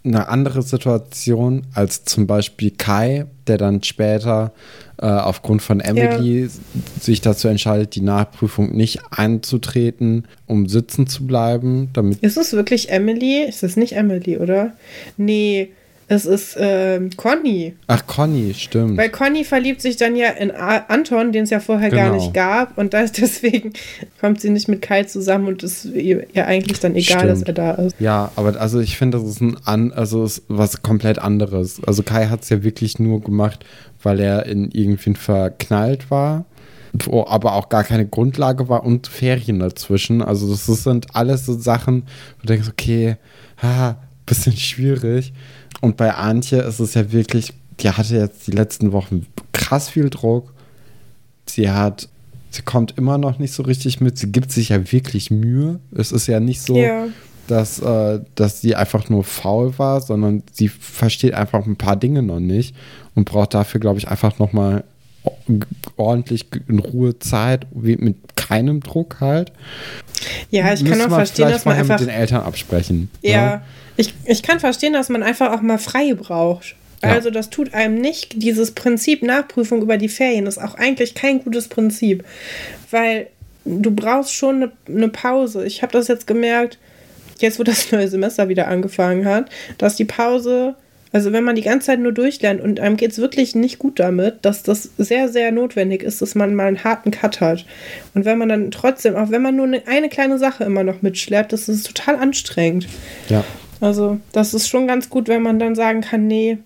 eine 0.05 0.29
andere 0.29 0.61
Situation 0.61 1.63
als 1.73 2.05
zum 2.05 2.25
Beispiel 2.25 2.71
Kai, 2.71 3.25
der 3.47 3.57
dann 3.57 3.83
später 3.83 4.53
äh, 4.97 5.05
aufgrund 5.05 5.61
von 5.61 5.81
Emily 5.81 6.43
ja. 6.43 6.49
sich 7.01 7.19
dazu 7.19 7.49
entscheidet, 7.49 7.95
die 7.95 8.01
Nachprüfung 8.01 8.75
nicht 8.75 9.01
einzutreten, 9.11 10.25
um 10.45 10.69
sitzen 10.69 11.07
zu 11.07 11.27
bleiben. 11.27 11.89
Damit 11.93 12.19
ist 12.19 12.37
es 12.37 12.53
wirklich 12.53 12.89
Emily? 12.89 13.43
Ist 13.43 13.63
es 13.63 13.75
nicht 13.75 13.93
Emily, 13.93 14.37
oder? 14.37 14.73
Nee, 15.17 15.71
es 16.09 16.25
ist 16.25 16.57
äh, 16.57 16.99
Conny. 17.17 17.75
Ach, 17.85 18.05
Conny, 18.07 18.55
stimmt. 18.55 18.97
Weil 18.97 19.09
Conny 19.09 19.43
verliebt 19.43 19.79
sich 19.79 19.95
dann 19.95 20.15
ja 20.15 20.29
in 20.29 20.49
A 20.49 20.77
Anton, 20.87 21.31
den 21.31 21.43
es 21.43 21.51
ja 21.51 21.59
vorher 21.59 21.91
genau. 21.91 22.01
gar 22.01 22.15
nicht 22.15 22.33
gab. 22.33 22.77
Und 22.79 22.95
das, 22.95 23.11
deswegen 23.13 23.73
kommt 24.19 24.41
sie 24.41 24.49
nicht 24.49 24.67
mit 24.67 24.81
Kai 24.81 25.03
zusammen 25.03 25.47
und 25.47 25.61
ist 25.61 25.85
ihr, 25.85 26.25
ihr 26.33 26.47
eigentlich 26.47 26.79
dann 26.79 26.95
egal, 26.95 27.19
stimmt. 27.19 27.31
dass 27.31 27.41
er 27.43 27.53
da 27.53 27.71
ist. 27.73 27.95
Ja, 27.99 28.31
aber 28.35 28.59
also 28.59 28.79
ich 28.79 28.97
finde, 28.97 29.19
das 29.19 29.27
ist 29.27 29.39
ein 29.39 29.55
an, 29.65 29.93
also 29.93 30.23
ist 30.23 30.41
was 30.47 30.81
komplett 30.81 31.19
anderes. 31.19 31.79
Also 31.85 32.01
Kai 32.01 32.25
hat 32.25 32.41
es 32.41 32.49
ja 32.49 32.63
wirklich 32.63 32.97
nur 32.97 33.21
gemacht, 33.21 33.63
weil 34.01 34.19
er 34.19 34.47
in 34.47 34.71
irgendwen 34.71 35.15
verknallt 35.15 36.09
war. 36.09 36.45
Wo 37.03 37.23
aber 37.27 37.53
auch 37.53 37.69
gar 37.69 37.83
keine 37.83 38.07
Grundlage 38.07 38.67
war 38.67 38.83
und 38.83 39.05
Ferien 39.05 39.59
dazwischen. 39.59 40.23
Also 40.23 40.49
das 40.49 40.65
sind 40.65 41.15
alles 41.15 41.45
so 41.45 41.55
Sachen, 41.55 42.01
wo 42.37 42.41
du 42.41 42.47
denkst, 42.47 42.67
okay, 42.67 43.17
haha, 43.61 43.97
bisschen 44.25 44.57
schwierig. 44.57 45.33
Und 45.81 45.97
bei 45.97 46.13
Antje 46.13 46.61
ist 46.61 46.79
es 46.79 46.93
ja 46.93 47.11
wirklich, 47.11 47.53
die 47.79 47.89
hatte 47.89 48.15
jetzt 48.15 48.47
die 48.47 48.51
letzten 48.51 48.91
Wochen 48.91 49.25
krass 49.53 49.89
viel 49.89 50.09
Druck. 50.09 50.51
Sie 51.45 51.69
hat, 51.69 52.09
sie 52.51 52.61
kommt 52.61 52.97
immer 52.97 53.17
noch 53.17 53.39
nicht 53.39 53.53
so 53.53 53.63
richtig 53.63 54.01
mit. 54.01 54.17
Sie 54.17 54.31
gibt 54.31 54.51
sich 54.51 54.69
ja 54.69 54.91
wirklich 54.91 55.31
Mühe. 55.31 55.79
Es 55.95 56.11
ist 56.11 56.27
ja 56.27 56.39
nicht 56.39 56.61
so, 56.61 56.77
ja. 56.77 57.07
dass, 57.47 57.79
äh, 57.79 58.19
dass 58.35 58.61
sie 58.61 58.75
einfach 58.75 59.09
nur 59.09 59.23
faul 59.23 59.77
war, 59.77 60.01
sondern 60.01 60.43
sie 60.51 60.67
versteht 60.67 61.33
einfach 61.33 61.65
ein 61.65 61.77
paar 61.77 61.95
Dinge 61.95 62.21
noch 62.23 62.39
nicht 62.39 62.75
und 63.15 63.25
braucht 63.25 63.53
dafür, 63.53 63.79
glaube 63.79 63.99
ich, 63.99 64.09
einfach 64.09 64.37
noch 64.39 64.53
mal 64.53 64.83
ordentlich 65.97 66.47
in 66.67 66.79
Ruhe 66.79 67.19
Zeit, 67.19 67.67
mit 67.73 68.35
keinem 68.35 68.81
Druck 68.81 69.17
halt. 69.19 69.51
Ja, 70.49 70.73
ich 70.73 70.83
kann 70.83 71.01
auch 71.01 71.09
verstehen, 71.09 71.49
dass 71.49 71.65
man 71.65 71.77
einfach 71.77 71.99
mit 71.99 72.09
den 72.09 72.15
Eltern 72.15 72.43
absprechen. 72.43 73.09
Ja, 73.21 73.57
ne? 73.57 73.61
ich, 73.97 74.13
ich 74.25 74.43
kann 74.43 74.59
verstehen, 74.59 74.93
dass 74.93 75.09
man 75.09 75.23
einfach 75.23 75.51
auch 75.53 75.61
mal 75.61 75.77
frei 75.77 76.13
braucht. 76.13 76.75
Ja. 77.03 77.09
Also 77.09 77.29
das 77.29 77.49
tut 77.49 77.73
einem 77.73 77.99
nicht. 78.01 78.41
Dieses 78.41 78.71
Prinzip 78.71 79.23
Nachprüfung 79.23 79.81
über 79.81 79.97
die 79.97 80.09
Ferien 80.09 80.47
ist 80.47 80.57
auch 80.57 80.75
eigentlich 80.75 81.15
kein 81.15 81.43
gutes 81.43 81.67
Prinzip, 81.67 82.25
weil 82.91 83.27
du 83.65 83.91
brauchst 83.91 84.33
schon 84.33 84.55
eine, 84.55 84.71
eine 84.87 85.09
Pause. 85.09 85.65
Ich 85.65 85.81
habe 85.81 85.93
das 85.93 86.07
jetzt 86.07 86.27
gemerkt, 86.27 86.77
jetzt 87.39 87.59
wo 87.59 87.63
das 87.63 87.91
neue 87.91 88.07
Semester 88.07 88.49
wieder 88.49 88.67
angefangen 88.67 89.25
hat, 89.25 89.49
dass 89.77 89.95
die 89.95 90.05
Pause 90.05 90.75
also 91.11 91.31
wenn 91.31 91.43
man 91.43 91.55
die 91.55 91.63
ganze 91.63 91.87
Zeit 91.87 91.99
nur 91.99 92.11
durchlernt 92.11 92.61
und 92.61 92.79
einem 92.79 92.95
geht 92.95 93.11
es 93.11 93.17
wirklich 93.17 93.55
nicht 93.55 93.79
gut 93.79 93.99
damit, 93.99 94.45
dass 94.45 94.61
das 94.61 94.89
sehr, 94.97 95.27
sehr 95.29 95.51
notwendig 95.51 96.03
ist, 96.03 96.21
dass 96.21 96.35
man 96.35 96.53
mal 96.53 96.67
einen 96.67 96.83
harten 96.83 97.11
Cut 97.11 97.41
hat. 97.41 97.65
Und 98.13 98.25
wenn 98.25 98.37
man 98.37 98.49
dann 98.49 98.71
trotzdem, 98.71 99.15
auch 99.15 99.31
wenn 99.31 99.41
man 99.41 99.55
nur 99.55 99.65
eine, 99.65 99.81
eine 99.87 100.09
kleine 100.09 100.37
Sache 100.37 100.63
immer 100.63 100.83
noch 100.83 101.01
mitschleppt, 101.01 101.51
das 101.51 101.67
ist 101.67 101.87
total 101.87 102.17
anstrengend. 102.17 102.87
Ja. 103.27 103.43
Also 103.81 104.19
das 104.33 104.53
ist 104.53 104.67
schon 104.67 104.87
ganz 104.87 105.09
gut, 105.09 105.27
wenn 105.27 105.41
man 105.41 105.57
dann 105.57 105.73
sagen 105.73 106.01
kann, 106.01 106.27
nee. 106.27 106.59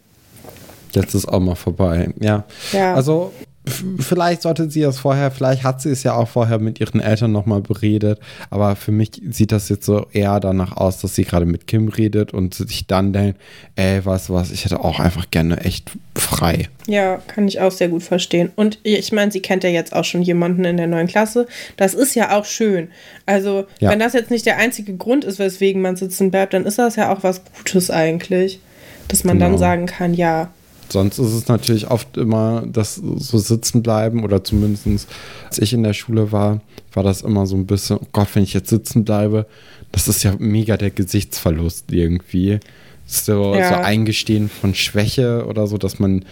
Jetzt 0.91 1.13
ist 1.13 1.27
auch 1.27 1.39
mal 1.39 1.55
vorbei. 1.55 2.09
Ja. 2.19 2.43
ja. 2.73 2.93
Also 2.95 3.31
vielleicht 3.65 4.41
sollte 4.41 4.69
sie 4.69 4.81
das 4.81 4.99
vorher, 4.99 5.31
vielleicht 5.31 5.63
hat 5.63 5.81
sie 5.81 5.89
es 5.89 6.03
ja 6.03 6.15
auch 6.15 6.27
vorher 6.27 6.59
mit 6.59 6.79
ihren 6.79 6.99
Eltern 6.99 7.31
nochmal 7.31 7.61
beredet, 7.61 8.19
aber 8.49 8.75
für 8.75 8.91
mich 8.91 9.21
sieht 9.29 9.51
das 9.51 9.69
jetzt 9.69 9.85
so 9.85 10.07
eher 10.11 10.39
danach 10.39 10.75
aus, 10.75 10.99
dass 10.99 11.15
sie 11.15 11.23
gerade 11.23 11.45
mit 11.45 11.67
Kim 11.67 11.87
redet 11.87 12.33
und 12.33 12.53
sich 12.53 12.87
dann 12.87 13.13
denkt, 13.13 13.39
ey, 13.75 14.01
du 14.01 14.05
was, 14.05 14.51
ich 14.51 14.65
hätte 14.65 14.81
auch 14.81 14.99
einfach 14.99 15.31
gerne 15.31 15.61
echt 15.61 15.91
frei. 16.15 16.67
Ja, 16.87 17.21
kann 17.27 17.47
ich 17.47 17.61
auch 17.61 17.71
sehr 17.71 17.87
gut 17.87 18.03
verstehen. 18.03 18.51
Und 18.55 18.79
ich 18.83 19.11
meine, 19.11 19.31
sie 19.31 19.41
kennt 19.41 19.63
ja 19.63 19.69
jetzt 19.69 19.93
auch 19.93 20.03
schon 20.03 20.21
jemanden 20.21 20.65
in 20.65 20.77
der 20.77 20.87
neuen 20.87 21.07
Klasse. 21.07 21.47
Das 21.77 21.93
ist 21.93 22.15
ja 22.15 22.37
auch 22.37 22.45
schön. 22.45 22.89
Also, 23.25 23.65
ja. 23.79 23.89
wenn 23.89 23.99
das 23.99 24.13
jetzt 24.13 24.31
nicht 24.31 24.45
der 24.45 24.57
einzige 24.57 24.95
Grund 24.95 25.23
ist, 25.23 25.39
weswegen 25.39 25.81
man 25.81 25.95
sitzen 25.95 26.31
bleibt, 26.31 26.53
dann 26.53 26.65
ist 26.65 26.79
das 26.79 26.97
ja 26.97 27.13
auch 27.13 27.23
was 27.23 27.41
Gutes 27.57 27.89
eigentlich. 27.89 28.59
Dass 29.07 29.23
man 29.23 29.37
genau. 29.37 29.51
dann 29.51 29.57
sagen 29.57 29.85
kann, 29.85 30.13
ja, 30.13 30.51
Sonst 30.89 31.19
ist 31.19 31.33
es 31.33 31.47
natürlich 31.47 31.89
oft 31.89 32.17
immer 32.17 32.63
das 32.65 32.95
so 32.95 33.37
sitzen 33.37 33.83
bleiben 33.83 34.23
oder 34.23 34.43
zumindest 34.43 35.07
als 35.45 35.59
ich 35.59 35.73
in 35.73 35.83
der 35.83 35.93
Schule 35.93 36.31
war, 36.31 36.61
war 36.93 37.03
das 37.03 37.21
immer 37.21 37.45
so 37.45 37.55
ein 37.55 37.65
bisschen, 37.65 37.97
oh 37.97 38.07
Gott, 38.11 38.29
wenn 38.33 38.43
ich 38.43 38.53
jetzt 38.53 38.69
sitzen 38.69 39.03
bleibe, 39.03 39.45
das 39.91 40.07
ist 40.07 40.23
ja 40.23 40.35
mega 40.37 40.77
der 40.77 40.91
Gesichtsverlust 40.91 41.91
irgendwie. 41.91 42.59
So, 43.05 43.55
ja. 43.55 43.69
so 43.69 43.75
Eingestehen 43.75 44.49
von 44.49 44.73
Schwäche 44.73 45.45
oder 45.45 45.67
so, 45.67 45.77
dass 45.77 45.99
man 45.99 46.25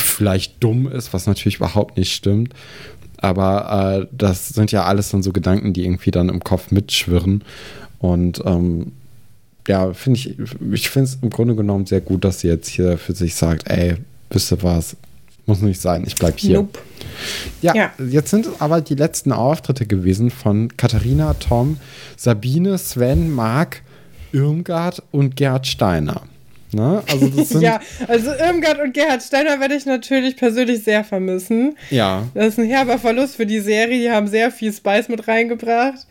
vielleicht 0.00 0.62
dumm 0.62 0.86
ist, 0.86 1.12
was 1.12 1.26
natürlich 1.26 1.56
überhaupt 1.56 1.96
nicht 1.96 2.12
stimmt. 2.12 2.54
Aber 3.16 4.00
äh, 4.00 4.06
das 4.12 4.48
sind 4.48 4.72
ja 4.72 4.84
alles 4.84 5.10
dann 5.10 5.22
so 5.22 5.32
Gedanken, 5.32 5.72
die 5.72 5.84
irgendwie 5.84 6.10
dann 6.10 6.28
im 6.28 6.42
Kopf 6.42 6.70
mitschwirren. 6.70 7.44
Und 7.98 8.42
ähm, 8.46 8.92
ja, 9.68 9.92
finde 9.92 10.18
ich, 10.18 10.36
ich 10.72 10.90
finde 10.90 11.08
es 11.08 11.18
im 11.20 11.30
Grunde 11.30 11.54
genommen 11.54 11.86
sehr 11.86 12.00
gut, 12.00 12.24
dass 12.24 12.40
sie 12.40 12.48
jetzt 12.48 12.68
hier 12.68 12.98
für 12.98 13.14
sich 13.14 13.34
sagt, 13.34 13.68
ey, 13.68 13.96
wisst 14.30 14.52
ihr 14.52 14.62
was, 14.62 14.96
muss 15.46 15.60
nicht 15.62 15.80
sein, 15.80 16.04
ich 16.06 16.14
bleib 16.14 16.38
hier. 16.38 16.58
Nope. 16.58 16.78
Ja, 17.62 17.74
ja, 17.74 17.92
jetzt 17.98 18.30
sind 18.30 18.48
aber 18.58 18.80
die 18.80 18.94
letzten 18.94 19.32
Auftritte 19.32 19.86
gewesen 19.86 20.30
von 20.30 20.76
Katharina, 20.76 21.34
Tom, 21.34 21.78
Sabine, 22.16 22.78
Sven, 22.78 23.32
Marc 23.32 23.82
Irmgard 24.32 25.02
und 25.10 25.36
Gerd 25.36 25.66
Steiner. 25.66 26.22
Ne? 26.72 27.02
Also 27.10 27.58
ja, 27.60 27.80
also 28.08 28.30
Irmgard 28.30 28.80
und 28.80 28.94
Gerhard 28.94 29.22
Steiner 29.22 29.58
werde 29.60 29.74
ich 29.74 29.86
natürlich 29.86 30.36
persönlich 30.36 30.84
sehr 30.84 31.04
vermissen. 31.04 31.76
ja. 31.90 32.24
Das 32.34 32.48
ist 32.48 32.58
ein 32.58 32.66
herber 32.66 32.98
Verlust 32.98 33.36
für 33.36 33.46
die 33.46 33.60
Serie. 33.60 33.98
Die 34.00 34.10
haben 34.10 34.26
sehr 34.28 34.50
viel 34.50 34.72
Spice 34.72 35.08
mit 35.08 35.26
reingebracht. 35.28 36.06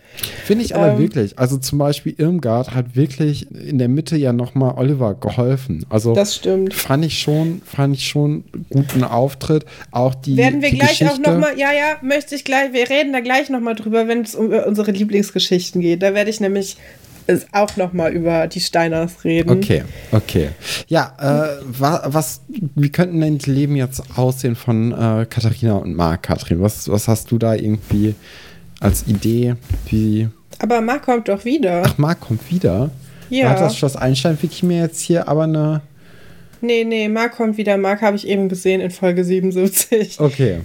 Finde 0.46 0.66
ich 0.66 0.76
aber 0.76 0.94
Ähm. 0.94 1.00
wirklich. 1.00 1.38
Also 1.40 1.58
zum 1.58 1.78
Beispiel 1.80 2.16
Irmgard 2.18 2.74
hat 2.74 2.96
wirklich 2.96 3.50
in 3.52 3.78
der 3.78 3.88
Mitte 3.88 4.18
ja 4.18 4.34
nochmal 4.34 4.74
Oliver 4.78 5.14
geholfen. 5.16 5.86
Also 5.90 6.14
Das 6.14 6.36
stimmt. 6.36 6.74
fand 6.74 7.06
ich 7.06 7.20
schon, 7.20 7.62
fand 7.64 7.96
ich 7.96 8.08
schon 8.08 8.44
guten 8.70 9.04
Auftritt. 9.04 9.66
Auch 9.92 10.16
die 10.16 10.36
Werden 10.38 10.62
wir 10.62 10.72
die 10.72 10.78
gleich 10.78 11.04
auch 11.06 11.10
Geschichte, 11.10 11.22
nochmal, 11.32 11.58
ja, 11.58 11.72
ja, 11.72 11.98
möchte 12.02 12.36
ich 12.36 12.44
gleich, 12.44 12.74
wir 12.74 12.90
reden 12.90 13.14
da 13.14 13.20
gleich 13.20 13.50
nochmal 13.50 13.76
drüber, 13.76 14.08
wenn 14.08 14.22
es 14.22 14.36
um 14.36 14.52
äh, 14.52 14.62
unsere 14.64 14.92
Lieblingsgeschichten 14.92 15.80
geht. 15.82 16.02
Da 16.02 16.14
werde 16.14 16.30
ich 16.30 16.40
nämlich 16.40 16.78
äh, 17.30 17.40
auch 17.52 17.78
nochmal 17.78 18.14
über 18.14 18.48
die 18.48 18.60
Steiners 18.60 19.24
reden. 19.24 19.50
Okay, 19.50 19.84
okay. 20.12 20.50
Ja, 20.88 21.14
äh, 21.20 21.64
wa, 21.80 22.04
was, 22.08 22.42
wie 22.48 22.90
könnten 22.90 23.22
denn 23.22 23.38
die 23.38 23.52
Leben 23.52 23.76
jetzt 23.76 24.02
aussehen 24.18 24.56
von 24.56 24.92
äh, 24.92 25.26
Katharina 25.30 25.76
und 25.76 25.96
Marc, 25.96 26.24
Katrin? 26.24 26.62
Was, 26.62 26.90
was 26.90 27.08
hast 27.08 27.32
du 27.32 27.38
da 27.38 27.54
irgendwie 27.54 28.16
als 28.80 29.08
Idee? 29.08 29.56
Wie. 29.88 30.30
Aber 30.60 30.82
Marc 30.82 31.04
kommt 31.04 31.30
doch 31.30 31.46
wieder. 31.46 31.84
Ach, 31.86 31.98
Marc 31.98 32.22
kommt 32.22 32.50
wieder. 32.52 32.90
Ja. 33.30 33.50
Hat 33.50 33.62
das 33.62 33.78
Schloss 33.78 33.96
Einstein-Wiki 33.96 34.66
mir 34.66 34.82
jetzt 34.82 35.00
hier 35.02 35.28
aber 35.28 35.44
eine. 35.44 35.82
Nee, 36.62 36.84
nee, 36.84 37.08
Marc 37.08 37.38
kommt 37.38 37.58
wieder. 37.58 37.78
Marc 37.78 38.02
habe 38.02 38.18
ich 38.18 38.28
eben 38.28 38.50
gesehen 38.50 38.82
in 38.82 38.92
Folge 38.92 39.24
77. 39.24 40.20
Okay. 40.20 40.62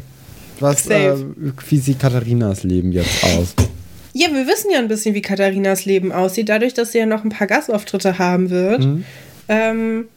Was, 0.60 0.86
äh, 0.88 1.14
wie 1.68 1.78
sieht 1.78 1.98
Katharinas 1.98 2.62
Leben 2.62 2.92
jetzt 2.92 3.24
aus? 3.24 3.54
Ja, 4.16 4.28
wir 4.32 4.46
wissen 4.46 4.70
ja 4.70 4.78
ein 4.78 4.86
bisschen, 4.86 5.14
wie 5.14 5.22
Katharinas 5.22 5.84
Leben 5.84 6.12
aussieht, 6.12 6.48
dadurch, 6.48 6.72
dass 6.72 6.92
sie 6.92 6.98
ja 6.98 7.06
noch 7.06 7.24
ein 7.24 7.30
paar 7.30 7.48
Gastauftritte 7.48 8.18
haben 8.18 8.48
wird. 8.48 8.84
Mhm. 8.84 9.04
Ähm, 9.48 10.08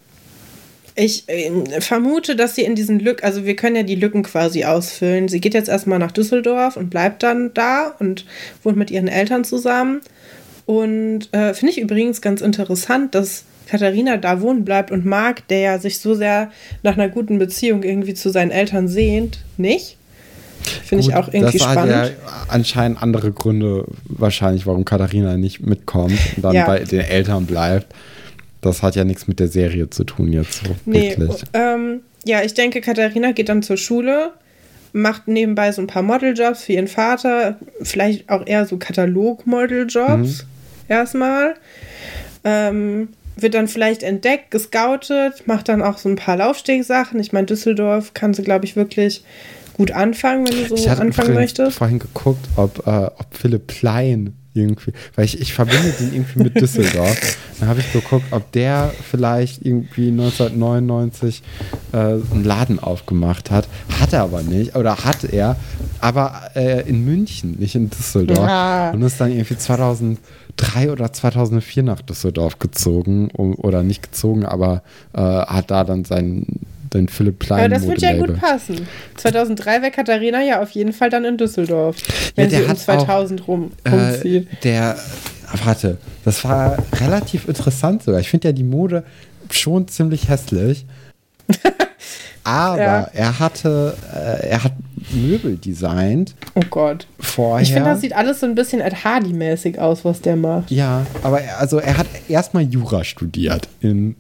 ich 0.94 1.28
äh, 1.28 1.82
vermute, 1.82 2.36
dass 2.36 2.54
sie 2.54 2.62
in 2.62 2.76
diesen 2.76 3.00
Lücken, 3.00 3.26
also 3.26 3.46
wir 3.46 3.56
können 3.56 3.76
ja 3.76 3.84
die 3.84 3.96
Lücken 3.96 4.22
quasi 4.22 4.66
ausfüllen. 4.66 5.28
Sie 5.28 5.42
geht 5.42 5.56
jetzt 5.56 5.68
erstmal 5.68 5.98
nach 5.98 6.12
Düsseldorf 6.12 6.78
und 6.78 6.92
bleibt 6.92 7.24
dann 7.24 7.54
da 7.56 7.96
und 8.00 8.26
wohnt 8.62 8.78
mit 8.78 8.92
ihren 8.92 9.08
Eltern 9.08 9.44
zusammen. 9.44 10.02
Und 10.68 11.34
äh, 11.34 11.56
finde 11.56 11.72
ich 11.72 11.82
übrigens 11.82 12.22
ganz 12.22 12.42
interessant, 12.42 13.16
dass 13.16 13.46
Katharina 13.68 14.18
da 14.18 14.42
wohnen 14.42 14.64
bleibt 14.64 14.92
und 14.92 15.06
Marc, 15.06 15.48
der 15.48 15.60
ja 15.60 15.80
sich 15.80 16.00
so 16.00 16.14
sehr 16.14 16.52
nach 16.84 16.94
einer 16.94 17.10
guten 17.10 17.40
Beziehung 17.40 17.82
irgendwie 17.82 18.14
zu 18.14 18.30
seinen 18.30 18.52
Eltern 18.52 18.88
sehnt, 18.88 19.40
nicht. 19.58 19.98
Finde 20.68 21.04
ich 21.04 21.16
auch 21.16 21.28
irgendwie 21.34 21.58
das 21.58 21.68
hat 21.68 21.74
spannend. 21.74 21.92
ja 21.96 22.10
anscheinend 22.48 23.02
andere 23.02 23.32
Gründe 23.32 23.86
wahrscheinlich, 24.06 24.66
warum 24.66 24.86
Katharina 24.86 25.38
nicht 25.38 25.62
mitkommt 25.66 26.18
und 26.36 26.44
dann 26.44 26.54
Ja. 26.56 26.66
bei 26.66 26.80
den 26.80 27.02
Eltern 27.02 27.46
bleibt. 27.46 27.94
Das 28.62 28.82
hat 28.84 28.96
ja 28.96 29.04
nichts 29.04 29.28
mit 29.28 29.40
der 29.40 29.48
Serie 29.48 29.90
zu 29.90 30.04
tun 30.04 30.34
jetzt 30.34 30.64
so 30.66 30.76
Nee, 30.86 31.16
wirklich. 31.18 31.44
ähm, 31.54 32.02
ja, 32.26 32.42
ich 32.44 32.54
denke, 32.54 32.82
Katharina 32.82 33.32
geht 33.32 33.50
dann 33.50 33.62
zur 33.64 33.78
Schule, 33.78 34.32
macht 34.94 35.28
nebenbei 35.28 35.72
so 35.72 35.82
ein 35.82 35.88
paar 35.88 36.02
Modeljobs 36.02 36.64
für 36.64 36.74
ihren 36.74 36.88
Vater, 36.88 37.58
vielleicht 37.84 38.30
auch 38.30 38.46
eher 38.46 38.66
so 38.66 38.78
Katalog-Modeljobs 38.78 40.46
erstmal. 40.88 41.56
Ähm, 42.44 43.10
wird 43.40 43.54
dann 43.54 43.68
vielleicht 43.68 44.02
entdeckt, 44.02 44.50
gescoutet, 44.50 45.46
macht 45.46 45.70
dann 45.70 45.84
auch 45.84 46.00
so 46.00 46.10
ein 46.10 46.16
paar 46.16 46.38
Laufstegsachen. 46.38 47.20
Ich 47.20 47.34
meine, 47.34 47.46
Düsseldorf 47.46 48.14
kann 48.16 48.34
sie, 48.34 48.42
glaube 48.42 48.66
ich, 48.66 48.76
wirklich 48.76 49.24
gut 49.78 49.92
anfangen, 49.92 50.48
wenn 50.48 50.56
du 50.56 50.68
so 50.68 50.76
ich 50.76 50.90
hatte 50.90 51.02
anfangen 51.02 51.30
übrigens 51.30 51.58
möchtest. 51.58 51.78
vorhin 51.78 52.00
geguckt, 52.00 52.46
ob, 52.56 52.86
äh, 52.86 53.06
ob 53.06 53.28
Philipp 53.32 53.68
Plein 53.68 54.34
irgendwie, 54.58 54.92
weil 55.16 55.26
ich, 55.26 55.40
ich 55.40 55.54
verbinde 55.54 55.92
den 56.00 56.14
irgendwie 56.14 56.44
mit 56.44 56.60
Düsseldorf. 56.60 57.38
Dann 57.60 57.70
habe 57.70 57.80
ich 57.80 57.92
geguckt, 57.94 58.26
ob 58.32 58.52
der 58.52 58.92
vielleicht 59.10 59.64
irgendwie 59.66 60.10
1999 60.10 61.44
äh, 61.92 61.98
einen 61.98 62.44
Laden 62.44 62.80
aufgemacht 62.80 63.52
hat. 63.52 63.68
Hat 64.00 64.14
er 64.14 64.24
aber 64.24 64.42
nicht, 64.42 64.76
oder 64.76 65.06
hat 65.06 65.24
er, 65.24 65.56
aber 66.00 66.42
äh, 66.56 66.88
in 66.90 67.06
München, 67.06 67.58
nicht 67.60 67.76
in 67.76 67.90
Düsseldorf. 67.90 68.40
Ja. 68.40 68.92
Und 68.92 69.02
ist 69.02 69.22
dann 69.22 69.32
irgendwie 69.32 69.58
2003 69.58 70.92
oder 70.92 71.14
2004 71.14 71.84
nach 71.84 72.02
Düsseldorf 72.02 72.60
gezogen, 72.60 73.30
um, 73.32 73.56
oder 73.56 73.84
nicht 73.84 74.04
gezogen, 74.04 74.46
aber 74.46 74.82
äh, 75.14 75.22
hat 75.22 75.72
da 75.72 75.84
dann 75.84 76.04
seinen, 76.04 76.66
den 76.94 77.08
Philipp 77.10 77.40
Plein 77.40 77.60
Aber 77.60 77.70
das 77.70 77.88
wird 77.88 78.02
ja 78.02 78.14
gut 78.18 78.40
passen. 78.40 78.88
2003 79.16 79.82
wäre 79.82 79.92
Katharina 79.92 80.44
ja 80.44 80.62
auf 80.62 80.72
jeden 80.72 80.94
Fall 80.94 81.10
dann 81.10 81.26
in 81.26 81.38
Düsseldorf, 81.38 81.98
wenn 82.36 82.50
der 82.50 82.60
sie 82.60 82.66
um 82.66 82.70
hat 82.72 82.78
auch, 82.78 82.84
2000 83.06 83.48
rum, 83.48 83.72
rumzieht. 83.90 84.48
Äh, 84.52 84.56
der, 84.64 84.98
warte, 85.64 85.98
das 86.26 86.44
war 86.44 86.78
relativ 87.00 87.48
interessant 87.48 88.04
sogar. 88.04 88.20
Ich 88.20 88.30
finde 88.30 88.50
ja 88.50 88.52
die 88.52 88.64
Mode 88.64 89.04
schon 89.52 89.88
ziemlich 89.88 90.28
hässlich. 90.30 90.86
Aber 92.44 92.78
Ja. 92.82 93.10
er 93.14 93.40
hatte, 93.40 93.96
äh, 94.16 94.48
er 94.50 94.64
hat 94.64 94.72
Möbel 95.12 95.58
designt 95.58 96.34
oh 96.56 96.62
Gott. 96.70 97.06
vorher. 97.20 97.62
Ich 97.62 97.74
finde, 97.74 97.90
das 97.90 98.02
sieht 98.02 98.14
alles 98.16 98.40
so 98.40 98.46
ein 98.46 98.56
bisschen 98.56 98.80
Ed 98.82 99.04
Hardy-mäßig 99.04 99.80
aus, 99.80 100.06
was 100.06 100.22
der 100.22 100.36
macht. 100.38 100.72
ja, 100.72 101.06
aber 101.24 101.42
er, 101.42 101.60
also 101.60 101.78
er 101.80 101.98
hat 101.98 102.08
erstmal 102.30 102.64
Jura 102.64 103.04
studiert 103.04 103.68
in 103.82 104.16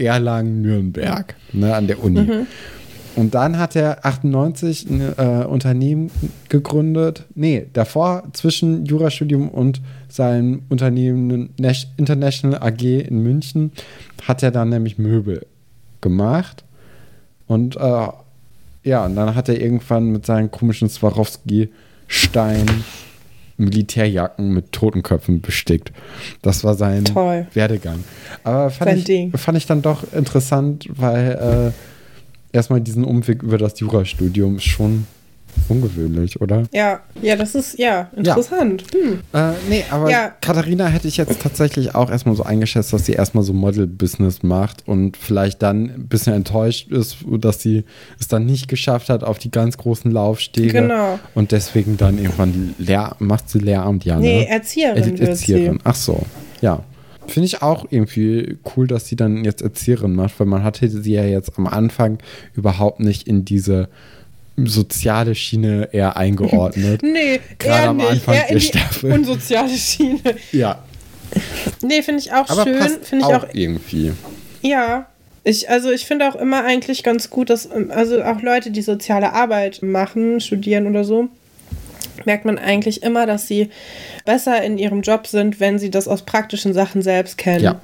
Erlangen-Nürnberg, 0.00 1.34
ne, 1.52 1.74
an 1.74 1.86
der 1.86 2.02
Uni. 2.02 2.20
Mhm. 2.20 2.46
Und 3.16 3.34
dann 3.34 3.58
hat 3.58 3.74
er 3.76 4.04
98 4.04 4.88
ein 4.88 5.00
äh, 5.18 5.44
Unternehmen 5.44 6.10
gegründet. 6.48 7.26
Nee, 7.34 7.66
davor 7.72 8.22
zwischen 8.32 8.84
Jurastudium 8.86 9.48
und 9.48 9.80
seinem 10.08 10.62
Unternehmen 10.68 11.50
International 11.96 12.62
AG 12.62 12.82
in 12.82 13.22
München 13.22 13.72
hat 14.26 14.42
er 14.42 14.50
dann 14.50 14.68
nämlich 14.68 14.98
Möbel 14.98 15.46
gemacht. 16.00 16.64
Und 17.46 17.76
äh, 17.76 18.08
ja, 18.84 19.04
und 19.04 19.16
dann 19.16 19.34
hat 19.34 19.48
er 19.48 19.60
irgendwann 19.60 20.06
mit 20.06 20.24
seinen 20.24 20.50
komischen 20.50 20.88
Swarovski-Stein 20.88 22.66
Militärjacken 23.60 24.52
mit 24.52 24.72
Totenköpfen 24.72 25.40
bestickt. 25.40 25.92
Das 26.42 26.64
war 26.64 26.74
sein 26.74 27.04
Toll. 27.04 27.46
Werdegang. 27.54 28.04
Aber 28.42 28.70
fand 28.70 28.90
Sein 28.90 28.98
ich, 28.98 29.04
Ding. 29.04 29.32
fand 29.36 29.58
ich 29.58 29.66
dann 29.66 29.82
doch 29.82 30.12
interessant, 30.12 30.88
weil 30.90 31.72
äh, 32.52 32.56
erstmal 32.56 32.80
diesen 32.80 33.04
Umweg 33.04 33.42
über 33.42 33.58
das 33.58 33.78
Jurastudium 33.78 34.58
schon 34.60 35.06
ungewöhnlich, 35.68 36.40
oder? 36.40 36.64
Ja, 36.72 37.00
ja, 37.22 37.36
das 37.36 37.54
ist, 37.54 37.78
ja, 37.78 38.10
interessant. 38.16 38.84
Hm. 38.92 39.20
Äh, 39.32 39.52
nee, 39.68 39.84
aber 39.90 40.10
Ja. 40.10 40.32
Katharina 40.40 40.86
hätte 40.86 41.08
ich 41.08 41.16
jetzt 41.16 41.40
tatsächlich 41.40 41.94
auch 41.94 42.10
erstmal 42.10 42.34
so 42.34 42.42
eingeschätzt, 42.42 42.92
dass 42.92 43.06
sie 43.06 43.12
erstmal 43.12 43.44
so 43.44 43.52
Model-Business 43.52 44.42
macht 44.42 44.86
und 44.88 45.16
vielleicht 45.16 45.62
dann 45.62 45.84
ein 45.90 46.08
bisschen 46.08 46.32
enttäuscht 46.34 46.90
ist, 46.90 47.18
dass 47.38 47.60
sie 47.62 47.84
es 48.18 48.28
dann 48.28 48.46
nicht 48.46 48.68
geschafft 48.68 49.08
hat 49.10 49.22
auf 49.24 49.38
die 49.38 49.50
ganz 49.50 49.76
großen 49.76 50.10
Laufstege. 50.10 50.72
Genau. 50.82 51.18
Und 51.34 51.52
deswegen 51.52 51.96
dann 51.96 52.18
irgendwann 52.18 52.74
Lehr 52.78 53.14
macht 53.18 53.48
sie 53.48 53.58
Lehramt, 53.60 54.04
ja, 54.04 54.18
Nee, 54.18 54.40
ne? 54.40 54.48
Erzieherin 54.48 55.16
Er- 55.18 55.28
Erzieherin. 55.28 55.72
sie. 55.74 55.80
Ach 55.84 55.94
so, 55.94 56.20
ja. 56.60 56.82
Finde 57.26 57.46
ich 57.46 57.62
auch 57.62 57.86
irgendwie 57.90 58.58
cool, 58.74 58.88
dass 58.88 59.06
sie 59.06 59.14
dann 59.14 59.44
jetzt 59.44 59.62
Erzieherin 59.62 60.16
macht, 60.16 60.40
weil 60.40 60.48
man 60.48 60.64
hatte 60.64 60.88
sie 60.88 61.12
ja 61.12 61.22
jetzt 61.24 61.52
am 61.58 61.68
Anfang 61.68 62.18
überhaupt 62.54 62.98
nicht 62.98 63.28
in 63.28 63.44
diese 63.44 63.88
soziale 64.66 65.34
Schiene 65.34 65.88
eher 65.92 66.16
eingeordnet. 66.16 67.02
Nee, 67.04 67.40
Gerade 67.58 67.82
eher 67.82 67.88
am 67.90 67.96
nicht. 67.96 68.08
Anfang 68.10 68.34
eher 68.34 68.46
der 68.46 68.54
die 68.56 68.60
Staffel. 68.62 69.12
unsoziale 69.12 69.76
Schiene. 69.76 70.20
ja, 70.52 70.82
Nee, 71.82 72.02
finde 72.02 72.20
ich 72.20 72.32
auch 72.32 72.48
aber 72.48 72.64
schön. 72.64 72.82
Finde 73.02 73.24
ich 73.28 73.34
auch, 73.34 73.46
irgendwie. 73.52 74.12
ja. 74.62 75.06
Ich, 75.42 75.70
also 75.70 75.90
ich 75.90 76.04
finde 76.04 76.28
auch 76.28 76.34
immer 76.36 76.64
eigentlich 76.64 77.02
ganz 77.02 77.30
gut, 77.30 77.48
dass 77.48 77.64
ähm, 77.64 77.90
also 77.90 78.22
auch 78.22 78.42
Leute, 78.42 78.70
die 78.70 78.82
soziale 78.82 79.32
Arbeit 79.32 79.82
machen, 79.82 80.38
studieren 80.40 80.86
oder 80.86 81.02
so, 81.02 81.28
merkt 82.26 82.44
man 82.44 82.58
eigentlich 82.58 83.02
immer, 83.02 83.24
dass 83.24 83.48
sie 83.48 83.70
besser 84.26 84.62
in 84.62 84.76
ihrem 84.76 85.00
Job 85.00 85.26
sind, 85.26 85.58
wenn 85.58 85.78
sie 85.78 85.88
das 85.90 86.08
aus 86.08 86.26
praktischen 86.26 86.74
Sachen 86.74 87.00
selbst 87.00 87.38
kennen. 87.38 87.64
Ja. 87.64 87.80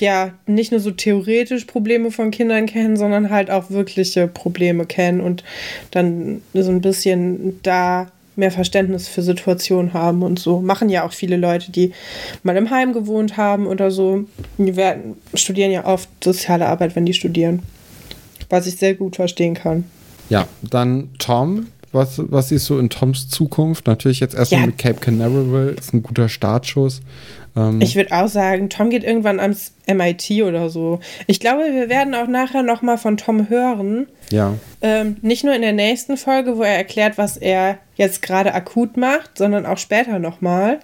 Ja, 0.00 0.32
nicht 0.46 0.70
nur 0.70 0.80
so 0.80 0.90
theoretisch 0.90 1.64
Probleme 1.64 2.10
von 2.10 2.30
Kindern 2.30 2.66
kennen, 2.66 2.96
sondern 2.96 3.30
halt 3.30 3.50
auch 3.50 3.70
wirkliche 3.70 4.26
Probleme 4.28 4.86
kennen 4.86 5.20
und 5.20 5.44
dann 5.90 6.42
so 6.52 6.70
ein 6.70 6.80
bisschen 6.80 7.60
da 7.62 8.08
mehr 8.36 8.50
Verständnis 8.50 9.08
für 9.08 9.22
Situationen 9.22 9.92
haben 9.92 10.22
und 10.22 10.38
so. 10.38 10.60
Machen 10.60 10.88
ja 10.88 11.06
auch 11.06 11.12
viele 11.12 11.36
Leute, 11.36 11.70
die 11.70 11.92
mal 12.42 12.56
im 12.56 12.70
Heim 12.70 12.92
gewohnt 12.92 13.36
haben 13.36 13.66
oder 13.66 13.90
so. 13.90 14.24
Die 14.58 14.76
werden, 14.76 15.16
studieren 15.34 15.70
ja 15.70 15.86
oft 15.86 16.08
soziale 16.22 16.66
Arbeit, 16.66 16.96
wenn 16.96 17.06
die 17.06 17.14
studieren. 17.14 17.62
Was 18.50 18.66
ich 18.66 18.76
sehr 18.76 18.94
gut 18.94 19.16
verstehen 19.16 19.54
kann. 19.54 19.84
Ja, 20.28 20.48
dann 20.62 21.10
Tom. 21.18 21.68
Was, 21.94 22.20
was 22.30 22.48
siehst 22.48 22.68
du 22.68 22.78
in 22.78 22.90
Toms 22.90 23.28
Zukunft? 23.28 23.86
Natürlich 23.86 24.20
jetzt 24.20 24.34
erstmal 24.34 24.62
Ja. 24.62 24.66
mit 24.66 24.78
Cape 24.78 25.00
Canaveral, 25.00 25.74
ist 25.78 25.94
ein 25.94 26.02
guter 26.02 26.28
Startschuss. 26.28 27.00
Ähm, 27.56 27.80
Ich 27.80 27.94
würde 27.94 28.12
auch 28.12 28.28
sagen, 28.28 28.68
Tom 28.68 28.90
geht 28.90 29.04
irgendwann 29.04 29.38
ans 29.38 29.72
MIT 29.86 30.42
oder 30.42 30.70
so. 30.70 30.98
Ich 31.28 31.38
glaube, 31.40 31.62
wir 31.72 31.88
werden 31.88 32.14
auch 32.14 32.26
nachher 32.26 32.62
noch 32.62 32.82
mal 32.82 32.96
von 32.98 33.16
Tom 33.16 33.48
hören. 33.48 34.08
ja, 34.30 34.54
Ähm, 34.82 35.16
nicht 35.22 35.44
nur 35.44 35.54
in 35.54 35.62
der 35.62 35.72
nächsten 35.72 36.16
Folge, 36.16 36.56
wo 36.58 36.62
er 36.62 36.76
erklärt, 36.76 37.16
was 37.16 37.36
er 37.36 37.78
jetzt 37.96 38.22
gerade 38.22 38.52
akut 38.54 38.96
macht, 38.96 39.38
sondern 39.38 39.64
auch 39.64 39.78
später 39.78 40.18
nochmal. 40.18 40.80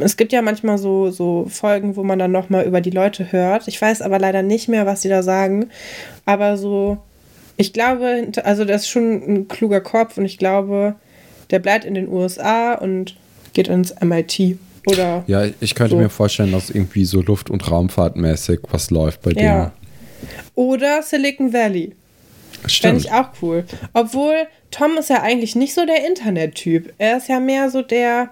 es 0.00 0.16
gibt 0.16 0.32
ja 0.32 0.42
manchmal 0.42 0.76
so, 0.78 1.10
so 1.12 1.46
Folgen, 1.48 1.94
wo 1.94 2.02
man 2.02 2.18
dann 2.18 2.32
nochmal 2.32 2.64
über 2.64 2.80
die 2.80 2.90
Leute 2.90 3.30
hört. 3.30 3.68
Ich 3.68 3.80
weiß 3.80 4.02
aber 4.02 4.18
leider 4.18 4.42
nicht 4.42 4.68
mehr, 4.68 4.86
was 4.86 5.02
sie 5.02 5.08
da 5.08 5.22
sagen. 5.22 5.68
Aber 6.26 6.56
so, 6.56 6.98
ich 7.58 7.72
glaube, 7.74 8.28
also 8.44 8.64
das 8.64 8.82
ist 8.82 8.88
schon 8.88 9.12
ein 9.22 9.48
kluger 9.48 9.80
Kopf 9.82 10.16
und 10.16 10.24
ich 10.24 10.38
glaube, 10.38 10.94
der 11.50 11.58
bleibt 11.58 11.84
in 11.84 11.94
den 11.94 12.08
USA 12.08 12.74
und 12.74 13.16
geht 13.52 13.68
ins 13.68 13.94
MIT. 14.00 14.56
Oder 14.86 15.24
ja, 15.26 15.44
ich 15.60 15.74
könnte 15.74 15.96
so. 15.96 16.00
mir 16.00 16.08
vorstellen, 16.08 16.52
dass 16.52 16.70
irgendwie 16.70 17.04
so 17.04 17.20
Luft- 17.20 17.50
und 17.50 17.70
Raumfahrtmäßig 17.70 18.60
was 18.70 18.90
läuft 18.90 19.20
bei 19.22 19.32
Ja. 19.32 19.36
denen. 19.36 19.72
Oder 20.54 21.02
Silicon 21.02 21.52
Valley. 21.52 21.92
Fände 22.52 22.70
Stimmt. 22.70 23.00
ich 23.04 23.12
auch 23.12 23.28
cool. 23.42 23.64
Obwohl, 23.92 24.46
Tom 24.70 24.96
ist 24.98 25.10
ja 25.10 25.22
eigentlich 25.22 25.54
nicht 25.56 25.74
so 25.74 25.84
der 25.84 26.06
Internettyp. 26.06 26.92
Er 26.98 27.18
ist 27.18 27.28
ja 27.28 27.38
mehr 27.38 27.70
so 27.70 27.82
der, 27.82 28.30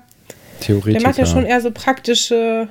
Theoretiker. 0.60 0.98
der 0.98 1.08
macht 1.08 1.18
ja 1.18 1.26
schon 1.26 1.44
eher 1.46 1.60
so 1.60 1.70
praktische, 1.70 2.68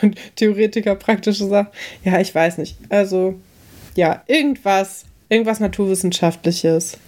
Theoretiker, 0.36 0.94
praktische 0.94 1.46
Sachen. 1.46 1.68
Ja, 2.04 2.20
ich 2.20 2.34
weiß 2.34 2.58
nicht. 2.58 2.76
Also, 2.88 3.34
ja, 3.96 4.22
irgendwas, 4.26 5.04
irgendwas 5.30 5.60
Naturwissenschaftliches. 5.60 6.98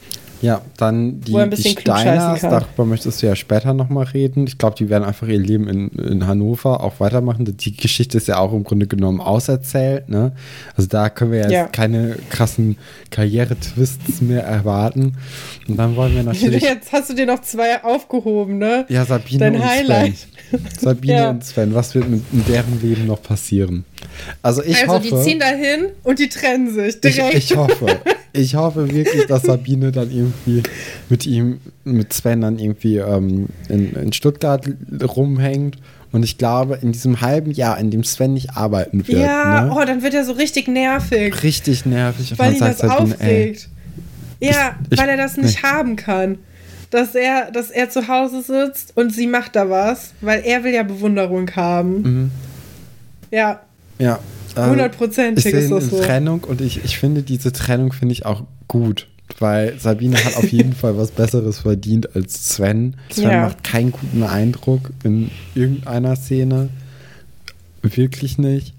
Ja, 0.41 0.61
dann 0.77 1.21
die, 1.21 1.33
die 1.51 1.69
Steiners, 1.69 2.41
darüber 2.41 2.85
möchtest 2.85 3.23
du 3.23 3.29
ja 3.29 3.37
später 3.37 3.75
nochmal 3.75 4.07
reden. 4.07 4.45
Ich 4.49 4.59
glaube, 4.59 4.75
die 4.77 4.89
werden 4.89 5.05
einfach 5.05 5.29
ihr 5.29 5.39
Leben 5.39 5.69
in, 5.69 5.89
in 5.91 6.27
Hannover 6.27 6.83
auch 6.83 6.99
weitermachen. 6.99 7.45
Die 7.45 7.77
Geschichte 7.77 8.17
ist 8.19 8.27
ja 8.27 8.39
auch 8.39 8.53
im 8.53 8.65
Grunde 8.65 8.89
genommen 8.89 9.21
auserzählt. 9.21 10.09
Ne? 10.09 10.33
Also 10.77 10.89
da 10.89 11.11
können 11.11 11.31
wir 11.31 11.43
jetzt 11.43 11.53
Ja. 11.53 11.67
keine 11.69 12.17
krassen 12.29 12.77
Karriere-Twists 13.11 14.21
mehr 14.21 14.43
erwarten. 14.43 15.15
Und 15.69 15.77
dann 15.77 15.95
wollen 15.95 16.15
wir 16.17 16.25
natürlich... 16.25 16.61
Jetzt 16.73 16.93
hast 16.93 17.11
du 17.11 17.15
dir 17.15 17.27
noch 17.27 17.43
zwei 17.43 17.85
aufgehoben, 17.85 18.59
ne? 18.59 18.85
ja, 18.89 19.05
Sabine 19.05 19.39
Dein 19.39 19.55
und 19.55 19.65
Highlight. 19.65 20.17
Sven. 20.51 20.61
Sabine 20.81 21.13
Ja. 21.19 21.31
und 21.31 21.45
Sven, 21.45 21.73
was 21.73 21.95
wird 21.95 22.09
mit 22.11 22.21
in 22.33 22.45
deren 22.47 22.83
Leben 22.83 23.07
noch 23.07 23.23
passieren? 23.23 23.85
Also 24.43 24.63
ich 24.63 24.77
also, 24.77 24.95
hoffe... 24.95 25.03
die 25.03 25.23
ziehen 25.23 25.39
dahin 25.39 25.87
und 26.03 26.19
die 26.19 26.29
trennen 26.29 26.73
sich 26.73 26.97
Ich, 26.97 27.01
direkt. 27.01 27.35
ich 27.35 27.57
hoffe. 27.57 27.87
Ich 28.35 28.55
hoffe 28.55 28.91
wirklich, 28.91 29.27
dass 29.27 29.43
Sabine 29.43 29.93
dann 29.93 30.11
irgendwie 30.11 30.63
mit 31.11 31.27
ihm, 31.27 31.61
mit 31.85 32.15
Sven 32.15 32.41
dann 32.41 32.59
irgendwie 32.59 32.97
ähm, 32.97 33.49
in, 33.69 33.93
in 33.93 34.13
Stuttgart 34.15 34.67
rumhängt. 35.03 35.77
Und 36.13 36.23
ich 36.23 36.39
glaube, 36.39 36.79
in 36.81 36.93
diesem 36.93 37.21
halben 37.21 37.51
Jahr, 37.51 37.79
in 37.79 37.91
dem 37.91 38.05
Sven 38.05 38.33
nicht 38.33 38.57
arbeiten 38.57 39.07
wird, 39.07 39.19
ja, 39.19 39.65
ne? 39.65 39.75
oh, 39.75 39.85
dann 39.85 40.03
wird 40.03 40.15
er 40.15 40.25
so 40.25 40.33
richtig 40.33 40.67
nervig. 40.67 41.43
richtig 41.43 41.85
nervig. 41.85 42.31
Und 42.33 42.39
weil 42.39 42.55
ihn 42.55 42.61
das 42.61 42.79
Sabine, 42.79 43.17
ey, 43.19 43.51
aufregt. 43.51 43.69
Ja, 44.41 44.77
ich- 44.89 44.99
weil 44.99 45.09
er 45.11 45.17
das 45.19 45.37
nicht 45.37 45.63
nee. 45.63 45.69
haben 45.69 45.97
kann. 45.97 46.39
Dass 46.89 47.15
er, 47.15 47.51
dass 47.51 47.71
er 47.71 47.91
zu 47.91 48.09
Hause 48.09 48.43
sitzt 48.43 48.97
und 48.97 49.15
sie 49.15 49.27
macht 49.27 49.57
da 49.57 49.69
was, 49.71 50.13
weil 50.21 50.43
er 50.45 50.65
will 50.65 50.73
ja 50.73 50.83
Bewunderung 50.83 51.51
haben. 51.55 52.03
Mhm. 52.03 52.31
Ja, 53.31 53.61
ja. 54.03 54.19
äh, 54.57 54.69
hundertprozentig 54.69 55.47
ist 55.47 55.53
ist 55.53 55.73
eine 55.73 55.81
so. 55.81 56.01
Trennung 56.01 56.45
und 56.45 56.61
ich, 56.61 56.85
ich 56.85 56.99
finde, 56.99 57.23
diese 57.23 57.53
Trennung 57.53 57.93
finde 57.93 58.13
ich 58.13 58.27
auch 58.27 58.45
gut. 58.69 59.09
Weil 59.39 59.79
Sabine 59.79 60.23
hat 60.23 60.37
auf 60.37 60.53
jeden 60.53 60.73
Fall 60.75 60.99
was 60.99 61.11
Besseres 61.11 61.61
verdient 61.61 62.15
als 62.15 62.51
Sven. 62.51 62.97
Sven 63.11 63.31
Ja. 63.31 63.43
macht 63.45 63.65
keinen 63.65 63.91
guten 63.93 64.23
Eindruck 64.25 64.91
in 65.05 65.31
irgendeiner 65.55 66.17
Szene. 66.17 66.69
Wirklich 67.81 68.37
nicht. 68.37 68.75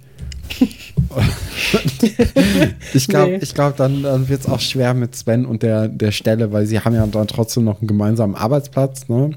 ich 2.93 3.07
glaube, 3.07 3.31
Nee. 3.31 3.39
ich 3.41 3.53
glaub, 3.53 3.75
dann, 3.77 4.03
dann 4.03 4.29
wird 4.29 4.41
es 4.41 4.47
auch 4.47 4.59
schwer 4.59 4.93
mit 4.93 5.15
Sven 5.15 5.45
und 5.45 5.63
der, 5.63 5.87
der 5.87 6.11
Stelle, 6.11 6.51
weil 6.51 6.65
sie 6.65 6.79
haben 6.79 6.93
ja 6.93 7.05
dann 7.07 7.27
trotzdem 7.27 7.63
noch 7.63 7.79
einen 7.79 7.87
gemeinsamen 7.87 8.35
Arbeitsplatz. 8.35 9.07
Ne? 9.09 9.31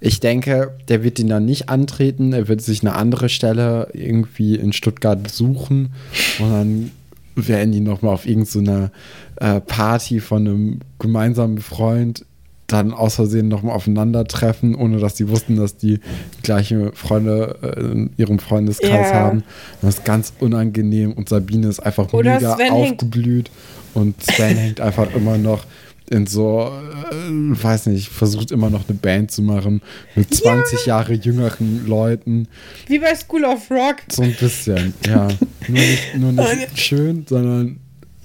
Ich 0.00 0.20
denke, 0.20 0.74
der 0.88 1.02
wird 1.02 1.18
ihn 1.18 1.28
dann 1.28 1.44
nicht 1.44 1.68
antreten. 1.68 2.32
Er 2.32 2.46
wird 2.48 2.60
sich 2.62 2.82
eine 2.82 2.94
andere 2.94 3.28
Stelle 3.28 3.88
irgendwie 3.92 4.54
in 4.54 4.72
Stuttgart 4.72 5.28
suchen 5.30 5.90
und 6.38 6.50
dann 6.50 6.90
werden 7.34 7.72
die 7.72 7.80
nochmal 7.80 8.14
auf 8.14 8.26
irgendeiner 8.26 8.90
äh, 9.36 9.60
Party 9.60 10.20
von 10.20 10.46
einem 10.46 10.78
gemeinsamen 10.98 11.58
Freund 11.58 12.24
dann 12.66 12.92
aus 12.92 13.14
Versehen 13.14 13.48
nochmal 13.48 13.74
aufeinandertreffen, 13.74 14.74
ohne 14.74 14.98
dass 14.98 15.14
die 15.14 15.28
wussten, 15.28 15.56
dass 15.56 15.76
die 15.78 16.00
gleiche 16.42 16.92
Freunde 16.92 17.56
äh, 17.62 17.80
in 17.80 18.10
ihrem 18.18 18.38
Freundeskreis 18.38 19.10
Ja. 19.10 19.14
haben. 19.14 19.42
Das 19.80 19.96
ist 19.96 20.04
ganz 20.04 20.32
unangenehm 20.38 21.12
und 21.14 21.28
Sabine 21.30 21.68
ist 21.68 21.80
einfach 21.80 22.12
Oder 22.12 22.34
mega 22.34 22.56
Sven 22.56 22.70
aufgeblüht 22.72 23.50
und 23.94 24.22
Sven 24.22 24.56
hängt 24.56 24.80
einfach 24.82 25.14
immer 25.14 25.38
noch 25.38 25.64
in 26.10 26.26
so, 26.26 26.70
äh, 27.10 27.62
weiß 27.62 27.86
nicht, 27.86 28.08
versucht 28.08 28.50
immer 28.50 28.70
noch 28.70 28.88
eine 28.88 28.98
Band 28.98 29.30
zu 29.30 29.42
machen 29.42 29.82
mit 30.14 30.32
20 30.34 30.86
Jahre 30.86 31.14
jüngeren 31.14 31.86
Leuten. 31.86 32.48
Wie 32.86 32.98
bei 32.98 33.14
School 33.14 33.44
of 33.44 33.70
Rock. 33.70 33.96
So 34.10 34.22
ein 34.22 34.34
bisschen, 34.38 34.94
ja. 35.06 35.28
Nur 35.68 35.78
nicht, 35.78 36.16
nur 36.16 36.32
nicht 36.32 36.80
schön, 36.80 37.26
sondern 37.28 37.80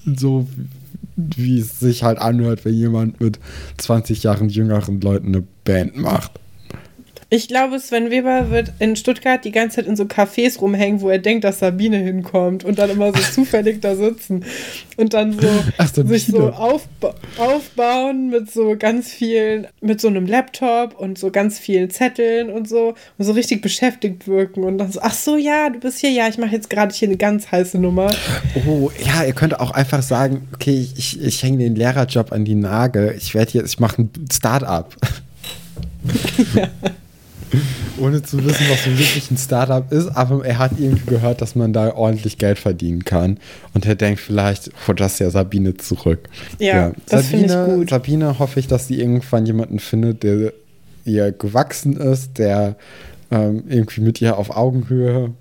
so, 0.06 0.48
wie 1.16 1.60
es 1.60 1.80
sich 1.80 2.04
halt 2.04 2.20
anhört, 2.20 2.64
wenn 2.64 2.74
jemand 2.74 3.20
mit 3.20 3.40
20 3.78 4.24
Jahren 4.24 4.50
jüngeren 4.50 5.02
Leuten 5.02 5.28
eine 5.28 5.44
Band 5.66 5.98
macht. 5.98 6.40
Ich 7.34 7.48
glaube, 7.48 7.80
Sven 7.80 8.12
Weber 8.12 8.52
wird 8.52 8.74
in 8.78 8.96
Stuttgart 8.96 9.44
die 9.44 9.52
ganze 9.52 9.78
Zeit 9.78 9.88
in 9.88 9.96
so 9.96 10.04
Cafés 10.04 10.60
rumhängen, 10.60 11.02
wo 11.02 11.10
er 11.10 11.18
denkt, 11.18 11.44
dass 11.44 11.58
Sabine 11.58 11.98
hinkommt 11.98 12.64
und 12.64 12.78
dann 12.78 12.92
immer 12.92 13.08
so 13.08 13.20
zufällig 13.34 13.82
da 13.82 13.96
sitzen 13.96 14.46
und 14.98 15.16
dann 15.16 15.40
so 15.40 15.48
Ach, 15.80 15.90
sich 15.92 16.28
so 16.28 16.52
aufba 16.52 17.16
aufbauen 17.40 18.30
mit 18.30 18.52
so 18.52 18.76
ganz 18.78 19.10
vielen, 19.10 19.66
mit 19.82 20.00
so 20.00 20.10
einem 20.10 20.28
Laptop 20.28 20.94
und 21.00 21.18
so 21.18 21.32
ganz 21.32 21.58
vielen 21.58 21.90
Zetteln 21.90 22.52
und 22.52 22.70
so 22.70 22.94
und 23.18 23.26
so 23.26 23.32
richtig 23.32 23.64
beschäftigt 23.64 24.28
wirken 24.28 24.64
und 24.64 24.78
dann 24.78 24.92
so, 24.92 25.00
ach 25.02 25.16
so, 25.16 25.36
ja, 25.36 25.72
du 25.72 25.80
bist 25.80 26.02
hier, 26.02 26.12
ja, 26.12 26.28
ich 26.28 26.38
mache 26.38 26.52
jetzt 26.52 26.70
gerade 26.70 26.94
hier 26.94 27.08
eine 27.08 27.18
ganz 27.18 27.52
heiße 27.52 27.80
Nummer. 27.80 28.14
Oh, 28.68 28.92
ja, 29.04 29.24
ihr 29.24 29.34
könnt 29.34 29.60
auch 29.60 29.72
einfach 29.72 30.04
sagen, 30.04 30.48
okay, 30.54 30.88
ich, 30.96 31.20
ich, 31.20 31.42
hänge 31.42 31.58
den 31.58 31.74
Lehrerjob 31.74 32.32
an 32.32 32.46
die 32.46 32.54
Nagel. 32.54 33.16
Ich 33.18 33.34
werde 33.34 33.54
jetzt, 33.54 33.74
ich 33.74 33.80
mache 33.80 34.04
ein 34.04 34.12
Start-up. 34.32 34.96
Ohne 38.00 38.24
zu 38.24 38.44
wissen, 38.44 38.66
was 38.70 38.84
so 38.84 38.92
wirklich 38.92 39.30
ein 39.32 39.38
Startup 39.38 39.92
ist, 39.92 40.08
aber 40.08 40.46
er 40.46 40.58
hat 40.58 40.72
irgendwie 40.78 41.06
gehört, 41.06 41.42
dass 41.42 41.56
man 41.56 41.74
da 41.74 41.94
ordentlich 41.94 42.38
Geld 42.38 42.60
verdienen 42.60 43.06
kann. 43.06 43.38
Und 43.74 43.86
er 43.86 43.96
denkt 43.96 44.20
vielleicht, 44.20 44.72
oh, 44.88 44.94
das 44.94 45.14
ist 45.14 45.20
ja 45.20 45.30
Sabine 45.30 45.78
zurück. 45.78 46.28
Ja, 46.60 46.92
das 47.08 47.28
finde 47.28 47.46
ich 47.46 47.52
Sabine, 47.52 47.78
gut. 47.78 47.90
Sabine 47.90 48.40
hoffe 48.40 48.60
ich, 48.60 48.68
dass 48.68 48.88
sie 48.88 49.00
irgendwann 49.00 49.46
jemanden 49.46 49.80
findet, 49.80 50.24
der 50.24 50.54
ihr 51.06 51.32
gewachsen 51.32 51.98
ist, 51.98 52.38
der 52.38 52.76
ähm, 53.32 53.64
irgendwie 53.68 54.02
mit 54.02 54.22
ihr 54.22 54.38
auf 54.38 54.56
Augenhöhe 54.56 55.32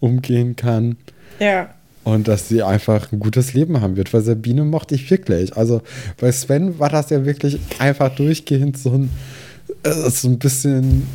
umgehen 0.00 0.56
kann. 0.56 0.96
Ja. 1.38 1.70
Und 2.04 2.28
dass 2.28 2.48
sie 2.48 2.62
einfach 2.62 3.12
ein 3.12 3.20
gutes 3.20 3.52
Leben 3.54 3.80
haben 3.80 3.96
wird. 3.96 4.12
Weil 4.12 4.22
Sabine 4.22 4.64
mochte 4.64 4.94
ich 4.94 5.10
wirklich. 5.10 5.56
Also 5.56 5.82
bei 6.18 6.32
Sven 6.32 6.78
war 6.78 6.88
das 6.88 7.10
ja 7.10 7.24
wirklich 7.24 7.58
einfach 7.78 8.14
durchgehend 8.14 8.78
so 8.78 8.92
ein, 8.92 9.10
äh, 9.82 10.10
so 10.10 10.28
ein 10.28 10.38
bisschen 10.38 11.06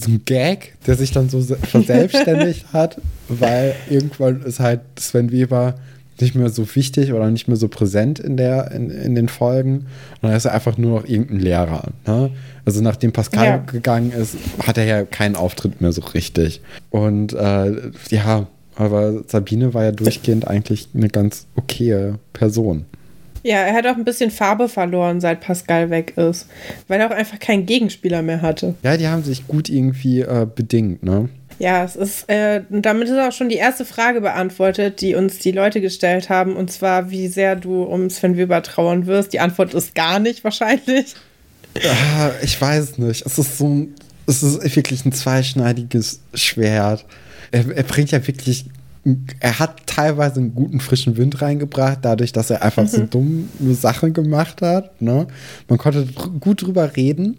so 0.00 0.10
ein 0.10 0.22
Gag, 0.24 0.74
der 0.86 0.96
sich 0.96 1.12
dann 1.12 1.28
so 1.28 1.40
se- 1.40 1.56
verselbstständigt 1.56 2.66
hat, 2.72 3.00
weil 3.28 3.74
irgendwann 3.90 4.42
ist 4.42 4.60
halt 4.60 4.80
Sven 4.98 5.30
Weber 5.32 5.74
nicht 6.20 6.36
mehr 6.36 6.48
so 6.48 6.64
wichtig 6.76 7.12
oder 7.12 7.28
nicht 7.30 7.48
mehr 7.48 7.56
so 7.56 7.66
präsent 7.66 8.20
in, 8.20 8.36
der, 8.36 8.70
in, 8.70 8.88
in 8.90 9.14
den 9.16 9.28
Folgen. 9.28 9.78
Und 9.78 10.22
dann 10.22 10.32
ist 10.34 10.44
er 10.44 10.54
einfach 10.54 10.78
nur 10.78 11.00
noch 11.00 11.08
irgendein 11.08 11.40
Lehrer. 11.40 11.88
Ne? 12.06 12.30
Also 12.64 12.80
nachdem 12.82 13.10
Pascal 13.12 13.44
Ja. 13.44 13.56
gegangen 13.58 14.12
ist, 14.12 14.36
hat 14.64 14.78
er 14.78 14.84
ja 14.84 15.02
keinen 15.04 15.34
Auftritt 15.34 15.80
mehr 15.80 15.92
so 15.92 16.02
richtig. 16.02 16.60
Und 16.90 17.32
äh, 17.32 17.72
ja, 18.10 18.46
aber 18.76 19.24
Sabine 19.26 19.74
war 19.74 19.84
ja 19.84 19.92
durchgehend 19.92 20.46
eigentlich 20.46 20.88
eine 20.94 21.08
ganz 21.08 21.46
okaye 21.56 22.14
Person. 22.32 22.84
Ja, 23.44 23.58
er 23.58 23.74
hat 23.74 23.86
auch 23.86 23.96
ein 23.96 24.04
bisschen 24.04 24.30
Farbe 24.30 24.70
verloren, 24.70 25.20
seit 25.20 25.42
Pascal 25.42 25.90
weg 25.90 26.14
ist, 26.16 26.48
weil 26.88 26.98
er 26.98 27.08
auch 27.08 27.14
einfach 27.14 27.38
keinen 27.38 27.66
Gegenspieler 27.66 28.22
mehr 28.22 28.40
hatte. 28.40 28.74
Ja, 28.82 28.96
die 28.96 29.06
haben 29.06 29.22
sich 29.22 29.46
gut 29.46 29.68
irgendwie 29.68 30.22
äh, 30.22 30.46
bedingt, 30.52 31.02
ne? 31.02 31.28
Ja, 31.58 31.84
es 31.84 31.94
ist, 31.94 32.28
äh, 32.28 32.62
damit 32.70 33.08
ist 33.08 33.18
auch 33.18 33.32
schon 33.32 33.50
die 33.50 33.56
erste 33.56 33.84
Frage 33.84 34.22
beantwortet, 34.22 35.02
die 35.02 35.14
uns 35.14 35.38
die 35.38 35.52
Leute 35.52 35.80
gestellt 35.82 36.30
haben, 36.30 36.56
und 36.56 36.72
zwar, 36.72 37.10
wie 37.10 37.28
sehr 37.28 37.54
du 37.54 37.82
um 37.82 38.08
Sven 38.10 38.36
Weber 38.36 38.62
trauern 38.62 39.06
wirst. 39.06 39.34
Die 39.34 39.40
Antwort 39.40 39.74
ist 39.74 39.94
gar 39.94 40.18
nicht 40.18 40.42
wahrscheinlich. 40.42 41.14
Ah, 41.84 42.30
ich 42.42 42.60
weiß 42.60 42.98
nicht. 42.98 43.26
Es 43.26 43.38
ist 43.38 43.58
so 43.58 43.68
ein, 43.68 43.94
es 44.26 44.42
ist 44.42 44.76
wirklich 44.76 45.04
ein 45.04 45.12
zweischneidiges 45.12 46.20
Schwert. 46.32 47.04
Er, 47.52 47.70
er 47.76 47.82
bringt 47.82 48.10
ja 48.10 48.26
wirklich, 48.26 48.64
er 49.40 49.58
hat 49.58 49.86
teilweise 49.86 50.40
einen 50.40 50.54
guten 50.54 50.80
frischen 50.80 51.16
Wind 51.16 51.42
reingebracht, 51.42 51.98
dadurch, 52.02 52.32
dass 52.32 52.48
er 52.50 52.62
einfach 52.62 52.88
so 52.88 53.04
dumme 53.04 53.44
Sachen 53.72 54.12
gemacht 54.14 54.62
hat. 54.62 55.00
Ne? 55.02 55.26
Man 55.68 55.78
konnte 55.78 56.06
dr- 56.06 56.30
gut 56.40 56.62
drüber 56.62 56.96
reden, 56.96 57.36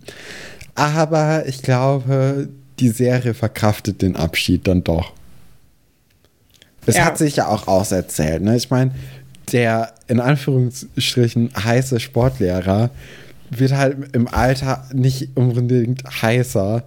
aber 0.75 1.47
ich 1.47 1.61
glaube, 1.63 2.49
die 2.79 2.89
Serie 2.89 3.33
verkraftet 3.33 4.01
den 4.01 4.15
Abschied 4.15 4.67
dann 4.67 4.83
doch. 4.83 5.13
Es 6.85 6.97
Ja. 6.97 7.05
hat 7.05 7.17
sich 7.17 7.37
ja 7.37 7.47
auch 7.47 7.67
auserzählt. 7.67 8.43
Ne? 8.43 8.55
Ich 8.57 8.69
meine, 8.69 8.91
der 9.51 9.93
in 10.07 10.19
Anführungsstrichen 10.19 11.49
heiße 11.57 11.99
Sportlehrer 11.99 12.91
wird 13.49 13.73
halt 13.73 13.97
im 14.15 14.27
Alter 14.27 14.85
nicht 14.93 15.29
unbedingt 15.35 16.03
heißer 16.21 16.83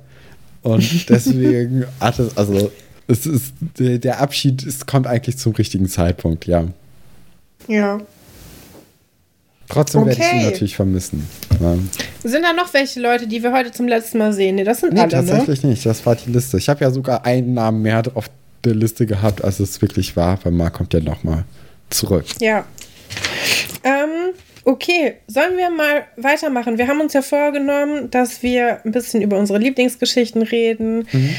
Und 0.63 0.83
deswegen 1.09 1.85
hat 2.01 2.19
es, 2.19 2.37
also 2.37 2.71
es 3.09 3.27
ist, 3.27 3.55
der 3.79 4.21
Abschied 4.21 4.65
es 4.65 4.87
kommt 4.87 5.07
eigentlich 5.07 5.39
zum 5.39 5.55
richtigen 5.55 5.89
Zeitpunkt, 5.89 6.47
ja. 6.47 6.67
Ja. 7.67 8.01
Trotzdem 9.69 10.03
okay. 10.03 10.11
werde 10.11 10.23
ich 10.23 10.33
ihn 10.33 10.51
natürlich 10.51 10.77
vermissen. 10.77 11.29
Ja. 11.61 11.77
Sind 12.23 12.43
da 12.43 12.53
noch 12.53 12.73
welche 12.73 13.01
Leute, 13.01 13.27
die 13.27 13.43
wir 13.43 13.53
heute 13.53 13.73
zum 13.73 13.89
letzten 13.89 14.19
Mal 14.19 14.33
sehen? 14.33 14.55
Nee, 14.55 14.65
das 14.65 14.81
sind 14.81 14.95
nee, 14.95 15.01
alle, 15.01 15.09
ne? 15.09 15.15
tatsächlich 15.15 15.63
ne? 15.63 15.71
nicht. 15.71 15.85
Das 15.85 16.05
war 16.07 16.17
die 16.17 16.31
Liste. 16.31 16.57
Ich 16.57 16.69
habe 16.69 16.81
ja 16.81 16.91
sogar 16.91 17.27
einen 17.27 17.55
Namen 17.55 17.83
mehr 17.83 18.03
auf 18.15 18.31
der 18.65 18.75
Liste 18.75 19.07
gehabt, 19.07 19.45
als 19.45 19.61
es 19.61 19.81
wirklich 19.83 20.17
war, 20.17 20.39
weil 20.43 20.53
Marc 20.53 20.75
kommt 20.75 20.95
ja 20.95 21.01
nochmal 21.01 21.45
zurück. 21.91 22.25
Ja. 22.41 22.65
Ähm, 23.85 24.09
okay, 24.69 25.15
sollen 25.27 25.57
wir 25.57 25.71
mal 25.71 26.05
weitermachen? 26.17 26.79
Wir 26.79 26.89
haben 26.89 27.01
uns 27.01 27.13
ja 27.15 27.23
vorgenommen, 27.23 28.11
dass 28.11 28.43
wir 28.43 28.85
ein 28.85 28.93
bisschen 28.93 29.23
über 29.23 29.39
unsere 29.39 29.59
Lieblingsgeschichten 29.59 30.43
reden, 30.43 31.07
mhm. 31.11 31.35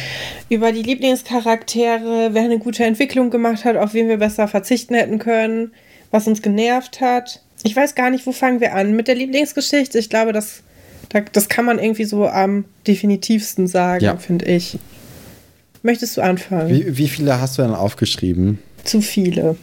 über 0.49 0.71
die 0.71 0.83
Lieblingscharaktere, 0.83 2.29
wer 2.33 2.43
eine 2.43 2.59
gute 2.59 2.83
Entwicklung 2.83 3.29
gemacht 3.29 3.65
hat, 3.65 3.77
auf 3.77 3.93
wen 3.93 4.09
wir 4.09 4.17
besser 4.17 4.47
verzichten 4.47 4.95
hätten 4.95 5.19
können, 5.19 5.71
was 6.11 6.27
uns 6.27 6.41
genervt 6.41 7.01
hat 7.01 7.41
ich 7.63 7.75
weiß 7.75 7.95
gar 7.95 8.09
nicht, 8.09 8.25
wo 8.25 8.31
fangen 8.31 8.61
wir 8.61 8.75
an. 8.75 8.95
Mit 8.95 9.07
der 9.07 9.15
Lieblingsgeschichte, 9.15 9.99
ich 9.99 10.09
glaube, 10.09 10.33
das, 10.33 10.63
das 11.31 11.49
kann 11.49 11.65
man 11.65 11.79
irgendwie 11.79 12.05
so 12.05 12.27
am 12.27 12.65
definitivsten 12.87 13.67
sagen, 13.67 14.03
ja. 14.03 14.17
finde 14.17 14.45
ich. 14.45 14.77
Möchtest 15.81 16.17
du 16.17 16.21
anfangen? 16.21 16.69
Wie, 16.69 16.97
wie 16.97 17.07
viele 17.07 17.39
hast 17.39 17.57
du 17.57 17.61
denn 17.61 17.73
aufgeschrieben? 17.73 18.59
Zu 18.83 19.01
viele. 19.01 19.55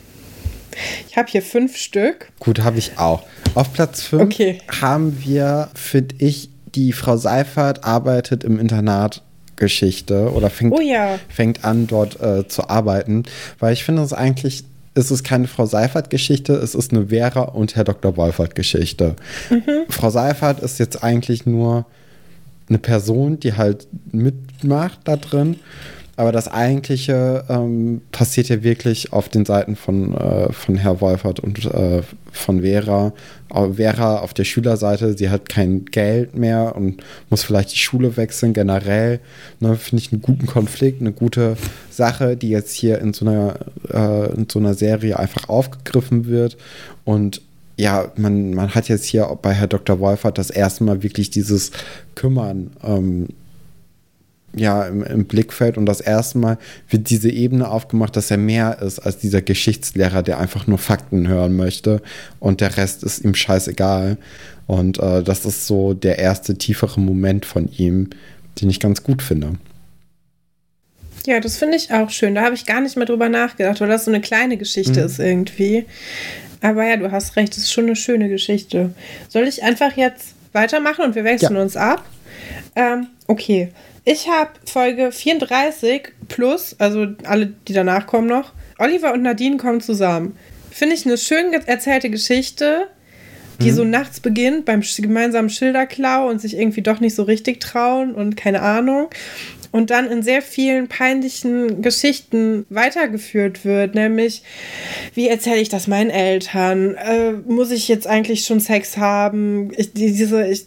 Ich 1.09 1.16
habe 1.16 1.28
hier 1.28 1.43
fünf 1.43 1.77
Stück. 1.77 2.31
Gut, 2.40 2.61
habe 2.61 2.78
ich 2.78 2.98
auch. 2.98 3.23
Auf 3.55 3.73
Platz 3.73 4.03
fünf 4.03 4.23
okay. 4.23 4.61
haben 4.81 5.23
wir, 5.24 5.70
finde 5.74 6.16
ich, 6.19 6.51
die 6.74 6.93
Frau 6.93 7.16
Seifert 7.16 7.85
arbeitet 7.85 8.44
im 8.44 8.59
Internat 8.59 9.23
Geschichte 9.57 10.32
oder 10.32 10.51
fängt, 10.51 10.74
oh 10.74 10.81
ja. 10.81 11.19
fängt 11.28 11.65
an, 11.65 11.86
dort 11.86 12.20
äh, 12.20 12.47
zu 12.47 12.69
arbeiten, 12.69 13.24
weil 13.59 13.73
ich 13.73 13.85
finde 13.85 14.03
es 14.03 14.12
eigentlich 14.12 14.65
es 14.97 15.11
ist 15.11 15.24
keine 15.24 15.47
Frau 15.47 15.66
Seifert-Geschichte, 15.66 16.55
es 16.55 16.74
ist 16.74 16.90
eine 16.90 17.09
Vera 17.09 17.43
und 17.43 17.77
Herr 17.77 17.85
Dr. 17.85 18.16
Wolfert-Geschichte. 18.16 19.15
Mhm. 19.51 19.85
Frau 19.90 20.09
Seifert 20.09 20.61
ist 20.61 20.78
jetzt 20.78 21.05
eigentlich 21.05 21.44
nur 21.44 21.85
eine 22.70 22.78
Person, 22.78 23.39
die 23.39 23.53
halt 23.53 23.86
mitmacht 24.11 25.01
da 25.05 25.16
drin. 25.16 25.57
Aber 26.19 26.33
das 26.33 26.49
Eigentliche 26.49 27.45
ähm, 27.51 28.01
passiert 28.11 28.49
ja 28.49 28.63
wirklich 28.63 29.13
auf 29.13 29.29
den 29.29 29.45
Seiten 29.45 29.77
von, 29.77 30.15
äh, 30.15 30.51
von 30.51 30.77
Herr 30.77 31.03
Wolfert 31.03 31.41
und 31.41 31.63
äh, 31.67 32.03
von 32.33 32.63
Vera. 32.63 33.13
Vera 33.75 34.19
auf 34.19 34.35
der 34.35 34.45
Schülerseite, 34.45 35.17
sie 35.17 35.31
hat 35.31 35.49
kein 35.49 35.85
Geld 35.85 36.35
mehr 36.35 36.75
und 36.75 37.03
muss 37.31 37.45
vielleicht 37.45 37.73
die 37.73 37.79
Schule 37.79 38.17
wechseln. 38.17 38.55
Generell 38.55 39.21
ne, 39.61 39.77
finde 39.77 40.03
ich 40.03 40.13
einen 40.13 40.23
guten 40.23 40.47
Konflikt, 40.47 41.01
eine 41.01 41.13
gute 41.13 41.57
Sache, 41.91 42.37
die 42.37 42.49
jetzt 42.49 42.73
hier 42.73 42.99
in 42.99 43.13
so 43.13 43.27
einer, 43.27 43.57
äh, 43.93 44.35
in 44.35 44.47
so 44.51 44.59
einer 44.59 44.75
Serie 44.75 45.19
einfach 45.19 45.49
aufgegriffen 45.49 46.27
wird. 46.27 46.57
Und 47.05 47.43
ja, 47.77 48.11
man, 48.17 48.55
man 48.55 48.75
hat 48.75 48.89
jetzt 48.89 49.05
hier 49.05 49.39
bei 49.43 49.53
Herr 49.53 49.69
Dr. 49.69 50.01
Wolfert 50.01 50.39
das 50.39 50.49
erste 50.51 50.85
Mal 50.85 51.03
wirklich 51.03 51.31
dieses 51.31 51.73
Kümmern. 52.15 52.71
Ähm, 52.83 53.29
ja, 54.57 54.87
im, 54.87 55.03
im, 55.03 55.24
Blickfeld 55.27 55.77
und 55.77 55.87
das 55.87 56.01
erste 56.01 56.39
Mal 56.39 56.59
wird 56.89 57.11
diese 57.11 57.31
Ebene 57.31 57.70
aufgemacht, 57.70 58.16
dass 58.16 58.31
er 58.31 58.39
mehr 58.39 58.81
ist 58.81 58.99
als 58.99 59.19
dieser 59.19 59.43
Geschichtslehrer, 59.43 60.23
der 60.23 60.39
einfach 60.39 60.66
nur 60.66 60.78
Fakten 60.78 61.28
hören 61.28 61.55
möchte 61.55 62.03
und 62.41 62.61
der 62.61 62.77
Rest 62.77 63.05
ist 63.05 63.24
ihm 63.24 63.35
scheißegal. 63.35 64.16
Und 64.66 64.99
äh, 64.99 65.23
das 65.23 65.45
ist 65.45 65.66
so 65.66 65.95
der 65.95 66.19
erste 66.19 66.59
tiefere 66.59 67.01
Moment 67.01 67.47
von 67.47 67.69
ihm, 67.77 68.11
den 68.61 68.70
ich 68.70 68.81
ganz 68.81 69.03
gut 69.05 69.23
finde. 69.23 69.53
Ja, 71.27 71.41
das 71.41 71.59
finde 71.59 71.77
ich 71.77 71.93
auch 71.93 72.11
schön. 72.11 72.35
Da 72.35 72.43
habe 72.43 72.55
ich 72.55 72.66
gar 72.66 72.81
nicht 72.81 72.97
mehr 72.97 73.07
drüber 73.07 73.28
nachgedacht, 73.28 73.81
weil 73.81 73.89
das 73.89 74.05
so 74.05 74.11
eine 74.11 74.20
kleine 74.20 74.57
Geschichte 74.57 75.01
mhm. 75.01 75.07
ist 75.07 75.19
irgendwie. 75.19 75.87
Aber 76.61 76.85
ja, 76.87 76.97
du 76.97 77.11
hast 77.12 77.37
recht, 77.37 77.53
das 77.53 77.65
ist 77.65 77.73
schon 77.73 77.87
eine 77.87 77.97
schöne 77.97 78.28
Geschichte. 78.28 78.95
Soll 79.28 79.47
ich 79.47 79.62
einfach 79.62 79.97
jetzt 79.97 80.35
weitermachen 80.53 81.05
und 81.05 81.15
wir 81.15 81.24
wechseln 81.24 81.57
ja. 81.57 81.62
uns 81.62 81.77
ab? 81.77 82.05
Ähm, 82.74 83.09
okay. 83.27 83.73
Ich 84.09 84.28
habe 84.28 84.51
Folge 84.65 85.11
34 85.11 86.12
plus, 86.28 86.77
also 86.78 87.09
alle, 87.24 87.49
die 87.66 87.73
danach 87.73 88.07
kommen 88.07 88.28
noch. 88.28 88.53
Oliver 88.78 89.12
und 89.12 89.23
Nadine 89.23 89.57
kommen 89.57 89.81
zusammen. 89.81 90.37
Finde 90.70 90.95
ich 90.95 91.05
eine 91.07 91.19
schön 91.19 91.53
erzählte 91.53 92.09
Geschichte, 92.09 92.87
die 93.61 93.73
mhm. 93.73 93.74
so 93.74 93.85
nachts 93.85 94.20
beginnt 94.20 94.65
beim 94.65 94.83
gemeinsamen 94.83 95.51
Schilderklau 95.51 96.28
und 96.28 96.41
sich 96.41 96.57
irgendwie 96.57 96.83
doch 96.83 97.01
nicht 97.01 97.16
so 97.16 97.24
richtig 97.24 97.61
trauen 97.61 98.15
und 98.15 98.37
keine 98.37 98.62
Ahnung 98.62 99.09
und 99.73 99.91
dann 99.91 100.11
in 100.11 100.23
sehr 100.23 100.43
vielen 100.43 100.89
peinlichen 100.89 101.83
Geschichten 101.83 102.67
weitergeführt 102.71 103.65
wird, 103.65 103.95
nämlich 103.95 104.43
wie 105.15 105.29
erzähle 105.29 105.61
ich 105.61 105.69
das 105.69 105.87
meinen 105.87 106.11
Eltern? 106.11 106.95
Äh, 106.95 107.33
muss 107.47 107.71
ich 107.71 107.89
jetzt 107.89 108.07
eigentlich 108.07 108.45
schon 108.45 108.61
Sex 108.61 108.97
haben? 108.97 109.71
Ich, 109.77 109.93
diese 109.93 110.47
ich, 110.47 110.67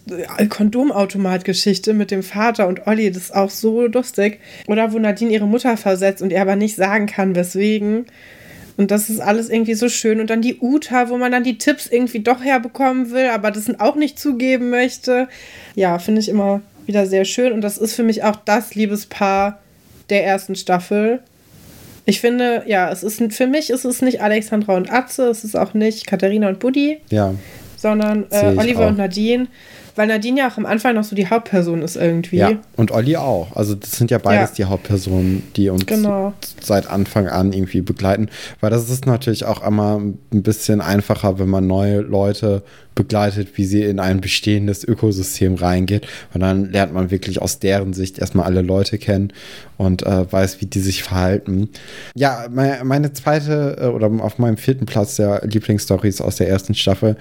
Kondomautomat-Geschichte 0.50 1.94
mit 1.94 2.12
dem 2.12 2.24
Vater 2.24 2.68
und 2.68 2.88
Olli, 2.88 3.12
das 3.12 3.24
ist 3.24 3.36
auch 3.36 3.50
so 3.50 3.88
lustig. 3.88 4.40
Oder 4.68 4.94
wo 4.94 5.00
Nadine 5.00 5.32
ihre 5.32 5.48
Mutter 5.48 5.78
versetzt 5.78 6.22
und 6.22 6.32
ihr 6.32 6.42
aber 6.42 6.56
nicht 6.56 6.76
sagen 6.76 7.06
kann, 7.06 7.36
weswegen. 7.36 8.06
Und 8.78 8.92
das 8.92 9.10
ist 9.10 9.20
alles 9.20 9.50
irgendwie 9.50 9.74
so 9.74 9.90
schön. 9.90 10.22
Und 10.22 10.30
dann 10.30 10.42
die 10.42 10.60
Uta, 10.62 11.10
wo 11.10 11.18
man 11.18 11.34
dann 11.34 11.44
die 11.44 11.58
Tipps 11.58 11.86
irgendwie 11.86 12.22
doch 12.22 12.42
herbekommen 12.42 13.12
will, 13.12 13.28
aber 13.28 13.52
das 13.52 13.70
auch 13.80 13.96
nicht 13.96 14.18
zugeben 14.18 14.70
möchte. 14.70 15.28
Ja, 15.76 16.00
finde 16.00 16.22
ich 16.22 16.30
immer 16.30 16.62
wieder 16.90 17.06
sehr 17.06 17.24
schön 17.24 17.54
und 17.54 17.62
das 17.62 17.78
ist 17.78 17.94
für 17.94 18.02
mich 18.04 18.24
auch 18.24 18.36
das 18.36 18.74
Liebespaar 18.74 19.60
der 20.10 20.26
ersten 20.26 20.56
Staffel. 20.56 21.20
Ich 22.06 22.20
finde, 22.20 22.64
ja, 22.66 22.92
es 22.92 23.04
ist 23.04 23.22
für 23.34 23.46
mich 23.46 23.70
ist 23.70 23.86
es 23.86 24.02
nicht 24.02 24.22
Alexandra 24.22 24.76
und 24.76 24.92
Atze, 24.92 25.28
es 25.30 25.44
ist 25.44 25.56
auch 25.56 25.76
nicht 25.76 26.08
Katharina 26.08 26.50
und 26.50 26.60
Buddy. 26.60 27.00
Ja. 27.12 27.36
Sondern 27.78 28.26
äh, 28.32 28.56
Oliver 28.58 28.86
auch. 28.86 28.90
und 28.90 28.98
Nadine 28.98 29.48
weil 29.96 30.08
Nadine 30.08 30.40
ja 30.40 30.50
auch 30.50 30.58
am 30.58 30.66
Anfang 30.66 30.96
noch 30.96 31.04
so 31.04 31.16
die 31.16 31.28
Hauptperson 31.28 31.82
ist 31.82 31.96
irgendwie. 31.96 32.38
Ja, 32.38 32.52
und 32.76 32.92
Olli 32.92 33.16
auch. 33.18 33.56
Also 33.56 33.76
das 33.76 33.92
sind 33.92 34.12
ja 34.12 34.18
beides 34.18 34.52
ja. 34.52 34.56
die 34.56 34.66
Hauptpersonen, 34.66 35.44
die 35.56 35.70
uns 35.70 35.86
genau. 35.86 36.34
seit 36.62 36.90
Anfang 36.90 37.28
an 37.28 37.54
irgendwie 37.54 37.82
begleiten. 37.82 38.30
Weil 38.60 38.70
das 38.70 38.90
ist 38.90 39.06
natürlich 39.06 39.46
auch 39.46 39.66
immer 39.66 39.98
ein 39.98 40.44
bisschen 40.44 40.82
einfacher, 40.82 41.40
wenn 41.40 41.50
man 41.50 41.68
neue 41.68 42.00
Leute 42.00 42.64
begleitet, 43.00 43.58
wie 43.58 43.64
sie 43.64 43.84
in 43.84 44.00
ein 44.00 44.20
bestehendes 44.20 44.84
Ökosystem 44.84 45.56
reingeht. 45.56 46.06
Und 46.34 46.42
dann 46.42 46.70
lernt 46.70 46.94
man 46.94 47.12
wirklich 47.12 47.42
aus 47.42 47.60
deren 47.60 47.94
Sicht 47.94 48.20
erstmal 48.20 48.46
alle 48.46 48.62
Leute 48.62 48.98
kennen 48.98 49.32
und 49.78 50.04
äh, 50.04 50.30
weiß, 50.30 50.60
wie 50.60 50.66
die 50.66 50.82
sich 50.82 51.04
verhalten. 51.04 51.70
Ja, 52.16 52.48
meine, 52.52 52.84
meine 52.84 53.14
zweite 53.14 53.78
äh, 53.80 53.86
oder 53.86 54.12
auf 54.22 54.38
meinem 54.38 54.58
vierten 54.58 54.86
Platz 54.86 55.16
der 55.16 55.46
Lieblingsstories 55.46 56.20
aus 56.20 56.36
der 56.36 56.50
ersten 56.50 56.76
Staffel 56.76 57.16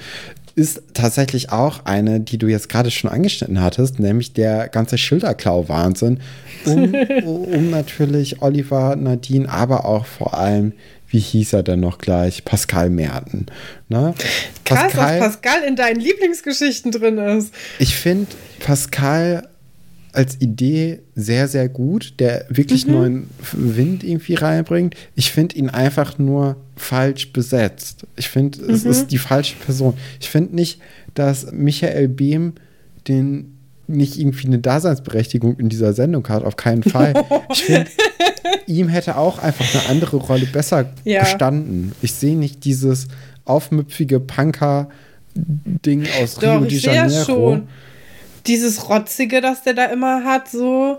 ist 0.59 0.83
tatsächlich 0.93 1.53
auch 1.53 1.85
eine, 1.85 2.19
die 2.19 2.37
du 2.37 2.49
jetzt 2.49 2.69
gerade 2.69 2.91
schon 2.91 3.09
angeschnitten 3.09 3.61
hattest, 3.61 4.01
nämlich 4.01 4.33
der 4.33 4.69
ganze 4.69 4.99
Schilderklau-Wahnsinn. 4.99 6.19
Um, 6.67 6.95
um 7.25 7.71
natürlich 7.71 8.43
Oliver, 8.43 8.97
Nadine, 8.97 9.49
aber 9.49 9.85
auch 9.85 10.05
vor 10.05 10.35
allem 10.35 10.73
wie 11.11 11.21
hieß 11.21 11.55
er 11.55 11.63
denn 11.63 11.81
noch 11.81 11.97
gleich? 11.97 12.45
Pascal 12.45 12.91
Merten. 12.91 13.47
Ne? 13.89 14.13
Krass, 14.67 14.93
Pascal, 14.93 15.21
was 15.21 15.37
Pascal 15.41 15.63
in 15.67 15.75
deinen 15.75 16.01
Lieblingsgeschichten 16.01 16.93
drin 16.93 17.17
ist. 17.17 17.55
Ich 17.79 17.97
finde 17.97 18.27
Pascal 18.61 19.49
als 20.13 20.39
Idee 20.41 21.01
sehr, 21.15 21.49
sehr 21.49 21.71
gut, 21.71 22.15
der 22.19 22.45
wirklich 22.51 22.87
mhm. 22.87 22.93
neuen 22.93 23.31
Wind 23.53 24.05
irgendwie 24.05 24.35
reinbringt. 24.35 24.97
Ich 25.15 25.31
finde 25.31 25.57
ihn 25.57 25.71
einfach 25.71 26.19
nur 26.19 26.57
falsch 26.79 27.33
besetzt. 27.33 28.07
Ich 28.17 28.29
finde, 28.29 28.63
mhm. 28.63 28.71
es 28.71 28.85
ist 28.85 29.09
die 29.09 29.19
falsche 29.19 29.57
Person. 29.57 29.95
Ich 30.21 30.31
finde 30.31 30.55
nicht, 30.55 30.81
dass 31.15 31.51
Michael 31.53 32.09
Behm 32.09 32.55
den 33.07 33.55
nicht 33.87 34.19
irgendwie 34.19 34.47
eine 34.47 34.59
Daseinsberechtigung 34.59 35.59
in 35.59 35.71
dieser 35.71 35.95
Sendung 35.95 36.29
hat, 36.29 36.45
auf 36.45 36.57
keinen 36.57 36.83
Fall. 36.83 37.15
Ich 37.51 37.65
finde, 37.65 37.91
ihm 38.67 38.89
hätte 38.89 39.17
auch 39.17 39.39
einfach 39.39 39.65
eine 39.75 39.89
andere 39.89 40.19
Rolle 40.19 40.47
besser 40.47 40.93
ja. 41.05 41.23
gestanden. 41.23 41.93
Ich 42.03 42.13
sehe 42.13 42.37
nicht 42.37 42.65
dieses 42.65 43.09
aufmüpfige 43.47 44.21
Punker-Ding 44.21 46.07
aus 46.21 46.35
Doch, 46.35 46.61
Rio 46.61 46.65
de 46.67 46.79
Janeiro. 46.79 47.11
Ja 47.11 47.25
schon 47.25 47.69
dieses 48.49 48.89
Rotzige, 48.89 49.41
das 49.41 49.63
der 49.63 49.75
da 49.75 49.85
immer 49.87 50.25
hat, 50.25 50.49
so. 50.49 50.99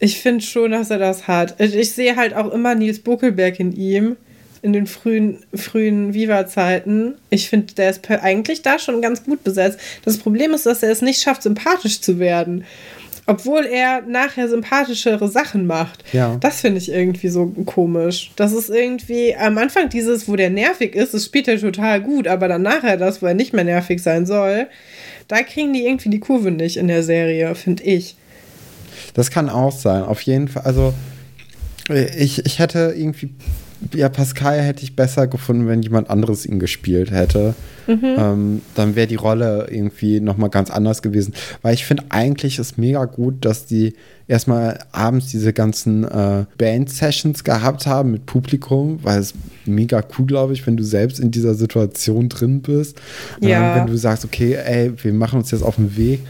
Ich 0.00 0.20
finde 0.20 0.44
schon, 0.44 0.72
dass 0.72 0.90
er 0.90 0.98
das 0.98 1.28
hat. 1.28 1.60
Ich, 1.60 1.74
ich 1.74 1.92
sehe 1.92 2.16
halt 2.16 2.34
auch 2.34 2.50
immer 2.52 2.74
Nils 2.74 2.98
Buckelberg 2.98 3.60
in 3.60 3.72
ihm, 3.72 4.16
in 4.64 4.72
den 4.72 4.86
frühen, 4.86 5.38
frühen 5.54 6.14
Viva-Zeiten. 6.14 7.16
Ich 7.28 7.50
finde, 7.50 7.74
der 7.74 7.90
ist 7.90 8.00
eigentlich 8.10 8.62
da 8.62 8.78
schon 8.78 9.02
ganz 9.02 9.22
gut 9.22 9.44
besetzt. 9.44 9.78
Das 10.06 10.16
Problem 10.16 10.52
ist, 10.52 10.64
dass 10.64 10.82
er 10.82 10.90
es 10.90 11.02
nicht 11.02 11.20
schafft, 11.20 11.42
sympathisch 11.42 12.00
zu 12.00 12.18
werden. 12.18 12.64
Obwohl 13.26 13.66
er 13.66 14.00
nachher 14.02 14.48
sympathischere 14.48 15.28
Sachen 15.28 15.66
macht. 15.66 16.02
Ja. 16.14 16.38
Das 16.40 16.62
finde 16.62 16.78
ich 16.78 16.90
irgendwie 16.90 17.28
so 17.28 17.46
komisch. 17.66 18.32
Das 18.36 18.52
ist 18.52 18.70
irgendwie 18.70 19.36
am 19.36 19.58
Anfang 19.58 19.90
dieses, 19.90 20.28
wo 20.28 20.36
der 20.36 20.48
nervig 20.48 20.94
ist, 20.94 21.12
das 21.12 21.26
spielt 21.26 21.46
er 21.46 21.60
total 21.60 22.00
gut, 22.00 22.26
aber 22.26 22.48
dann 22.48 22.62
nachher 22.62 22.96
das, 22.96 23.20
wo 23.20 23.26
er 23.26 23.34
nicht 23.34 23.52
mehr 23.52 23.64
nervig 23.64 24.02
sein 24.02 24.24
soll, 24.24 24.66
da 25.28 25.42
kriegen 25.42 25.74
die 25.74 25.86
irgendwie 25.86 26.10
die 26.10 26.20
Kurve 26.20 26.50
nicht 26.50 26.78
in 26.78 26.88
der 26.88 27.02
Serie, 27.02 27.54
finde 27.54 27.82
ich. 27.82 28.16
Das 29.12 29.30
kann 29.30 29.50
auch 29.50 29.72
sein. 29.72 30.02
Auf 30.02 30.22
jeden 30.22 30.48
Fall. 30.48 30.62
Also, 30.64 30.94
ich, 31.88 32.44
ich 32.46 32.58
hätte 32.58 32.94
irgendwie. 32.96 33.30
Ja, 33.92 34.08
Pascal 34.08 34.60
hätte 34.60 34.82
ich 34.82 34.96
besser 34.96 35.26
gefunden, 35.26 35.68
wenn 35.68 35.82
jemand 35.82 36.10
anderes 36.10 36.46
ihn 36.46 36.58
gespielt 36.58 37.10
hätte. 37.10 37.54
Mhm. 37.86 38.16
Ähm, 38.16 38.62
dann 38.74 38.96
wäre 38.96 39.06
die 39.06 39.14
Rolle 39.16 39.66
irgendwie 39.70 40.20
nochmal 40.20 40.50
ganz 40.50 40.70
anders 40.70 41.02
gewesen. 41.02 41.34
Weil 41.62 41.74
ich 41.74 41.84
finde, 41.84 42.04
eigentlich 42.08 42.58
ist 42.58 42.78
mega 42.78 43.04
gut, 43.04 43.44
dass 43.44 43.66
die 43.66 43.94
erstmal 44.26 44.78
abends 44.92 45.28
diese 45.28 45.52
ganzen 45.52 46.04
äh, 46.04 46.46
Band-Sessions 46.56 47.44
gehabt 47.44 47.86
haben 47.86 48.10
mit 48.10 48.26
Publikum, 48.26 49.00
weil 49.02 49.20
es 49.20 49.34
mega 49.66 50.02
cool, 50.18 50.26
glaube 50.26 50.52
ich, 50.54 50.66
wenn 50.66 50.76
du 50.76 50.82
selbst 50.82 51.20
in 51.20 51.30
dieser 51.30 51.54
Situation 51.54 52.28
drin 52.28 52.62
bist. 52.62 53.00
Ja. 53.40 53.74
Ähm, 53.74 53.80
wenn 53.80 53.86
du 53.92 53.98
sagst, 53.98 54.24
okay, 54.24 54.54
ey, 54.54 54.92
wir 55.02 55.12
machen 55.12 55.40
uns 55.40 55.50
jetzt 55.50 55.62
auf 55.62 55.76
den 55.76 55.96
Weg 55.96 56.20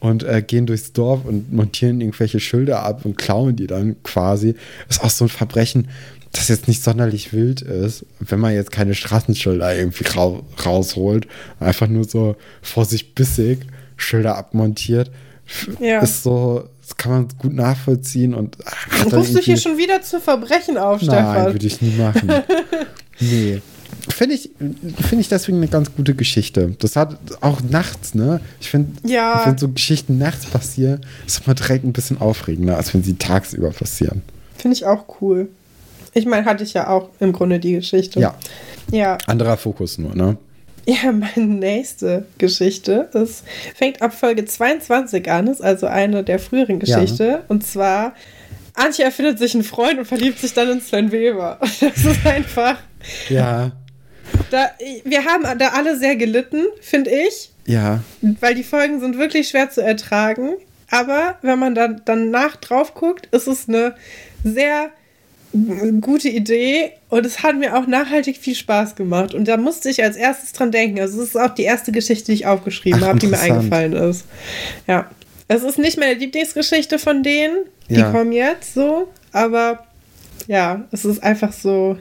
und 0.00 0.22
äh, 0.22 0.42
gehen 0.42 0.66
durchs 0.66 0.92
Dorf 0.92 1.24
und 1.24 1.52
montieren 1.52 2.00
irgendwelche 2.00 2.40
Schilder 2.40 2.82
ab 2.82 3.04
und 3.04 3.16
klauen 3.16 3.56
die 3.56 3.66
dann 3.66 3.96
quasi. 4.02 4.54
ist 4.88 5.02
auch 5.02 5.10
so 5.10 5.24
ein 5.26 5.30
Verbrechen, 5.30 5.88
das 6.34 6.48
jetzt 6.48 6.68
nicht 6.68 6.82
sonderlich 6.82 7.32
wild 7.32 7.62
ist, 7.62 8.04
wenn 8.18 8.40
man 8.40 8.54
jetzt 8.54 8.72
keine 8.72 8.94
Straßenschilder 8.94 9.76
irgendwie 9.76 10.04
ra 10.04 10.40
rausholt, 10.64 11.28
einfach 11.60 11.86
nur 11.86 12.04
so 12.04 12.36
vor 12.60 12.84
sich 12.84 13.14
bissig 13.14 13.60
Schilder 13.96 14.36
abmontiert, 14.36 15.10
ja. 15.78 16.00
ist 16.00 16.24
so, 16.24 16.68
das 16.82 16.96
kann 16.96 17.12
man 17.12 17.28
gut 17.38 17.54
nachvollziehen 17.54 18.34
und 18.34 18.58
hat 18.90 19.14
Rufst 19.14 19.34
du 19.34 19.40
hier 19.40 19.56
schon 19.56 19.78
wieder 19.78 20.02
zu 20.02 20.20
Verbrechen 20.20 20.76
auf, 20.76 21.02
Nein, 21.02 21.10
Stefan? 21.10 21.34
Nein, 21.34 21.52
würde 21.52 21.66
ich 21.66 21.80
nie 21.80 21.96
machen. 21.96 22.32
nee. 23.20 23.62
Finde 24.08 24.34
ich, 24.34 24.50
find 24.58 25.20
ich 25.20 25.28
deswegen 25.28 25.58
eine 25.58 25.68
ganz 25.68 25.94
gute 25.94 26.14
Geschichte. 26.14 26.74
Das 26.80 26.96
hat 26.96 27.16
auch 27.40 27.62
nachts, 27.62 28.14
ne? 28.14 28.40
Ich 28.60 28.70
finde, 28.70 29.08
ja. 29.08 29.44
wenn 29.46 29.56
so 29.56 29.68
Geschichten 29.68 30.18
nachts 30.18 30.46
passieren, 30.46 31.00
ist 31.26 31.46
immer 31.46 31.54
direkt 31.54 31.84
ein 31.84 31.92
bisschen 31.92 32.20
aufregender, 32.20 32.76
als 32.76 32.92
wenn 32.92 33.02
sie 33.02 33.14
tagsüber 33.14 33.70
passieren. 33.70 34.22
Finde 34.58 34.76
ich 34.76 34.84
auch 34.84 35.04
cool. 35.20 35.48
Ich 36.14 36.26
meine, 36.26 36.46
hatte 36.46 36.64
ich 36.64 36.74
ja 36.74 36.88
auch 36.88 37.10
im 37.20 37.32
Grunde 37.32 37.58
die 37.58 37.72
Geschichte. 37.72 38.20
Ja. 38.20 38.34
Ja. 38.90 39.18
Anderer 39.26 39.56
Fokus 39.56 39.98
nur, 39.98 40.14
ne? 40.14 40.36
Ja, 40.86 41.12
meine 41.12 41.46
nächste 41.46 42.26
Geschichte 42.38 43.08
ist, 43.14 43.44
fängt 43.74 44.02
ab 44.02 44.12
Folge 44.12 44.44
22 44.44 45.30
an, 45.30 45.46
ist 45.46 45.62
also 45.62 45.86
eine 45.86 46.22
der 46.22 46.38
früheren 46.38 46.78
Geschichte. 46.78 47.24
Ja. 47.24 47.40
Und 47.48 47.66
zwar, 47.66 48.14
Antje 48.74 49.04
erfindet 49.04 49.38
sich 49.38 49.54
einen 49.54 49.64
Freund 49.64 49.98
und 49.98 50.04
verliebt 50.04 50.38
sich 50.38 50.52
dann 50.52 50.70
in 50.70 50.80
Sven 50.80 51.10
Weber. 51.10 51.58
Das 51.80 52.04
ist 52.04 52.26
einfach. 52.26 52.78
Ja. 53.28 53.72
Da, 54.50 54.70
wir 55.04 55.24
haben 55.24 55.58
da 55.58 55.68
alle 55.68 55.96
sehr 55.96 56.16
gelitten, 56.16 56.64
finde 56.80 57.10
ich. 57.10 57.50
Ja. 57.66 58.02
Weil 58.40 58.54
die 58.54 58.64
Folgen 58.64 59.00
sind 59.00 59.18
wirklich 59.18 59.48
schwer 59.48 59.70
zu 59.70 59.82
ertragen. 59.82 60.54
Aber 60.90 61.38
wenn 61.40 61.58
man 61.58 61.74
dann 61.74 62.02
danach 62.04 62.56
drauf 62.56 62.94
guckt, 62.94 63.26
ist 63.32 63.46
es 63.46 63.68
eine 63.68 63.94
sehr 64.42 64.90
gute 66.00 66.28
Idee 66.28 66.92
und 67.08 67.24
es 67.24 67.42
hat 67.42 67.56
mir 67.56 67.76
auch 67.76 67.86
nachhaltig 67.86 68.36
viel 68.38 68.54
Spaß 68.54 68.96
gemacht. 68.96 69.34
Und 69.34 69.46
da 69.46 69.56
musste 69.56 69.88
ich 69.88 70.02
als 70.02 70.16
erstes 70.16 70.52
dran 70.52 70.72
denken. 70.72 71.00
Also, 71.00 71.22
es 71.22 71.28
ist 71.28 71.36
auch 71.36 71.54
die 71.54 71.62
erste 71.62 71.92
Geschichte, 71.92 72.26
die 72.26 72.32
ich 72.32 72.46
aufgeschrieben 72.46 73.00
habe, 73.02 73.18
die 73.18 73.28
mir 73.28 73.38
eingefallen 73.38 73.92
ist. 73.92 74.24
Ja. 74.86 75.10
Es 75.46 75.62
ist 75.62 75.78
nicht 75.78 75.98
meine 75.98 76.14
Lieblingsgeschichte 76.14 76.98
von 76.98 77.22
denen. 77.22 77.66
Die 77.88 77.96
ja. 77.96 78.10
kommen 78.10 78.32
jetzt 78.32 78.74
so. 78.74 79.08
Aber 79.30 79.86
ja, 80.46 80.84
es 80.90 81.04
ist 81.04 81.22
einfach 81.22 81.52
so 81.52 81.98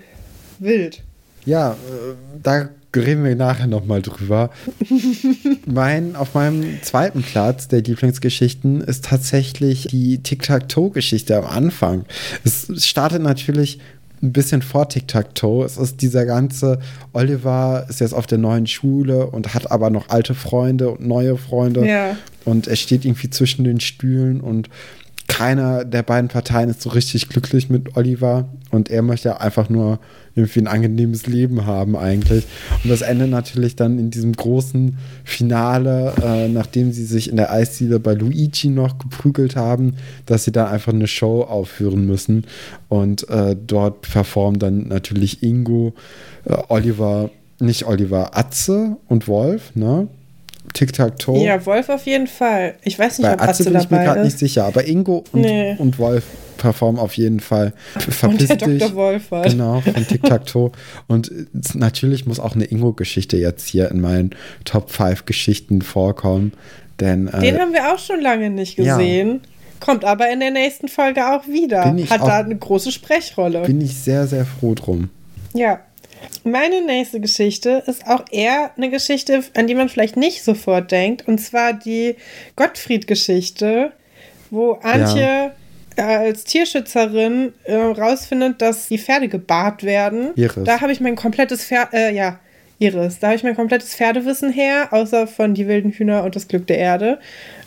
wild. 0.60 1.04
Ja, 1.46 1.72
äh, 1.72 2.16
da 2.42 2.70
reden 2.96 3.24
wir 3.24 3.36
nachher 3.36 3.68
nochmal 3.68 4.02
drüber. 4.02 4.50
mein, 5.66 6.16
auf 6.16 6.34
meinem 6.34 6.82
zweiten 6.82 7.24
Platz 7.24 7.68
der 7.68 7.82
Lieblingsgeschichten 7.82 8.82
ist 8.82 9.06
tatsächlich 9.06 9.88
die 9.88 10.20
Tic-Tac-Toe-Geschichte 10.22 11.38
am 11.38 11.46
Anfang. 11.46 12.06
Es 12.44 12.68
startet 12.86 13.22
natürlich 13.22 13.80
ein 14.24 14.32
bisschen 14.32 14.62
vor 14.62 14.88
Tic-Tac-Toe. 14.88 15.66
Es 15.66 15.78
ist 15.78 16.02
dieser 16.02 16.26
ganze, 16.26 16.80
Oliver 17.12 17.86
ist 17.90 18.00
jetzt 18.00 18.14
auf 18.14 18.26
der 18.26 18.38
neuen 18.38 18.68
Schule 18.68 19.28
und 19.28 19.54
hat 19.54 19.70
aber 19.70 19.90
noch 19.90 20.10
alte 20.10 20.34
Freunde 20.34 20.90
und 20.90 21.06
neue 21.06 21.38
Freunde. 21.38 21.86
Ja. 21.86 22.16
Und 22.46 22.68
er 22.68 22.78
steht 22.78 23.04
irgendwie 23.04 23.30
zwischen 23.30 23.66
den 23.66 23.82
Stühlen 23.82 24.40
und 24.40 24.70
keiner 25.28 25.86
der 25.86 26.04
beiden 26.04 26.28
Parteien 26.28 26.70
ist 26.70 26.82
so 26.82 26.90
richtig 26.90 27.30
glücklich 27.30 27.70
mit 27.70 27.96
Oliver 27.96 28.50
und 28.72 28.90
er 28.90 29.02
möchte 29.02 29.42
einfach 29.42 29.70
nur 29.70 30.00
irgendwie 30.36 30.60
ein 30.60 30.68
angenehmes 30.68 31.28
Leben 31.28 31.66
haben 31.66 31.96
eigentlich. 31.96 32.46
Und 32.84 32.90
das 32.90 33.02
endet 33.02 33.30
natürlich 33.30 33.76
dann 33.76 34.00
in 34.00 34.10
diesem 34.10 34.34
großen 34.34 34.98
Finale, 35.24 36.14
äh, 36.24 36.48
nachdem 36.48 36.92
sie 36.92 37.06
sich 37.06 37.30
in 37.30 37.38
der 37.38 37.52
Eisdiele 37.52 38.00
bei 38.00 38.14
Luigi 38.14 38.70
noch 38.70 38.98
geprügelt 38.98 39.56
haben, 39.56 39.96
dass 40.26 40.44
sie 40.44 40.52
dann 40.52 40.68
einfach 40.68 40.94
eine 40.94 41.08
Show 41.08 41.42
aufführen 41.42 42.06
müssen. 42.06 42.46
Und 42.90 43.30
äh, 43.30 43.56
dort 43.56 44.02
performen 44.02 44.60
dann 44.60 44.88
natürlich 44.88 45.44
Ingo, 45.44 45.94
äh, 46.46 46.58
Oliver, 46.68 47.30
nicht 47.60 47.86
Oliver, 47.86 48.36
Atze 48.38 48.98
und 49.08 49.28
Wolf, 49.28 49.76
ne? 49.76 50.08
Tic-Tac-Toe. 50.74 51.44
Ja, 51.44 51.66
Wolf 51.66 51.90
auf 51.90 52.06
jeden 52.06 52.28
Fall. 52.28 52.76
Ich 52.84 52.98
weiß 52.98 53.20
nicht, 53.20 53.28
Bei 53.28 53.34
ob 53.34 53.42
Atze, 53.42 53.64
Atze 53.64 53.72
bin 53.72 53.82
ich 53.82 53.90
mir 53.90 54.04
gerade 54.04 54.24
nicht 54.24 54.40
sicher, 54.40 54.66
aber 54.66 54.88
Ingo 54.88 55.24
und, 55.32 55.42
nee. 55.42 55.76
und 55.78 56.00
Wolf 56.00 56.24
performen 56.58 57.00
auf 57.00 57.16
jeden 57.16 57.40
Fall. 57.40 57.74
Verpiss 57.98 58.50
und 58.50 58.60
der 58.60 58.68
dich. 58.68 58.80
Dr. 58.80 58.96
Wolf 58.96 59.32
halt. 59.32 59.52
Genau, 59.52 59.82
von 59.94 60.08
Tic-Tac-Toe. 60.08 60.72
und 61.08 61.32
natürlich 61.76 62.26
muss 62.26 62.40
auch 62.40 62.56
eine 62.56 62.66
Ingo-Geschichte 62.66 63.38
jetzt 63.38 63.68
hier 63.68 63.92
in 63.92 64.02
meinen 64.02 64.32
Top 64.66 64.92
5 64.92 65.26
Geschichten 65.26 65.82
vorkommen. 65.82 66.54
Denn, 67.00 67.28
äh, 67.28 67.42
Den 67.42 67.60
haben 67.60 67.74
wir 67.74 67.94
auch 67.94 68.00
schon 68.00 68.22
lange 68.22 68.50
nicht 68.50 68.76
gesehen. 68.76 69.42
Ja. 69.44 69.50
Kommt 69.80 70.06
aber 70.06 70.32
in 70.32 70.40
der 70.40 70.52
nächsten 70.52 70.88
Folge 70.88 71.22
auch 71.34 71.46
wieder. 71.48 71.84
Hat 72.10 72.22
auch, 72.22 72.28
da 72.28 72.40
eine 72.40 72.56
große 72.56 72.92
Sprechrolle. 72.92 73.64
Bin 73.64 73.82
ich 73.82 73.96
sehr, 73.98 74.28
sehr 74.28 74.46
froh 74.46 74.76
drum. 74.76 75.10
Ja. 75.54 75.82
Meine 76.44 76.82
nächste 76.82 77.20
Geschichte 77.20 77.84
ist 77.88 78.06
auch 78.08 78.26
eher 78.32 78.72
eine 78.76 78.90
Geschichte, 78.90 79.44
an 79.56 79.68
die 79.68 79.76
man 79.76 79.90
vielleicht 79.90 80.18
nicht 80.18 80.44
sofort 80.44 80.92
denkt. 80.92 81.28
Und 81.28 81.40
zwar 81.40 81.74
die 81.74 82.16
Gottfried-Geschichte, 82.56 83.92
wo 84.50 84.74
Antje 84.74 85.52
ja. 85.98 86.06
als 86.06 86.44
Tierschützerin 86.44 87.54
äh, 87.64 87.76
rausfindet, 87.76 88.62
dass 88.62 88.88
die 88.88 88.98
Pferde 88.98 89.30
gebart 89.30 89.84
werden. 89.84 90.32
Iris. 90.36 90.64
Da 90.64 90.82
habe 90.82 90.92
ich 90.92 91.00
mein 91.00 91.16
komplettes 91.16 91.66
Pferd, 91.66 91.94
äh, 91.94 92.12
ja, 92.12 92.40
Iris. 92.80 93.20
Da 93.20 93.28
habe 93.28 93.38
ich 93.38 93.44
mein 93.44 93.56
komplettes 93.56 93.96
Pferdewissen 93.96 94.52
her, 94.52 94.90
außer 94.92 95.28
von 95.28 95.54
die 95.54 95.68
wilden 95.68 95.92
Hühner 95.92 96.24
und 96.24 96.36
das 96.36 96.48
Glück 96.48 96.68
der 96.68 96.78
Erde. 96.78 97.20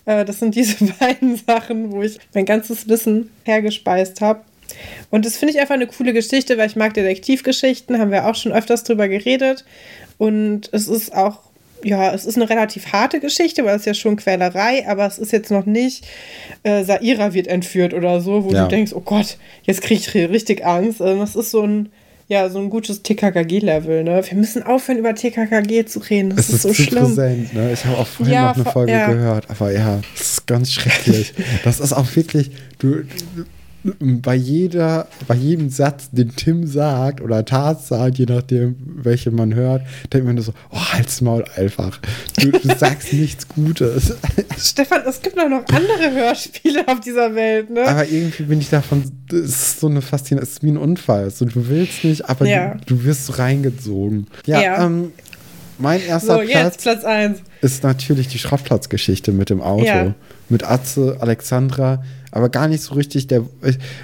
Äh, 0.05 0.25
das 0.25 0.39
sind 0.39 0.55
diese 0.55 0.85
beiden 1.01 1.37
Sachen, 1.37 1.93
wo 1.93 2.03
ich 2.03 2.19
mein 2.35 2.45
ganzes 2.45 2.89
Wissen 2.89 3.31
hergespeist 3.45 4.21
habe. 4.21 4.41
Und 5.11 5.25
das 5.25 5.37
finde 5.37 5.55
ich 5.55 5.61
einfach 5.61 5.75
eine 5.75 5.87
coole 5.87 6.13
Geschichte, 6.13 6.59
weil 6.59 6.69
ich 6.69 6.77
mag 6.77 6.95
Detektivgeschichten, 6.95 7.99
haben 7.99 8.11
wir 8.11 8.27
auch 8.27 8.35
schon 8.35 8.53
öfters 8.53 8.85
drüber 8.85 9.09
geredet. 9.09 9.65
Und 10.19 10.69
es 10.73 10.89
ist 10.89 11.15
auch, 11.15 11.41
ja, 11.83 12.13
es 12.13 12.25
ist 12.25 12.37
eine 12.37 12.49
relativ 12.49 12.93
harte 12.93 13.21
Geschichte, 13.21 13.65
weil 13.65 13.77
es 13.77 13.85
ja 13.85 13.95
schon 13.95 14.17
Quälerei, 14.17 14.89
aber 14.89 15.07
es 15.07 15.19
ist 15.19 15.33
jetzt 15.33 15.51
noch 15.51 15.67
nicht, 15.67 16.07
äh, 16.63 16.85
Saira 16.85 17.35
wird 17.35 17.47
entführt 17.47 17.95
oder 17.95 18.21
so, 18.21 18.45
wo 18.45 18.53
ja. 18.53 18.65
du 18.65 18.69
denkst, 18.69 18.93
oh 18.95 19.01
Gott, 19.01 19.39
jetzt 19.65 19.83
kriege 19.83 20.01
ich 20.01 20.15
richtig 20.15 20.65
Angst. 20.65 21.03
Also 21.03 21.21
das 21.21 21.37
ist 21.37 21.51
so 21.51 21.63
ein, 21.63 21.91
ja, 22.29 22.49
so 22.49 22.59
ein 22.59 22.71
gutes 22.71 23.03
TKKG-Level, 23.03 24.03
ne? 24.03 24.21
Wir 24.29 24.37
müssen 24.37 24.65
aufhören, 24.65 24.99
über 24.99 25.15
TKKG 25.15 25.85
zu 25.85 26.01
reden. 26.01 26.31
Das 26.31 26.49
es 26.49 26.49
ist, 26.49 26.55
ist 26.55 26.63
so 26.63 26.75
schlimm. 26.75 27.05
Präsent, 27.05 27.55
ne? 27.55 27.73
Ich 27.73 27.85
habe 27.85 27.99
auch 27.99 28.07
vorhin 28.07 28.35
ja, 28.35 28.49
noch 28.49 28.57
eine 28.57 28.65
Folge 28.65 28.93
ja. 28.93 29.13
gehört, 29.13 29.49
aber 29.49 29.71
ja, 29.71 30.01
das 30.17 30.33
ist 30.33 30.47
ganz 30.47 30.73
schrecklich. 30.73 31.35
das 31.65 31.79
ist 31.79 31.93
auch 31.93 32.17
wirklich, 32.17 32.51
du, 32.81 33.05
bei 33.99 34.35
jeder, 34.35 35.07
bei 35.27 35.35
jedem 35.35 35.71
Satz, 35.71 36.11
den 36.11 36.35
Tim 36.35 36.67
sagt 36.67 37.21
oder 37.21 37.45
Tat 37.45 37.83
sagt, 37.85 38.19
je 38.19 38.27
nachdem, 38.27 38.77
welche 38.85 39.31
man 39.31 39.55
hört, 39.55 39.83
denkt 40.13 40.27
man 40.27 40.39
so, 40.39 40.53
oh, 40.71 40.79
halt's 40.79 41.21
Maul 41.21 41.45
einfach. 41.57 42.01
Du, 42.39 42.51
du 42.51 42.75
sagst 42.79 43.13
nichts 43.13 43.49
Gutes. 43.49 44.15
Stefan, 44.59 45.03
es 45.07 45.21
gibt 45.23 45.37
noch 45.37 45.45
andere 45.45 46.13
Hörspiele 46.13 46.87
auf 46.89 47.01
dieser 47.01 47.35
Welt, 47.35 47.71
ne? 47.71 47.87
Aber 47.87 48.07
irgendwie 48.07 48.45
bin 48.45 48.61
ich 48.61 48.71
davon, 48.71 49.05
das 49.29 49.41
ist 49.41 49.81
so 49.81 49.89
eine 49.89 50.03
Faszination, 50.03 50.43
es 50.43 50.51
ist 50.55 50.63
wie 50.63 50.71
ein 50.71 50.79
Unfall. 50.79 51.31
So, 51.31 51.45
du 51.45 51.69
willst 51.69 52.05
nicht, 52.05 52.29
aber 52.29 52.47
ja. 52.47 52.75
du, 52.87 52.97
du, 52.97 53.05
wirst 53.05 53.27
so 53.27 53.35
reingezogen. 53.35 54.27
Ja, 54.47 54.61
ja. 54.61 54.85
Ähm, 54.85 55.13
mein 55.79 56.01
erster 56.01 56.41
so, 56.41 56.51
Platz, 56.51 56.83
Platz 56.83 57.05
ist 57.61 57.83
natürlich 57.83 58.29
die 58.29 58.39
Schrottplatzgeschichte 58.39 59.33
mit 59.33 59.51
dem 59.51 59.61
Auto. 59.61 59.85
Ja. 59.85 60.15
Mit 60.49 60.65
Atze, 60.65 61.17
Alexandra, 61.21 62.03
aber 62.37 62.51
gar 62.51 62.69
nicht 62.69 62.83
so 62.83 62.95
richtig 62.95 63.29
der. 63.29 63.45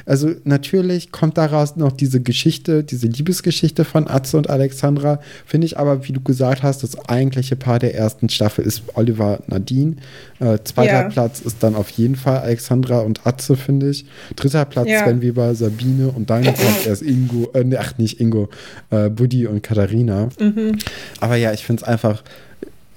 Also 0.07 0.31
natürlich 0.45 1.13
kommt 1.13 1.37
daraus 1.37 1.77
noch 1.77 1.93
diese 1.93 2.23
Geschichte, 2.23 2.83
diese 2.83 3.07
Liebesgeschichte 3.07 3.85
von 3.85 4.09
Atze 4.09 4.39
und 4.39 4.49
Alexandra. 4.49 5.21
Finde 5.45 5.67
ich 5.67 5.79
aber, 5.79 6.09
wie 6.09 6.13
du 6.13 6.21
gesagt 6.21 6.63
hast, 6.63 6.83
das 6.83 6.99
eigentliche 7.09 7.57
Paar 7.57 7.79
der 7.79 7.95
ersten 7.95 8.31
Staffel 8.31 8.65
ist 8.65 8.85
Oliver 8.95 9.41
Nadine. 9.49 9.97
Äh, 10.41 10.59
zweiter 10.65 11.03
ja. 11.03 11.09
Platz 11.11 11.41
ist 11.41 11.63
dann 11.63 11.75
auf 11.75 11.91
jeden 11.91 12.17
Fall 12.17 12.39
Alexandra 12.39 13.01
und 13.01 13.27
Atze, 13.27 13.55
finde 13.55 13.91
ich. 13.91 14.07
Dritter 14.35 14.65
Platz 14.65 14.89
ja. 14.89 15.05
Sven 15.05 15.21
Weber, 15.21 15.55
Sabine 15.55 16.09
und 16.09 16.31
dann 16.31 16.45
kommt 16.45 16.59
erst 16.87 17.03
Ingo, 17.03 17.51
äh, 17.53 17.65
ach 17.79 17.99
nicht 17.99 18.19
Ingo, 18.19 18.49
äh, 18.91 19.11
Buddy 19.11 19.47
und 19.47 19.63
Katharina. 19.63 20.31
Mhm. 20.41 20.79
Aber 21.21 21.37
ja, 21.37 21.53
ich 21.53 21.67
finde 21.67 21.83
es 21.83 21.89
einfach 21.89 22.23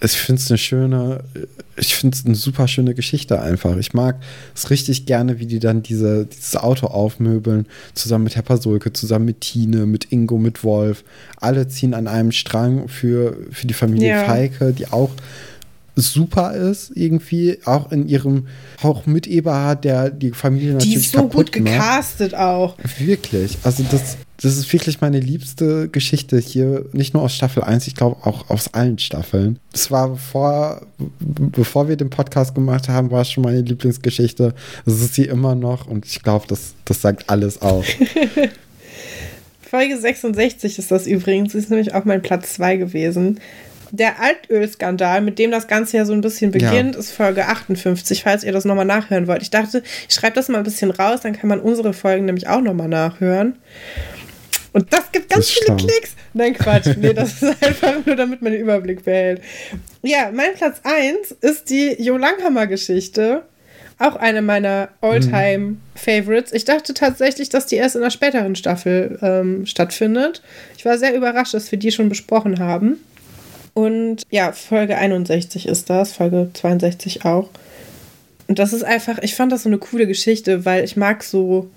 ich 0.01 0.17
finde 0.17 0.41
es 0.41 0.51
eine 0.51 0.57
schöne, 0.57 1.23
ich 1.77 1.95
finde 1.95 2.17
es 2.17 2.26
eine 2.26 2.35
super 2.35 2.67
schöne 2.67 2.93
Geschichte 2.93 3.41
einfach. 3.41 3.77
Ich 3.77 3.93
mag 3.93 4.17
es 4.53 4.69
richtig 4.69 5.05
gerne, 5.05 5.39
wie 5.39 5.45
die 5.45 5.59
dann 5.59 5.84
diese, 5.84 6.26
dieses 6.26 6.55
Auto 6.57 6.88
aufmöbeln, 6.88 7.65
zusammen 7.93 8.26
mit 8.26 8.35
Herr 8.35 8.43
Pasulke, 8.43 8.93
zusammen 8.93 9.26
mit 9.26 9.41
Tine, 9.41 9.85
mit 9.85 10.11
Ingo, 10.11 10.38
mit 10.38 10.63
Wolf. 10.63 11.03
Alle 11.38 11.67
ziehen 11.67 11.93
an 11.93 12.07
einem 12.07 12.31
Strang 12.31 12.88
für, 12.88 13.38
für 13.51 13.67
die 13.67 13.73
Familie 13.73 14.09
ja. 14.09 14.26
Feike, 14.26 14.73
die 14.73 14.88
auch 14.88 15.11
super 15.95 16.53
ist, 16.53 16.91
irgendwie, 16.93 17.59
auch 17.63 17.91
in 17.91 18.07
ihrem, 18.07 18.47
auch 18.81 19.05
mit 19.05 19.27
Eberhard, 19.27 19.85
der 19.85 20.09
die 20.09 20.31
Familie 20.31 20.73
natürlich 20.73 20.93
Die 20.93 20.99
ist 20.99 21.11
so 21.13 21.27
gut 21.30 21.51
gecastet 21.51 22.34
macht. 22.34 22.41
auch. 22.41 22.77
Wirklich. 22.99 23.57
Also 23.63 23.84
das, 23.89 24.17
das 24.41 24.57
ist 24.57 24.71
wirklich 24.73 25.01
meine 25.01 25.19
liebste 25.19 25.87
Geschichte 25.89 26.37
hier, 26.37 26.85
nicht 26.91 27.13
nur 27.13 27.23
aus 27.23 27.33
Staffel 27.33 27.63
1, 27.63 27.87
ich 27.87 27.95
glaube 27.95 28.17
auch 28.25 28.49
aus 28.49 28.73
allen 28.73 28.99
Staffeln. 28.99 29.59
Das 29.71 29.91
war 29.91 30.17
vor, 30.17 30.81
bevor 31.19 31.87
wir 31.87 31.95
den 31.95 32.09
Podcast 32.09 32.53
gemacht 32.53 32.89
haben, 32.89 33.11
war 33.11 33.21
es 33.21 33.31
schon 33.31 33.43
meine 33.43 33.61
Lieblingsgeschichte. 33.61 34.53
Das 34.85 34.95
ist 34.95 35.15
sie 35.15 35.25
immer 35.25 35.55
noch 35.55 35.87
und 35.87 36.05
ich 36.05 36.21
glaube, 36.21 36.45
das, 36.47 36.73
das 36.83 37.01
sagt 37.01 37.29
alles 37.29 37.61
aus. 37.61 37.85
Folge 39.61 39.97
66 39.97 40.79
ist 40.79 40.91
das 40.91 41.07
übrigens, 41.07 41.55
ist 41.55 41.69
nämlich 41.69 41.93
auch 41.93 42.05
mein 42.05 42.21
Platz 42.21 42.53
2 42.53 42.77
gewesen. 42.77 43.39
Der 43.91 44.21
Altölskandal, 44.21 45.21
mit 45.21 45.39
dem 45.39 45.51
das 45.51 45.67
Ganze 45.67 45.97
ja 45.97 46.05
so 46.05 46.13
ein 46.13 46.21
bisschen 46.21 46.51
beginnt, 46.51 46.95
ja. 46.95 46.99
ist 46.99 47.11
Folge 47.11 47.45
58, 47.47 48.23
falls 48.23 48.43
ihr 48.43 48.51
das 48.51 48.65
nochmal 48.65 48.85
nachhören 48.85 49.27
wollt. 49.27 49.41
Ich 49.41 49.51
dachte, 49.51 49.83
ich 50.07 50.15
schreibe 50.15 50.35
das 50.35 50.49
mal 50.49 50.57
ein 50.57 50.63
bisschen 50.63 50.91
raus, 50.91 51.21
dann 51.21 51.33
kann 51.33 51.49
man 51.49 51.59
unsere 51.59 51.93
Folgen 51.93 52.25
nämlich 52.25 52.47
auch 52.47 52.61
nochmal 52.61 52.89
nachhören. 52.89 53.55
Und 54.76 54.91
das 54.91 55.10
gibt 55.14 55.30
ganz 55.30 55.47
das 55.47 55.52
viele 55.52 55.68
schlau. 55.68 55.77
Klicks. 55.77 56.15
Nein, 56.34 56.53
Quatsch. 56.53 56.97
Nee, 56.97 57.14
das 57.14 57.41
ist 57.41 57.43
einfach 57.64 58.06
nur, 58.06 58.18
damit 58.18 58.41
man 58.41 58.52
den 58.52 58.61
Überblick 58.61 59.06
behält. 59.06 59.41
Ja, 60.03 60.31
mein 60.34 60.53
Platz 60.53 60.81
1 60.84 61.31
ist 61.39 61.69
die 61.69 61.95
Jo 61.97 62.18
Langhammer-Geschichte. 62.18 63.43
Auch 63.99 64.18
eine 64.18 64.41
meiner 64.41 64.89
All-Time-Favorites. 64.99 66.52
Ich 66.52 66.65
dachte 66.65 66.93
tatsächlich, 66.93 67.47
dass 67.47 67.68
die 67.68 67.77
erst 67.77 67.95
in 67.95 68.02
der 68.02 68.10
späteren 68.10 68.57
Staffel 68.57 69.18
ähm, 69.22 69.65
stattfindet. 69.65 70.41
Ich 70.77 70.84
war 70.84 70.97
sehr 70.97 71.15
überrascht, 71.15 71.53
dass 71.53 71.72
wir 71.72 71.80
die 71.80 71.93
schon 71.93 72.10
besprochen 72.10 72.60
haben. 72.60 72.97
Und 73.73 74.23
ja, 74.30 74.52
Folge 74.52 74.97
61 74.97 75.69
ist 75.69 75.89
das, 75.89 76.11
Folge 76.11 76.49
62 76.53 77.23
auch. 77.23 77.49
Und 78.49 78.60
das 78.60 78.73
ist 78.73 78.84
einfach, 78.84 79.19
ich 79.19 79.35
fand 79.35 79.53
das 79.53 79.64
so 79.64 79.69
eine 79.69 79.77
coole 79.77 80.06
Geschichte, 80.06 80.65
weil 80.65 80.84
ich 80.84 80.97
mag 80.97 81.23
so 81.23 81.69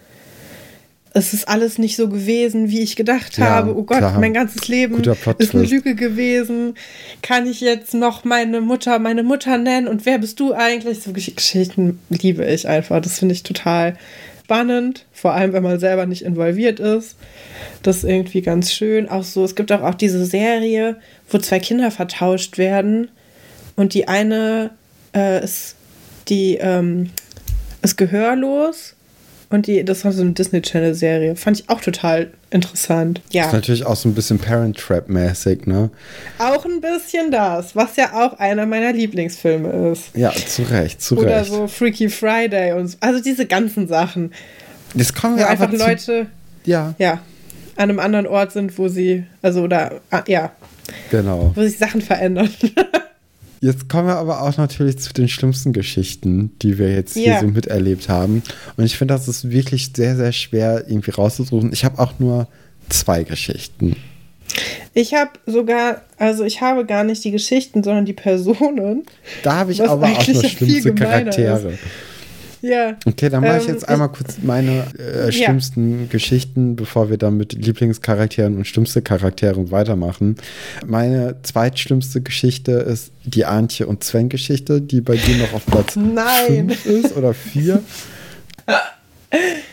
es 1.19 1.35
ist 1.35 1.49
alles 1.49 1.79
nicht 1.79 1.97
so 1.97 2.09
gewesen, 2.09 2.71
wie 2.71 2.81
ich 2.81 2.97
gedacht 2.97 3.39
ja, 3.39 3.51
habe. 3.51 3.77
Oh 3.77 3.83
Gott, 3.83 3.99
klar. 3.99 4.19
mein 4.19 4.35
ganzes 4.35 4.69
Leben 4.69 5.03
ist 5.39 5.55
eine 5.55 5.65
Lüge 5.65 5.95
gewesen. 5.95 6.75
Kann 7.23 7.47
ich 7.47 7.61
jetzt 7.61 7.95
noch 7.95 8.25
meine 8.25 8.61
Mutter 8.61 8.99
meine 8.99 9.23
Mutter 9.23 9.59
nennen? 9.59 9.89
Und 9.89 10.07
wer 10.07 10.19
bist 10.19 10.41
du 10.41 10.53
eigentlich? 10.53 11.01
So 11.01 11.13
Geschichten 11.13 11.99
liebe 12.09 12.45
ich 12.45 12.69
einfach. 12.69 13.01
Das 13.01 13.19
finde 13.19 13.35
ich 13.35 13.43
total 13.43 13.97
spannend, 14.45 15.05
vor 15.13 15.35
allem 15.35 15.53
wenn 15.53 15.63
man 15.63 15.79
selber 15.79 16.07
nicht 16.07 16.23
involviert 16.23 16.81
ist. 16.81 17.17
Das 17.83 17.99
ist 17.99 18.05
irgendwie 18.05 18.41
ganz 18.41 18.73
schön. 18.73 19.09
Auch 19.09 19.25
so, 19.25 19.45
es 19.45 19.55
gibt 19.55 19.71
auch, 19.73 19.83
auch 19.83 19.95
diese 19.95 20.25
Serie, 20.25 20.97
wo 21.29 21.39
zwei 21.39 21.59
Kinder 21.59 21.91
vertauscht 21.91 22.57
werden 22.57 23.11
und 23.77 23.93
die 23.93 24.09
eine 24.09 24.71
äh, 25.15 25.45
ist 25.45 25.77
die 26.29 26.57
ähm, 26.57 27.11
ist 27.83 27.97
gehörlos 27.97 28.95
und 29.51 29.67
die, 29.67 29.83
das 29.83 30.05
war 30.05 30.13
so 30.13 30.21
eine 30.21 30.33
Disney 30.33 30.61
Channel 30.61 30.95
Serie. 30.95 31.35
Fand 31.35 31.61
ich 31.61 31.71
auch 31.71 31.81
total 31.81 32.31
interessant. 32.51 33.23
Ja. 33.31 33.45
Das 33.45 33.49
ist 33.49 33.55
natürlich 33.55 33.87
auch 33.87 33.97
so 33.97 34.09
ein 34.09 34.15
bisschen 34.15 34.39
Parent 34.39 34.77
Trap 34.77 35.09
mäßig, 35.09 35.67
ne? 35.67 35.91
Auch 36.39 36.67
ein 36.67 36.83
bisschen 36.83 37.31
das, 37.31 37.75
was 37.75 37.97
ja 37.97 38.13
auch 38.13 38.39
einer 38.39 38.67
meiner 38.67 38.93
Lieblingsfilme 38.93 39.91
ist. 39.93 40.15
Ja, 40.15 40.33
zu 40.33 40.63
Recht, 40.63 41.01
zu 41.01 41.17
Oder 41.17 41.39
Recht. 41.39 41.51
Oder 41.51 41.61
so 41.61 41.67
Freaky 41.67 42.11
Friday 42.11 42.73
und 42.73 42.89
so. 42.89 42.99
Also 43.01 43.23
diese 43.23 43.47
ganzen 43.47 43.89
Sachen. 43.89 44.33
Das 44.95 45.15
kommen 45.15 45.39
wir 45.39 45.49
einfach 45.49 45.73
Leute. 45.73 46.27
Ja. 46.65 46.95
Ja. 46.99 47.21
An 47.77 47.91
einem 47.91 48.01
anderen 48.01 48.27
Ort 48.27 48.53
sind, 48.53 48.77
wo 48.77 48.89
sie, 48.89 49.25
also 49.41 49.63
oder, 49.63 50.01
ah, 50.11 50.25
ja. 50.27 50.53
Genau. 51.11 51.53
Wo 51.55 51.63
sich 51.63 51.79
Sachen 51.79 52.03
verändern. 52.03 52.51
Jetzt 53.61 53.89
kommen 53.89 54.07
wir 54.07 54.17
aber 54.17 54.43
auch 54.43 54.57
natürlich 54.57 54.99
zu 54.99 55.13
den 55.13 55.29
schlimmsten 55.29 55.73
Geschichten, 55.73 56.53
die 56.63 56.79
wir 56.79 56.93
jetzt 56.93 57.15
hier 57.15 57.27
ja. 57.27 57.41
so 57.41 57.49
miterlebt 57.49 58.09
haben. 58.09 58.43
Und 58.77 58.85
ich 58.85 58.97
finde, 58.97 59.15
das 59.15 59.27
ist 59.27 59.51
wirklich 59.51 59.91
sehr, 59.95 60.17
sehr 60.17 60.33
schwer 60.33 60.85
irgendwie 60.87 61.11
rauszusuchen. 61.11 61.73
Ich 61.73 61.85
habe 61.85 61.99
auch 61.99 62.19
nur 62.19 62.47
zwei 62.89 63.25
Geschichten. 63.25 63.97
Ich 64.95 65.15
habe 65.15 65.31
sogar, 65.47 66.03
also 66.17 66.45
ich 66.45 66.61
habe 66.61 66.87
gar 66.87 67.05
nicht 67.05 67.25
die 67.25 67.31
Geschichten, 67.31 67.83
sondern 67.83 68.05
die 68.05 68.13
Personen. 68.13 69.05
Da 69.43 69.57
habe 69.57 69.73
ich 69.73 69.83
aber 69.83 70.07
auch 70.07 70.27
nur 70.27 70.45
schlimmste 70.45 70.95
Charaktere. 70.95 71.73
Ist. 71.73 71.79
Ja. 72.61 72.97
Okay, 73.07 73.29
dann 73.29 73.43
mache 73.43 73.55
ähm, 73.55 73.61
ich 73.61 73.67
jetzt 73.69 73.89
einmal 73.89 74.09
kurz 74.09 74.39
meine 74.43 74.85
äh, 74.99 75.31
schlimmsten 75.31 76.01
ja. 76.01 76.07
Geschichten, 76.11 76.77
bevor 76.77 77.11
wir 77.11 77.17
dann 77.17 77.37
mit 77.37 77.53
Lieblingscharakteren 77.53 78.57
und 78.57 78.67
schlimmste 78.67 79.03
Charakteren 79.03 79.71
weitermachen. 79.71 80.37
Meine 80.87 81.37
zweitschlimmste 81.43 82.21
Geschichte 82.21 82.73
ist 82.73 83.13
die 83.25 83.45
Antje 83.45 83.87
und 83.87 84.03
Sven-Geschichte, 84.05 84.81
die 84.81 85.01
bei 85.01 85.17
dir 85.17 85.37
noch 85.37 85.53
auf 85.53 85.67
Platz 85.67 85.95
5 86.47 86.87
ist 86.87 87.17
oder 87.17 87.35
4. 87.35 87.83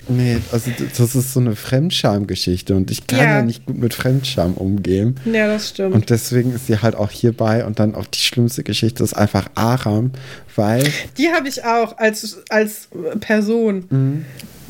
Nee, 0.07 0.37
also 0.51 0.69
das 0.97 1.15
ist 1.15 1.33
so 1.33 1.39
eine 1.39 1.55
Fremdscham-Geschichte 1.55 2.75
und 2.75 2.91
ich 2.91 3.07
kann 3.07 3.19
ja. 3.19 3.25
ja. 3.25 3.41
nicht 3.41 3.65
gut 3.65 3.77
mit 3.77 3.93
Fremdscham 3.93 4.53
umgehen. 4.53 5.15
Ja, 5.25 5.47
das 5.47 5.69
stimmt. 5.69 5.95
Und 5.95 6.09
deswegen 6.09 6.53
ist 6.53 6.67
sie 6.67 6.81
halt 6.81 6.95
auch 6.95 7.09
hierbei 7.09 7.65
und 7.65 7.79
dann 7.79 7.95
auch 7.95 8.05
die 8.05 8.19
schlimmste 8.19 8.63
Geschichte 8.63 9.03
ist 9.03 9.13
einfach 9.13 9.49
Aram, 9.55 10.11
weil. 10.55 10.83
Die 11.17 11.29
habe 11.29 11.47
ich 11.47 11.63
auch 11.63 11.97
als, 11.97 12.37
als 12.49 12.89
Person. 13.21 13.85
Mhm. 13.89 14.25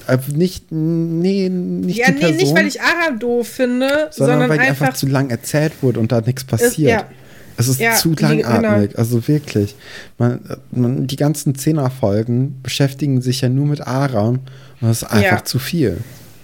Äh, 0.07 0.17
nicht, 0.33 0.71
nee, 0.71 1.49
nicht 1.49 1.97
ja, 1.97 2.07
die 2.07 2.13
Person, 2.13 2.35
nee, 2.35 2.43
nicht, 2.43 2.55
weil 2.55 2.67
ich 2.67 2.79
Aram 2.81 3.17
doof 3.17 3.47
finde, 3.47 4.09
sondern, 4.11 4.39
sondern 4.39 4.49
weil 4.49 4.59
einfach, 4.59 4.85
einfach 4.87 4.93
zu 4.93 5.07
lang 5.07 5.31
erzählt 5.31 5.73
wurde 5.81 5.99
und 5.99 6.11
da 6.11 6.21
nichts 6.21 6.43
passiert. 6.43 6.71
Ist, 6.73 6.77
ja. 6.77 7.09
Es 7.57 7.67
ist 7.67 7.79
ja, 7.79 7.93
zu 7.93 8.13
langatmig, 8.13 8.89
genau. 8.89 8.99
also 8.99 9.27
wirklich. 9.27 9.75
Man, 10.17 10.39
man, 10.71 11.07
die 11.07 11.15
ganzen 11.15 11.55
Zehnerfolgen 11.55 12.61
beschäftigen 12.61 13.21
sich 13.21 13.41
ja 13.41 13.49
nur 13.49 13.65
mit 13.65 13.81
Aram 13.81 14.39
und 14.81 14.89
das 14.89 15.03
ist 15.03 15.11
einfach 15.11 15.39
ja. 15.39 15.45
zu 15.45 15.59
viel. 15.59 15.97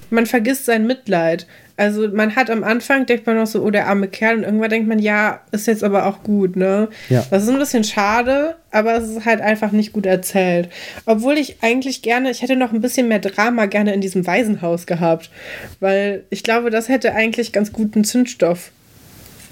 Man 0.09 0.25
vergisst 0.25 0.65
sein 0.65 0.87
Mitleid. 0.87 1.47
Also 1.77 2.09
man 2.09 2.35
hat 2.35 2.51
am 2.51 2.63
Anfang, 2.63 3.05
denkt 3.07 3.25
man 3.25 3.37
noch 3.37 3.47
so, 3.47 3.63
oh, 3.63 3.71
der 3.71 3.87
arme 3.87 4.07
Kerl, 4.07 4.37
und 4.37 4.43
irgendwann 4.43 4.69
denkt 4.69 4.87
man, 4.87 4.99
ja, 4.99 5.39
ist 5.51 5.65
jetzt 5.67 5.83
aber 5.83 6.05
auch 6.05 6.21
gut, 6.21 6.55
ne? 6.55 6.89
Ja. 7.09 7.25
Das 7.31 7.43
ist 7.43 7.49
ein 7.49 7.57
bisschen 7.57 7.83
schade, 7.83 8.55
aber 8.69 8.97
es 8.97 9.09
ist 9.09 9.25
halt 9.25 9.41
einfach 9.41 9.71
nicht 9.71 9.91
gut 9.91 10.05
erzählt. 10.05 10.69
Obwohl 11.05 11.39
ich 11.39 11.63
eigentlich 11.63 12.03
gerne, 12.03 12.29
ich 12.29 12.43
hätte 12.43 12.55
noch 12.55 12.71
ein 12.71 12.81
bisschen 12.81 13.07
mehr 13.07 13.17
Drama 13.19 13.65
gerne 13.65 13.93
in 13.93 14.01
diesem 14.01 14.27
Waisenhaus 14.27 14.85
gehabt, 14.85 15.31
weil 15.79 16.23
ich 16.29 16.43
glaube, 16.43 16.69
das 16.69 16.87
hätte 16.87 17.15
eigentlich 17.15 17.51
ganz 17.51 17.71
guten 17.71 18.03
Zündstoff 18.03 18.71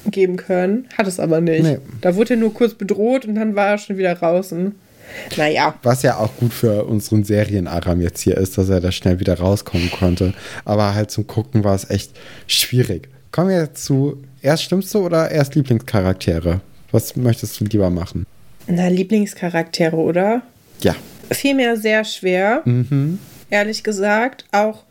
geben 0.05 0.37
können, 0.37 0.87
hat 0.97 1.07
es 1.07 1.19
aber 1.19 1.41
nicht. 1.41 1.63
Nee. 1.63 1.77
Da 2.01 2.15
wurde 2.15 2.35
er 2.35 2.37
nur 2.37 2.53
kurz 2.53 2.73
bedroht 2.73 3.25
und 3.25 3.35
dann 3.35 3.55
war 3.55 3.67
er 3.67 3.77
schon 3.77 3.97
wieder 3.97 4.15
draußen. 4.15 4.75
Naja. 5.37 5.75
Was 5.83 6.03
ja 6.03 6.17
auch 6.17 6.35
gut 6.37 6.53
für 6.53 6.85
unseren 6.85 7.23
Serien-Aram 7.23 8.01
jetzt 8.01 8.21
hier 8.21 8.37
ist, 8.37 8.57
dass 8.57 8.69
er 8.69 8.79
da 8.79 8.91
schnell 8.91 9.19
wieder 9.19 9.39
rauskommen 9.39 9.89
konnte. 9.91 10.33
Aber 10.65 10.93
halt 10.93 11.11
zum 11.11 11.27
Gucken 11.27 11.63
war 11.63 11.75
es 11.75 11.89
echt 11.89 12.11
schwierig. 12.47 13.09
Kommen 13.31 13.49
wir 13.49 13.61
jetzt 13.61 13.83
zu 13.83 14.21
erst 14.41 14.63
Schlimmste 14.63 14.99
oder 14.99 15.31
erst 15.31 15.55
Lieblingscharaktere? 15.55 16.61
Was 16.91 17.15
möchtest 17.15 17.59
du 17.59 17.65
lieber 17.65 17.89
machen? 17.89 18.25
Na, 18.67 18.87
Lieblingscharaktere, 18.87 19.95
oder? 19.95 20.41
Ja. 20.81 20.95
Vielmehr 21.31 21.77
sehr 21.77 22.03
schwer. 22.03 22.61
Mhm. 22.65 23.19
Ehrlich 23.49 23.83
gesagt. 23.83 24.45
Auch 24.51 24.83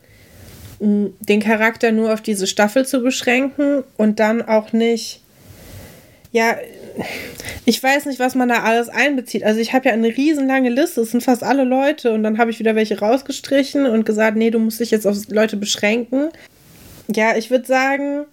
den 0.81 1.41
Charakter 1.41 1.93
nur 1.93 2.13
auf 2.13 2.21
diese 2.21 2.47
Staffel 2.47 2.87
zu 2.87 3.01
beschränken 3.03 3.83
und 3.97 4.21
dann 4.21 4.43
auch 4.43 4.73
nicht, 4.73 5.21
ja, 6.33 6.57
ich 7.65 7.83
weiß 7.83 8.07
nicht, 8.07 8.19
was 8.19 8.35
man 8.35 8.49
da 8.49 8.63
alles 8.63 8.89
einbezieht. 8.89 9.45
Also 9.45 9.61
ich 9.61 9.73
habe 9.73 9.89
ja 9.89 9.93
eine 9.95 10.09
riesenlange 10.09 10.71
Liste, 10.71 11.01
es 11.01 11.11
sind 11.11 11.23
fast 11.23 11.43
alle 11.43 11.65
Leute 11.65 12.13
und 12.13 12.23
dann 12.23 12.39
habe 12.39 12.51
ich 12.51 12.59
wieder 12.59 12.75
welche 12.75 12.99
rausgestrichen 12.99 13.87
und 13.87 14.05
gesagt, 14.05 14.37
nee, 14.37 14.51
du 14.51 14.59
musst 14.59 14.81
dich 14.81 14.91
jetzt 14.91 15.07
auf 15.07 15.17
Leute 15.29 15.57
beschränken. 15.57 16.31
Ja, 17.09 17.37
ich 17.37 17.51
würde 17.51 17.67
sagen, 17.67 18.25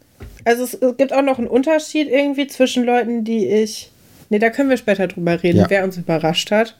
also 0.43 0.63
es, 0.63 0.73
es 0.73 0.97
gibt 0.97 1.13
auch 1.13 1.21
noch 1.21 1.37
einen 1.37 1.47
Unterschied 1.47 2.09
irgendwie 2.09 2.47
zwischen 2.47 2.83
Leuten, 2.83 3.23
die 3.23 3.47
ich 3.47 3.91
Nee, 4.29 4.39
da 4.39 4.49
können 4.49 4.69
wir 4.69 4.77
später 4.77 5.07
drüber 5.07 5.41
reden, 5.43 5.59
ja. 5.59 5.69
wer 5.69 5.83
uns 5.83 5.97
überrascht 5.97 6.51
hat. 6.51 6.75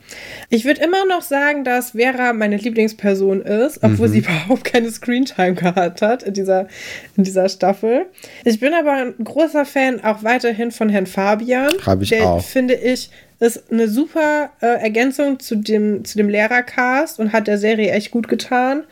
Ich 0.49 0.65
würde 0.65 0.84
immer 0.84 1.05
noch 1.05 1.22
sagen, 1.22 1.63
dass 1.63 1.91
Vera 1.91 2.34
meine 2.34 2.57
Lieblingsperson 2.57 3.41
ist, 3.41 3.84
obwohl 3.84 4.07
mhm. 4.07 4.11
sie 4.11 4.19
überhaupt 4.19 4.63
keine 4.63 4.89
Screentime 4.89 5.53
gehabt 5.53 6.01
hat 6.01 6.23
in 6.23 6.34
dieser, 6.34 6.67
in 7.15 7.23
dieser 7.23 7.47
Staffel. 7.49 8.07
Ich 8.43 8.59
bin 8.59 8.73
aber 8.73 8.93
ein 8.93 9.13
großer 9.23 9.65
Fan 9.65 10.03
auch 10.03 10.23
weiterhin 10.23 10.72
von 10.72 10.89
Herrn 10.89 11.05
Fabian. 11.05 11.72
Habe 11.85 12.03
ich 12.03 12.09
der, 12.09 12.26
auch. 12.26 12.43
finde 12.43 12.76
ich, 12.76 13.09
ist 13.39 13.72
eine 13.72 13.88
super 13.88 14.51
äh, 14.61 14.81
Ergänzung 14.81 15.39
zu 15.39 15.55
dem, 15.55 16.05
zu 16.05 16.17
dem 16.17 16.30
Lehrercast 16.30 17.19
und 17.19 17.34
hat 17.34 17.47
der 17.47 17.57
Serie 17.57 17.91
echt 17.91 18.11
gut 18.11 18.27
getan. 18.27 18.84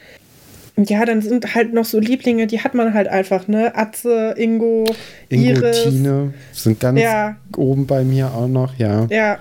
Ja, 0.77 1.05
dann 1.05 1.21
sind 1.21 1.53
halt 1.55 1.73
noch 1.73 1.85
so 1.85 1.99
Lieblinge, 1.99 2.47
die 2.47 2.59
hat 2.61 2.73
man 2.73 2.93
halt 2.93 3.07
einfach, 3.07 3.47
ne? 3.47 3.75
Atze, 3.75 4.33
Ingo, 4.37 4.85
Ingo, 5.29 5.49
Iris. 5.59 5.83
Tine 5.83 6.33
sind 6.51 6.79
ganz 6.79 6.99
Ja. 6.99 7.35
oben 7.55 7.85
bei 7.85 8.03
mir 8.03 8.27
auch 8.33 8.47
noch, 8.47 8.75
ja. 8.79 9.05
Ja, 9.09 9.37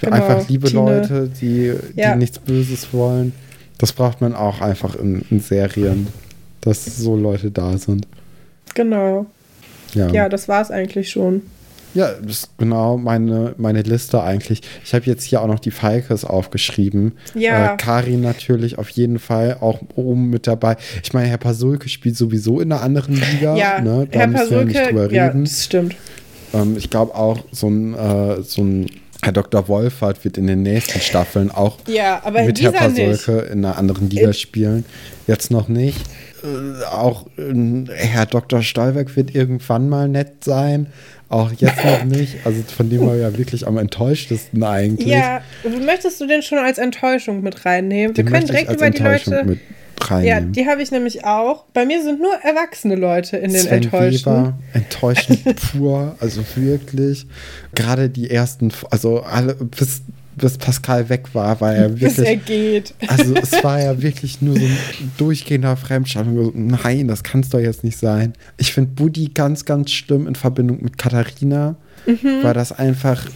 genau, 0.00 0.16
einfach 0.16 0.48
liebe 0.48 0.68
Tine. 0.68 0.80
Leute, 0.80 1.30
die, 1.40 1.72
die 1.94 2.00
Ja. 2.00 2.16
nichts 2.16 2.38
Böses 2.40 2.92
wollen. 2.92 3.32
Das 3.78 3.92
braucht 3.92 4.20
man 4.20 4.34
auch 4.34 4.60
einfach 4.60 4.96
in, 4.96 5.24
in 5.30 5.40
Serien, 5.40 6.08
dass 6.60 6.84
so 6.84 7.16
Leute 7.16 7.50
da 7.50 7.76
sind. 7.78 8.06
Genau. 8.74 9.26
Ja, 9.94 10.08
Ja, 10.08 10.28
das 10.28 10.48
war's 10.48 10.70
eigentlich 10.70 11.10
schon. 11.10 11.42
Ja 11.94 12.12
das 12.22 12.32
ist 12.38 12.58
genau 12.58 12.96
meine, 12.96 13.54
meine 13.58 13.82
Liste 13.82 14.22
eigentlich. 14.22 14.60
Ich 14.84 14.94
habe 14.94 15.04
jetzt 15.06 15.24
hier 15.24 15.42
auch 15.42 15.46
noch 15.46 15.60
die 15.60 15.70
Falkes 15.70 16.24
aufgeschrieben. 16.24 17.12
Ja. 17.34 17.74
Äh, 17.74 17.76
Karin 17.76 18.20
natürlich 18.20 18.78
auf 18.78 18.88
jeden 18.90 19.18
Fall 19.18 19.56
auch 19.60 19.80
oben 19.96 20.30
mit 20.30 20.46
dabei. 20.46 20.76
Ich 21.02 21.12
meine, 21.12 21.28
Herr 21.28 21.38
Pasulke 21.38 21.88
spielt 21.88 22.16
sowieso 22.16 22.60
in 22.60 22.72
einer 22.72 22.82
anderen 22.82 23.14
Liga. 23.16 23.56
Ja, 23.56 23.80
ne? 23.80 24.08
Da 24.10 24.20
Herr 24.20 24.26
müssen 24.28 24.50
wir 24.50 24.64
nicht 24.64 24.76
drüber 24.78 24.92
Pasulke, 24.92 25.14
ja, 25.16 25.26
reden. 25.28 25.44
das 25.44 25.64
stimmt. 25.64 25.96
Ähm, 26.54 26.76
ich 26.76 26.90
glaube 26.90 27.14
auch, 27.14 27.38
so 27.52 27.68
ein, 27.68 27.94
äh, 27.94 28.42
so 28.42 28.62
ein 28.62 28.90
Herr 29.24 29.32
Dr. 29.32 29.68
Wolfert 29.68 30.24
wird 30.24 30.36
in 30.36 30.48
den 30.48 30.62
nächsten 30.62 30.98
Staffeln 31.00 31.50
auch 31.52 31.78
Ja, 31.86 32.22
mit 32.26 32.34
Herr 32.34 32.52
dieser 32.52 32.88
nicht. 32.88 33.24
Pasulke 33.26 33.42
in 33.52 33.64
einer 33.64 33.78
anderen 33.78 34.10
Liga 34.10 34.28
In- 34.28 34.34
spielen. 34.34 34.84
Jetzt 35.28 35.52
noch 35.52 35.68
nicht. 35.68 36.00
Äh, 36.42 36.84
auch 36.86 37.26
äh, 37.38 37.84
Herr 37.94 38.26
Dr. 38.26 38.62
Stolberg 38.62 39.14
wird 39.14 39.32
irgendwann 39.32 39.88
mal 39.88 40.08
nett 40.08 40.42
sein. 40.44 40.88
Auch 41.32 41.50
jetzt 41.56 41.82
noch 41.84 42.04
nicht. 42.04 42.36
Also 42.44 42.62
von 42.76 42.90
dem 42.90 43.06
war 43.06 43.16
ja 43.16 43.36
wirklich 43.38 43.66
am 43.66 43.78
enttäuschtesten 43.78 44.62
eigentlich. 44.62 45.08
Ja, 45.08 45.40
möchtest 45.84 46.20
du 46.20 46.26
den 46.26 46.42
schon 46.42 46.58
als 46.58 46.76
Enttäuschung 46.78 47.42
mit 47.42 47.64
reinnehmen? 47.64 48.12
Den 48.14 48.26
Wir 48.26 48.32
können 48.32 48.46
direkt 48.46 48.70
über 48.70 48.90
die 48.90 48.98
Enttäuschung 48.98 49.32
Leute. 49.32 49.46
mit 49.48 49.58
Ja, 50.00 50.06
reinnehmen. 50.16 50.52
die 50.52 50.66
habe 50.66 50.82
ich 50.82 50.90
nämlich 50.90 51.24
auch. 51.24 51.64
Bei 51.72 51.86
mir 51.86 52.02
sind 52.02 52.20
nur 52.20 52.34
erwachsene 52.34 52.96
Leute 52.96 53.38
in 53.38 53.50
den 53.50 53.62
Sven 53.62 53.82
Enttäuschten. 53.84 54.32
Weber, 54.32 54.58
enttäuschend 54.74 55.42
pur, 55.72 56.16
also 56.20 56.42
wirklich. 56.54 57.26
Gerade 57.74 58.10
die 58.10 58.30
ersten, 58.30 58.70
also 58.90 59.20
alle, 59.22 59.54
bis, 59.54 60.02
bis 60.36 60.56
Pascal 60.58 61.08
weg 61.08 61.34
war, 61.34 61.60
war 61.60 61.74
er 61.74 61.88
Bis 61.90 62.18
er 62.18 62.24
wirklich. 62.26 62.44
geht. 62.46 62.94
Also 63.08 63.34
es 63.34 63.52
war 63.64 63.80
ja 63.80 64.00
wirklich 64.02 64.40
nur 64.42 64.54
so 64.58 64.64
ein 64.64 64.76
durchgehender 65.18 65.76
Fremdscham. 65.76 66.50
Nein, 66.54 67.08
das 67.08 67.22
kann 67.22 67.40
es 67.40 67.50
doch 67.50 67.60
jetzt 67.60 67.84
nicht 67.84 67.98
sein. 67.98 68.32
Ich 68.56 68.72
finde 68.72 68.90
Buddy 68.94 69.30
ganz, 69.34 69.64
ganz 69.64 69.90
schlimm 69.90 70.26
in 70.26 70.34
Verbindung 70.34 70.82
mit 70.82 70.98
Katharina, 70.98 71.76
Mhm. 72.06 72.42
weil 72.42 72.54
das 72.54 72.72
einfach, 72.72 73.26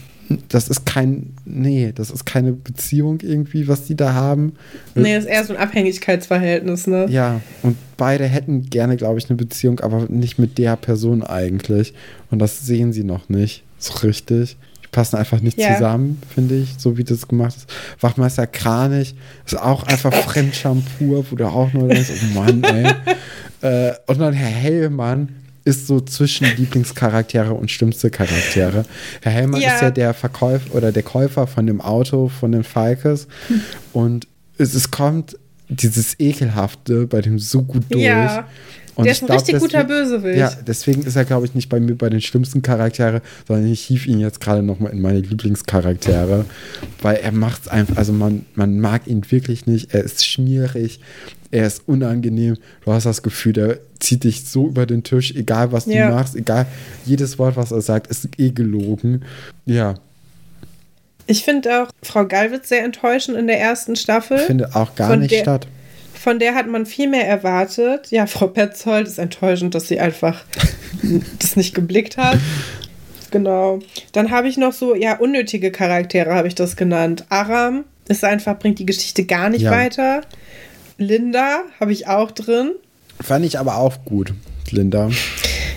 das 0.49 0.67
ist 0.67 0.85
kein, 0.85 1.33
nee, 1.45 1.93
das 1.95 2.09
ist 2.11 2.25
keine 2.25 2.51
Beziehung 2.51 3.19
irgendwie, 3.21 3.67
was 3.69 3.85
die 3.85 3.95
da 3.95 4.11
haben. 4.13 4.53
Nee, 4.93 5.15
ist 5.17 5.25
eher 5.25 5.45
so 5.45 5.53
ein 5.53 5.59
Abhängigkeitsverhältnis, 5.59 6.87
ne? 6.87 7.05
Ja, 7.09 7.39
und 7.63 7.77
beide 7.95 8.25
hätten 8.25 8.69
gerne, 8.69 8.97
glaube 8.97 9.19
ich, 9.19 9.29
eine 9.29 9.37
Beziehung, 9.37 9.79
aber 9.79 10.07
nicht 10.09 10.37
mit 10.39 10.57
der 10.57 10.75
Person 10.75 11.23
eigentlich. 11.23 11.93
Und 12.31 12.39
das 12.39 12.65
sehen 12.65 12.91
sie 12.91 13.03
noch 13.03 13.29
nicht 13.29 13.63
so 13.77 13.93
richtig. 14.05 14.57
Passen 14.97 15.17
einfach 15.17 15.41
nicht 15.41 15.59
Ja. 15.59 15.75
zusammen, 15.75 16.19
finde 16.33 16.55
ich, 16.55 16.73
so 16.79 16.97
wie 16.97 17.03
das 17.03 17.27
gemacht 17.27 17.55
ist. 17.55 17.69
Wachmeister 18.01 18.47
Kranich 18.47 19.13
ist 19.45 19.55
auch 19.55 19.83
einfach 19.83 20.11
Fremdscham 20.11 20.81
pur, 20.97 21.23
wo 21.29 21.35
du 21.35 21.45
auch 21.45 21.71
nur 21.71 21.87
denkst, 21.89 22.09
oh 22.33 22.39
Mann, 22.39 22.63
ey. 22.63 22.91
äh, 23.61 23.93
und 24.07 24.17
dann 24.19 24.33
Herr 24.33 24.47
Hellmann 24.49 25.29
ist 25.65 25.85
so 25.85 25.99
zwischen 26.01 26.47
Lieblingscharaktere 26.57 27.53
und 27.53 27.69
schlimmste 27.69 28.09
Charaktere. 28.09 28.85
Herr 29.21 29.31
Hellmann 29.31 29.61
Ja. 29.61 29.75
ist 29.75 29.81
ja 29.83 29.91
der 29.91 30.15
Verkäufer 30.15 30.73
oder 30.73 30.91
der 30.91 31.03
Käufer 31.03 31.45
von 31.45 31.67
dem 31.67 31.79
Auto 31.79 32.29
von 32.29 32.51
den 32.51 32.63
Falkes. 32.63 33.27
Und 33.93 34.27
es, 34.57 34.73
es 34.73 34.89
kommt 34.89 35.37
dieses 35.69 36.19
Ekelhafte 36.19 37.05
bei 37.05 37.21
dem 37.21 37.37
so 37.37 37.61
gut 37.61 37.83
durch. 37.91 38.01
Ja. 38.03 38.47
Und 38.97 39.03
Der 39.05 39.11
ich 39.13 39.17
ist 39.19 39.23
ein 39.23 39.27
glaub, 39.27 39.39
richtig 39.39 39.59
guter 39.59 39.83
Bösewicht. 39.83 40.39
Ja, 40.39 40.51
deswegen 40.65 41.03
ist 41.03 41.15
er, 41.15 41.23
glaube 41.23 41.45
ich, 41.45 41.53
nicht 41.53 41.69
bei 41.69 41.79
mir 41.79 41.95
bei 41.95 42.09
den 42.09 42.19
schlimmsten 42.19 42.63
Charaktere, 42.63 43.21
sondern 43.47 43.71
ich 43.71 43.81
hief 43.81 44.07
ihn 44.07 44.19
jetzt 44.19 44.41
gerade 44.41 44.63
nochmal 44.63 44.91
in 44.91 45.01
meine 45.01 45.19
Lieblingscharaktere, 45.19 46.45
weil 47.03 47.15
er 47.17 47.31
macht 47.31 47.61
es 47.61 47.67
einfach, 47.67 47.95
also 47.97 48.11
man, 48.11 48.45
man 48.55 48.79
mag 48.79 49.05
ihn 49.05 49.21
wirklich 49.29 49.67
nicht, 49.67 49.93
er 49.93 50.03
ist 50.03 50.25
schmierig, 50.25 50.99
er 51.51 51.67
ist 51.67 51.83
unangenehm, 51.87 52.57
du 52.85 52.91
hast 52.91 53.05
das 53.05 53.21
Gefühl, 53.21 53.53
der 53.53 53.77
zieht 53.99 54.23
dich 54.23 54.45
so 54.49 54.67
über 54.67 54.85
den 54.87 55.03
Tisch, 55.03 55.31
egal 55.35 55.71
was 55.71 55.85
Ja. 55.85 56.07
du 56.09 56.15
machst, 56.15 56.35
egal, 56.35 56.65
jedes 57.05 57.37
Wort, 57.37 57.55
was 57.55 57.71
er 57.71 57.81
sagt, 57.81 58.07
ist 58.07 58.27
eh 58.39 58.49
gelogen. 58.49 59.23
Ja, 59.65 59.93
Ich 61.27 61.43
finde 61.43 61.83
auch 61.83 61.89
Frau 62.03 62.25
Gallwitz 62.25 62.69
sehr 62.69 62.83
enttäuschend 62.83 63.37
in 63.37 63.47
der 63.47 63.59
ersten 63.59 63.95
Staffel. 63.95 64.37
findet 64.39 64.75
auch 64.75 64.95
gar 64.95 65.09
Von 65.11 65.19
nicht 65.19 65.35
statt. 65.35 65.67
Von 66.19 66.39
der 66.39 66.55
hat 66.55 66.67
man 66.67 66.85
viel 66.85 67.07
mehr 67.09 67.27
erwartet. 67.27 68.07
Ja, 68.11 68.25
Frau 68.27 68.47
Petzold 68.47 69.07
ist 69.07 69.17
enttäuschend, 69.19 69.75
dass 69.75 69.87
sie 69.87 69.99
einfach 69.99 70.43
das 71.39 71.55
nicht 71.55 71.73
geblickt 71.75 72.17
hat. 72.17 72.37
Genau. 73.31 73.79
Dann 74.13 74.31
habe 74.31 74.47
ich 74.47 74.57
noch 74.57 74.73
so, 74.73 74.95
ja, 74.95 75.17
unnötige 75.17 75.71
Charaktere 75.71 76.33
habe 76.33 76.47
ich 76.47 76.55
das 76.55 76.75
genannt. 76.75 77.25
Aram 77.29 77.83
ist 78.07 78.23
einfach, 78.23 78.57
bringt 78.57 78.79
die 78.79 78.85
Geschichte 78.85 79.25
gar 79.25 79.49
nicht 79.49 79.63
Ja. 79.63 79.71
weiter. 79.71 80.21
Linda 80.97 81.59
habe 81.79 81.91
ich 81.91 82.07
auch 82.07 82.31
drin. 82.31 82.71
Fand 83.21 83.45
ich 83.45 83.59
aber 83.59 83.77
auch 83.77 84.03
gut, 84.05 84.33
Linda. 84.71 85.09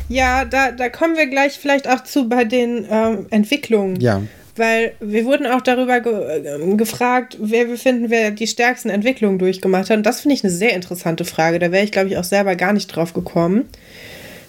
Ja, 0.09 0.45
da, 0.45 0.71
da 0.73 0.89
kommen 0.89 1.17
wir 1.17 1.27
gleich 1.27 1.55
vielleicht 1.59 1.89
auch 1.89 2.03
zu 2.05 2.29
bei 2.29 2.45
den 2.45 2.87
ähm, 2.91 3.27
Entwicklungen. 3.31 4.01
Ja, 4.01 4.23
Weil 4.57 4.93
wir 5.01 5.25
wurden 5.25 5.47
auch 5.47 5.61
darüber 5.61 6.01
ge 6.01 6.45
ähm, 6.45 6.77
gefragt, 6.77 7.37
wer 7.41 7.69
wir 7.69 7.77
finden, 7.79 8.11
wer 8.11 8.31
die 8.31 8.47
stärksten 8.47 8.91
Entwicklungen 8.91 9.39
durchgemacht 9.39 9.91
hat. 9.91 9.97
Und 9.99 10.05
das 10.05 10.21
finde 10.21 10.35
ich 10.35 10.45
eine 10.45 10.53
sehr 10.53 10.75
interessante 10.75 11.25
Frage. 11.25 11.59
Da 11.59 11.71
wäre 11.73 11.85
ich, 11.85 11.93
glaube 11.93 12.09
ich, 12.09 12.17
auch 12.19 12.25
selber 12.25 12.57
gar 12.57 12.73
nicht 12.73 12.89
drauf 12.89 13.13
gekommen. 13.13 13.69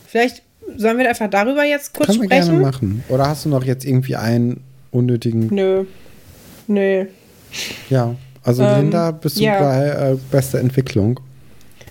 Vielleicht 0.08 0.42
sollen 0.78 0.98
wir 0.98 1.08
einfach 1.08 1.30
darüber 1.30 1.64
jetzt 1.64 1.94
kurz 1.94 2.08
können 2.08 2.22
wir 2.22 2.26
sprechen? 2.28 2.52
gerne 2.52 2.62
machen. 2.62 3.04
Oder 3.10 3.28
hast 3.28 3.46
du 3.46 3.50
noch 3.50 3.64
jetzt 3.64 3.86
irgendwie 3.86 4.16
einen 4.16 4.64
unnötigen 4.92 5.48
Nö. 5.54 5.86
Nö. 6.68 7.06
Ja, 7.90 8.16
also 8.44 8.64
Ähm, 8.64 8.82
Linda, 8.82 9.12
bist 9.12 9.38
du 9.40 9.44
ja. 9.44 9.60
bei 9.60 9.88
äh, 10.14 10.18
bester 10.32 10.60
Entwicklung? 10.60 11.20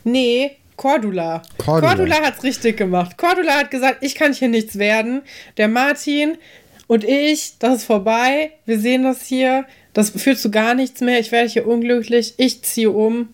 Nee, 0.05 0.53
Cordula. 0.77 1.43
Cordula. 1.59 1.95
Cordula, 1.95 2.17
hat's 2.23 2.43
richtig 2.43 2.79
gemacht. 2.79 3.19
Cordula 3.19 3.53
hat 3.59 3.71
gesagt, 3.71 3.99
ich 4.01 4.15
kann 4.15 4.33
hier 4.33 4.49
nichts 4.49 4.79
werden. 4.79 5.23
Der 5.59 5.69
Martin 5.69 6.37
und 6.91 7.05
ich, 7.05 7.53
das 7.61 7.77
ist 7.77 7.85
vorbei. 7.85 8.51
Wir 8.67 8.81
sehen 8.81 9.05
das 9.05 9.23
hier. 9.25 9.65
Das 9.93 10.11
führt 10.11 10.39
zu 10.41 10.51
gar 10.51 10.75
nichts 10.75 11.01
mehr. 11.01 11.21
Ich 11.21 11.31
werde 11.31 11.49
hier 11.49 11.69
unglücklich. 11.69 12.35
Ich 12.37 12.63
ziehe 12.63 12.91
um 12.91 13.29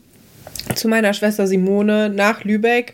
zu 0.75 0.89
meiner 0.89 1.15
Schwester 1.15 1.47
Simone 1.47 2.11
nach 2.11 2.45
Lübeck. 2.45 2.93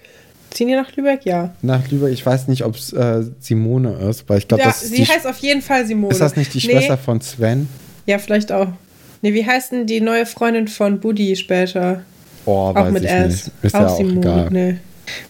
Ziehen 0.51 0.69
die 0.69 0.77
nach 0.77 0.95
Lübeck? 0.95 1.23
Ja. 1.25 1.53
Nach 1.63 1.91
Lübeck, 1.91 2.13
ich 2.13 2.25
weiß 2.25 2.47
nicht, 2.47 2.65
ob 2.65 2.77
es 2.77 2.93
äh, 2.93 3.25
Simone 3.41 3.95
ist, 4.09 4.29
weil 4.29 4.39
ich 4.39 4.47
glaube, 4.47 4.63
ja 4.63 4.69
das 4.69 4.85
ist 4.85 4.95
sie 4.95 5.05
heißt 5.05 5.27
auf 5.27 5.39
jeden 5.39 5.63
Fall 5.63 5.85
Simone. 5.85 6.13
ist 6.13 6.21
das 6.21 6.37
nicht 6.37 6.55
die 6.55 6.65
Nee, 6.65 6.75
Schwester 6.75 6.97
von 6.97 7.21
Sven? 7.21 7.69
Ja, 8.07 8.21
vielleicht 8.21 8.53
auch. 8.53 8.69
Nee, 9.21 9.35
wie 9.35 9.45
heißt 9.45 9.73
denn 9.73 9.89
die 9.89 10.01
neue 10.01 10.27
Freundin 10.27 10.69
von 10.69 11.01
Buddy 11.01 11.35
später? 11.35 12.03
Oh, 12.47 12.53
Auch 12.69 12.75
weiß 12.77 12.93
mit 12.93 13.03
ich 13.03 13.11
S. 13.11 13.33
nicht. 13.33 13.51
Ist 13.63 13.75
ja 13.75 13.89
auch 13.89 13.99
egal. 13.99 14.49
Nee. 14.53 14.77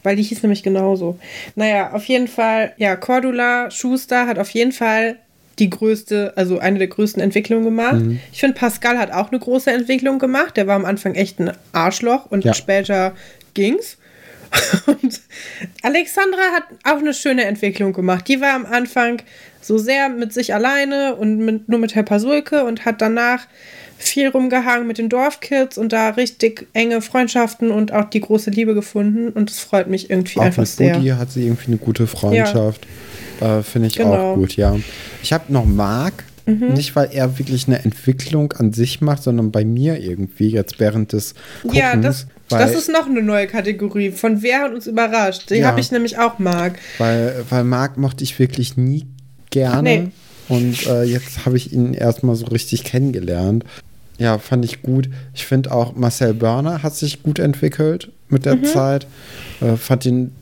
Weil 0.02 0.16
die 0.16 0.22
hieß 0.22 0.42
nämlich 0.42 0.62
genauso. 0.62 1.18
Naja, 1.54 1.92
auf 1.92 2.04
jeden 2.04 2.28
Fall, 2.28 2.72
ja, 2.76 2.96
Cordula 2.96 3.70
Schuster 3.70 4.26
hat 4.26 4.38
auf 4.38 4.50
jeden 4.50 4.72
Fall 4.72 5.16
die 5.58 5.68
größte, 5.70 6.32
also 6.36 6.58
eine 6.58 6.78
der 6.78 6.88
größten 6.88 7.22
Entwicklungen 7.22 7.64
gemacht. 7.64 8.00
Mhm. 8.00 8.20
Ich 8.32 8.40
finde, 8.40 8.56
Pascal 8.58 8.98
hat 8.98 9.12
auch 9.12 9.30
eine 9.30 9.38
große 9.38 9.70
Entwicklung 9.70 10.18
gemacht. 10.18 10.56
Der 10.56 10.66
war 10.66 10.76
am 10.76 10.84
Anfang 10.84 11.14
echt 11.14 11.38
ein 11.40 11.52
Arschloch 11.72 12.26
und 12.30 12.44
Ja. 12.44 12.54
später 12.54 13.14
ging's. 13.54 13.98
Und 14.86 15.20
Alexandra 15.82 16.42
hat 16.54 16.64
auch 16.84 16.98
eine 16.98 17.14
schöne 17.14 17.44
Entwicklung 17.44 17.94
gemacht. 17.94 18.28
Die 18.28 18.42
war 18.42 18.52
am 18.52 18.66
Anfang 18.66 19.22
so 19.62 19.78
sehr 19.78 20.10
mit 20.10 20.34
sich 20.34 20.52
alleine 20.52 21.14
und 21.16 21.38
mit, 21.38 21.68
nur 21.70 21.78
mit 21.78 21.94
Herr 21.94 22.02
Pasulke 22.02 22.64
und 22.64 22.84
hat 22.84 23.00
danach 23.00 23.46
viel 24.02 24.28
rumgehangen 24.28 24.86
mit 24.86 24.98
den 24.98 25.08
Dorfkids 25.08 25.78
und 25.78 25.92
da 25.92 26.10
richtig 26.10 26.66
enge 26.72 27.00
Freundschaften 27.02 27.70
und 27.70 27.92
auch 27.92 28.10
die 28.10 28.20
große 28.20 28.50
Liebe 28.50 28.74
gefunden. 28.74 29.28
Und 29.30 29.50
das 29.50 29.58
freut 29.60 29.88
mich 29.88 30.10
irgendwie 30.10 30.38
Auch 30.38 30.44
einfach 30.44 30.62
mit 30.62 30.68
sehr. 30.68 30.94
Buddy 30.94 31.08
hat 31.08 31.30
sie 31.32 31.44
irgendwie 31.44 31.68
eine 31.68 31.76
gute 31.76 32.06
Freundschaft. 32.06 32.86
Äh, 33.40 33.62
Finde 33.62 33.88
ich 33.88 33.94
Genau. 33.96 34.32
auch 34.32 34.34
gut, 34.36 34.56
ja. 34.56 34.76
Ich 35.22 35.32
habe 35.32 35.52
noch 35.52 35.64
Marc, 35.64 36.24
Mhm. 36.44 36.74
nicht 36.74 36.96
weil 36.96 37.08
er 37.12 37.38
wirklich 37.38 37.68
eine 37.68 37.84
Entwicklung 37.84 38.52
an 38.52 38.72
sich 38.72 39.00
macht, 39.00 39.22
sondern 39.22 39.52
bei 39.52 39.64
mir 39.64 40.00
irgendwie 40.00 40.48
jetzt 40.48 40.80
während 40.80 41.12
des 41.12 41.34
Guckens. 41.62 41.78
ja, 41.78 41.94
das, 41.96 42.26
das 42.48 42.74
ist 42.74 42.88
noch 42.90 43.06
eine 43.06 43.22
neue 43.22 43.46
Kategorie. 43.46 44.10
Von 44.10 44.42
wer 44.42 44.62
hat 44.62 44.74
uns 44.74 44.86
überrascht? 44.88 45.50
Die 45.50 45.54
Ja. 45.56 45.68
habe 45.68 45.78
ich 45.80 45.92
nämlich 45.92 46.18
auch 46.18 46.38
mag. 46.40 46.78
Weil, 46.98 47.44
weil 47.48 47.62
Marc 47.64 47.96
mochte 47.96 48.24
ich 48.24 48.38
wirklich 48.40 48.76
nie 48.76 49.06
gerne. 49.50 49.82
Nee. 49.82 50.08
Und 50.48 50.86
äh, 50.88 51.04
jetzt 51.04 51.46
habe 51.46 51.56
ich 51.56 51.72
ihn 51.72 51.94
erstmal 51.94 52.34
so 52.34 52.46
richtig 52.46 52.82
kennengelernt. 52.84 53.64
Ja, 54.22 54.38
fand 54.38 54.64
ich 54.64 54.82
gut. 54.82 55.08
Ich 55.34 55.46
finde 55.46 55.72
auch 55.72 55.94
Marcel 55.96 56.34
Börner 56.34 56.82
hat 56.82 56.94
sich 56.94 57.22
gut 57.22 57.38
entwickelt 57.38 58.10
mit 58.28 58.46
der 58.46 58.62
Zeit. 58.62 59.06
Äh, 59.60 59.76
fand 59.76 60.06
ihn 60.06 60.32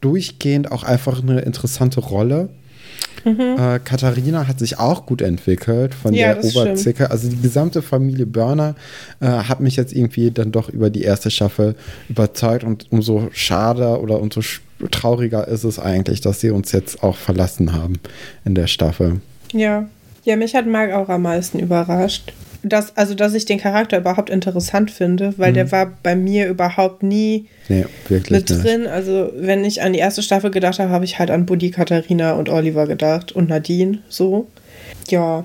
durchgehend 0.00 0.70
auch 0.72 0.82
einfach 0.82 1.22
eine 1.22 1.40
interessante 1.40 2.00
Rolle. 2.00 2.48
Mhm. 3.24 3.56
Äh, 3.58 3.80
Katharina 3.84 4.46
hat 4.46 4.58
sich 4.58 4.78
auch 4.78 5.06
gut 5.06 5.22
entwickelt 5.22 5.94
von 5.94 6.14
Ja, 6.14 6.34
der 6.34 6.44
Oberzicke. 6.44 7.10
Also 7.10 7.28
die 7.28 7.40
gesamte 7.40 7.82
Familie 7.82 8.26
Börner 8.26 8.74
äh, 9.20 9.26
hat 9.26 9.60
mich 9.60 9.76
jetzt 9.76 9.92
irgendwie 9.92 10.30
dann 10.30 10.52
doch 10.52 10.68
über 10.68 10.90
die 10.90 11.02
erste 11.02 11.30
Staffel 11.30 11.74
überzeugt 12.08 12.64
und 12.64 12.86
umso 12.90 13.28
schade 13.32 14.00
oder 14.00 14.20
umso 14.20 14.40
trauriger 14.90 15.48
ist 15.48 15.64
es 15.64 15.78
eigentlich, 15.78 16.20
dass 16.20 16.40
sie 16.40 16.50
uns 16.50 16.72
jetzt 16.72 17.02
auch 17.02 17.16
verlassen 17.16 17.72
haben 17.72 17.94
in 18.44 18.54
der 18.54 18.66
Staffel. 18.66 19.20
Ja. 19.52 19.88
Ja, 20.24 20.36
mich 20.36 20.54
hat 20.54 20.66
Marc 20.66 20.92
auch 20.92 21.08
am 21.08 21.22
meisten 21.22 21.58
überrascht. 21.58 22.34
Dass, 22.62 22.94
also, 22.96 23.14
dass 23.14 23.32
ich 23.34 23.46
den 23.46 23.58
Charakter 23.58 23.96
überhaupt 23.98 24.28
interessant 24.28 24.90
finde, 24.90 25.32
weil 25.38 25.52
der 25.54 25.72
war 25.72 25.92
bei 26.02 26.14
mir 26.14 26.46
überhaupt 26.48 27.02
nie 27.02 27.46
Nee, 27.68 27.86
wirklich 28.08 28.30
mit 28.38 28.50
nicht. 28.50 28.62
drin. 28.64 28.86
Also, 28.86 29.32
wenn 29.34 29.64
ich 29.64 29.80
an 29.82 29.94
die 29.94 29.98
erste 29.98 30.22
Staffel 30.22 30.50
gedacht 30.50 30.78
habe, 30.78 30.90
habe 30.90 31.04
ich 31.06 31.18
halt 31.18 31.30
an 31.30 31.46
Buddy, 31.46 31.70
Katharina 31.70 32.32
und 32.32 32.48
Oliver 32.50 32.86
gedacht 32.86 33.32
und 33.32 33.48
Nadine 33.48 33.98
so. 34.10 34.46
Ja, 35.08 35.44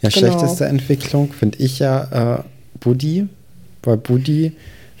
Ja, 0.00 0.08
Genau. 0.10 0.10
schlechteste 0.28 0.66
Entwicklung 0.66 1.32
finde 1.32 1.58
ich 1.58 1.78
ja 1.80 2.38
äh, 2.38 2.42
Buddy, 2.80 3.26
weil 3.82 3.96
Buddy 3.96 4.52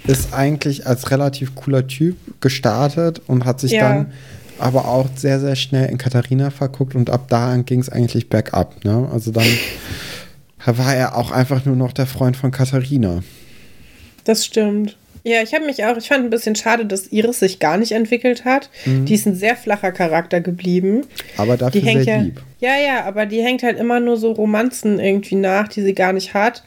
ist 0.06 0.32
eigentlich 0.34 0.86
als 0.86 1.10
relativ 1.12 1.54
cooler 1.54 1.86
Typ 1.86 2.16
gestartet 2.40 3.20
und 3.28 3.44
hat 3.44 3.60
sich 3.60 3.72
Ja. 3.72 3.88
dann 3.88 4.12
aber 4.58 4.86
auch 4.86 5.06
sehr, 5.16 5.40
sehr 5.40 5.56
schnell 5.56 5.88
in 5.88 5.98
Katharina 5.98 6.50
verguckt 6.50 6.94
und 6.94 7.10
ab 7.10 7.26
da 7.28 7.56
ging 7.58 7.80
es 7.80 7.88
eigentlich 7.88 8.28
bergab. 8.28 8.84
Ne? 8.84 9.08
Also 9.12 9.30
dann 9.32 9.46
war 10.66 10.94
er 10.94 11.16
auch 11.16 11.30
einfach 11.30 11.64
nur 11.64 11.76
noch 11.76 11.92
der 11.92 12.06
Freund 12.06 12.36
von 12.36 12.50
Katharina. 12.50 13.22
das 14.24 14.44
stimmt. 14.46 14.96
Ja, 15.24 15.40
ich 15.40 15.54
habe 15.54 15.64
mich 15.66 15.84
auch, 15.84 15.96
ich 15.96 16.08
fand 16.08 16.24
ein 16.24 16.30
bisschen 16.30 16.56
schade, 16.56 16.84
dass 16.84 17.06
Iris 17.12 17.38
sich 17.38 17.60
gar 17.60 17.76
nicht 17.76 17.92
entwickelt 17.92 18.44
hat. 18.44 18.70
Mhm. 18.84 19.04
Die 19.04 19.14
ist 19.14 19.24
ein 19.24 19.36
sehr 19.36 19.54
flacher 19.54 19.92
Charakter 19.92 20.40
geblieben. 20.40 21.02
Aber 21.36 21.56
dafür 21.56 21.80
Die 21.80 21.86
hängt 21.86 22.04
sehr 22.04 22.16
ja, 22.16 22.22
lieb. 22.22 22.40
ja, 22.58 22.76
ja, 22.76 23.04
aber 23.04 23.26
die 23.26 23.40
hängt 23.40 23.62
halt 23.62 23.78
immer 23.78 24.00
nur 24.00 24.16
so 24.16 24.32
Romanzen 24.32 24.98
irgendwie 24.98 25.36
nach, 25.36 25.68
die 25.68 25.82
sie 25.82 25.94
gar 25.94 26.12
nicht 26.12 26.34
hat. 26.34 26.64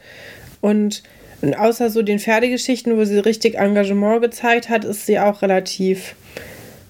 Und, 0.62 1.02
und 1.42 1.52
außer 1.52 1.90
so 1.90 2.00
den 2.00 2.18
Pferdegeschichten, 2.18 2.96
wo 2.96 3.04
sie 3.04 3.18
richtig 3.18 3.56
Engagement 3.56 4.22
gezeigt 4.22 4.70
hat, 4.70 4.86
ist 4.86 5.04
sie 5.04 5.18
auch 5.20 5.42
relativ 5.42 6.14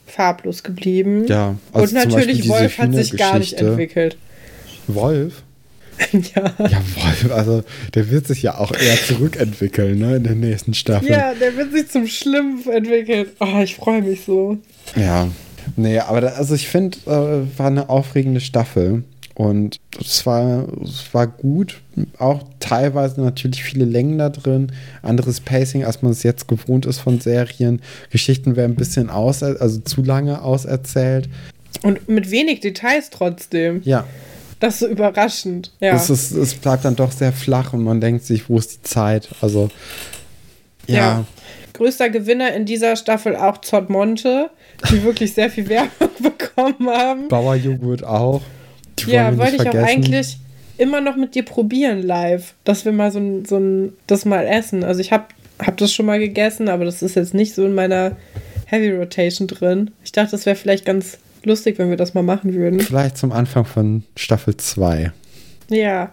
farblos 0.06 0.62
geblieben. 0.62 1.26
Ja, 1.26 1.56
also 1.72 1.96
und 1.96 2.04
natürlich 2.04 2.48
Wolf 2.48 2.78
hat 2.78 2.94
sich 2.94 3.16
gar 3.16 3.40
nicht 3.40 3.54
entwickelt. 3.54 4.16
Wolf? 4.86 5.42
ja. 6.12 6.54
Ja, 6.58 6.82
Wolf, 6.96 7.32
also 7.32 7.64
der 7.94 8.10
wird 8.10 8.26
sich 8.26 8.42
ja 8.42 8.58
auch 8.58 8.72
eher 8.72 8.96
zurückentwickeln, 9.06 9.98
ne, 9.98 10.16
in 10.16 10.24
der 10.24 10.34
nächsten 10.34 10.74
Staffel. 10.74 11.10
ja, 11.10 11.34
der 11.34 11.56
wird 11.56 11.72
sich 11.72 11.88
zum 11.88 12.06
Schlimmen 12.06 12.62
entwickeln. 12.68 13.26
Oh, 13.40 13.60
ich 13.62 13.76
freue 13.76 14.02
mich 14.02 14.24
so. 14.24 14.58
Ja, 14.94 15.28
nee, 15.76 15.98
aber 15.98 16.20
da, 16.20 16.28
also 16.28 16.54
ich 16.54 16.68
finde, 16.68 16.98
äh, 17.06 17.58
war 17.58 17.66
eine 17.66 17.88
aufregende 17.88 18.40
Staffel 18.40 19.04
und 19.36 19.80
es 20.00 20.24
war, 20.24 20.66
es 20.82 21.12
war 21.12 21.26
gut, 21.26 21.80
auch 22.18 22.42
teilweise 22.58 23.20
natürlich 23.20 23.62
viele 23.62 23.84
Längen 23.84 24.16
da 24.16 24.30
drin, 24.30 24.72
anderes 25.02 25.40
Pacing, 25.40 25.84
als 25.84 26.00
man 26.00 26.12
es 26.12 26.22
jetzt 26.22 26.48
gewohnt 26.48 26.86
ist 26.86 27.00
von 27.00 27.20
Serien. 27.20 27.82
Geschichten 28.10 28.56
werden 28.56 28.72
ein 28.72 28.76
bisschen 28.76 29.10
aus, 29.10 29.42
also 29.42 29.80
zu 29.80 30.02
lange 30.02 30.40
auserzählt. 30.40 31.28
Und 31.82 32.08
mit 32.08 32.30
wenig 32.30 32.60
Details 32.60 33.10
trotzdem. 33.10 33.82
Ja, 33.84 34.06
Das 34.60 34.74
ist 34.74 34.80
so 34.80 34.86
überraschend. 34.88 35.72
Ja. 35.80 35.94
es, 35.94 36.08
ist, 36.10 36.32
es 36.32 36.54
bleibt 36.54 36.84
dann 36.84 36.96
doch 36.96 37.12
sehr 37.12 37.32
flach 37.32 37.72
und 37.72 37.84
man 37.84 38.00
denkt 38.00 38.24
sich, 38.24 38.48
wo 38.48 38.58
ist 38.58 38.72
die 38.72 38.82
Zeit? 38.82 39.28
Also, 39.40 39.68
ja, 40.86 40.96
Ja. 40.96 41.24
Größter 41.74 42.08
Gewinner 42.08 42.54
in 42.54 42.64
dieser 42.64 42.96
Staffel 42.96 43.36
auch 43.36 43.60
Zott 43.60 43.90
Monte, 43.90 44.48
die 44.90 45.02
wirklich 45.02 45.34
sehr 45.34 45.50
viel 45.50 45.68
Werbung 45.68 46.08
bekommen 46.22 46.88
haben. 46.88 47.28
Bauerjoghurt 47.28 48.02
auch. 48.02 48.40
Die 49.00 49.10
Ja, 49.10 49.36
wollte 49.36 49.56
ich 49.56 49.60
auch 49.60 49.72
vergessen. 49.72 49.86
eigentlich 49.86 50.38
immer 50.78 51.02
noch 51.02 51.16
mit 51.16 51.34
dir 51.34 51.44
probieren 51.44 52.02
live, 52.02 52.54
dass 52.64 52.86
wir 52.86 52.92
mal 52.92 53.10
so 53.12 53.18
ein, 53.18 53.44
so 53.44 53.58
ein 53.58 53.92
das 54.06 54.24
mal 54.24 54.46
essen. 54.46 54.84
Also 54.84 55.00
ich 55.02 55.12
habe 55.12 55.24
hab 55.58 55.76
das 55.76 55.92
schon 55.92 56.06
mal 56.06 56.18
gegessen, 56.18 56.68
aber 56.70 56.86
das 56.86 57.02
ist 57.02 57.14
jetzt 57.14 57.34
nicht 57.34 57.54
so 57.54 57.66
in 57.66 57.74
meiner 57.74 58.16
Heavy 58.66 58.92
Rotation 58.92 59.46
drin. 59.46 59.90
Ich 60.02 60.12
dachte, 60.12 60.30
das 60.30 60.46
wäre 60.46 60.56
vielleicht 60.56 60.86
ganz 60.86 61.18
lustig, 61.46 61.78
wenn 61.78 61.88
wir 61.90 61.96
das 61.96 62.14
mal 62.14 62.22
machen 62.22 62.52
würden. 62.54 62.80
Vielleicht 62.80 63.16
zum 63.16 63.32
Anfang 63.32 63.64
von 63.64 64.02
Staffel 64.16 64.56
2. 64.56 65.12
Ja, 65.68 66.12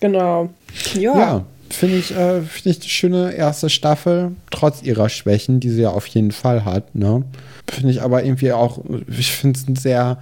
genau. 0.00 0.50
Ja, 0.94 1.18
Ja, 1.18 1.44
finde 1.70 1.96
ich, 1.96 2.10
äh, 2.14 2.40
find 2.42 2.66
ich 2.76 2.80
eine 2.82 2.88
schöne 2.88 3.32
erste 3.32 3.70
Staffel, 3.70 4.32
trotz 4.50 4.82
ihrer 4.82 5.08
Schwächen, 5.08 5.60
die 5.60 5.70
sie 5.70 5.82
ja 5.82 5.90
auf 5.90 6.06
jeden 6.08 6.32
Fall 6.32 6.64
hat. 6.64 6.94
Ne? 6.94 7.22
Finde 7.70 7.90
ich 7.90 8.02
aber 8.02 8.24
irgendwie 8.24 8.52
auch, 8.52 8.80
ich 9.08 9.32
finde 9.32 9.58
es 9.58 9.68
ein 9.68 9.76
sehr, 9.76 10.18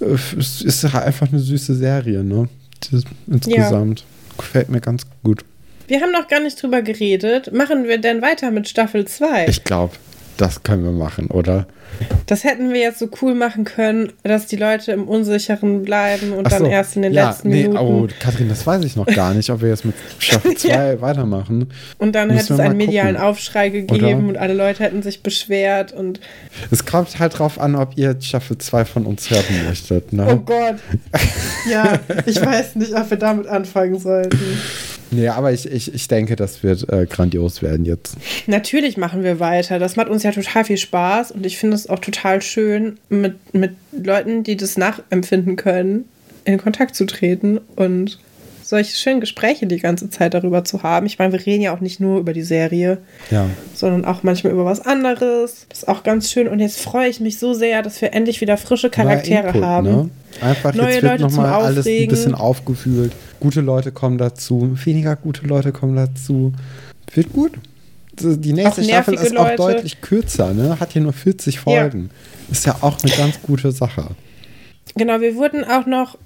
äh, 0.00 0.16
es 0.38 0.62
ist 0.62 0.82
halt 0.92 1.04
einfach 1.04 1.28
eine 1.28 1.38
süße 1.40 1.74
Serie, 1.74 2.24
ne? 2.24 2.48
Insgesamt. 3.26 4.04
Gefällt 4.36 4.68
mir 4.68 4.80
ganz 4.80 5.06
gut. 5.22 5.44
wir 5.86 6.00
haben 6.00 6.12
noch 6.12 6.28
gar 6.28 6.40
nicht 6.40 6.60
drüber 6.62 6.82
geredet. 6.82 7.52
Machen 7.52 7.84
wir 7.84 7.98
denn 7.98 8.20
weiter 8.20 8.50
mit 8.50 8.68
Staffel 8.68 9.06
2? 9.06 9.46
Ich 9.48 9.64
glaube, 9.64 9.94
das 10.36 10.62
können 10.62 10.84
wir 10.84 10.92
machen, 10.92 11.28
oder? 11.28 11.66
Das 12.26 12.44
hätten 12.44 12.72
wir 12.72 12.80
jetzt 12.80 12.98
so 12.98 13.08
cool 13.22 13.34
machen 13.34 13.64
können, 13.64 14.12
dass 14.22 14.46
die 14.46 14.56
Leute 14.56 14.92
im 14.92 15.06
Unsicheren 15.06 15.82
bleiben 15.82 16.32
und 16.32 16.46
Ach 16.46 16.50
dann 16.50 16.64
so, 16.64 16.66
erst 16.66 16.96
in 16.96 17.02
den 17.02 17.12
ja, 17.12 17.28
letzten 17.28 17.50
nee, 17.50 17.68
Minuten. 17.68 17.78
Oh, 17.78 18.08
Katrin, 18.18 18.48
das 18.48 18.66
weiß 18.66 18.84
ich 18.84 18.96
noch 18.96 19.06
gar 19.06 19.34
nicht, 19.34 19.50
ob 19.50 19.60
wir 19.60 19.68
jetzt 19.68 19.84
mit 19.84 19.94
Staffel 20.18 20.54
2 20.56 21.00
weitermachen. 21.00 21.70
Und 21.98 22.14
dann 22.14 22.30
hätte 22.30 22.54
es 22.54 22.60
einen 22.60 22.76
medialen 22.76 23.14
gucken. 23.14 23.28
Aufschrei 23.28 23.68
gegeben 23.68 24.04
Oder? 24.04 24.16
und 24.16 24.36
alle 24.36 24.54
Leute 24.54 24.82
hätten 24.82 25.02
sich 25.02 25.22
beschwert 25.22 25.92
und 25.92 26.20
Es 26.70 26.84
kommt 26.84 27.18
halt 27.18 27.38
drauf 27.38 27.60
an, 27.60 27.76
ob 27.76 27.96
ihr 27.96 28.16
Staffel 28.20 28.58
2 28.58 28.84
von 28.84 29.06
uns 29.06 29.30
hören 29.30 29.66
möchtet. 29.66 30.12
Ne? 30.12 30.26
oh 30.28 30.36
Gott. 30.36 30.76
ja, 31.70 31.98
ich 32.26 32.44
weiß 32.44 32.76
nicht, 32.76 32.94
ob 32.94 33.10
wir 33.10 33.18
damit 33.18 33.46
anfangen 33.46 33.98
sollten. 33.98 34.38
Nee, 35.14 35.28
aber 35.28 35.52
ich, 35.52 35.70
ich, 35.70 35.94
ich 35.94 36.08
denke, 36.08 36.36
das 36.36 36.62
wird 36.62 36.88
äh, 36.92 37.06
grandios 37.06 37.62
werden 37.62 37.84
jetzt. 37.84 38.16
Natürlich 38.46 38.96
machen 38.96 39.22
wir 39.22 39.40
weiter. 39.40 39.78
Das 39.78 39.96
macht 39.96 40.08
uns 40.08 40.22
ja 40.22 40.32
total 40.32 40.64
viel 40.64 40.76
Spaß 40.76 41.30
und 41.32 41.46
ich 41.46 41.58
finde 41.58 41.76
es 41.76 41.88
auch 41.88 41.98
total 41.98 42.42
schön, 42.42 42.98
mit, 43.08 43.54
mit 43.54 43.72
Leuten, 43.92 44.42
die 44.42 44.56
das 44.56 44.76
nachempfinden 44.76 45.56
können, 45.56 46.06
in 46.44 46.58
Kontakt 46.58 46.94
zu 46.94 47.06
treten 47.06 47.58
und 47.76 48.18
solche 48.64 48.96
schönen 48.96 49.20
Gespräche 49.20 49.66
die 49.66 49.78
ganze 49.78 50.08
Zeit 50.10 50.32
darüber 50.34 50.64
zu 50.64 50.82
haben. 50.82 51.06
Ich 51.06 51.18
meine, 51.18 51.32
wir 51.32 51.44
reden 51.44 51.62
ja 51.62 51.74
auch 51.74 51.80
nicht 51.80 52.00
nur 52.00 52.18
über 52.18 52.32
die 52.32 52.42
Serie, 52.42 52.98
Ja. 53.30 53.46
sondern 53.74 54.04
auch 54.04 54.22
manchmal 54.22 54.52
über 54.52 54.64
was 54.64 54.80
anderes. 54.80 55.66
Das 55.68 55.80
ist 55.80 55.88
auch 55.88 56.02
ganz 56.02 56.30
schön. 56.30 56.48
Und 56.48 56.60
jetzt 56.60 56.80
freue 56.80 57.08
ich 57.08 57.20
mich 57.20 57.38
so 57.38 57.52
sehr, 57.54 57.82
dass 57.82 58.00
wir 58.00 58.14
endlich 58.14 58.40
wieder 58.40 58.56
frische 58.56 58.88
Charaktere 58.90 59.48
Input, 59.48 59.62
haben. 59.62 59.86
Ne? 59.86 60.10
Einfach 60.40 60.74
Neue 60.74 60.94
jetzt 60.94 61.02
wird 61.02 61.20
nochmal 61.20 61.62
alles 61.62 61.86
ein 61.86 62.08
bisschen 62.08 62.34
aufgewühlt. 62.34 63.12
Gute 63.40 63.60
Leute 63.60 63.92
kommen 63.92 64.16
dazu, 64.18 64.76
weniger 64.84 65.14
gute 65.16 65.46
Leute 65.46 65.70
kommen 65.70 65.96
dazu. 65.96 66.52
Wird 67.12 67.32
gut. 67.32 67.52
Die 68.18 68.52
nächste 68.52 68.80
Auch 68.80 68.86
Staffel 68.86 69.14
ist 69.14 69.36
auch 69.36 69.44
Leute. 69.44 69.56
deutlich 69.56 70.00
kürzer, 70.00 70.54
ne? 70.54 70.78
Hat 70.80 70.92
hier 70.92 71.02
nur 71.02 71.12
40 71.12 71.58
Folgen. 71.58 72.10
Ist 72.50 72.64
ja 72.64 72.76
auch 72.80 72.96
eine 73.02 73.12
ganz 73.12 73.40
gute 73.42 73.72
Sache. 73.72 74.06
Genau, 74.96 75.20
wir 75.20 75.34
wurden 75.34 75.64
auch 75.64 75.86
noch 75.86 76.16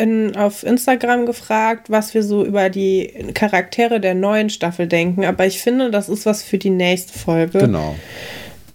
in, 0.00 0.36
auf 0.36 0.62
Instagram 0.64 1.26
gefragt, 1.26 1.90
was 1.90 2.14
wir 2.14 2.22
so 2.22 2.44
über 2.44 2.70
die 2.70 3.32
Charaktere 3.34 4.00
der 4.00 4.14
neuen 4.14 4.50
Staffel 4.50 4.86
denken. 4.86 5.24
Aber 5.24 5.46
ich 5.46 5.60
finde, 5.62 5.90
das 5.90 6.08
ist 6.08 6.26
was 6.26 6.42
für 6.42 6.58
die 6.58 6.70
nächste 6.70 7.18
Folge. 7.18 7.58
Genau. 7.58 7.94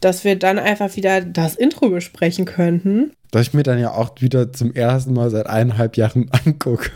Dass 0.02 0.24
wir 0.24 0.38
dann 0.38 0.60
einfach 0.60 0.96
wieder 0.96 1.22
das 1.22 1.56
Intro 1.56 1.90
besprechen 1.90 2.46
könnten. 2.46 3.12
Dass 3.32 3.48
ich 3.48 3.54
mir 3.54 3.64
dann 3.64 3.80
ja 3.80 3.92
auch 3.92 4.12
wieder 4.20 4.54
zum 4.54 4.74
ersten 4.74 5.14
Mal 5.14 5.30
seit 5.30 5.48
eineinhalb 5.48 5.98
Jahren 5.98 6.30
angucke. 6.46 6.92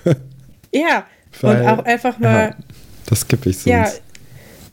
Ja, 0.74 1.06
Weil- 1.42 1.62
und 1.62 1.68
auch 1.68 1.86
einfach 1.86 2.20
mal 2.20 2.50
Ja, 2.50 2.56
das 3.08 3.22
skippe 3.22 3.50
ich 3.50 3.58
sonst. 3.58 3.66
ja, 3.68 3.88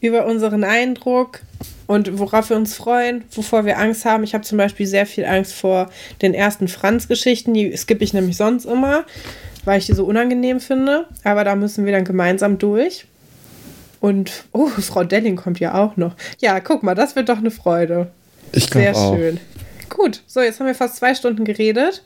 über 0.01 0.27
unseren 0.27 0.65
Eindruck 0.65 1.41
und 1.87 2.19
worauf 2.19 2.51
wir 2.51 2.57
uns 2.57 2.75
freuen, 2.75 3.25
wovor 3.31 3.65
wir 3.65 3.79
Angst 3.79 4.05
haben. 4.05 4.25
Ich 4.25 4.35
habe 4.35 4.45
zum 4.45 4.59
Beispiel 4.59 4.87
sehr 4.87 5.07
viel 5.07 5.25
Angst 5.25 5.53
vor 5.53 5.91
den 6.23 6.35
ersten 6.35 6.69
Franz-Geschichten. 6.69 7.55
Die 7.55 7.77
skippe 7.77 8.05
ich 8.05 8.13
nämlich 8.13 8.37
sonst 8.37 8.65
immer, 8.65 9.05
weil 9.65 9.79
ich 9.79 9.87
die 9.87 9.95
so 9.95 10.05
unangenehm 10.05 10.61
finde. 10.61 11.07
Aber 11.23 11.45
da 11.45 11.55
müssen 11.55 11.85
wir 11.85 11.93
dann 11.93 12.05
gemeinsam 12.05 12.59
durch. 12.59 13.07
Und, 14.01 14.45
oh, 14.53 14.67
Frau 14.81 15.05
Delling 15.05 15.37
kommt 15.37 15.61
ja 15.61 15.75
auch 15.75 15.97
noch. 15.97 16.17
Ja, 16.41 16.61
guck 16.61 16.83
mal, 16.83 16.95
das 16.95 17.15
wird 17.17 17.29
doch 17.29 17.39
eine 17.39 17.51
Freude. 17.51 18.11
ich 18.53 18.69
Sehr 18.69 18.93
glaube 18.93 18.99
auch. 18.99 19.17
schön. 19.17 19.41
Gut, 19.89 20.23
so, 20.27 20.41
jetzt 20.41 20.59
haben 20.59 20.67
wir 20.67 20.75
fast 20.75 20.97
zwei 20.97 21.15
Stunden 21.15 21.45
geredet. 21.45 22.03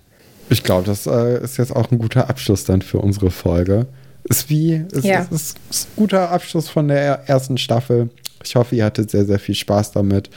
Ich 0.51 0.63
glaube, 0.63 0.85
das 0.87 1.07
äh, 1.07 1.43
ist 1.43 1.57
jetzt 1.57 1.75
auch 1.75 1.91
ein 1.91 1.99
guter 1.99 2.29
Abschluss 2.29 2.65
dann 2.65 2.83
für 2.83 2.99
unsere 2.99 3.31
Folge. 3.31 3.87
Ist 4.25 4.49
wie, 4.51 4.85
ist, 4.93 5.05
Ja. 5.05 5.21
ist, 5.21 5.33
ist, 5.33 5.59
ist 5.71 5.89
ein 5.89 5.97
guter 5.97 6.31
Abschluss 6.31 6.69
von 6.69 6.89
der 6.89 7.29
ersten 7.29 7.59
Staffel. 7.59 8.11
Ich 8.45 8.57
hoffe, 8.57 8.75
ihr 8.77 8.85
hattet 8.85 9.11
sehr, 9.11 9.25
sehr 9.25 9.39
viel 9.39 9.55
Spaß 9.55 9.93
damit. 9.93 10.31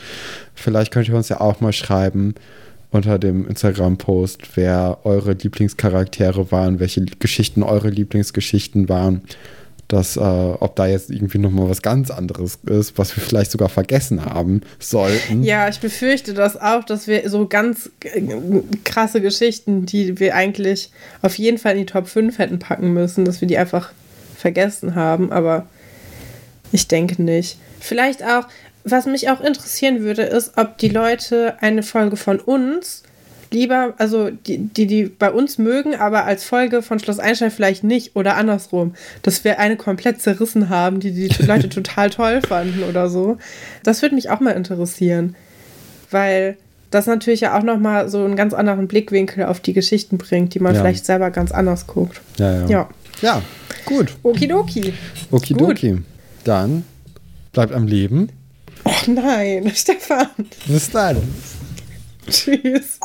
Vielleicht 0.55 0.91
könnt 0.91 1.07
ihr 1.07 1.15
uns 1.15 1.30
ja 1.30 1.39
auch 1.41 1.61
mal 1.61 1.73
schreiben 1.73 2.35
unter 2.91 3.18
dem 3.18 3.47
Instagram-Post, 3.47 4.55
wer 4.55 4.99
eure 5.03 5.34
Lieblingscharaktere 5.34 6.51
waren, 6.51 6.80
welche 6.80 7.03
Geschichten 7.05 7.64
eure 7.64 7.89
Lieblingsgeschichten 7.89 8.88
waren. 8.88 9.22
Dass, 9.88 10.18
äh, 10.18 10.19
ob 10.19 10.76
da 10.76 10.88
jetzt 10.88 11.10
irgendwie 11.10 11.38
nochmal 11.38 11.69
was 11.69 11.81
ganz 11.81 12.10
anderes 12.10 12.60
ist, 12.65 12.97
was 12.97 13.15
wir 13.15 13.23
vielleicht 13.23 13.51
sogar 13.51 13.69
vergessen 13.69 14.26
haben 14.26 14.61
sollten. 14.80 15.43
Ja, 15.43 15.68
ich 15.69 15.80
befürchte 15.80 16.34
das 16.34 16.60
auch, 16.60 16.84
dass 16.84 17.07
wir 17.07 17.30
so 17.30 17.47
ganz 17.47 17.91
äh, 18.03 18.22
krasse 18.84 19.22
Geschichten, 19.22 19.85
die 19.85 20.19
wir 20.19 20.35
eigentlich 20.35 20.91
auf 21.22 21.38
jeden 21.38 21.57
Fall 21.57 21.73
in 21.73 21.80
die 21.80 21.85
Top 21.85 22.07
5 22.07 22.38
hätten 22.39 22.60
packen 22.60 22.93
müssen, 22.93 23.26
dass 23.26 23.41
wir 23.41 23.47
die 23.47 23.57
einfach 23.57 23.91
vergessen 24.38 24.95
haben, 24.95 25.31
aber 25.31 25.68
ich 26.72 26.88
denke 26.88 27.22
nicht. 27.22 27.57
Vielleicht 27.80 28.23
auch, 28.23 28.47
was 28.84 29.05
mich 29.05 29.30
auch 29.30 29.41
interessieren 29.41 30.01
würde, 30.01 30.23
ist, 30.23 30.57
ob 30.57 30.77
die 30.77 30.89
Leute 30.89 31.55
eine 31.61 31.84
Folge 31.84 32.18
von 32.18 32.39
uns 32.39 33.03
lieber, 33.53 33.93
also 33.97 34.30
die, 34.30 34.57
die, 34.57 34.88
die 34.88 35.03
bei 35.05 35.31
uns 35.31 35.57
mögen, 35.57 35.95
aber 35.95 36.25
als 36.25 36.43
Folge 36.43 36.81
von 36.81 36.99
Schloss 36.99 37.19
Einstein 37.19 37.51
vielleicht 37.51 37.84
nicht 37.84 38.15
oder 38.15 38.35
andersrum, 38.35 38.95
dass 39.21 39.43
wir 39.43 39.59
eine 39.59 39.77
komplett 39.77 40.21
zerrissen 40.21 40.69
haben, 40.69 40.99
die 40.99 41.11
die 41.11 41.30
Leute 41.45 41.69
total 41.69 42.09
toll 42.09 42.41
fanden 42.41 42.84
oder 42.84 43.09
so. 43.09 43.38
Das 43.84 44.01
würde 44.01 44.15
mich 44.15 44.30
auch 44.30 44.39
mal 44.39 44.51
interessieren, 44.51 45.35
weil 46.11 46.57
das 46.91 47.07
natürlich 47.07 47.41
ja 47.41 47.57
auch 47.57 47.63
nochmal 47.63 48.09
so 48.09 48.23
einen 48.23 48.35
ganz 48.35 48.53
anderen 48.53 48.88
Blickwinkel 48.88 49.45
auf 49.45 49.59
die 49.59 49.73
Geschichten 49.73 50.17
bringt, 50.17 50.53
die 50.53 50.59
man 50.59 50.75
ja. 50.75 50.81
vielleicht 50.81 51.05
selber 51.05 51.31
ganz 51.31 51.51
anders 51.51 51.88
guckt. 51.88 52.21
Ja, 52.38 52.61
ja. 52.61 52.69
Ja, 52.69 52.89
ja 53.21 53.41
gut. 53.85 54.15
Okidoki. 54.23 54.93
Okidoki. 55.31 55.99
Dann 56.43 56.84
bleibt 57.51 57.73
am 57.73 57.88
Leben. 57.88 58.30
Oh 58.84 58.91
nein, 59.07 59.71
Stefan. 59.75 60.27
Bis 60.67 60.89
dann. 60.91 61.17
Tschüss. 62.30 62.99